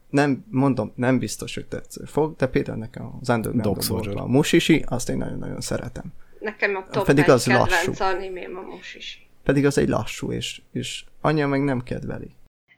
Nem, 0.09 0.45
mondom, 0.49 0.91
nem 0.95 1.19
biztos, 1.19 1.55
hogy 1.55 1.65
tetsző 1.65 2.03
fog, 2.05 2.35
de 2.35 2.47
például 2.47 2.77
nekem 2.77 3.17
az 3.21 3.83
Soldier. 3.83 4.17
a 4.17 4.27
Mushishi, 4.27 4.83
azt 4.87 5.09
én 5.09 5.17
nagyon-nagyon 5.17 5.61
szeretem. 5.61 6.13
Nekem 6.41 6.75
a 6.75 6.87
top 6.87 7.05
Pedig 7.05 7.29
az 7.29 7.43
kedvenc 7.43 7.85
lassú. 7.85 8.03
animém 8.03 8.57
a 8.57 8.61
mus 8.61 8.95
is. 8.95 9.29
Pedig 9.43 9.65
az 9.65 9.77
egy 9.77 9.87
lassú, 9.87 10.31
és, 10.31 10.61
és 10.71 11.03
anya 11.21 11.47
meg 11.47 11.63
nem 11.63 11.83
kedveli. 11.83 12.31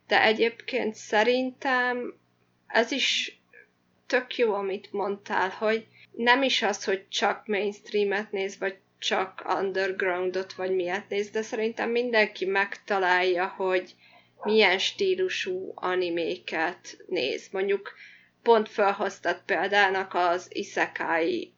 De 0.08 0.24
egyébként 0.24 0.96
szerintem 0.96 2.14
ez 2.68 2.92
is 2.92 3.40
tök 4.08 4.38
jó, 4.38 4.54
amit 4.54 4.92
mondtál, 4.92 5.50
hogy 5.50 5.88
nem 6.12 6.44
is 6.44 6.62
az, 6.62 6.84
hogy 6.84 7.08
csak 7.10 7.48
mainstreamet 7.48 8.32
néz, 8.32 8.58
vagy 8.60 8.78
csak 9.00 9.44
undergroundot, 9.60 10.54
vagy 10.54 10.76
miért 10.76 11.10
néz, 11.10 11.30
de 11.30 11.42
szerintem 11.42 11.90
mindenki 11.90 12.46
megtalálja, 12.46 13.48
hogy 13.48 13.96
milyen 14.44 14.78
stílusú 14.78 15.72
animéket 15.76 17.04
néz. 17.08 17.48
Mondjuk 17.52 17.94
pont 18.44 18.70
felhoztad 18.70 19.42
példának 19.46 20.14
az 20.14 20.48
isekai 20.50 21.53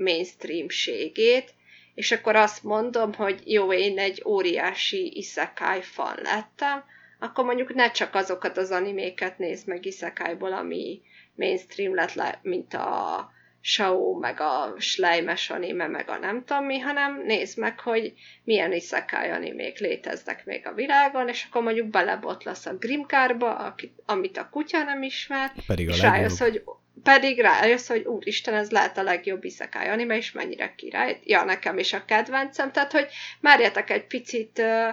mainstreamségét, 0.00 1.54
és 1.94 2.12
akkor 2.12 2.36
azt 2.36 2.62
mondom, 2.62 3.14
hogy 3.14 3.40
jó, 3.44 3.72
én 3.72 3.98
egy 3.98 4.22
óriási 4.26 5.16
isekai 5.16 5.82
fan 5.82 6.18
lettem, 6.22 6.84
akkor 7.18 7.44
mondjuk 7.44 7.74
ne 7.74 7.90
csak 7.90 8.14
azokat 8.14 8.56
az 8.56 8.70
animéket 8.70 9.38
nézd 9.38 9.68
meg 9.68 9.86
isekaiból, 9.86 10.52
ami 10.52 11.00
mainstream 11.34 11.94
lett 11.94 12.14
le, 12.14 12.38
mint 12.42 12.74
a 12.74 13.30
Shao, 13.62 14.18
meg 14.18 14.40
a 14.40 14.74
Schleimes 14.78 15.50
anime, 15.50 15.86
meg 15.86 16.08
a 16.08 16.18
nem 16.18 16.44
tudom 16.44 16.64
mi, 16.64 16.78
hanem 16.78 17.22
nézd 17.24 17.58
meg, 17.58 17.80
hogy 17.80 18.12
milyen 18.44 18.72
isekai 18.72 19.28
animék 19.28 19.78
léteznek 19.78 20.44
még 20.44 20.66
a 20.66 20.72
világon, 20.72 21.28
és 21.28 21.46
akkor 21.48 21.62
mondjuk 21.62 21.86
belebotlasz 21.86 22.66
a 22.66 22.76
Grimkárba, 22.76 23.74
amit 24.06 24.36
a 24.36 24.48
kutya 24.48 24.82
nem 24.82 25.02
ismer, 25.02 25.52
pedig 25.66 25.88
a 25.88 25.92
és 25.92 26.00
rájössz, 26.00 26.38
hogy 26.38 26.62
pedig 27.02 27.40
rájössz, 27.40 27.88
hogy 27.88 28.06
úristen, 28.06 28.54
ez 28.54 28.70
lehet 28.70 28.98
a 28.98 29.02
legjobb 29.02 29.44
isekai 29.44 29.88
anime, 29.88 30.16
és 30.16 30.32
mennyire 30.32 30.74
király. 30.74 31.20
Ja, 31.24 31.44
nekem 31.44 31.78
is 31.78 31.92
a 31.92 32.04
kedvencem, 32.04 32.72
tehát, 32.72 32.92
hogy 32.92 33.06
márjátok 33.40 33.90
egy 33.90 34.06
picit 34.06 34.58
uh, 34.58 34.88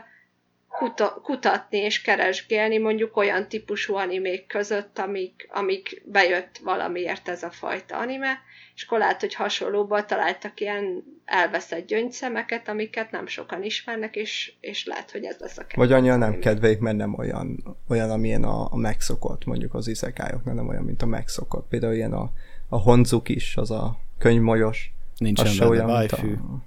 kuta- 0.69 1.21
kutatni 1.23 1.77
és 1.77 2.01
keresgélni 2.01 2.77
mondjuk 2.77 3.17
olyan 3.17 3.47
típusú 3.47 3.95
animék 3.95 4.47
között, 4.47 4.99
amik, 4.99 5.47
amik 5.51 6.01
bejött 6.05 6.57
valamiért 6.63 7.27
ez 7.27 7.43
a 7.43 7.51
fajta 7.51 7.97
anime, 7.97 8.39
és 8.75 8.83
akkor 8.83 8.97
lehet, 8.97 9.19
hogy 9.19 9.33
hasonlóban 9.33 10.07
találtak 10.07 10.59
ilyen 10.59 11.03
elveszett 11.25 11.87
gyöngyszemeket, 11.87 12.67
amiket 12.67 13.11
nem 13.11 13.27
sokan 13.27 13.63
ismernek, 13.63 14.15
és, 14.15 14.53
és 14.59 14.85
lehet, 14.85 15.11
hogy 15.11 15.23
ez 15.23 15.37
lesz 15.39 15.57
a 15.57 15.65
kedvenc. 15.65 15.89
Vagy 15.89 15.91
annyira 15.91 16.15
nem 16.15 16.39
kedveik, 16.39 16.79
mert 16.79 16.97
nem 16.97 17.13
olyan, 17.17 17.77
olyan 17.87 18.09
amilyen 18.09 18.43
a, 18.43 18.67
a 18.71 18.77
megszokott, 18.77 19.45
mondjuk 19.45 19.73
az 19.73 19.87
izekályok, 19.87 20.43
nem 20.43 20.67
olyan, 20.67 20.83
mint 20.83 21.01
a 21.01 21.05
megszokott. 21.05 21.67
Például 21.67 21.93
ilyen 21.93 22.13
a, 22.13 22.31
a 22.69 22.77
Honzuk 22.77 23.29
is, 23.29 23.57
az 23.57 23.71
a 23.71 23.97
könyvmolyos, 24.17 24.91
Nincsen 25.17 25.45
benne 25.57 25.69
olyan, 25.69 25.89
a, 25.89 26.05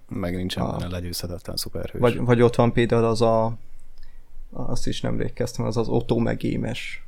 meg 0.09 0.35
nincsen 0.36 0.62
a, 0.62 0.77
benne 0.77 0.90
legyőzhetetlen 0.90 1.56
szuperhős. 1.56 2.01
Vagy, 2.01 2.16
vagy 2.16 2.43
ott 2.43 2.55
van 2.55 2.72
például 2.72 3.05
az 3.05 3.22
a 3.22 3.59
azt 4.51 4.86
is 4.86 5.01
nemrég 5.01 5.32
kezdtem, 5.32 5.64
az 5.64 5.77
az 5.77 5.89
Otto 5.89 6.18
megémes 6.18 7.02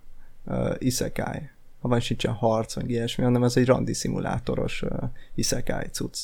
uh, 0.44 0.74
isekai. 0.78 1.50
Ha 1.80 1.88
van 1.88 2.00
sincsen 2.00 2.32
harc, 2.32 2.76
meg 2.76 2.90
ilyesmi, 2.90 3.24
hanem 3.24 3.42
ez 3.42 3.56
egy 3.56 3.66
randi 3.66 3.94
szimulátoros 3.94 4.82
uh, 4.82 4.90
isekai 5.34 5.86
cucc. 5.86 6.18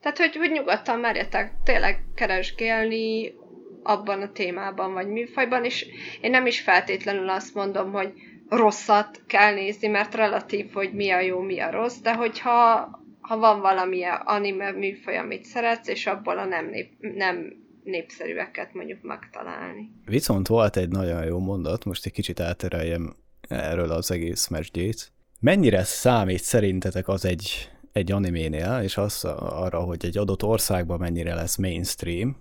Tehát, 0.00 0.18
hogy, 0.18 0.36
hogy 0.36 0.50
nyugodtan 0.50 0.98
merjetek 0.98 1.52
tényleg 1.64 2.04
keresgélni 2.14 3.34
abban 3.82 4.22
a 4.22 4.32
témában, 4.32 4.92
vagy 4.92 5.08
műfajban, 5.08 5.64
és 5.64 5.86
én 6.20 6.30
nem 6.30 6.46
is 6.46 6.60
feltétlenül 6.60 7.28
azt 7.28 7.54
mondom, 7.54 7.92
hogy 7.92 8.12
rosszat 8.48 9.22
kell 9.26 9.54
nézni, 9.54 9.88
mert 9.88 10.14
relatív, 10.14 10.72
hogy 10.72 10.92
mi 10.92 11.10
a 11.10 11.20
jó, 11.20 11.40
mi 11.40 11.60
a 11.60 11.70
rossz, 11.70 11.96
de 11.96 12.14
hogyha 12.14 12.88
ha 13.20 13.38
van 13.38 13.60
valami 13.60 14.02
anime 14.24 14.70
műfaj, 14.70 15.18
amit 15.18 15.44
szeretsz, 15.44 15.88
és 15.88 16.06
abból 16.06 16.38
a 16.38 16.44
nem, 16.44 16.66
nép, 16.68 16.90
nem 16.98 17.65
népszerűeket 17.86 18.74
mondjuk 18.74 19.02
megtalálni. 19.02 19.90
Viszont 20.04 20.48
volt 20.48 20.76
egy 20.76 20.88
nagyon 20.88 21.24
jó 21.24 21.38
mondat, 21.38 21.84
most 21.84 22.06
egy 22.06 22.12
kicsit 22.12 22.40
eltereljem 22.40 23.14
erről 23.48 23.90
az 23.90 24.10
egész 24.10 24.46
mesdjét. 24.46 25.12
Mennyire 25.40 25.84
számít 25.84 26.42
szerintetek 26.42 27.08
az 27.08 27.24
egy, 27.24 27.70
egy 27.92 28.12
animénél, 28.12 28.80
és 28.82 28.96
az 28.96 29.24
arra, 29.38 29.80
hogy 29.80 30.04
egy 30.04 30.18
adott 30.18 30.42
országban 30.42 30.98
mennyire 30.98 31.34
lesz 31.34 31.56
mainstream, 31.56 32.36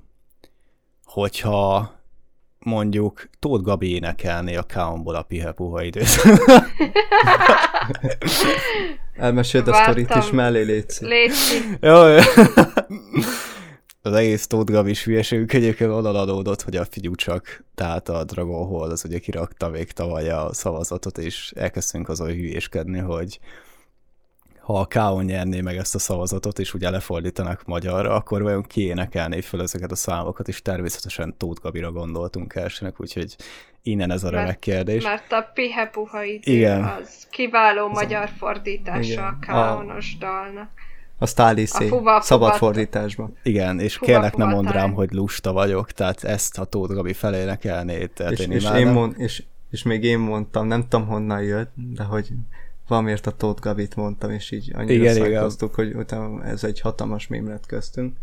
hogyha 1.03 1.93
mondjuk 2.59 3.29
Tóth 3.39 3.63
Gabi 3.63 3.93
énekelné 3.93 4.55
a 4.55 4.65
Kaonból 4.73 5.15
a 5.15 5.23
pihe 5.23 5.51
puha 5.51 5.83
időt. 5.83 6.07
Elmeséld 9.13 9.67
a 9.67 9.73
sztorit 9.73 10.15
is 10.15 10.31
mellé, 10.31 10.61
Léci. 10.61 11.05
Léci. 11.05 11.77
Jó, 11.81 12.07
jó 12.07 12.19
az 14.05 14.13
egész 14.13 14.47
Tóth 14.47 14.71
Gavis 14.71 15.03
hülyeségük 15.03 15.53
egyébként 15.53 15.91
onnan 15.91 16.15
adódott, 16.15 16.61
hogy 16.61 16.75
a 16.75 16.85
figyú 16.85 17.15
csak, 17.15 17.63
tehát 17.75 18.09
a 18.09 18.23
Dragon 18.23 18.67
Hall 18.67 18.89
az 18.89 19.05
ugye 19.05 19.19
kirakta 19.19 19.69
még 19.69 19.91
tavaly 19.91 20.29
a 20.29 20.53
szavazatot, 20.53 21.17
és 21.17 21.53
elkezdtünk 21.55 22.09
azon 22.09 22.27
hülyéskedni, 22.27 22.99
hogy 22.99 23.39
ha 24.59 24.79
a 24.79 24.85
K.O. 24.85 25.21
nyerné 25.21 25.61
meg 25.61 25.77
ezt 25.77 25.95
a 25.95 25.99
szavazatot, 25.99 26.59
és 26.59 26.73
ugye 26.73 26.89
lefordítanak 26.89 27.65
magyarra, 27.65 28.13
akkor 28.15 28.41
vajon 28.41 28.63
ki 28.63 28.81
énekelné 28.81 29.41
föl 29.41 29.61
ezeket 29.61 29.91
a 29.91 29.95
számokat, 29.95 30.47
és 30.47 30.61
természetesen 30.61 31.37
Tóth 31.37 31.61
Gabira 31.61 31.91
gondoltunk 31.91 32.55
elsőnek, 32.55 33.01
úgyhogy 33.01 33.35
innen 33.83 34.11
ez 34.11 34.23
a 34.23 34.29
remek 34.29 34.59
kérdés. 34.59 35.03
Mert 35.03 35.31
a 35.31 35.51
Pihe 35.53 35.85
Puha 35.85 36.23
Igen. 36.23 36.83
az 36.83 37.27
kiváló 37.29 37.87
magyar 37.87 38.29
fordítása 38.37 39.25
a 39.25 39.37
K.O.-nos 39.39 40.17
dalnak. 40.17 40.69
A 41.17 41.25
Stáliszé, 41.25 41.91
szabad 42.19 42.53
fordításban. 42.53 43.37
Igen, 43.43 43.79
és 43.79 43.95
fuva, 43.95 44.11
kérlek 44.11 44.35
nem 44.35 44.49
mondd 44.49 44.67
rám, 44.67 44.93
hogy 44.93 45.11
lusta 45.11 45.51
vagyok, 45.51 45.91
tehát 45.91 46.23
ezt 46.23 46.57
a 46.57 46.65
Tóth 46.65 46.93
Gabi 46.93 47.13
felének 47.13 47.65
elné, 47.65 48.05
tehát 48.05 48.31
és, 48.31 48.39
én 48.39 48.51
és, 48.51 48.69
én 48.75 48.87
mond, 48.87 49.13
és, 49.17 49.43
és 49.71 49.83
még 49.83 50.03
én 50.03 50.19
mondtam, 50.19 50.67
nem 50.67 50.87
tudom 50.87 51.07
honnan 51.07 51.41
jött, 51.43 51.71
de 51.75 52.03
hogy 52.03 52.29
valamiért 52.87 53.27
a 53.27 53.31
Tóth 53.31 53.61
Gabit 53.61 53.95
mondtam, 53.95 54.31
és 54.31 54.51
így 54.51 54.71
annyira 54.75 55.25
igen, 55.25 55.51
hogy 55.73 55.93
utána 55.93 56.43
ez 56.43 56.63
egy 56.63 56.79
hatalmas 56.79 57.27
mém 57.27 57.47
lett 57.47 57.65
köztünk. 57.65 58.15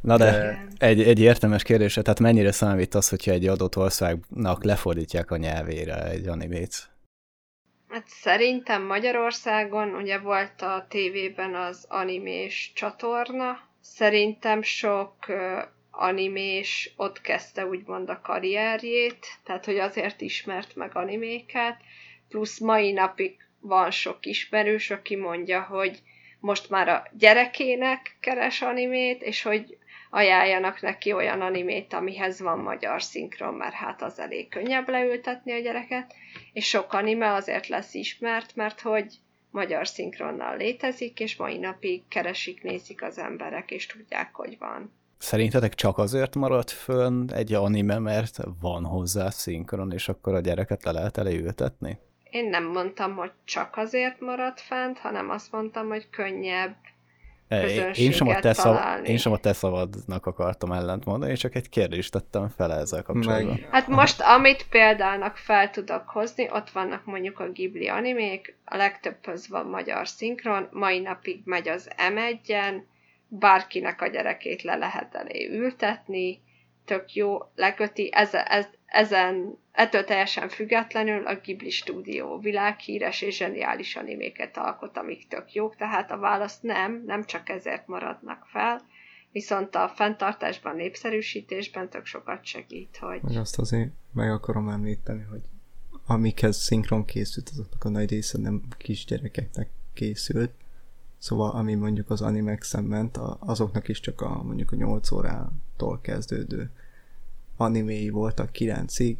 Na 0.00 0.16
de, 0.16 0.30
de 0.30 0.66
egy, 0.86 1.02
egy 1.02 1.18
értelmes 1.18 1.62
kérdés, 1.62 1.94
tehát 1.94 2.20
mennyire 2.20 2.52
számít 2.52 2.94
az, 2.94 3.08
hogyha 3.08 3.32
egy 3.32 3.46
adott 3.46 3.76
országnak 3.76 4.64
lefordítják 4.64 5.30
a 5.30 5.36
nyelvére 5.36 6.10
egy 6.10 6.26
animét? 6.26 6.91
Hát 7.92 8.08
szerintem 8.08 8.82
Magyarországon 8.82 9.94
ugye 9.94 10.18
volt 10.18 10.62
a 10.62 10.86
tévében 10.88 11.54
az 11.54 11.86
animés 11.88 12.72
csatorna, 12.74 13.60
szerintem 13.80 14.62
sok 14.62 15.14
animés 15.90 16.92
ott 16.96 17.20
kezdte 17.20 17.66
úgymond 17.66 18.08
a 18.08 18.20
karrierjét, 18.20 19.26
tehát 19.44 19.64
hogy 19.64 19.78
azért 19.78 20.20
ismert 20.20 20.76
meg 20.76 20.96
animéket, 20.96 21.76
plusz 22.28 22.58
mai 22.58 22.92
napig 22.92 23.36
van 23.60 23.90
sok 23.90 24.26
ismerős, 24.26 24.90
aki 24.90 25.16
mondja, 25.16 25.62
hogy 25.62 26.02
most 26.40 26.70
már 26.70 26.88
a 26.88 27.06
gyerekének 27.12 28.16
keres 28.20 28.62
animét, 28.62 29.22
és 29.22 29.42
hogy 29.42 29.78
ajánljanak 30.14 30.80
neki 30.80 31.12
olyan 31.12 31.40
animét, 31.40 31.92
amihez 31.92 32.40
van 32.40 32.58
magyar 32.58 33.02
szinkron, 33.02 33.54
mert 33.54 33.74
hát 33.74 34.02
az 34.02 34.18
elég 34.18 34.48
könnyebb 34.48 34.88
leültetni 34.88 35.52
a 35.52 35.58
gyereket, 35.58 36.14
és 36.52 36.68
sok 36.68 36.92
anime 36.92 37.32
azért 37.32 37.66
lesz 37.66 37.94
ismert, 37.94 38.56
mert 38.56 38.80
hogy 38.80 39.06
magyar 39.50 39.86
szinkronnal 39.88 40.56
létezik, 40.56 41.20
és 41.20 41.36
mai 41.36 41.58
napig 41.58 42.02
keresik, 42.08 42.62
nézik 42.62 43.02
az 43.02 43.18
emberek, 43.18 43.70
és 43.70 43.86
tudják, 43.86 44.34
hogy 44.34 44.56
van. 44.58 44.92
Szerintetek 45.18 45.74
csak 45.74 45.98
azért 45.98 46.34
maradt 46.34 46.70
fönn 46.70 47.30
egy 47.32 47.54
anime, 47.54 47.98
mert 47.98 48.38
van 48.60 48.84
hozzá 48.84 49.30
szinkron, 49.30 49.92
és 49.92 50.08
akkor 50.08 50.34
a 50.34 50.40
gyereket 50.40 50.84
le 50.84 50.92
lehet 50.92 51.16
elejültetni? 51.16 51.98
Én 52.30 52.48
nem 52.48 52.64
mondtam, 52.64 53.16
hogy 53.16 53.30
csak 53.44 53.76
azért 53.76 54.20
maradt 54.20 54.60
fent, 54.60 54.98
hanem 54.98 55.30
azt 55.30 55.52
mondtam, 55.52 55.88
hogy 55.88 56.10
könnyebb 56.10 56.76
én 57.94 58.12
sem, 58.12 58.28
a 58.28 58.40
te 58.40 58.52
szav, 58.52 59.04
én 59.04 59.16
sem 59.16 59.32
a 59.32 59.36
te 59.36 59.52
szavadnak 59.52 60.26
akartam 60.26 60.72
ellent 60.72 61.04
mondani, 61.04 61.36
csak 61.36 61.54
egy 61.54 61.68
kérdést 61.68 62.12
tettem 62.12 62.48
fel 62.48 62.72
ezzel 62.72 63.02
kapcsolatban. 63.02 63.46
Meg. 63.46 63.68
Hát 63.70 63.86
most, 63.86 64.20
amit 64.20 64.66
példának 64.68 65.36
fel 65.36 65.70
tudok 65.70 66.08
hozni, 66.08 66.48
ott 66.52 66.70
vannak 66.70 67.04
mondjuk 67.04 67.40
a 67.40 67.50
Ghibli 67.50 67.88
animék, 67.88 68.56
a 68.64 68.76
legtöbbhöz 68.76 69.48
van 69.48 69.66
magyar 69.66 70.08
szinkron, 70.08 70.68
mai 70.70 70.98
napig 70.98 71.40
megy 71.44 71.68
az 71.68 71.90
M1-en, 72.14 72.82
bárkinek 73.28 74.00
a 74.00 74.06
gyerekét 74.06 74.62
le 74.62 74.76
lehet 74.76 75.14
elé 75.14 75.48
ültetni, 75.52 76.40
tök 76.84 77.12
jó, 77.12 77.38
leköti, 77.54 78.08
ez, 78.12 78.34
ez, 78.34 78.66
ezen, 78.92 79.58
ettől 79.72 80.04
teljesen 80.04 80.48
függetlenül 80.48 81.26
a 81.26 81.34
Ghibli 81.34 81.70
stúdió 81.70 82.38
világhíres 82.38 83.22
és 83.22 83.36
zseniális 83.36 83.96
animéket 83.96 84.56
alkot, 84.56 84.96
amik 84.96 85.28
tök 85.28 85.52
jók, 85.52 85.76
tehát 85.76 86.10
a 86.10 86.18
válasz 86.18 86.60
nem, 86.60 87.02
nem 87.06 87.24
csak 87.24 87.48
ezért 87.48 87.86
maradnak 87.86 88.46
fel, 88.50 88.80
viszont 89.30 89.74
a 89.74 89.92
fenntartásban, 89.94 90.76
népszerűsítésben 90.76 91.88
tök 91.88 92.06
sokat 92.06 92.44
segít, 92.44 92.96
hogy... 93.00 93.22
Meg 93.22 93.36
azt 93.36 93.58
azért 93.58 93.90
meg 94.12 94.30
akarom 94.30 94.68
említeni, 94.68 95.22
hogy 95.30 95.42
amikhez 96.06 96.56
szinkron 96.56 97.04
készült, 97.04 97.48
azoknak 97.48 97.84
a 97.84 97.88
nagy 97.88 98.10
része 98.10 98.38
nem 98.38 98.62
kisgyerekeknek 98.78 99.68
készült, 99.94 100.52
Szóval 101.18 101.50
ami 101.50 101.74
mondjuk 101.74 102.10
az 102.10 102.22
animex 102.22 102.74
ment, 102.80 103.16
azoknak 103.38 103.88
is 103.88 104.00
csak 104.00 104.20
a 104.20 104.42
mondjuk 104.42 104.72
a 104.72 104.76
8 104.76 105.10
órától 105.12 106.00
kezdődő 106.00 106.70
animéi 107.62 108.10
voltak 108.10 108.50
9-ig, 108.54 109.16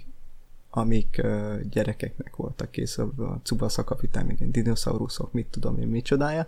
amik 0.70 1.20
uh, 1.24 1.60
gyerekeknek 1.60 2.36
voltak 2.36 2.70
készülve, 2.70 3.24
a 3.27 3.40
Tsubasa 3.43 3.85
kapitány, 3.85 4.27
még 4.27 4.51
dinoszauruszok, 4.51 5.32
mit 5.32 5.47
tudom 5.47 5.78
én, 5.78 5.89
micsodája, 5.89 6.47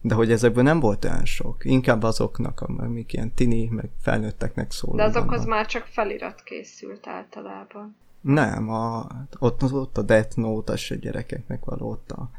de 0.00 0.14
hogy 0.14 0.30
ezekből 0.30 0.62
nem 0.62 0.80
volt 0.80 1.04
olyan 1.04 1.24
sok, 1.24 1.64
inkább 1.64 2.02
azoknak, 2.02 2.60
amik 2.60 3.12
ilyen 3.12 3.32
tini, 3.34 3.68
meg 3.68 3.88
felnőtteknek 4.00 4.70
szóló. 4.70 4.96
De 4.96 5.02
azokhoz 5.02 5.44
már 5.44 5.66
csak 5.66 5.84
felirat 5.84 6.42
készült 6.42 7.06
általában. 7.06 7.96
Nem, 8.20 8.68
a, 8.68 9.06
ott, 9.38 9.62
ott 9.62 9.98
a 9.98 10.02
Death 10.02 10.36
Note, 10.36 10.72
az 10.72 10.78
se 10.78 10.96
gyerekeknek 10.96 11.64
való, 11.64 11.90
ott 11.90 12.10
a 12.10 12.30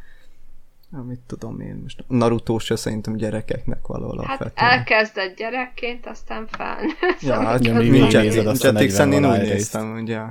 amit 0.91 1.19
tudom 1.27 1.59
én 1.59 1.80
most. 1.84 2.03
Naruto 2.07 2.59
se 2.59 2.76
szerintem 2.76 3.15
gyerekeknek 3.15 3.88
való 3.88 4.07
hát 4.07 4.14
alapvetően. 4.14 4.69
Hát 4.69 4.77
elkezdett 4.77 5.38
gyerekként, 5.38 6.05
aztán 6.05 6.47
felnőtt. 6.47 7.22
Ja, 7.30 7.43
hát 7.43 7.59
mi 7.59 8.01
úgy 8.01 8.14
nézed 8.14 8.47
azt 8.47 8.64
a 8.64 8.72
40 8.72 9.11
én 9.11 9.26
úgy 9.26 9.41
néztem, 9.41 9.93
ugye 9.93 10.22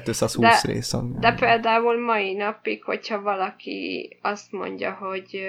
220 0.00 0.62
de, 0.62 0.72
rész. 0.72 0.92
Ami 0.92 1.14
de 1.18 1.32
például 1.32 2.04
mai 2.04 2.34
napig, 2.34 2.84
hogyha 2.84 3.20
valaki 3.20 4.08
azt 4.22 4.52
mondja, 4.52 4.92
hogy 4.92 5.40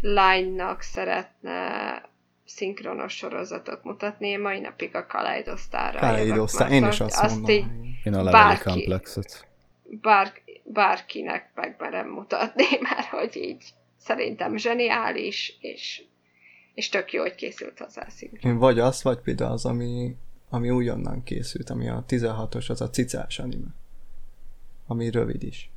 lánynak 0.00 0.82
szeretne 0.82 1.60
szinkronos 2.44 3.12
sorozatot 3.12 3.84
mutatni, 3.84 4.28
én 4.28 4.40
mai 4.40 4.60
napig 4.60 4.96
a 4.96 5.06
Kaleidosztára 5.06 5.98
Kaleidosztár, 5.98 6.70
én 6.70 6.86
is 6.86 7.00
azt, 7.00 7.18
azt 7.18 7.34
mondom. 7.34 7.54
Így 7.54 7.66
én 8.04 8.14
a 8.14 8.30
bárki, 8.30 8.62
komplexet. 8.62 9.46
Bár, 10.00 10.32
bárkinek 10.72 11.50
meg 11.54 11.76
merem 11.78 12.08
mutatni, 12.08 12.64
mert 12.90 13.06
hogy 13.06 13.36
így 13.36 13.64
szerintem 13.96 14.56
zseniális, 14.56 15.56
és, 15.60 16.02
és 16.74 16.88
tök 16.88 17.12
jó, 17.12 17.20
hogy 17.22 17.34
készült 17.34 17.78
hozzá 17.78 18.06
a. 18.40 18.48
Vagy 18.48 18.78
az, 18.78 19.02
vagy 19.02 19.18
például 19.18 19.52
az, 19.52 19.64
ami, 19.64 20.16
ami 20.48 20.70
újonnan 20.70 21.22
készült, 21.22 21.70
ami 21.70 21.88
a 21.88 22.04
16-os, 22.08 22.70
az 22.70 22.80
a 22.80 22.90
cicás 22.90 23.38
anime. 23.38 23.74
Ami 24.86 25.10
rövid 25.10 25.42
is. 25.42 25.70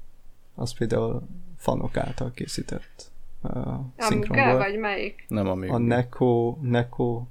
Az 0.55 0.77
például 0.77 1.27
fanok 1.57 1.97
által 1.97 2.31
készített 2.31 3.11
uh, 3.41 3.79
Amiga, 3.97 4.57
vagy 4.57 4.77
melyik? 4.77 5.25
Nem 5.27 5.47
a 5.47 5.51
A 5.51 5.77
Neko, 5.77 6.57
Neko, 6.61 7.25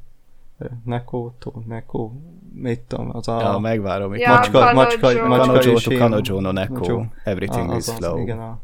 Neko, 0.84 1.34
to, 1.38 1.52
Neko, 1.66 2.12
mit 2.54 2.80
tudom, 2.80 3.16
az 3.16 3.28
a... 3.28 3.40
Ja, 3.40 3.58
megvárom. 3.58 4.14
Ja, 4.14 4.32
macska, 4.32 4.72
macska, 4.72 5.00
Kanojo. 5.06 5.26
macska 5.28 5.46
Kanojo 5.52 5.72
és 5.72 5.86
én. 5.86 5.98
Kanojo 5.98 6.40
no 6.40 6.52
Neko. 6.52 7.04
Everything 7.24 7.70
Ah, 7.70 7.76
is 7.76 7.82
az, 7.82 7.88
az, 7.88 7.96
flow. 7.96 8.18
igen, 8.18 8.38
a 8.38 8.60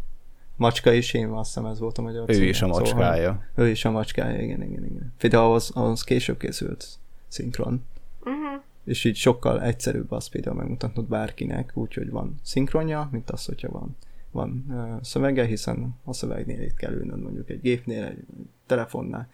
macska 0.57 0.93
és 0.93 1.13
én, 1.15 1.29
azt 1.29 1.55
hiszem 1.55 1.71
ez 1.71 1.79
volt 1.79 1.99
a 1.99 2.03
magyar 2.03 2.31
Ő 2.31 2.33
címe. 2.35 2.47
is 2.47 2.63
a 2.63 2.65
Szóval, 2.67 2.81
macskája. 2.81 3.41
ő 3.55 3.69
is 3.69 3.85
a 3.85 3.91
macskája, 3.91 4.43
igen, 4.43 4.63
igen, 4.63 4.85
igen. 4.85 5.13
Például 5.19 5.45
ahhoz, 5.45 5.71
ahhoz 5.75 6.03
később 6.03 6.39
készült 6.39 6.87
szinkron. 7.29 7.85
Uh-huh. 8.21 8.63
És 8.85 9.05
így 9.05 9.17
sokkal 9.17 9.63
egyszerűbb 9.63 10.11
azt 10.13 10.31
például 10.31 10.57
megmutatnod 10.57 11.05
bárkinek, 11.09 11.71
úgyhogy 11.75 12.11
van 12.11 12.35
szinkronja, 12.43 13.09
mint 13.13 13.31
az, 13.31 13.45
hogyha 13.45 13.69
van, 13.71 13.97
van 14.31 14.65
uh, 14.69 15.03
szövege, 15.03 15.45
hiszen 15.45 15.95
a 16.05 16.13
szövegnél 16.13 16.63
itt 16.63 16.77
kell 16.77 16.93
ülnöd 16.93 17.23
mondjuk 17.23 17.51
egy 17.51 17.61
gépnél, 17.61 18.05
egy 18.05 18.25
telefonnál. 18.67 19.29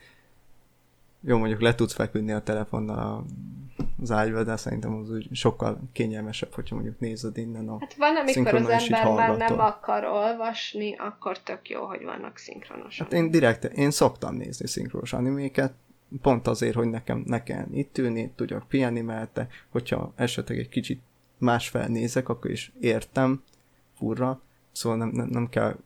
Jó, 1.24 1.38
mondjuk 1.38 1.60
le 1.60 1.74
tudsz 1.74 1.92
feküdni 1.94 2.32
a 2.32 2.42
telefonnal 2.42 2.98
a- 2.98 3.24
az 4.02 4.10
ágyba, 4.10 4.42
de 4.44 4.56
szerintem 4.56 4.94
az 4.94 5.10
úgy 5.10 5.28
sokkal 5.32 5.80
kényelmesebb, 5.92 6.52
hogyha 6.52 6.74
mondjuk 6.74 6.98
nézed 7.00 7.36
innen 7.36 7.68
a... 7.68 7.76
Hát 7.80 7.94
van, 7.94 8.16
amikor 8.16 8.54
az 8.54 8.68
ember 8.68 9.06
már 9.14 9.36
nem 9.36 9.58
akar 9.60 10.04
olvasni, 10.04 10.96
akkor 10.96 11.38
tök 11.38 11.68
jó, 11.68 11.84
hogy 11.84 12.02
vannak 12.02 12.36
szinkronosan. 12.38 13.06
Hát 13.06 13.14
én 13.14 13.30
direkt, 13.30 13.64
én 13.64 13.90
szoktam 13.90 14.34
nézni 14.34 14.66
szinkronos 14.66 15.12
animéket, 15.12 15.72
pont 16.22 16.46
azért, 16.46 16.74
hogy 16.74 16.88
nekem 16.90 17.22
ne 17.26 17.42
kell 17.42 17.66
itt 17.72 17.98
ülni, 17.98 18.32
tudjak 18.36 18.68
pihenni 18.68 19.00
mellette, 19.00 19.48
hogyha 19.70 20.12
esetleg 20.16 20.58
egy 20.58 20.68
kicsit 20.68 21.00
más 21.38 21.68
felnézek, 21.68 22.28
akkor 22.28 22.50
is 22.50 22.72
értem, 22.80 23.42
furra, 23.96 24.40
szóval 24.72 24.98
nem, 24.98 25.08
nem, 25.08 25.26
nem 25.28 25.48
kell 25.48 25.76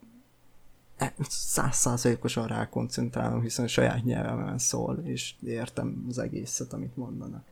százszázalékosan 1.29 2.47
rákoncentrálnom, 2.47 3.43
hiszen 3.43 3.65
a 3.65 3.69
saját 3.69 4.05
nyelvemen 4.05 4.59
szól, 4.59 5.01
és 5.05 5.35
értem 5.43 6.05
az 6.09 6.19
egészet, 6.19 6.73
amit 6.73 6.97
mondanak. 6.97 7.45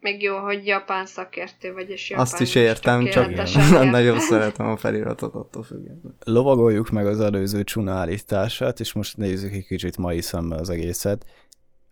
Még 0.00 0.22
jó, 0.22 0.38
hogy 0.38 0.66
japán 0.66 1.06
szakértő 1.06 1.72
vagy, 1.72 1.90
és 1.90 2.10
japán 2.10 2.24
Azt 2.24 2.40
is 2.40 2.54
értem, 2.54 3.04
csak 3.04 3.24
tökéletesen 3.24 3.62
értem. 3.62 3.88
nagyon 3.88 4.20
szeretem 4.20 4.66
a 4.66 4.76
feliratot 4.76 5.34
attól 5.34 5.62
függetlenül. 5.62 6.14
Lovagoljuk 6.24 6.90
meg 6.90 7.06
az 7.06 7.20
előző 7.20 7.64
csuna 7.64 7.92
állítását, 7.92 8.80
és 8.80 8.92
most 8.92 9.16
nézzük 9.16 9.52
egy 9.52 9.66
kicsit 9.66 9.96
mai 9.96 10.20
szemmel 10.20 10.58
az 10.58 10.70
egészet. 10.70 11.26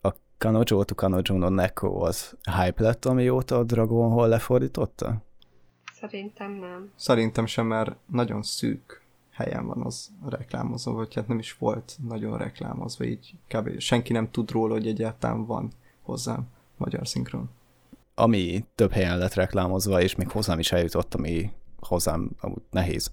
A 0.01 0.11
Kanojo 0.39 0.85
to 0.85 0.95
Kanojo 0.95 1.37
no 1.39 1.49
Neko 1.49 2.05
az 2.05 2.37
hype 2.45 2.83
lett, 2.83 3.05
amióta 3.05 3.59
a 3.59 3.65
Dragon 3.65 4.11
Hall 4.11 4.29
lefordította? 4.29 5.23
Szerintem 5.93 6.53
nem. 6.53 6.91
Szerintem 6.97 7.47
sem, 7.47 7.67
mert 7.67 7.97
nagyon 8.07 8.43
szűk 8.43 9.04
helyen 9.35 9.67
van 9.67 9.83
az 9.83 10.11
reklámozva, 10.29 10.93
vagy 10.93 11.15
hát 11.15 11.29
nem 11.29 11.39
is 11.39 11.57
volt 11.57 11.97
nagyon 12.09 12.39
reklámozva, 12.39 13.05
így 13.05 13.35
kb. 13.49 13.79
senki 13.79 14.13
nem 14.13 14.31
tud 14.31 14.51
róla, 14.51 14.73
hogy 14.73 14.87
egyáltalán 14.87 15.47
van 15.47 15.71
hozzám 16.03 16.47
magyar 16.77 17.07
szinkron. 17.09 17.51
Ami 18.15 18.65
több 18.75 18.93
helyen 18.93 19.19
lett 19.19 19.35
reklámozva, 19.35 20.01
és 20.01 20.15
még 20.15 20.31
hozzám 20.31 20.59
is 20.59 20.73
eljutott, 20.73 21.15
ami 21.15 21.51
hozzám 21.81 22.31
amúgy 22.41 22.63
nehéz, 22.71 23.13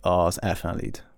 az 0.00 0.42
Elfenlied. 0.42 1.08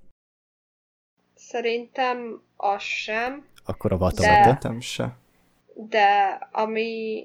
Szerintem 1.34 2.40
az 2.56 2.82
sem, 2.82 3.44
Akkor 3.64 3.92
a 3.92 3.96
De- 3.96 4.00
Vatamata. 4.04 4.42
Szerintem 4.42 4.80
se. 4.80 5.16
de 5.74 6.38
ami... 6.52 7.24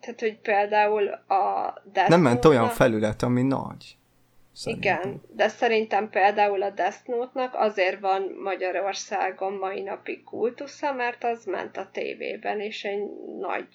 Tehát, 0.00 0.20
hogy 0.20 0.38
például 0.38 1.08
a 1.08 1.74
Death 1.92 2.10
Nem 2.10 2.20
ment 2.20 2.44
olyan 2.44 2.68
felület, 2.68 3.22
ami 3.22 3.42
nagy. 3.42 3.96
Szerintem. 4.54 5.00
Igen, 5.00 5.22
de 5.28 5.48
szerintem 5.48 6.10
például 6.10 6.62
a 6.62 6.70
Death 6.70 7.06
Note-nak 7.06 7.54
azért 7.54 8.00
van 8.00 8.22
Magyarországon 8.42 9.52
mai 9.52 9.80
napig 9.80 10.24
kultusza, 10.24 10.92
mert 10.92 11.24
az 11.24 11.44
ment 11.44 11.76
a 11.76 11.90
tévében, 11.92 12.60
és 12.60 12.84
egy 12.84 13.02
nagy 13.38 13.66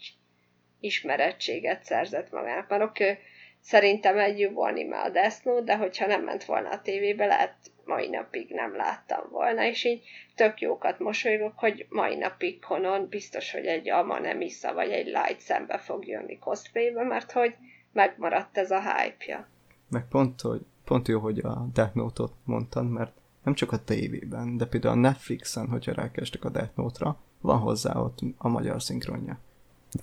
ismerettséget 0.80 1.84
szerzett 1.84 2.32
magának. 2.32 2.70
Mert 2.70 2.84
oké, 2.84 3.18
szerintem 3.62 4.18
egy 4.18 4.40
jó 4.40 4.62
anime 4.62 5.00
a 5.00 5.10
Death 5.10 5.44
Note, 5.44 5.64
de 5.64 5.76
hogyha 5.76 6.06
nem 6.06 6.24
ment 6.24 6.46
volna 6.46 6.70
a 6.70 6.82
tévébe, 6.82 7.26
lehet 7.26 7.56
mai 7.86 8.08
napig 8.08 8.50
nem 8.50 8.76
láttam 8.76 9.30
volna, 9.30 9.64
és 9.64 9.84
így 9.84 10.02
tök 10.36 10.62
jókat 10.62 11.00
mosolygok, 11.00 11.60
hogy 11.60 11.86
mai 11.90 12.16
napig 12.16 12.60
Konon 12.60 13.08
biztos, 13.10 13.52
hogy 13.52 13.66
egy 13.66 13.90
Amanemisa 13.90 14.74
vagy 14.74 14.92
egy 14.92 15.06
Light 15.06 15.40
szembe 15.40 15.78
fog 15.78 16.08
jönni 16.08 16.40
cosplaybe, 16.40 17.04
mert 17.04 17.32
hogy 17.32 17.56
megmaradt 17.94 18.58
ez 18.58 18.72
a 18.72 18.82
hype-ja. 18.82 19.48
Meg 19.90 20.08
pont, 20.08 20.42
hogy, 20.42 20.66
pont 20.86 21.08
jó, 21.08 21.20
hogy 21.20 21.40
a 21.40 21.68
Death 21.74 21.96
Note-ot 21.96 22.34
mondtad, 22.44 22.90
mert 22.90 23.12
nem 23.44 23.54
csak 23.54 23.72
a 23.72 23.84
tévében, 23.84 24.58
de 24.58 24.66
például 24.66 24.94
a 24.98 25.00
Netflixen, 25.00 25.68
hogyha 25.68 25.94
rákerestek 25.94 26.46
a 26.46 26.50
Death 26.50 26.72
Note-ra, 26.76 27.18
van 27.42 27.60
hozzá 27.60 27.96
ott 28.00 28.20
a 28.38 28.48
magyar 28.48 28.82
szinkronja. 28.82 29.38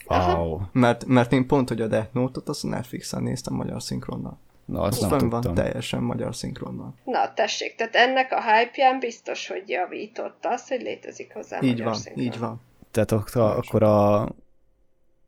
Wow. 0.08 0.60
Mert, 0.72 1.04
mert 1.04 1.32
én 1.32 1.46
pont, 1.46 1.68
hogy 1.68 1.80
a 1.80 1.86
Death 1.86 2.12
Note-ot 2.14 2.48
azt 2.48 2.64
a 2.64 2.68
Netflixen 2.68 3.22
néztem 3.22 3.54
magyar 3.54 3.82
szinkronnal. 3.82 4.38
Na, 4.64 4.80
azt 4.80 5.02
Az 5.02 5.08
nem 5.08 5.18
fönn 5.18 5.28
van 5.28 5.40
tudtam. 5.40 5.64
teljesen 5.64 6.02
magyar 6.02 6.34
szinkronnal. 6.34 6.94
Na, 7.04 7.32
tessék, 7.34 7.74
tehát 7.74 7.94
ennek 7.94 8.32
a 8.32 8.42
hype-ján 8.42 8.98
biztos, 8.98 9.48
hogy 9.48 9.62
javított 9.68 10.38
az, 10.44 10.68
hogy 10.68 10.80
létezik 10.82 11.32
hozzá 11.34 11.58
Így 11.62 11.70
magyar 11.70 11.84
van, 11.86 11.94
szinkron. 11.94 12.24
így 12.24 12.38
van. 12.38 12.60
Tehát 12.90 13.12
ak- 13.12 13.34
akkor 13.34 13.82
a, 13.82 14.20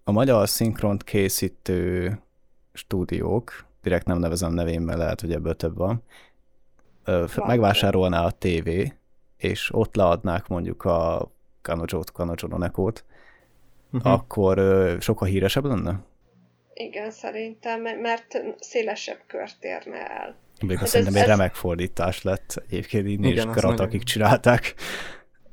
a 0.05 0.13
magyar 0.13 0.49
szinkront 0.49 1.05
készítő 1.05 2.19
stúdiók, 2.73 3.65
direkt 3.87 4.07
nem 4.07 4.19
nevezem 4.19 4.53
nevén, 4.53 4.81
mert 4.81 4.99
lehet, 4.99 5.21
hogy 5.21 5.33
ebből 5.33 5.57
több 5.57 5.77
van, 5.77 6.03
megvásárolná 7.37 8.25
a 8.25 8.31
tévé, 8.31 8.93
és 9.37 9.75
ott 9.75 9.95
leadnák 9.97 10.49
mondjuk 10.49 10.85
a 10.85 11.31
Kanojo-t, 11.63 12.13
Kanojo 12.13 12.47
no 12.49 12.59
Neko-t, 12.59 13.05
Mhm. 13.91 14.09
akkor 14.09 14.59
ö, 14.59 14.97
sokkal 15.01 15.29
híresebb 15.29 15.65
lenne? 15.65 16.01
Igen, 16.75 17.11
szerintem, 17.11 17.81
mert 17.83 18.43
szélesebb 18.59 19.19
kört 19.27 19.57
érne 19.65 20.07
el. 20.07 20.37
Még 20.61 20.75
Hát 20.77 20.83
azt 20.83 20.91
szerintem 20.93 21.17
ez- 21.17 21.23
egy 21.23 21.29
remek 21.29 21.55
fordítás 21.55 22.23
lett 22.23 22.63
egyébként, 22.69 23.07
így 23.07 23.25
Igen, 23.25 23.49
és 23.49 23.55
karat, 23.55 23.81
akik 23.81 24.03
csinálták. 24.03 24.75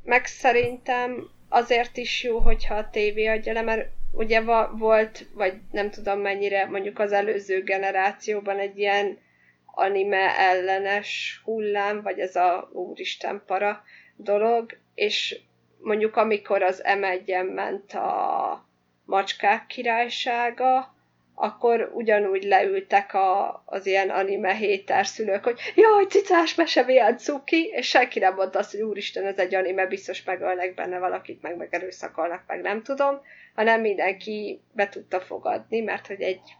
Meg 0.04 0.26
szerintem 0.26 1.28
azért 1.50 1.98
is 1.98 2.24
jó, 2.24 2.40
hogyha 2.40 2.76
a 2.76 2.90
tévé 2.90 3.26
adja 3.28 3.54
le, 3.54 3.62
mert 3.62 3.90
ugye 4.14 4.42
va- 4.42 4.72
volt, 4.78 5.26
vagy 5.34 5.54
nem 5.72 5.90
tudom 5.90 6.20
mennyire, 6.20 6.66
mondjuk 6.66 7.00
az 7.00 7.12
előző 7.12 7.64
generációban 7.64 8.60
egy 8.60 8.78
ilyen 8.78 9.18
anime 9.66 10.38
ellenes 10.38 11.42
hullám, 11.44 12.02
vagy 12.02 12.20
ez 12.20 12.36
a 12.36 12.70
úristen 12.74 13.44
para 13.46 13.84
dolog, 14.16 14.78
és 14.94 15.40
mondjuk 15.82 16.16
amikor 16.16 16.62
az 16.62 16.84
M1-en 16.86 17.54
ment 17.54 17.94
a 17.94 18.66
macskák 19.06 19.66
királysága, 19.66 20.93
akkor 21.36 21.92
ugyanúgy 21.94 22.44
leültek 22.44 23.14
a, 23.14 23.64
az 23.66 23.86
ilyen 23.86 24.10
anime 24.10 24.54
héter 24.54 25.08
szülők, 25.08 25.44
hogy 25.44 25.60
jaj, 25.76 26.06
cicás 26.06 26.56
mese, 26.56 26.84
milyen 26.84 27.18
cuki, 27.18 27.72
és 27.76 27.88
senki 27.88 28.20
nem 28.20 28.36
mondta 28.36 28.60
azt, 28.60 28.72
hogy 28.72 28.82
úristen, 28.82 29.26
ez 29.26 29.38
egy 29.38 29.56
anime, 29.56 29.86
biztos 29.86 30.24
megölnek 30.24 30.74
benne 30.74 31.00
valakit, 31.00 31.42
meg 31.42 31.58
megerőszakolnak, 31.58 32.44
meg 32.48 32.62
nem 32.62 32.84
tudom, 32.84 33.22
hanem 33.56 33.82
mindenki 33.82 34.62
be 34.72 34.90
tudta 34.90 35.22
fogadni, 35.22 35.80
mert 35.80 36.08
hogy 36.08 36.22
egy, 36.22 36.56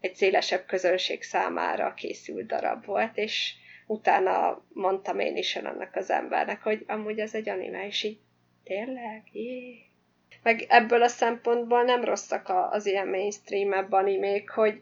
egy 0.00 0.14
szélesebb 0.14 0.66
közönség 0.66 1.22
számára 1.22 1.94
készült 1.94 2.46
darab 2.46 2.84
volt, 2.84 3.16
és 3.16 3.52
utána 3.86 4.64
mondtam 4.72 5.18
én 5.18 5.36
is 5.36 5.56
annak 5.56 5.96
az 5.96 6.10
embernek, 6.10 6.62
hogy 6.62 6.84
amúgy 6.86 7.18
ez 7.18 7.34
egy 7.34 7.48
anime, 7.48 7.86
és 7.86 8.02
így 8.02 8.18
tényleg? 8.64 9.22
Jé. 9.32 9.85
Meg 10.46 10.64
ebből 10.68 11.02
a 11.02 11.08
szempontból 11.08 11.82
nem 11.82 12.04
rosszak 12.04 12.48
a- 12.48 12.68
az 12.70 12.86
ilyen 12.86 13.08
mainstream 13.08 13.86
animék, 13.90 14.50
hogy, 14.50 14.80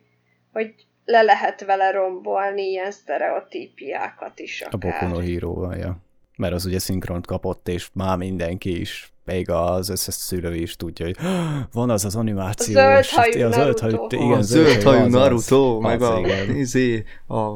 hogy 0.53 0.75
le 1.05 1.23
lehet 1.23 1.65
vele 1.65 1.91
rombolni 1.91 2.63
ilyen 2.63 2.91
sztereotípiákat 2.91 4.39
is 4.39 4.63
A 4.63 4.69
akár. 4.71 4.93
Boku 5.01 5.15
no 5.15 5.21
Hero-val, 5.33 5.77
ja. 5.77 5.97
Mert 6.37 6.53
az 6.53 6.65
ugye 6.65 6.79
szinkront 6.79 7.27
kapott, 7.27 7.69
és 7.69 7.89
már 7.93 8.17
mindenki 8.17 8.81
is, 8.81 9.13
még 9.25 9.51
az 9.51 9.89
összes 9.89 10.15
szülő 10.15 10.55
is 10.55 10.77
tudja, 10.77 11.05
hogy 11.07 11.17
van 11.73 11.91
az 11.91 12.05
az 12.05 12.17
animációs... 12.17 12.77
A 12.77 13.03
zöldhajú 13.03 13.47
a 13.47 13.51
zöldhajú, 13.51 13.93
Naruto. 13.97 14.17
igen, 14.17 14.39
a 14.39 14.43
zöldhajú 14.43 15.05
az. 15.05 15.13
Naruto, 15.13 15.81
meg 15.81 16.03
Az, 16.03 16.09
a, 16.09 16.19
igen. 16.19 16.57
izé, 16.57 17.05
a 17.29 17.51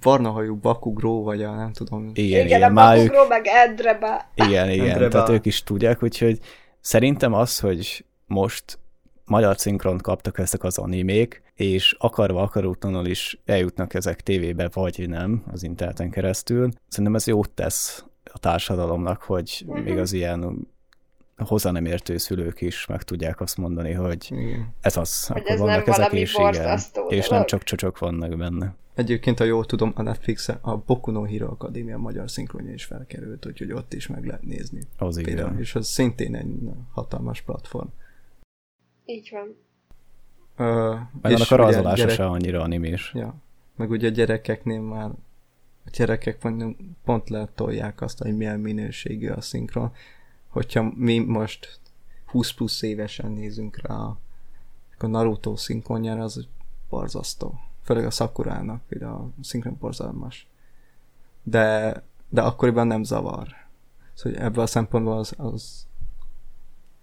barnahajú 0.00 0.56
Bakugro, 0.56 1.22
vagy 1.22 1.42
a 1.42 1.54
nem 1.54 1.72
tudom. 1.72 2.10
Igen, 2.14 2.46
Igen, 2.46 2.46
igen, 2.46 2.62
a 2.62 2.96
ők, 2.96 3.06
Bakugro, 3.06 3.26
meg 3.26 3.46
Edreba. 3.46 4.24
igen, 4.34 4.70
igen, 4.70 4.88
Endre 4.88 5.08
tehát 5.08 5.28
ők 5.28 5.46
is 5.46 5.62
tudják, 5.62 6.02
úgyhogy 6.02 6.38
szerintem 6.84 7.32
az, 7.32 7.58
hogy 7.58 8.04
most 8.26 8.78
magyar 9.24 9.58
szinkront 9.58 10.02
kaptak 10.02 10.38
ezek 10.38 10.64
az 10.64 10.78
animék, 10.78 11.42
és 11.54 11.96
akarva 11.98 12.42
akarótlanul 12.42 13.06
is 13.06 13.40
eljutnak 13.44 13.94
ezek 13.94 14.20
tévébe, 14.20 14.68
vagy 14.72 15.08
nem, 15.08 15.44
az 15.52 15.62
interneten 15.62 16.10
keresztül. 16.10 16.70
Szerintem 16.88 17.14
ez 17.14 17.26
jót 17.26 17.50
tesz 17.50 18.04
a 18.32 18.38
társadalomnak, 18.38 19.22
hogy 19.22 19.64
még 19.66 19.98
az 19.98 20.12
ilyen 20.12 20.68
hozzá 21.36 21.70
nem 21.70 21.84
értő 21.84 22.16
szülők 22.16 22.60
is 22.60 22.86
meg 22.86 23.02
tudják 23.02 23.40
azt 23.40 23.56
mondani, 23.56 23.92
hogy 23.92 24.28
Igen. 24.30 24.74
ez 24.80 24.96
az, 24.96 25.26
hogy 25.26 25.36
akkor 25.40 25.50
ez 25.50 25.58
vannak 25.58 25.86
ezek 25.86 26.12
és 26.12 26.34
igen, 26.34 26.80
és 27.08 27.28
nem 27.28 27.44
csak 27.44 27.62
csocsok 27.62 27.98
vannak 27.98 28.36
benne. 28.36 28.74
Egyébként, 28.94 29.38
ha 29.38 29.44
jól 29.44 29.66
tudom, 29.66 29.92
a 29.94 30.02
netflix 30.02 30.48
a 30.48 30.82
Boku 30.86 31.10
no 31.10 31.22
Hero 31.22 31.46
Akadémia 31.46 31.98
magyar 31.98 32.30
szinkronja 32.30 32.72
is 32.72 32.84
felkerült, 32.84 33.46
úgyhogy 33.46 33.72
ott 33.72 33.92
is 33.92 34.06
meg 34.06 34.24
lehet 34.24 34.42
nézni. 34.42 34.80
Az 34.98 35.22
Például, 35.22 35.48
igen. 35.48 35.60
És 35.60 35.74
az 35.74 35.86
szintén 35.86 36.34
egy 36.34 36.60
hatalmas 36.92 37.40
platform. 37.40 37.88
Így 39.04 39.30
van. 39.32 39.56
Uh, 40.58 41.00
meg 41.20 41.32
annak 41.32 41.50
a 41.50 41.56
rajzolása 41.56 41.96
gyerek... 41.96 42.14
se 42.14 42.26
annyira 42.26 42.62
animés. 42.62 43.12
Ja. 43.14 43.34
Meg 43.76 43.90
ugye 43.90 44.08
a 44.08 44.10
gyerekeknél 44.10 44.80
már 44.80 45.10
a 45.84 45.90
gyerekek 45.92 46.38
pont 47.04 47.30
letolják 47.30 48.00
azt, 48.00 48.18
hogy 48.18 48.36
milyen 48.36 48.60
minőségű 48.60 49.28
a 49.28 49.40
szinkron. 49.40 49.92
Hogyha 50.48 50.92
mi 50.94 51.18
most 51.18 51.80
20 52.24 52.52
plusz 52.52 52.82
évesen 52.82 53.30
nézünk 53.30 53.86
rá 53.86 53.94
a 54.98 55.06
Naruto 55.06 55.56
szinkronjára, 55.56 56.22
az 56.22 56.46
borzasztó. 56.88 57.54
Főleg 57.84 58.06
a 58.06 58.10
Sakurának, 58.10 58.82
például 58.88 59.14
a 59.14 59.28
szinkron 59.42 59.76
borzalmas. 59.80 60.46
De, 61.42 62.02
de 62.28 62.42
akkoriban 62.42 62.86
nem 62.86 63.02
zavar. 63.02 63.48
Szóval 64.14 64.38
ebből 64.38 64.62
a 64.62 64.66
szempontból 64.66 65.18
az, 65.18 65.34
az, 65.36 65.86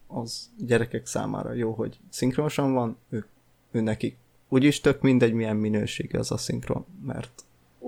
az 0.08 0.50
gyerekek 0.58 1.06
számára 1.06 1.54
jó, 1.54 1.72
hogy 1.72 2.00
szinkronosan 2.10 2.74
van, 2.74 2.98
ők 3.10 3.28
ő 3.72 3.82
nekik 3.82 4.18
úgyis 4.50 4.82
tök 4.82 5.02
mindegy, 5.02 5.34
milyen 5.34 5.56
minőségű 5.56 6.18
az 6.18 6.32
a 6.32 6.38
szinkron, 6.38 6.86
mert 7.06 7.44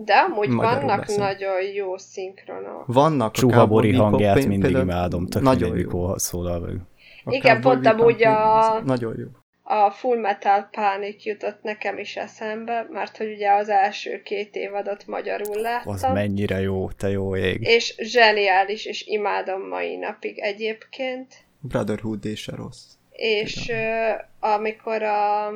de 0.06 0.14
amúgy 0.14 0.54
vannak 0.54 1.00
beszél. 1.00 1.18
nagyon 1.18 1.62
jó 1.76 1.98
szinkronok. 1.98 2.86
Vannak. 2.86 3.34
Csuha 3.34 3.68
Bori 3.68 3.94
hangját 3.96 4.46
mindig 4.46 4.72
imádom, 4.72 5.28
tök 5.28 5.42
nagyon 5.42 5.70
mindegy, 5.70 5.86
mikor 5.86 6.22
szólal 6.22 6.60
meg. 6.60 6.80
Igen, 7.26 7.62
pont 7.62 7.86
amúgy 7.86 8.24
a... 8.24 8.82
Nagyon 8.86 9.16
jó. 9.20 9.26
A 9.66 9.92
Full 9.92 10.20
Metal 10.20 10.68
Panic 10.72 11.26
jutott 11.26 11.62
nekem 11.62 11.98
is 11.98 12.16
eszembe, 12.16 12.88
mert 12.90 13.18
hogy 13.18 13.32
ugye 13.32 13.52
az 13.52 13.70
első 13.70 14.22
két 14.22 14.56
évadot 14.56 15.08
magyarul 15.08 15.62
láttam. 15.62 15.94
Az 15.94 16.02
mennyire 16.02 16.60
jó, 16.60 16.92
te 16.92 17.10
jó 17.10 17.36
ég. 17.36 17.62
És 17.62 17.96
zseniális, 17.98 18.86
és 18.86 19.06
imádom 19.06 19.68
mai 19.68 19.96
napig 19.96 20.40
egyébként. 20.40 21.34
Brotherhood 21.62 22.26
és 22.26 22.42
se 22.42 22.56
rossz 22.56 22.94
és 23.14 23.68
uh, 23.68 24.52
amikor 24.54 25.04
a, 25.04 25.52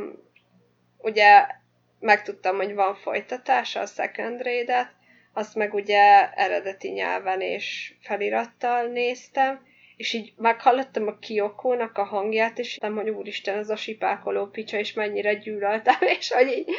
ugye 0.98 1.46
megtudtam, 2.00 2.56
hogy 2.56 2.74
van 2.74 2.96
folytatása 2.96 3.80
a 3.80 3.86
Second 3.86 4.42
Raid-et, 4.42 4.92
azt 5.34 5.56
meg 5.56 5.74
ugye 5.74 6.30
eredeti 6.30 6.90
nyelven 6.90 7.42
és 7.42 7.94
felirattal 8.02 8.88
néztem, 8.88 9.62
és 9.98 10.14
így 10.14 10.34
meghallottam 10.36 11.08
a 11.08 11.18
Kiokónak 11.20 11.98
a 11.98 12.04
hangját, 12.04 12.60
és 12.60 12.78
nem, 12.78 12.96
hogy 12.96 13.10
úristen, 13.10 13.58
ez 13.58 13.70
a 13.70 13.76
sipákoló 13.76 14.46
picsa, 14.46 14.78
és 14.78 14.94
mennyire 14.94 15.34
gyűlöltem, 15.34 15.96
és 16.20 16.32
hogy 16.32 16.48
így, 16.48 16.70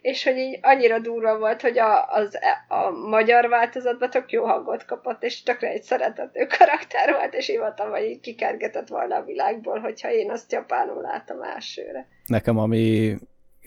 és 0.00 0.24
hogy 0.24 0.36
így 0.36 0.58
annyira 0.62 0.98
durva 0.98 1.38
volt, 1.38 1.60
hogy 1.60 1.78
a, 1.78 2.08
az, 2.08 2.38
a 2.68 2.90
magyar 2.90 3.48
változatban 3.48 4.10
tök 4.10 4.30
jó 4.30 4.44
hangot 4.44 4.84
kapott, 4.84 5.22
és 5.22 5.42
tökre 5.42 5.68
egy 5.68 5.82
szeretető 5.82 6.46
karakter 6.58 7.12
volt, 7.12 7.34
és 7.34 7.52
voltam, 7.58 7.90
hogy 7.90 8.04
így 8.04 8.20
kikergetett 8.20 8.88
volna 8.88 9.16
a 9.16 9.24
világból, 9.24 9.78
hogyha 9.78 10.12
én 10.12 10.30
azt 10.30 10.52
japánul 10.52 11.00
láttam 11.00 11.42
elsőre. 11.42 12.08
Nekem, 12.26 12.58
ami 12.58 13.14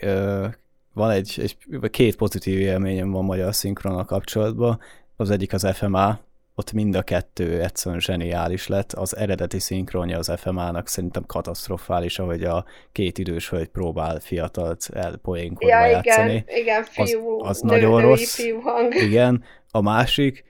ö, 0.01 0.45
van 0.93 1.09
egy, 1.09 1.35
egy, 1.37 1.57
két 1.89 2.15
pozitív 2.15 2.59
élményem 2.59 3.11
van 3.11 3.25
magyar 3.25 3.53
szinkronnal 3.53 4.05
kapcsolatban, 4.05 4.79
az 5.15 5.29
egyik 5.29 5.53
az 5.53 5.67
FMA, 5.73 6.19
ott 6.59 6.71
mind 6.71 6.95
a 6.95 7.01
kettő 7.01 7.61
egyszerűen 7.61 8.01
zseniális 8.01 8.67
lett. 8.67 8.93
Az 8.93 9.15
eredeti 9.15 9.59
szinkronja 9.59 10.17
az 10.17 10.31
FMA-nak 10.37 10.87
szerintem 10.87 11.25
katasztrofális, 11.25 12.19
ahogy 12.19 12.43
a 12.43 12.65
két 12.91 13.17
idős 13.17 13.49
hölgy 13.49 13.67
próbál 13.67 14.19
fiatalt 14.19 14.89
elpoénkodva 14.93 15.77
ja, 15.77 15.85
játszani. 15.85 16.33
Igen, 16.47 16.61
igen 16.61 16.83
fiú, 16.83 17.39
az, 17.39 17.49
az 17.49 17.59
nő, 17.61 17.69
nagyon 17.69 18.01
rossz. 18.01 18.35
Fiú 18.35 18.59
hang. 18.59 18.93
Igen, 19.07 19.43
a 19.71 19.81
másik, 19.81 20.43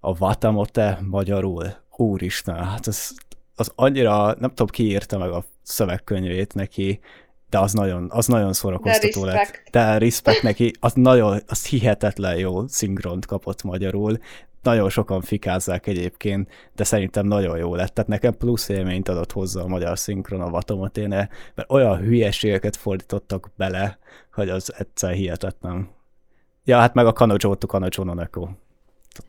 a 0.00 0.14
Vatamote 0.14 0.98
magyarul. 1.10 1.64
Úristen, 1.96 2.64
hát 2.64 2.86
az, 2.86 3.14
az 3.54 3.72
annyira, 3.74 4.26
nem 4.26 4.48
tudom 4.48 4.66
ki 4.66 4.84
írta 4.84 5.18
meg 5.18 5.30
a 5.30 5.44
szövegkönyvét 5.62 6.54
neki, 6.54 7.00
de 7.50 7.58
az 7.58 7.72
nagyon, 7.72 8.06
az 8.10 8.26
nagyon 8.26 8.52
szórakoztató 8.52 9.24
lett. 9.24 9.62
De 9.70 9.98
respect 9.98 10.42
neki, 10.42 10.72
az 10.80 10.92
nagyon, 10.92 11.40
az 11.46 11.66
hihetetlen 11.66 12.36
jó 12.36 12.66
szinkront 12.66 13.26
kapott 13.26 13.62
magyarul, 13.62 14.18
nagyon 14.64 14.88
sokan 14.88 15.20
fikázzák 15.20 15.86
egyébként, 15.86 16.50
de 16.74 16.84
szerintem 16.84 17.26
nagyon 17.26 17.58
jó 17.58 17.74
lett. 17.74 17.94
Tehát 17.94 18.10
nekem 18.10 18.36
plusz 18.36 18.68
élményt 18.68 19.08
adott 19.08 19.32
hozzá 19.32 19.62
a 19.62 19.66
magyar 19.66 19.98
szinkron 19.98 20.40
a 20.40 20.50
Vatomoténe, 20.50 21.28
mert 21.54 21.70
olyan 21.70 21.98
hülyeségeket 21.98 22.76
fordítottak 22.76 23.50
bele, 23.56 23.98
hogy 24.32 24.48
az 24.48 24.74
egyszer 24.78 25.12
hihetetlen. 25.12 25.88
Ja, 26.64 26.78
hát 26.78 26.94
meg 26.94 27.06
a 27.06 27.26
no 27.26 28.14
Neko. 28.14 28.48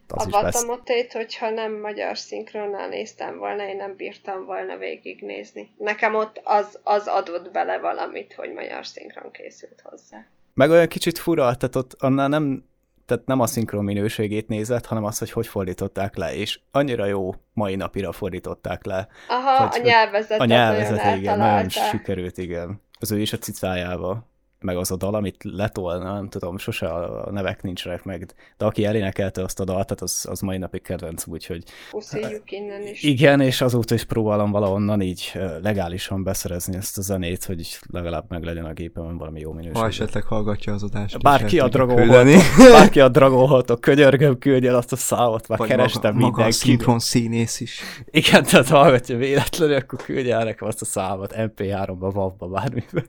Az 0.07 0.25
a 0.25 0.29
Vatamotét, 0.29 1.13
hogyha 1.13 1.49
nem 1.49 1.79
magyar 1.79 2.17
szinkronnál 2.17 2.87
néztem 2.87 3.37
volna, 3.37 3.67
én 3.67 3.75
nem 3.75 3.95
bírtam 3.95 4.45
volna 4.45 4.77
végignézni. 4.77 5.69
Nekem 5.77 6.15
ott 6.15 6.41
az, 6.43 6.79
az 6.83 7.07
adott 7.07 7.51
bele 7.51 7.79
valamit, 7.79 8.33
hogy 8.33 8.53
magyar 8.53 8.85
szinkron 8.85 9.31
készült 9.31 9.81
hozzá. 9.83 10.25
Meg 10.53 10.69
olyan 10.69 10.87
kicsit 10.87 11.17
fura, 11.17 11.55
tehát 11.55 11.75
ott 11.75 11.93
annál 11.99 12.27
nem 12.27 12.63
tehát 13.05 13.25
nem 13.25 13.39
a 13.39 13.47
szinkron 13.47 13.83
minőségét 13.83 14.47
nézett, 14.47 14.85
hanem 14.85 15.03
azt, 15.03 15.19
hogy 15.19 15.31
hogy 15.31 15.47
fordították 15.47 16.15
le, 16.15 16.35
és 16.35 16.59
annyira 16.71 17.05
jó 17.05 17.33
mai 17.53 17.75
napira 17.75 18.11
fordították 18.11 18.85
le. 18.85 19.07
Aha, 19.27 19.67
hogy, 19.67 19.79
a 19.79 19.83
nyelvezetet 19.83 20.39
A 20.39 20.45
nyelvezetet, 20.45 21.17
igen, 21.17 21.37
nagyon 21.37 21.69
sikerült, 21.69 22.37
igen. 22.37 22.81
Az 22.99 23.11
ő 23.11 23.19
is 23.19 23.33
a 23.33 23.37
cicájával 23.37 24.27
meg 24.65 24.77
az 24.77 24.91
a 24.91 24.95
dal, 24.95 25.15
amit 25.15 25.43
letolna, 25.43 26.13
nem 26.13 26.29
tudom, 26.29 26.57
sose 26.57 26.87
a 26.87 27.31
nevek 27.31 27.61
nincsenek 27.61 28.03
meg, 28.03 28.33
de 28.57 28.65
aki 28.65 28.85
elénekelte 28.85 29.43
azt 29.43 29.59
a 29.59 29.63
dalt, 29.63 29.87
tehát 29.87 30.01
az, 30.01 30.25
az 30.29 30.39
mai 30.39 30.57
napig 30.57 30.81
kedvenc, 30.81 31.27
úgyhogy... 31.27 31.63
Puszíjuk 31.89 32.51
innen 32.51 32.81
is. 32.81 33.03
Igen, 33.03 33.41
és 33.41 33.61
azóta 33.61 33.93
is 33.93 34.03
próbálom 34.03 34.51
valahonnan 34.51 35.01
így 35.01 35.31
legálisan 35.61 36.23
beszerezni 36.23 36.75
ezt 36.75 36.97
a 36.97 37.01
zenét, 37.01 37.45
hogy 37.45 37.79
legalább 37.89 38.25
meg 38.27 38.43
legyen 38.43 38.65
a 38.65 38.73
gépemen 38.73 39.17
valami 39.17 39.39
jó 39.39 39.51
minőség. 39.51 39.75
Ha 39.75 39.87
esetleg 39.87 40.23
hallgatja 40.23 40.73
az 40.73 40.83
adást. 40.83 41.21
Bárki 41.21 41.59
a 41.59 41.67
dragolhat, 41.67 42.27
bárki 42.71 42.99
a 42.99 43.09
dragolhat, 43.09 43.69
a 43.69 43.77
könyörgöm 43.77 44.37
küldje 44.37 44.77
azt 44.77 44.91
a 44.91 44.95
számot, 44.95 45.47
már 45.47 45.57
Vagy 45.57 45.67
kerestem 45.67 46.13
maga, 46.13 46.25
maga 46.25 46.35
mindenki. 46.35 46.57
szinkron 46.57 46.99
színész 46.99 47.59
is. 47.59 47.81
Igen, 48.05 48.43
tehát 48.43 48.67
hallgatja 48.67 49.17
véletlenül, 49.17 49.75
akkor 49.75 49.99
küldje 49.99 50.35
el 50.35 50.43
nekem 50.43 50.67
azt 50.67 50.81
a 50.81 50.85
számot, 50.85 51.33
MP3-ba, 51.37 52.13
WAV-ba, 52.15 52.47
bármiben. 52.47 53.05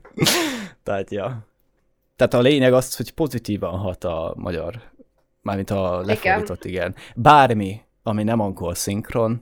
Tehát, 0.87 1.11
ja. 1.11 1.45
Tehát 2.15 2.33
a 2.33 2.39
lényeg 2.39 2.73
az, 2.73 2.95
hogy 2.95 3.11
pozitívan 3.11 3.77
hat 3.77 4.03
a 4.03 4.33
magyar, 4.37 4.81
mármint 5.41 5.69
a 5.69 6.01
lefordított, 6.01 6.65
igen. 6.65 6.89
igen. 6.89 6.95
Bármi, 7.15 7.81
ami 8.03 8.23
nem 8.23 8.39
angol 8.39 8.75
szinkron, 8.75 9.41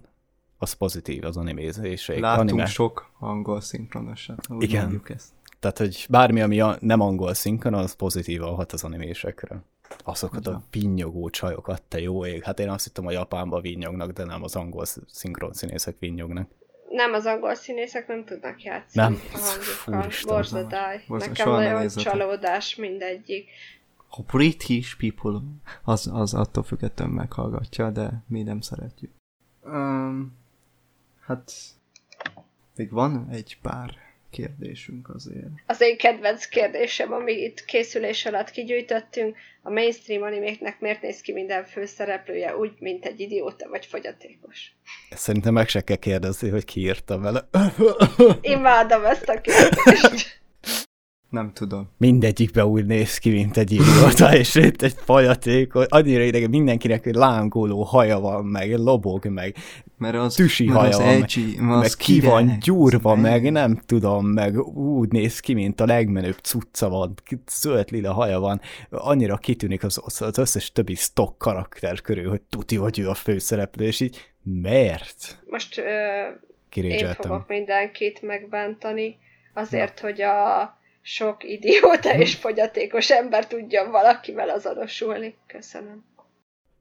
az 0.57 0.73
pozitív 0.73 1.23
az 1.23 1.37
animézéség. 1.37 2.19
Látunk 2.19 2.49
anime. 2.49 2.65
sok 2.65 3.11
angol 3.19 3.61
szinkronosan, 3.61 4.37
úgy 4.49 4.63
igen. 4.63 5.01
ezt. 5.07 5.33
Tehát, 5.59 5.77
hogy 5.77 6.05
bármi, 6.09 6.41
ami 6.41 6.61
nem 6.79 6.99
angol 6.99 7.33
szinkron, 7.33 7.73
az 7.73 7.93
pozitívan 7.93 8.55
hat 8.55 8.71
az 8.71 8.83
animésekre. 8.83 9.63
Azokat 10.03 10.47
a 10.47 10.63
vinyogó 10.71 11.29
csajokat, 11.29 11.81
te 11.81 11.99
jó 11.99 12.25
ég. 12.25 12.43
Hát 12.43 12.59
én 12.59 12.69
azt 12.69 12.83
hittem, 12.83 13.05
a 13.05 13.11
Japánban 13.11 13.61
vinyognak, 13.61 14.11
de 14.11 14.23
nem 14.23 14.43
az 14.43 14.55
angol 14.55 14.85
szinkron 15.07 15.53
színészek 15.53 15.95
vinyognak 15.99 16.47
nem 16.95 17.13
az 17.13 17.25
angol 17.25 17.55
színészek 17.55 18.07
nem 18.07 18.25
tudnak 18.25 18.63
játszani 18.63 19.15
nem. 19.15 19.21
a 19.33 19.37
hangjukkal. 19.37 20.07
Borzadály. 20.25 21.03
Nekem 21.07 21.49
nagyon 21.49 21.87
csalódás 21.87 22.75
mindegyik. 22.75 23.49
A 24.09 24.21
British 24.21 24.97
people, 24.97 25.39
az, 25.83 26.09
az 26.13 26.33
attól 26.33 26.63
függetlenül 26.63 27.13
meghallgatja, 27.13 27.89
de 27.89 28.23
mi 28.27 28.43
nem 28.43 28.61
szeretjük. 28.61 29.11
Um, 29.63 30.37
hát 31.19 31.51
még 32.75 32.91
van 32.91 33.27
egy 33.31 33.57
pár 33.61 34.04
kérdésünk 34.35 35.09
azért. 35.09 35.47
Az 35.65 35.81
én 35.81 35.97
kedvenc 35.97 36.45
kérdésem, 36.45 37.13
ami 37.13 37.31
itt 37.31 37.65
készülés 37.65 38.25
alatt 38.25 38.51
kigyűjtöttünk, 38.51 39.35
a 39.61 39.69
mainstream 39.69 40.21
animéknek 40.21 40.79
miért 40.79 41.01
néz 41.01 41.21
ki 41.21 41.33
minden 41.33 41.65
főszereplője 41.65 42.57
úgy, 42.57 42.71
mint 42.79 43.05
egy 43.05 43.19
idióta 43.19 43.69
vagy 43.69 43.85
fogyatékos? 43.85 44.75
Szerintem 45.09 45.53
meg 45.53 45.67
se 45.67 45.81
kell 45.81 45.95
kérdezni, 45.95 46.49
hogy 46.49 46.65
ki 46.65 46.79
írta 46.79 47.19
vele. 47.19 47.49
Imádom 48.41 49.05
ezt 49.05 49.29
a 49.29 49.41
kérdést. 49.41 50.43
Nem 51.29 51.51
tudom. 51.53 51.89
Mindegyikbe 51.97 52.65
úgy 52.65 52.85
néz 52.85 53.17
ki, 53.17 53.29
mint 53.29 53.57
egy 53.57 53.71
idióta, 53.71 54.35
és 54.35 54.55
itt 54.55 54.81
egy 54.81 54.95
fajaték, 54.97 55.73
annyira 55.73 56.23
idegen 56.23 56.49
mindenkinek 56.49 57.05
egy 57.05 57.15
lángoló 57.15 57.83
haja 57.83 58.19
van, 58.19 58.45
meg 58.45 58.77
lobog, 58.77 59.25
meg 59.25 59.55
Mert 59.97 60.15
az, 60.15 60.35
tüsi 60.35 60.65
mert 60.65 60.79
haja 60.79 60.89
az 60.89 60.97
van, 60.97 61.07
edgy, 61.07 61.55
meg, 61.59 61.69
az 61.69 61.81
meg 61.81 61.91
ki 61.97 62.19
van 62.19 62.57
gyúrva, 62.59 63.15
meg 63.15 63.41
menő. 63.41 63.49
nem 63.49 63.81
tudom, 63.85 64.27
meg 64.27 64.57
úgy 64.77 65.11
néz 65.11 65.39
ki, 65.39 65.53
mint 65.53 65.81
a 65.81 65.85
legmenőbb 65.85 66.37
cucca 66.37 66.89
van, 66.89 67.13
ki- 67.23 67.43
zöld 67.51 67.91
lila 67.91 68.13
haja 68.13 68.39
van, 68.39 68.61
annyira 68.89 69.37
kitűnik 69.37 69.83
az, 69.83 70.01
az, 70.19 70.37
összes 70.37 70.71
többi 70.71 70.95
stock 70.95 71.37
karakter 71.37 72.01
körül, 72.01 72.29
hogy 72.29 72.41
tuti, 72.41 72.75
hogy 72.75 72.99
ő 72.99 73.09
a 73.09 73.13
főszereplő, 73.13 73.85
és 73.85 73.99
így 73.99 74.17
miért? 74.43 75.43
Most 75.49 75.77
ö, 75.77 76.81
én 76.81 77.13
fogok 77.13 77.47
mindenkit 77.47 78.21
megbántani, 78.21 79.17
azért, 79.53 79.99
hogy 79.99 80.21
a 80.21 80.77
sok 81.01 81.43
idióta 81.43 82.17
és 82.17 82.35
fogyatékos 82.35 83.11
ember 83.11 83.47
tudjon 83.47 83.91
valakivel 83.91 84.49
azonosulni. 84.49 85.35
Köszönöm. 85.47 86.05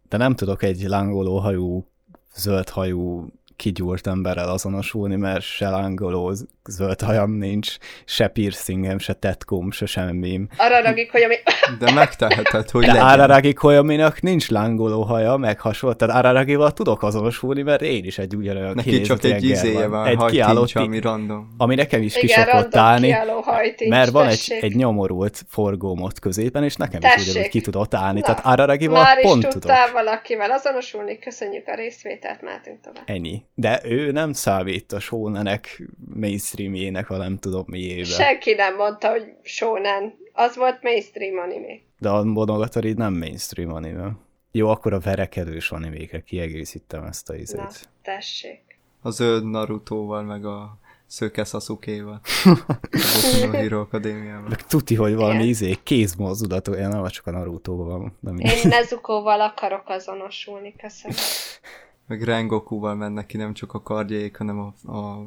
De 0.09 0.16
nem 0.16 0.35
tudok 0.35 0.62
egy 0.62 0.82
lángoló 0.82 1.39
hajú, 1.39 1.86
zöld 2.35 2.70
hajú 2.70 3.31
kigyúrt 3.56 4.06
emberrel 4.06 4.48
azonosulni, 4.48 5.16
mert 5.16 5.43
se 5.43 5.68
lángoló 5.68 6.32
zöld 6.68 7.01
hajam 7.01 7.31
nincs, 7.31 7.76
se 8.05 8.28
piercingem, 8.28 8.98
se 8.98 9.12
tetkóm, 9.12 9.70
se 9.70 9.86
semmim. 9.86 10.48
Arra 10.56 10.82
ragik, 10.82 11.10
hogy 11.10 11.22
ami... 11.22 11.35
De 11.78 11.93
megteheted, 11.93 12.70
hogy 12.70 12.85
De 12.85 12.93
legyen. 12.93 13.06
Araragi 13.06 13.52
Koyaminak 13.52 14.20
nincs 14.20 14.48
lángoló 14.51 15.02
haja, 15.02 15.36
meg 15.36 15.60
hasonló, 15.60 15.94
tehát 15.97 16.16
Araragival 16.16 16.72
tudok 16.72 17.02
azonosulni, 17.02 17.62
mert 17.62 17.82
én 17.82 18.05
is 18.05 18.18
egy 18.18 18.36
ugyanolyan 18.36 18.74
Neki 18.74 19.01
csak 19.01 19.24
egy 19.24 19.44
izéje 19.44 19.86
van, 19.86 20.06
egy 20.06 20.24
kiálló 20.24 20.59
hajtincs, 20.59 20.72
ti- 20.72 20.78
ami 20.78 21.01
random. 21.01 21.55
ami 21.56 21.74
nekem 21.74 22.02
is 22.02 22.14
ki 22.14 22.24
Igen, 22.24 22.44
szokott 22.44 22.60
random 22.60 22.81
állni, 22.81 23.10
hajtincs, 23.43 23.90
mert 23.90 24.10
van 24.10 24.22
egy, 24.26 24.28
tessék. 24.31 24.62
egy 24.62 24.74
nyomorult 24.76 25.43
forgómot 25.48 26.18
középen, 26.18 26.64
és 26.64 26.74
nekem 26.76 27.01
is 27.02 27.09
Tessék. 27.09 27.31
ugyanúgy 27.31 27.48
ki 27.51 27.60
tudott 27.60 27.94
állni, 27.94 28.18
Na, 28.20 28.26
tehát 28.26 28.44
Araragival 28.44 29.02
Már 29.02 29.18
is 29.18 29.24
pont 29.24 29.36
tudok. 29.43 29.52
tudtál 29.52 29.93
valakivel 29.93 30.51
azonosulni, 30.51 31.18
köszönjük 31.18 31.66
a 31.66 31.74
részvételt, 31.74 32.43
mehetünk 32.43 32.81
tovább. 32.81 33.02
Ennyi. 33.06 33.43
De 33.55 33.81
ő 33.85 34.10
nem 34.10 34.32
számít 34.32 34.93
a 34.93 35.01
shonenek 35.01 35.82
mainstreamjének, 36.14 37.06
ha 37.06 37.16
nem 37.16 37.39
tudom 37.39 37.64
miével. 37.66 38.05
Senki 38.05 38.55
nem 38.55 38.76
mondta, 38.76 39.10
hogy 39.10 39.32
shonen. 39.43 40.14
Az 40.32 40.56
volt 40.56 40.82
mainstream 40.82 41.39
anime. 41.39 41.81
De 41.98 42.09
a 42.09 42.24
Monogatari 42.24 42.93
nem 42.93 43.14
mainstream 43.14 43.72
anime. 43.72 44.16
Jó, 44.52 44.68
akkor 44.68 44.93
a 44.93 44.98
verekedős 44.98 45.70
animékre 45.70 46.20
kiegészítem 46.20 47.05
ezt 47.05 47.28
a 47.28 47.32
Na, 47.32 47.39
izét. 47.39 47.89
tessék. 48.02 48.60
A 49.02 49.10
zöld 49.10 49.44
Narutóval, 49.44 50.22
meg 50.22 50.44
a 50.44 50.78
szőke 51.06 51.44
Sasuke-val. 51.44 52.20
A 52.44 52.78
Boku 52.90 53.47
no 53.47 53.52
Hero 53.52 53.81
Akadémiával. 53.81 54.48
Meg 54.48 54.66
tuti, 54.66 54.94
hogy 54.94 55.14
valami 55.14 55.35
Igen. 55.35 55.48
izé 55.48 55.74
kézmozdulat, 55.82 56.68
olyan 56.68 56.90
nem 56.90 57.06
csak 57.06 57.26
a 57.26 57.31
naruto 57.31 57.76
van. 57.76 58.16
Nem 58.20 58.39
Én 58.39 58.60
Nezukóval 58.62 59.40
akarok 59.40 59.89
azonosulni, 59.89 60.74
köszönöm. 60.76 61.16
Meg 62.06 62.22
Rengokuval 62.22 62.94
mennek 62.94 63.26
ki, 63.26 63.36
nem 63.36 63.55
csak 63.55 63.74
a 63.74 63.82
kardjaik, 63.82 64.36
hanem 64.36 64.59
a, 64.59 64.93
a 64.93 65.26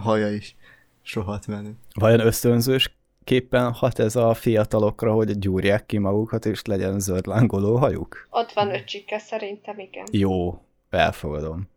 haja 0.00 0.30
is. 0.32 0.56
Sohat 1.02 1.46
menő. 1.46 1.74
Vajon 1.94 2.20
ösztönzős 2.20 2.96
képpen 3.24 3.72
hat 3.72 3.98
ez 3.98 4.16
a 4.16 4.34
fiatalokra, 4.34 5.12
hogy 5.12 5.38
gyúrják 5.38 5.86
ki 5.86 5.98
magukat, 5.98 6.46
és 6.46 6.64
legyen 6.64 7.00
zöld 7.00 7.26
lángoló 7.26 7.76
hajuk? 7.76 8.26
Ott 8.30 8.52
van 8.52 8.74
öcsike, 8.74 9.18
szerintem 9.18 9.78
igen. 9.78 10.04
Jó, 10.12 10.62
elfogadom. 10.90 11.68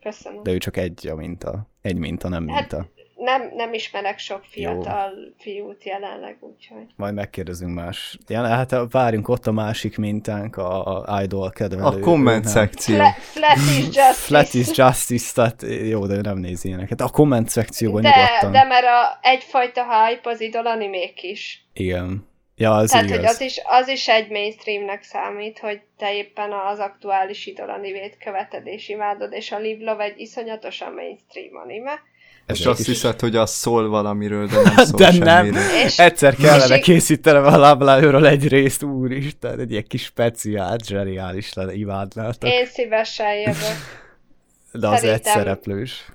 Köszönöm. 0.00 0.42
De 0.42 0.50
ő 0.52 0.58
csak 0.58 0.76
egy 0.76 1.06
a 1.08 1.14
minta. 1.14 1.66
Egy 1.80 1.98
minta, 1.98 2.28
nem 2.28 2.48
Hát- 2.48 2.60
minta. 2.70 2.88
Nem, 3.26 3.50
nem 3.54 3.72
ismerek 3.72 4.18
sok 4.18 4.44
fiatal 4.44 5.12
fiút 5.38 5.84
jelenleg, 5.84 6.36
úgyhogy. 6.40 6.86
Majd 6.96 7.14
megkérdezünk 7.14 7.74
más. 7.74 8.18
Ja, 8.28 8.46
hát 8.46 8.74
várjunk 8.90 9.28
ott 9.28 9.46
a 9.46 9.52
másik 9.52 9.96
mintánk, 9.96 10.56
a, 10.56 11.02
a 11.02 11.22
idol 11.22 11.50
kedvelő. 11.50 11.82
A 11.82 11.98
komment 11.98 12.44
szekció. 12.44 12.94
Fla- 12.94 13.14
flat 13.14 13.56
is 13.56 13.84
justice. 13.96 14.12
Flat 14.12 14.54
is 14.54 14.76
Justice, 14.76 15.32
tehát 15.34 15.88
jó, 15.88 16.06
de 16.06 16.14
ő 16.14 16.20
nem 16.20 16.38
nézi 16.38 16.68
ilyeneket. 16.68 17.00
A 17.00 17.08
komment 17.08 17.48
szekcióban 17.48 18.02
de, 18.02 18.08
nyugodtan. 18.08 18.52
de 18.52 18.64
mert 18.64 18.86
a 18.86 19.18
egyfajta 19.22 19.82
hype 19.82 20.30
az 20.30 20.40
idol 20.40 20.66
animék 20.66 21.22
is. 21.22 21.66
Igen. 21.72 22.28
Ja, 22.58 22.74
az 22.74 22.90
Tehát, 22.90 23.04
igaz. 23.04 23.16
hogy 23.16 23.26
az 23.26 23.40
is, 23.40 23.60
az 23.64 23.88
is 23.88 24.08
egy 24.08 24.30
mainstreamnek 24.30 25.02
számít, 25.02 25.58
hogy 25.58 25.80
te 25.98 26.14
éppen 26.14 26.52
az 26.52 26.78
aktuális 26.78 27.46
idol 27.46 27.70
animét 27.70 28.16
követed 28.24 28.66
és 28.66 28.88
imádod, 28.88 29.32
és 29.32 29.52
a 29.52 29.58
Live 29.58 29.90
Love 29.90 30.04
egy 30.04 30.20
iszonyatosan 30.20 30.92
mainstream 30.92 31.56
anime. 31.56 32.00
És 32.46 32.66
azt 32.66 32.80
is- 32.80 32.86
hiszed, 32.86 33.20
hogy 33.20 33.36
az 33.36 33.50
szól 33.50 33.88
valamiről, 33.88 34.46
de 34.46 34.60
nem 34.62 34.76
szól 34.86 34.98
De 34.98 35.12
nem. 35.12 35.44
semmiről. 35.44 35.62
És 35.84 35.98
Egyszer 35.98 36.34
kellene 36.34 36.76
És- 36.76 36.84
készítenem 36.84 37.44
a 37.44 37.56
lábláőről 37.56 38.26
egy 38.26 38.48
részt, 38.48 38.82
úristen, 38.82 39.58
egy 39.60 39.70
ilyen 39.70 39.84
kis 39.88 40.02
speciál, 40.02 40.76
zseniális 40.84 41.52
lenne, 41.52 41.74
imádnátok. 41.74 42.50
én 42.50 42.66
szívesen 42.66 43.34
jövök. 43.34 43.56
De 44.80 44.86
az 44.88 44.92
egy 44.94 45.00
szerintem- 45.00 45.32
szereplős. 45.32 46.12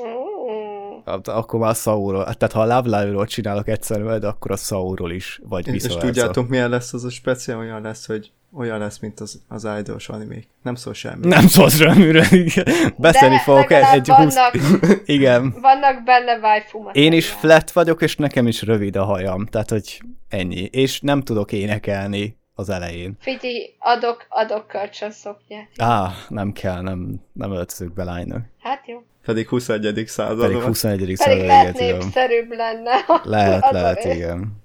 Mm. 0.00 1.02
Hát 1.04 1.28
Akkor 1.28 1.60
már 1.60 1.70
a 1.70 1.74
Sauról, 1.74 2.24
tehát 2.24 2.52
ha 2.52 2.60
a 2.60 2.64
lábláőről 2.64 3.26
csinálok 3.26 3.68
egyszer 3.68 4.02
majd, 4.02 4.24
akkor 4.24 4.50
a 4.50 4.56
Sauról 4.56 5.12
is, 5.12 5.40
vagy 5.48 5.66
És 5.66 5.72
viszont. 5.72 6.00
tudjátok, 6.00 6.48
milyen 6.48 6.70
lesz 6.70 6.92
az 6.92 7.04
a 7.04 7.10
speciál? 7.10 7.58
Olyan 7.58 7.82
lesz, 7.82 8.06
hogy 8.06 8.32
olyan 8.56 8.78
lesz, 8.78 8.98
mint 8.98 9.20
az, 9.20 9.42
az 9.48 9.68
idols 9.78 10.08
animék. 10.08 10.48
Nem 10.62 10.74
szól 10.74 10.94
semmi. 10.94 11.26
Nem 11.26 11.46
szólsz 11.46 11.76
semmiről, 11.76 12.24
igen. 12.30 12.94
Beszélni 12.96 13.34
De 13.34 13.40
fogok 13.40 13.70
egy 13.70 14.08
20... 14.08 14.34
vannak, 14.34 14.54
Igen. 15.16 15.54
vannak 15.60 16.04
benne 16.04 16.38
waifu 16.38 16.88
Én 16.92 17.12
is 17.12 17.28
flat 17.28 17.70
vagyok, 17.70 18.02
és 18.02 18.16
nekem 18.16 18.46
is 18.46 18.62
rövid 18.62 18.96
a 18.96 19.04
hajam, 19.04 19.46
tehát 19.46 19.70
hogy 19.70 20.00
ennyi. 20.28 20.68
És 20.72 21.00
nem 21.00 21.22
tudok 21.22 21.52
énekelni 21.52 22.36
az 22.54 22.68
elején. 22.68 23.16
Figyelj, 23.20 23.74
adok, 23.78 24.26
adok 24.28 24.66
kölcsön 24.66 25.10
szoknyát. 25.10 25.68
Á, 25.76 26.10
nem 26.28 26.52
kell, 26.52 26.80
nem, 26.80 27.20
nem 27.32 27.52
öltözök 27.52 27.92
be 27.92 28.04
lánynak. 28.04 28.44
Hát 28.60 28.86
jó. 28.86 29.02
Pedig 29.24 29.48
21. 29.48 29.82
Pedig 29.82 30.08
században. 30.08 30.62
21. 30.62 30.98
Pedig 30.98 31.16
század 31.16 31.46
lehet 31.46 31.78
véget, 31.78 31.92
tudom. 31.92 31.98
népszerűbb 31.98 32.50
lenne. 32.50 32.92
Lehet, 33.22 33.70
lehet, 33.76 34.04
igen. 34.04 34.63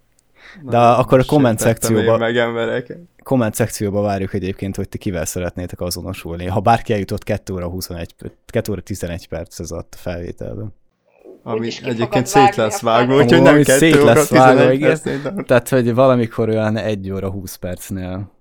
De 0.64 0.78
akkor 0.78 1.20
a 1.20 1.24
komment 1.24 1.60
szekcióba, 1.60 2.18
meg 2.18 2.98
komment 3.24 3.54
szekcióba 3.54 4.02
várjuk 4.02 4.34
egyébként, 4.34 4.76
hogy 4.76 4.90
ti 4.90 4.98
kivel 4.98 5.26
szeretnétek 5.26 5.82
azonosulni. 5.82 6.46
Ha 6.46 6.60
bárki 6.60 6.94
eljutott 6.94 7.24
2 7.24 7.54
óra 7.54 7.68
21, 7.68 8.16
2 8.46 8.72
óra 8.72 8.82
11 8.82 9.28
perc 9.28 9.60
ez 9.60 9.72
a 9.72 9.86
felvételben. 9.90 10.74
Ami 11.44 11.70
egyébként 11.84 12.26
szét 12.26 12.56
lesz 12.56 12.82
vágva, 12.82 13.16
úgyhogy 13.16 13.42
nem 13.42 13.54
Amúgy 13.54 13.66
2 13.66 13.78
szét 13.80 13.96
óra 13.96 14.14
lesz 14.14 14.30
vágva, 14.30 14.52
11 14.60 14.76
igen. 14.76 14.88
percnél, 14.90 15.22
de- 15.22 15.44
Tehát, 15.44 15.70
hogy 15.70 15.94
valamikor 15.94 16.50
olyan 16.50 16.78
1 16.78 17.12
óra 17.12 17.30
20 17.32 17.56
percnél. 17.56 18.32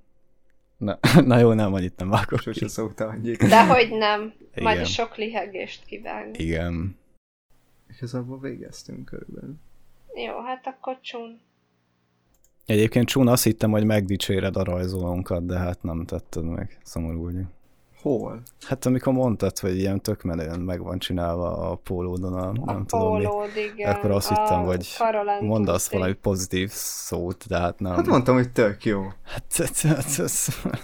Na, 0.76 0.98
na 1.24 1.38
jó, 1.38 1.52
nem, 1.52 1.74
annyit 1.74 1.96
nem 1.96 2.08
vágok. 2.08 2.40
Sose 2.40 2.68
szokta 2.68 3.06
annyit. 3.06 3.48
Dehogy 3.48 3.90
nem. 3.90 4.32
Majd 4.62 4.76
Igen. 4.76 4.86
a 4.86 4.88
sok 4.88 5.16
lihegést 5.16 5.84
kivágni. 5.84 6.38
Igen. 6.38 6.96
És 7.88 8.00
ez 8.00 8.14
abban 8.14 8.40
végeztünk 8.40 9.04
körülbelül. 9.04 9.54
Jó, 10.14 10.42
hát 10.44 10.66
akkor 10.66 10.98
csun. 11.00 11.40
Egyébként 12.68 13.06
Csún 13.08 13.28
azt 13.28 13.44
hittem, 13.44 13.70
hogy 13.70 13.84
megdicséred 13.84 14.56
a 14.56 14.64
rajzolónkat, 14.64 15.46
de 15.46 15.58
hát 15.58 15.82
nem 15.82 16.04
tetted 16.04 16.44
meg. 16.44 16.78
Szomorú 16.84 17.22
vagyok. 17.24 17.46
Hol? 18.02 18.42
Hát 18.66 18.86
amikor 18.86 19.12
mondtad, 19.12 19.58
hogy 19.58 19.78
ilyen 19.78 20.00
tök 20.00 20.22
menően 20.22 20.60
meg 20.60 20.82
van 20.82 20.98
csinálva 20.98 21.70
a 21.70 21.74
pólódon, 21.74 22.32
a, 22.32 22.48
A 22.48 22.72
nem 22.72 22.86
tudom 22.86 23.16
mi. 23.18 23.24
pólód, 23.24 23.48
igen. 23.74 23.94
Akkor 23.94 24.10
azt 24.10 24.30
a 24.30 24.34
hittem, 24.40 24.62
hogy 24.62 24.88
mondasz 25.40 25.76
Tuesday. 25.82 25.98
valami 25.98 26.16
pozitív 26.16 26.70
szót, 26.72 27.44
de 27.48 27.58
hát 27.58 27.78
nem. 27.80 27.94
Hát 27.94 28.06
mondtam, 28.06 28.34
hogy 28.34 28.52
tök 28.52 28.84
jó. 28.84 29.02
Hát, 29.22 29.44
hát, 29.56 29.80
hát, 29.80 30.14
hát, 30.16 30.30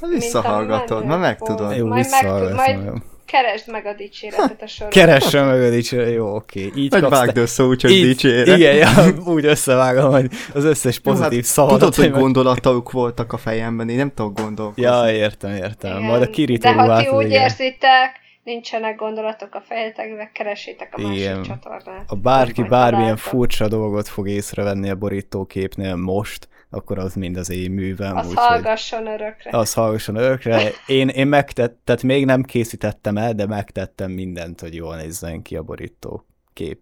Hát 0.00 0.10
visszahallgatod, 0.10 1.04
ma 1.04 1.16
meg 1.16 1.38
póló. 1.38 1.54
tudod. 1.54 1.76
jó, 1.76 1.92
visszahallgatom. 1.92 2.56
majd- 2.84 3.02
Keresd 3.26 3.70
meg 3.70 3.86
a 3.86 3.92
dicséretet 3.94 4.62
a 4.62 4.66
sorban. 4.66 4.90
Keressem 4.90 5.46
meg 5.46 5.62
a 5.62 5.70
dicsére, 5.70 6.08
jó, 6.08 6.34
oké. 6.34 6.70
Így 6.76 6.90
Vagy 6.90 7.02
vágd 7.08 7.32
te- 7.34 7.40
össze 7.40 7.62
úgy, 7.62 7.82
hogy 7.82 7.90
így- 7.90 8.04
dicsére. 8.06 8.56
Igen, 8.56 8.74
ja, 8.74 8.88
úgy 9.26 9.44
összevágom, 9.44 10.10
hogy 10.10 10.30
az 10.54 10.64
összes 10.64 10.98
pozitív 10.98 11.30
Jó, 11.30 11.36
hát, 11.36 11.44
szavadat. 11.44 11.78
Tudod, 11.78 11.94
hogy 11.94 12.10
meg- 12.10 12.20
gondolatok 12.20 12.90
voltak 12.90 13.32
a 13.32 13.36
fejemben, 13.36 13.88
én 13.88 13.96
nem 13.96 14.12
tudok 14.14 14.40
gondolkozni. 14.40 14.82
Ja, 14.82 15.10
értem, 15.12 15.54
értem. 15.54 15.96
Igen, 15.96 16.08
Majd 16.08 16.22
a 16.22 16.30
kirító 16.30 16.72
De 16.72 16.72
ha 16.82 16.98
ti 17.02 17.08
úgy 17.08 17.24
igen. 17.26 17.42
érzitek, 17.42 18.20
nincsenek 18.44 18.96
gondolatok 18.96 19.54
a 19.54 19.62
fejetekbe, 19.68 20.30
keresétek 20.34 20.92
a 20.96 21.00
másik 21.02 21.18
Igen. 21.20 21.42
csatornát. 21.42 22.04
Ha 22.06 22.14
bárki 22.16 22.62
bármilyen 22.62 22.92
találtok. 23.02 23.18
furcsa 23.24 23.68
dolgot 23.68 24.08
fog 24.08 24.28
észrevenni 24.28 24.90
a 24.90 24.94
borítóképnél 24.94 25.94
most, 25.96 26.48
akkor 26.74 26.98
az 26.98 27.14
mind 27.14 27.36
az 27.36 27.50
én 27.50 27.70
művem. 27.70 28.16
Az 28.16 28.28
úgyhogy- 28.28 28.44
hallgasson 28.44 29.06
örökre. 29.06 29.58
Az 29.58 29.72
hallgasson 29.72 30.16
örökre. 30.16 30.70
Én, 30.86 31.08
én 31.08 31.26
megtett, 31.26 31.80
tehát 31.84 32.02
még 32.02 32.24
nem 32.24 32.42
készítettem 32.42 33.16
el, 33.16 33.32
de 33.32 33.46
megtettem 33.46 34.10
mindent, 34.10 34.60
hogy 34.60 34.74
jól 34.74 34.96
nézzen 34.96 35.42
ki 35.42 35.56
a 35.56 35.62
borító 35.62 36.26
kép. 36.52 36.78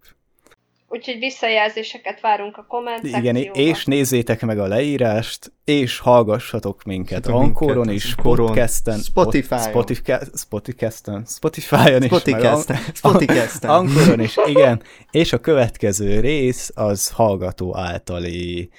Úgyhogy 0.95 1.19
visszajelzéseket 1.19 2.21
várunk 2.21 2.57
a 2.57 2.65
komment 2.69 3.05
Igen, 3.05 3.37
és 3.37 3.85
nézzétek 3.85 4.43
meg 4.43 4.59
a 4.59 4.67
leírást, 4.67 5.53
és 5.65 5.99
hallgassatok 5.99 6.83
minket 6.85 7.27
Ankoron 7.27 7.91
is, 7.91 8.15
podcasten, 8.23 8.99
Spotify-on. 8.99 9.61
Spotify, 9.61 10.13
Spotify-on, 10.35 11.23
Spotify-on 11.27 12.03
is, 12.03 12.09
Spoticasten. 12.95 13.71
Ankoron 13.71 14.21
is, 14.21 14.37
igen. 14.47 14.83
És 15.11 15.33
a 15.33 15.39
következő 15.39 16.21
rész 16.21 16.71
az 16.75 17.11
hallgató 17.11 17.77
általi 17.77 18.71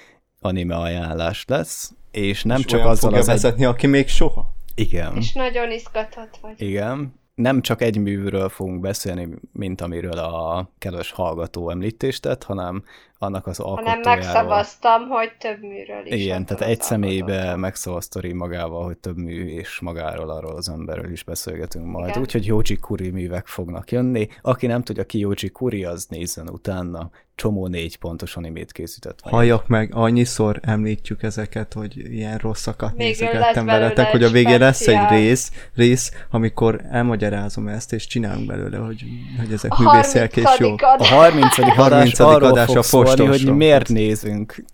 anime 0.44 0.76
ajánlás 0.76 1.44
lesz, 1.48 1.92
és 2.10 2.42
nem 2.42 2.58
És 2.58 2.64
csak 2.64 2.84
azzal 2.84 3.14
az 3.14 3.20
egy... 3.20 3.26
vezetni, 3.26 3.64
aki 3.64 3.86
még 3.86 4.08
soha. 4.08 4.54
Igen. 4.74 5.16
És 5.16 5.32
nagyon 5.32 5.70
izgatott 5.70 6.38
vagy. 6.40 6.54
Igen. 6.62 7.14
nem 7.34 7.60
csak 7.60 7.82
egy 7.82 7.98
művről 7.98 8.48
fogunk 8.48 8.80
beszélni, 8.80 9.28
mint 9.52 9.80
amiről 9.80 10.18
a 10.18 10.70
kedves 10.78 11.10
hallgató 11.10 11.70
említést 11.70 12.22
tett, 12.22 12.42
hanem 12.44 12.84
annak 13.24 13.46
az 13.46 13.60
alkotójáról. 13.60 14.02
Hanem 14.02 14.18
megszavaztam, 14.18 15.08
hogy 15.08 15.32
több 15.38 15.60
műről 15.60 16.06
is. 16.06 16.22
Igen, 16.22 16.44
tehát 16.44 16.62
egy 16.62 16.80
személybe 16.80 17.56
megszavaztori 17.56 18.32
magával, 18.32 18.84
hogy 18.84 18.96
több 18.96 19.16
mű 19.16 19.46
és 19.46 19.80
magáról, 19.80 20.30
arról 20.30 20.56
az 20.56 20.68
emberről 20.68 21.10
is 21.10 21.22
beszélgetünk 21.22 21.86
majd. 21.86 22.18
Úgyhogy 22.18 22.46
Jócsi 22.46 22.76
Kuri 22.76 23.10
művek 23.10 23.46
fognak 23.46 23.90
jönni. 23.90 24.28
Aki 24.42 24.66
nem 24.66 24.82
tudja 24.82 25.04
ki 25.04 25.18
Jócsi 25.18 25.48
Kuri, 25.48 25.84
az 25.84 26.06
nézzen 26.08 26.48
utána. 26.48 27.10
Csomó 27.36 27.66
négy 27.66 27.96
pontos 27.96 28.36
animét 28.36 28.72
készített. 28.72 29.18
Halljak 29.22 29.66
meg, 29.66 29.90
annyiszor 29.94 30.60
említjük 30.62 31.22
ezeket, 31.22 31.72
hogy 31.72 32.12
ilyen 32.12 32.38
rosszakat 32.38 32.96
nézegettem 32.96 33.66
veletek, 33.66 34.10
hogy 34.10 34.22
a 34.22 34.30
végén 34.30 34.58
lesz 34.58 34.86
egy 34.86 35.08
rész, 35.08 35.50
rész, 35.74 36.12
amikor 36.30 36.80
elmagyarázom 36.90 37.68
ezt, 37.68 37.92
és 37.92 38.06
csinálunk 38.06 38.46
belőle, 38.46 38.76
hogy, 38.76 39.04
hogy 39.38 39.52
ezek 39.52 39.72
művészek 39.76 40.36
és 40.36 40.56
jó. 40.58 40.74
A 40.78 41.06
30. 41.06 41.58
adás, 41.58 42.16
30. 42.16 42.20
adás 42.20 42.68
a 42.68 42.82
szólni, 43.16 43.44
hogy 43.44 43.56
miért 43.56 43.88
nézünk 43.88 44.64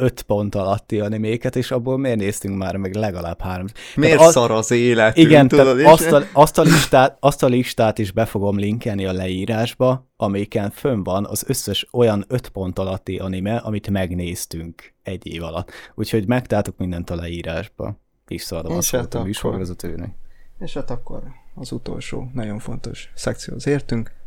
öt 0.00 0.22
pont 0.22 0.54
alatti 0.54 1.00
animéket, 1.00 1.56
és 1.56 1.70
abból 1.70 1.98
miért 1.98 2.18
néztünk 2.18 2.56
már 2.56 2.76
meg 2.76 2.94
legalább 2.94 3.40
három. 3.40 3.66
Miért 3.96 4.12
tehát 4.12 4.28
az, 4.28 4.34
szar 4.34 4.50
az 4.50 4.70
élet? 4.70 5.16
Igen, 5.16 5.48
tudod, 5.48 5.76
tehát 5.76 5.92
azt, 5.92 6.12
a, 6.12 6.22
azt, 6.32 6.58
a 6.58 6.62
listát, 6.62 7.16
azt 7.20 7.42
a 7.42 7.46
listát 7.46 7.98
is 7.98 8.12
be 8.12 8.24
fogom 8.24 8.58
linkelni 8.58 9.06
a 9.06 9.12
leírásba, 9.12 10.10
amelyiken 10.16 10.70
fönn 10.70 11.02
van 11.02 11.26
az 11.26 11.44
összes 11.46 11.86
olyan 11.92 12.24
öt 12.28 12.48
pont 12.48 12.78
alatti 12.78 13.18
anime, 13.18 13.56
amit 13.56 13.90
megnéztünk 13.90 14.94
egy 15.02 15.26
év 15.26 15.42
alatt. 15.42 15.70
Úgyhogy 15.94 16.26
megtaláltuk 16.26 16.76
mindent 16.76 17.10
a 17.10 17.14
leírásba. 17.14 17.98
És 18.28 18.42
szaladom 18.42 18.76
azt 18.76 18.90
hát 18.90 19.14
a 19.14 19.22
műsorvezetőnek. 19.22 20.14
És 20.58 20.74
hát 20.74 20.90
akkor 20.90 21.22
az 21.54 21.72
utolsó, 21.72 22.30
nagyon 22.34 22.58
fontos 22.58 23.10
szekcióhoz 23.14 23.66
értünk 23.66 24.18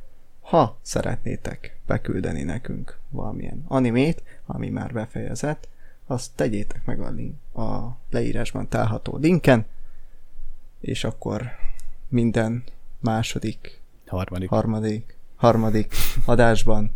ha 0.54 0.78
szeretnétek 0.82 1.80
beküldeni 1.86 2.44
nekünk 2.44 3.00
valamilyen 3.10 3.64
animét, 3.68 4.24
ami 4.46 4.70
már 4.70 4.94
befejezett, 4.94 5.68
azt 6.06 6.32
tegyétek 6.36 6.86
meg 6.86 7.00
a, 7.00 7.10
link, 7.10 7.56
a 7.56 7.98
leírásban 8.10 8.68
található 8.68 9.18
linken, 9.18 9.66
és 10.80 11.04
akkor 11.04 11.42
minden 12.08 12.64
második, 13.00 13.82
harmadik, 14.08 14.50
harmadik, 14.50 15.18
harmadik 15.36 15.94
adásban 16.26 16.96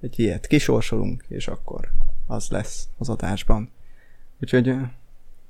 egy 0.00 0.18
ilyet 0.18 0.46
kisorsolunk, 0.46 1.24
és 1.28 1.48
akkor 1.48 1.92
az 2.26 2.48
lesz 2.48 2.88
az 2.98 3.08
adásban. 3.08 3.70
Úgyhogy... 4.42 4.76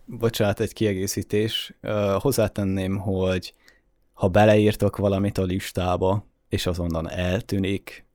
Bocsánat, 0.05 0.61
egy 0.61 0.73
kiegészítés. 0.73 1.75
Uh, 1.83 2.21
hozzátenném, 2.21 2.97
hogy 2.97 3.55
ha 4.13 4.29
beleírtok 4.29 4.97
valamit 4.97 5.39
a 5.39 5.43
listába, 5.43 6.25
és 6.55 6.67
azonnan 6.67 7.11
eltűnik, 7.11 8.07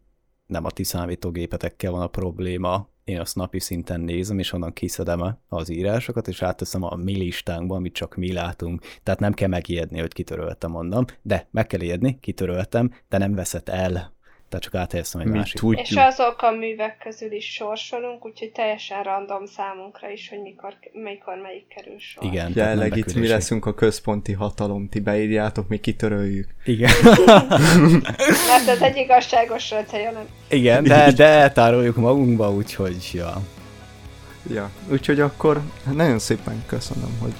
nem 0.46 0.66
a 0.66 0.72
ti 0.72 0.84
számítógépetekkel 0.84 1.92
van 1.92 2.02
a 2.02 2.08
probléma, 2.08 2.90
én 3.04 3.20
azt 3.20 3.36
napi 3.36 3.60
szinten 3.60 4.02
nézem, 4.02 4.40
és 4.40 4.54
onnan 4.54 4.74
kiszedem 4.74 5.38
az 5.48 5.70
írásokat, 5.70 6.28
és 6.28 6.42
átteszem 6.42 6.84
a 6.84 6.96
mi 6.96 7.18
listánkba, 7.18 7.76
amit 7.76 7.94
csak 7.94 8.16
mi 8.16 8.34
látunk. 8.34 8.82
Tehát 9.04 9.20
nem 9.20 9.34
kell 9.34 9.48
megijedni, 9.48 10.00
hogy 10.00 10.14
kitöröltem 10.14 10.72
mondom, 10.72 11.06
de 11.22 11.48
meg 11.52 11.68
kell 11.68 11.82
ijedni, 11.82 12.20
kitöröltem, 12.20 12.92
de 13.10 13.18
nem 13.18 13.36
veszett 13.36 13.70
el 13.70 14.14
tehát 14.50 14.66
csak 14.66 14.76
áthelyeztem 14.76 15.22
egy 15.22 15.28
Mi 15.28 15.38
másik. 15.38 15.60
Tudjuk. 15.60 15.88
És 15.88 15.96
azok 15.96 16.42
a 16.42 16.52
művek 16.52 16.98
közül 17.04 17.32
is 17.32 17.54
sorsolunk, 17.54 18.26
úgyhogy 18.26 18.52
teljesen 18.52 19.04
random 19.04 19.46
számunkra 19.46 20.10
is, 20.10 20.30
hogy 20.30 20.42
mikor, 20.42 20.74
mikor 20.92 21.36
melyik 21.44 21.68
kerül 21.68 22.00
sor. 22.00 22.24
Igen. 22.24 22.52
Jelenleg 22.56 22.98
itt 22.98 23.14
mi 23.14 23.28
leszünk 23.28 23.66
a 23.66 23.74
központi 23.74 24.34
hatalom, 24.34 24.90
ti 24.90 25.00
beírjátok, 25.00 25.68
mi 25.68 25.80
kitöröljük. 25.80 26.48
Igen. 26.66 26.92
Mert 28.50 28.68
ez 28.68 28.82
egy 28.82 28.98
igazságos 28.98 29.72
röce, 29.72 30.12
nem? 30.12 30.28
Igen, 30.50 30.84
de, 30.84 31.12
de 31.12 31.26
eltároljuk 31.26 31.96
magunkba, 31.96 32.52
úgyhogy 32.52 33.10
ja. 33.14 33.42
Ja, 34.54 34.70
úgyhogy 34.92 35.20
akkor 35.20 35.62
nagyon 35.94 36.20
szépen 36.20 36.64
köszönöm, 36.66 37.18
hogy 37.22 37.34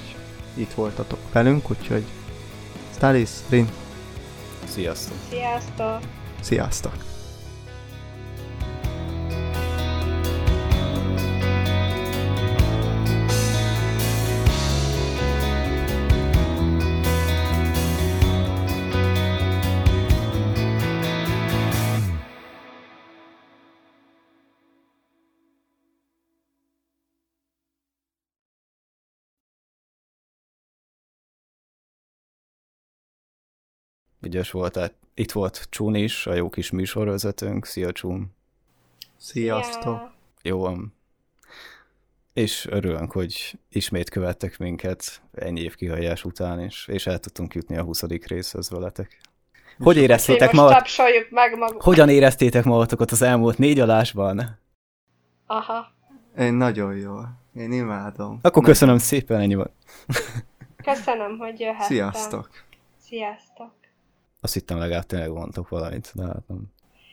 itt 0.54 0.72
voltatok 0.72 1.20
velünk, 1.32 1.70
úgyhogy 1.70 2.04
Stalis, 2.96 3.30
Rin. 3.50 3.70
Sziasztok. 4.66 5.18
Sziasztok. 5.30 6.19
Sziasztok! 6.42 7.09
Ügyes 34.30 34.52
voltál. 34.52 34.92
Itt 35.14 35.32
volt 35.32 35.68
Csún 35.70 35.96
is, 35.96 36.28
a 36.28 36.34
jó 36.34 36.50
kis 36.50 36.72
műsorvezetőnk. 36.72 37.66
Szia 37.66 37.92
Csún! 37.92 38.36
Sziasztok! 39.18 40.12
Jó 40.42 40.60
van. 40.60 40.94
És 42.34 42.68
örülünk, 42.70 43.12
hogy 43.12 43.60
ismét 43.70 44.10
követtek 44.10 44.58
minket 44.58 45.22
ennyi 45.34 45.62
év 45.62 45.76
kihagyás 45.76 46.24
után 46.24 46.64
is, 46.64 46.88
és 46.88 47.08
el 47.08 47.20
tudtunk 47.20 47.54
jutni 47.54 47.78
a 47.78 47.84
20. 47.84 48.04
részhez 48.04 48.70
veletek. 48.70 49.22
Hogy 49.80 49.98
éreztétek 49.98 50.52
magatokat? 50.52 51.30
meg 51.30 51.58
maguk. 51.58 51.82
Hogyan 51.82 52.10
éreztétek 52.10 52.64
magatokat 52.64 53.12
az 53.12 53.22
elmúlt 53.22 53.58
négy 53.58 53.80
alásban? 53.80 54.60
Aha. 55.46 55.94
Én 56.38 56.54
nagyon 56.54 56.96
jól. 56.96 57.40
Én 57.56 57.72
imádom. 57.72 58.40
Akkor 58.42 58.52
nagyon. 58.52 58.64
köszönöm 58.64 58.98
szépen, 58.98 59.40
ennyi 59.40 59.56
volt. 59.56 59.72
Köszönöm, 60.84 61.38
hogy 61.38 61.60
jöhettem. 61.60 61.88
Sziasztok. 61.88 62.50
Sziasztok. 62.98 63.79
Azt 64.42 64.54
hittem 64.54 64.78
legalább 64.78 65.06
tényleg 65.06 65.32
mondtok 65.32 65.70
valamit, 65.70 66.12
de 66.14 66.24
hát 66.24 66.48
nem. 66.48 66.60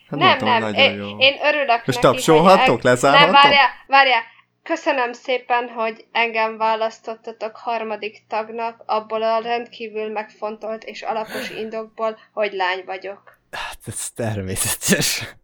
Hát 0.08 0.18
nem, 0.18 0.28
mondtam, 0.28 0.70
nem, 0.70 0.74
én, 0.74 0.98
jó. 0.98 1.18
én 1.18 1.34
örülök 1.42 1.86
Most 1.86 1.86
neki, 1.86 2.00
tapsolhattok, 2.00 2.82
lezárhatok? 2.82 3.32
Nem, 3.32 3.42
várjál, 3.42 3.68
várjál. 3.86 4.22
Köszönöm 4.62 5.12
szépen, 5.12 5.68
hogy 5.68 6.06
engem 6.12 6.56
választottatok 6.56 7.56
harmadik 7.56 8.24
tagnak, 8.28 8.82
abból 8.86 9.22
a 9.22 9.38
rendkívül 9.38 10.12
megfontolt 10.12 10.84
és 10.84 11.02
alapos 11.02 11.50
indokból, 11.50 12.18
hogy 12.32 12.52
lány 12.52 12.82
vagyok. 12.86 13.38
Hát 13.50 13.78
ez 13.86 14.10
természetes. 14.10 15.34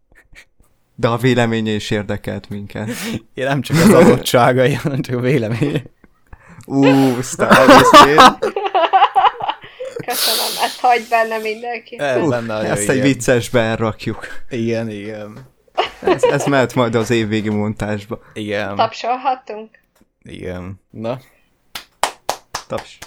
De 0.95 1.07
a 1.07 1.17
véleménye 1.17 1.71
is 1.71 1.91
érdekelt 1.91 2.49
minket. 2.49 2.89
Én 3.33 3.45
nem 3.45 3.61
csak 3.61 3.77
az 3.77 3.93
adottságai, 3.93 4.73
hanem 4.73 5.01
csak 5.01 5.17
a 5.17 5.19
véleménye. 5.19 5.81
Ú, 6.65 7.21
sztár, 7.21 7.67
Köszönöm, 10.05 10.63
ezt 10.63 10.79
hagy 10.79 11.05
benne 11.09 11.37
mindenki. 11.37 11.99
Ez 11.99 12.29
benne 12.29 12.53
ezt 12.53 12.89
egy 12.89 13.01
viccesben 13.01 13.75
rakjuk. 13.75 14.27
Igen, 14.49 14.89
igen. 14.89 15.51
Ez, 16.01 16.23
ez 16.23 16.45
mehet 16.45 16.73
majd 16.73 16.95
az 16.95 17.09
évvégi 17.09 17.49
montásba. 17.49 18.19
Igen. 18.33 18.75
Tapsolhatunk? 18.75 19.79
Igen. 20.23 20.81
Na. 20.89 21.19
Taps. 22.67 22.97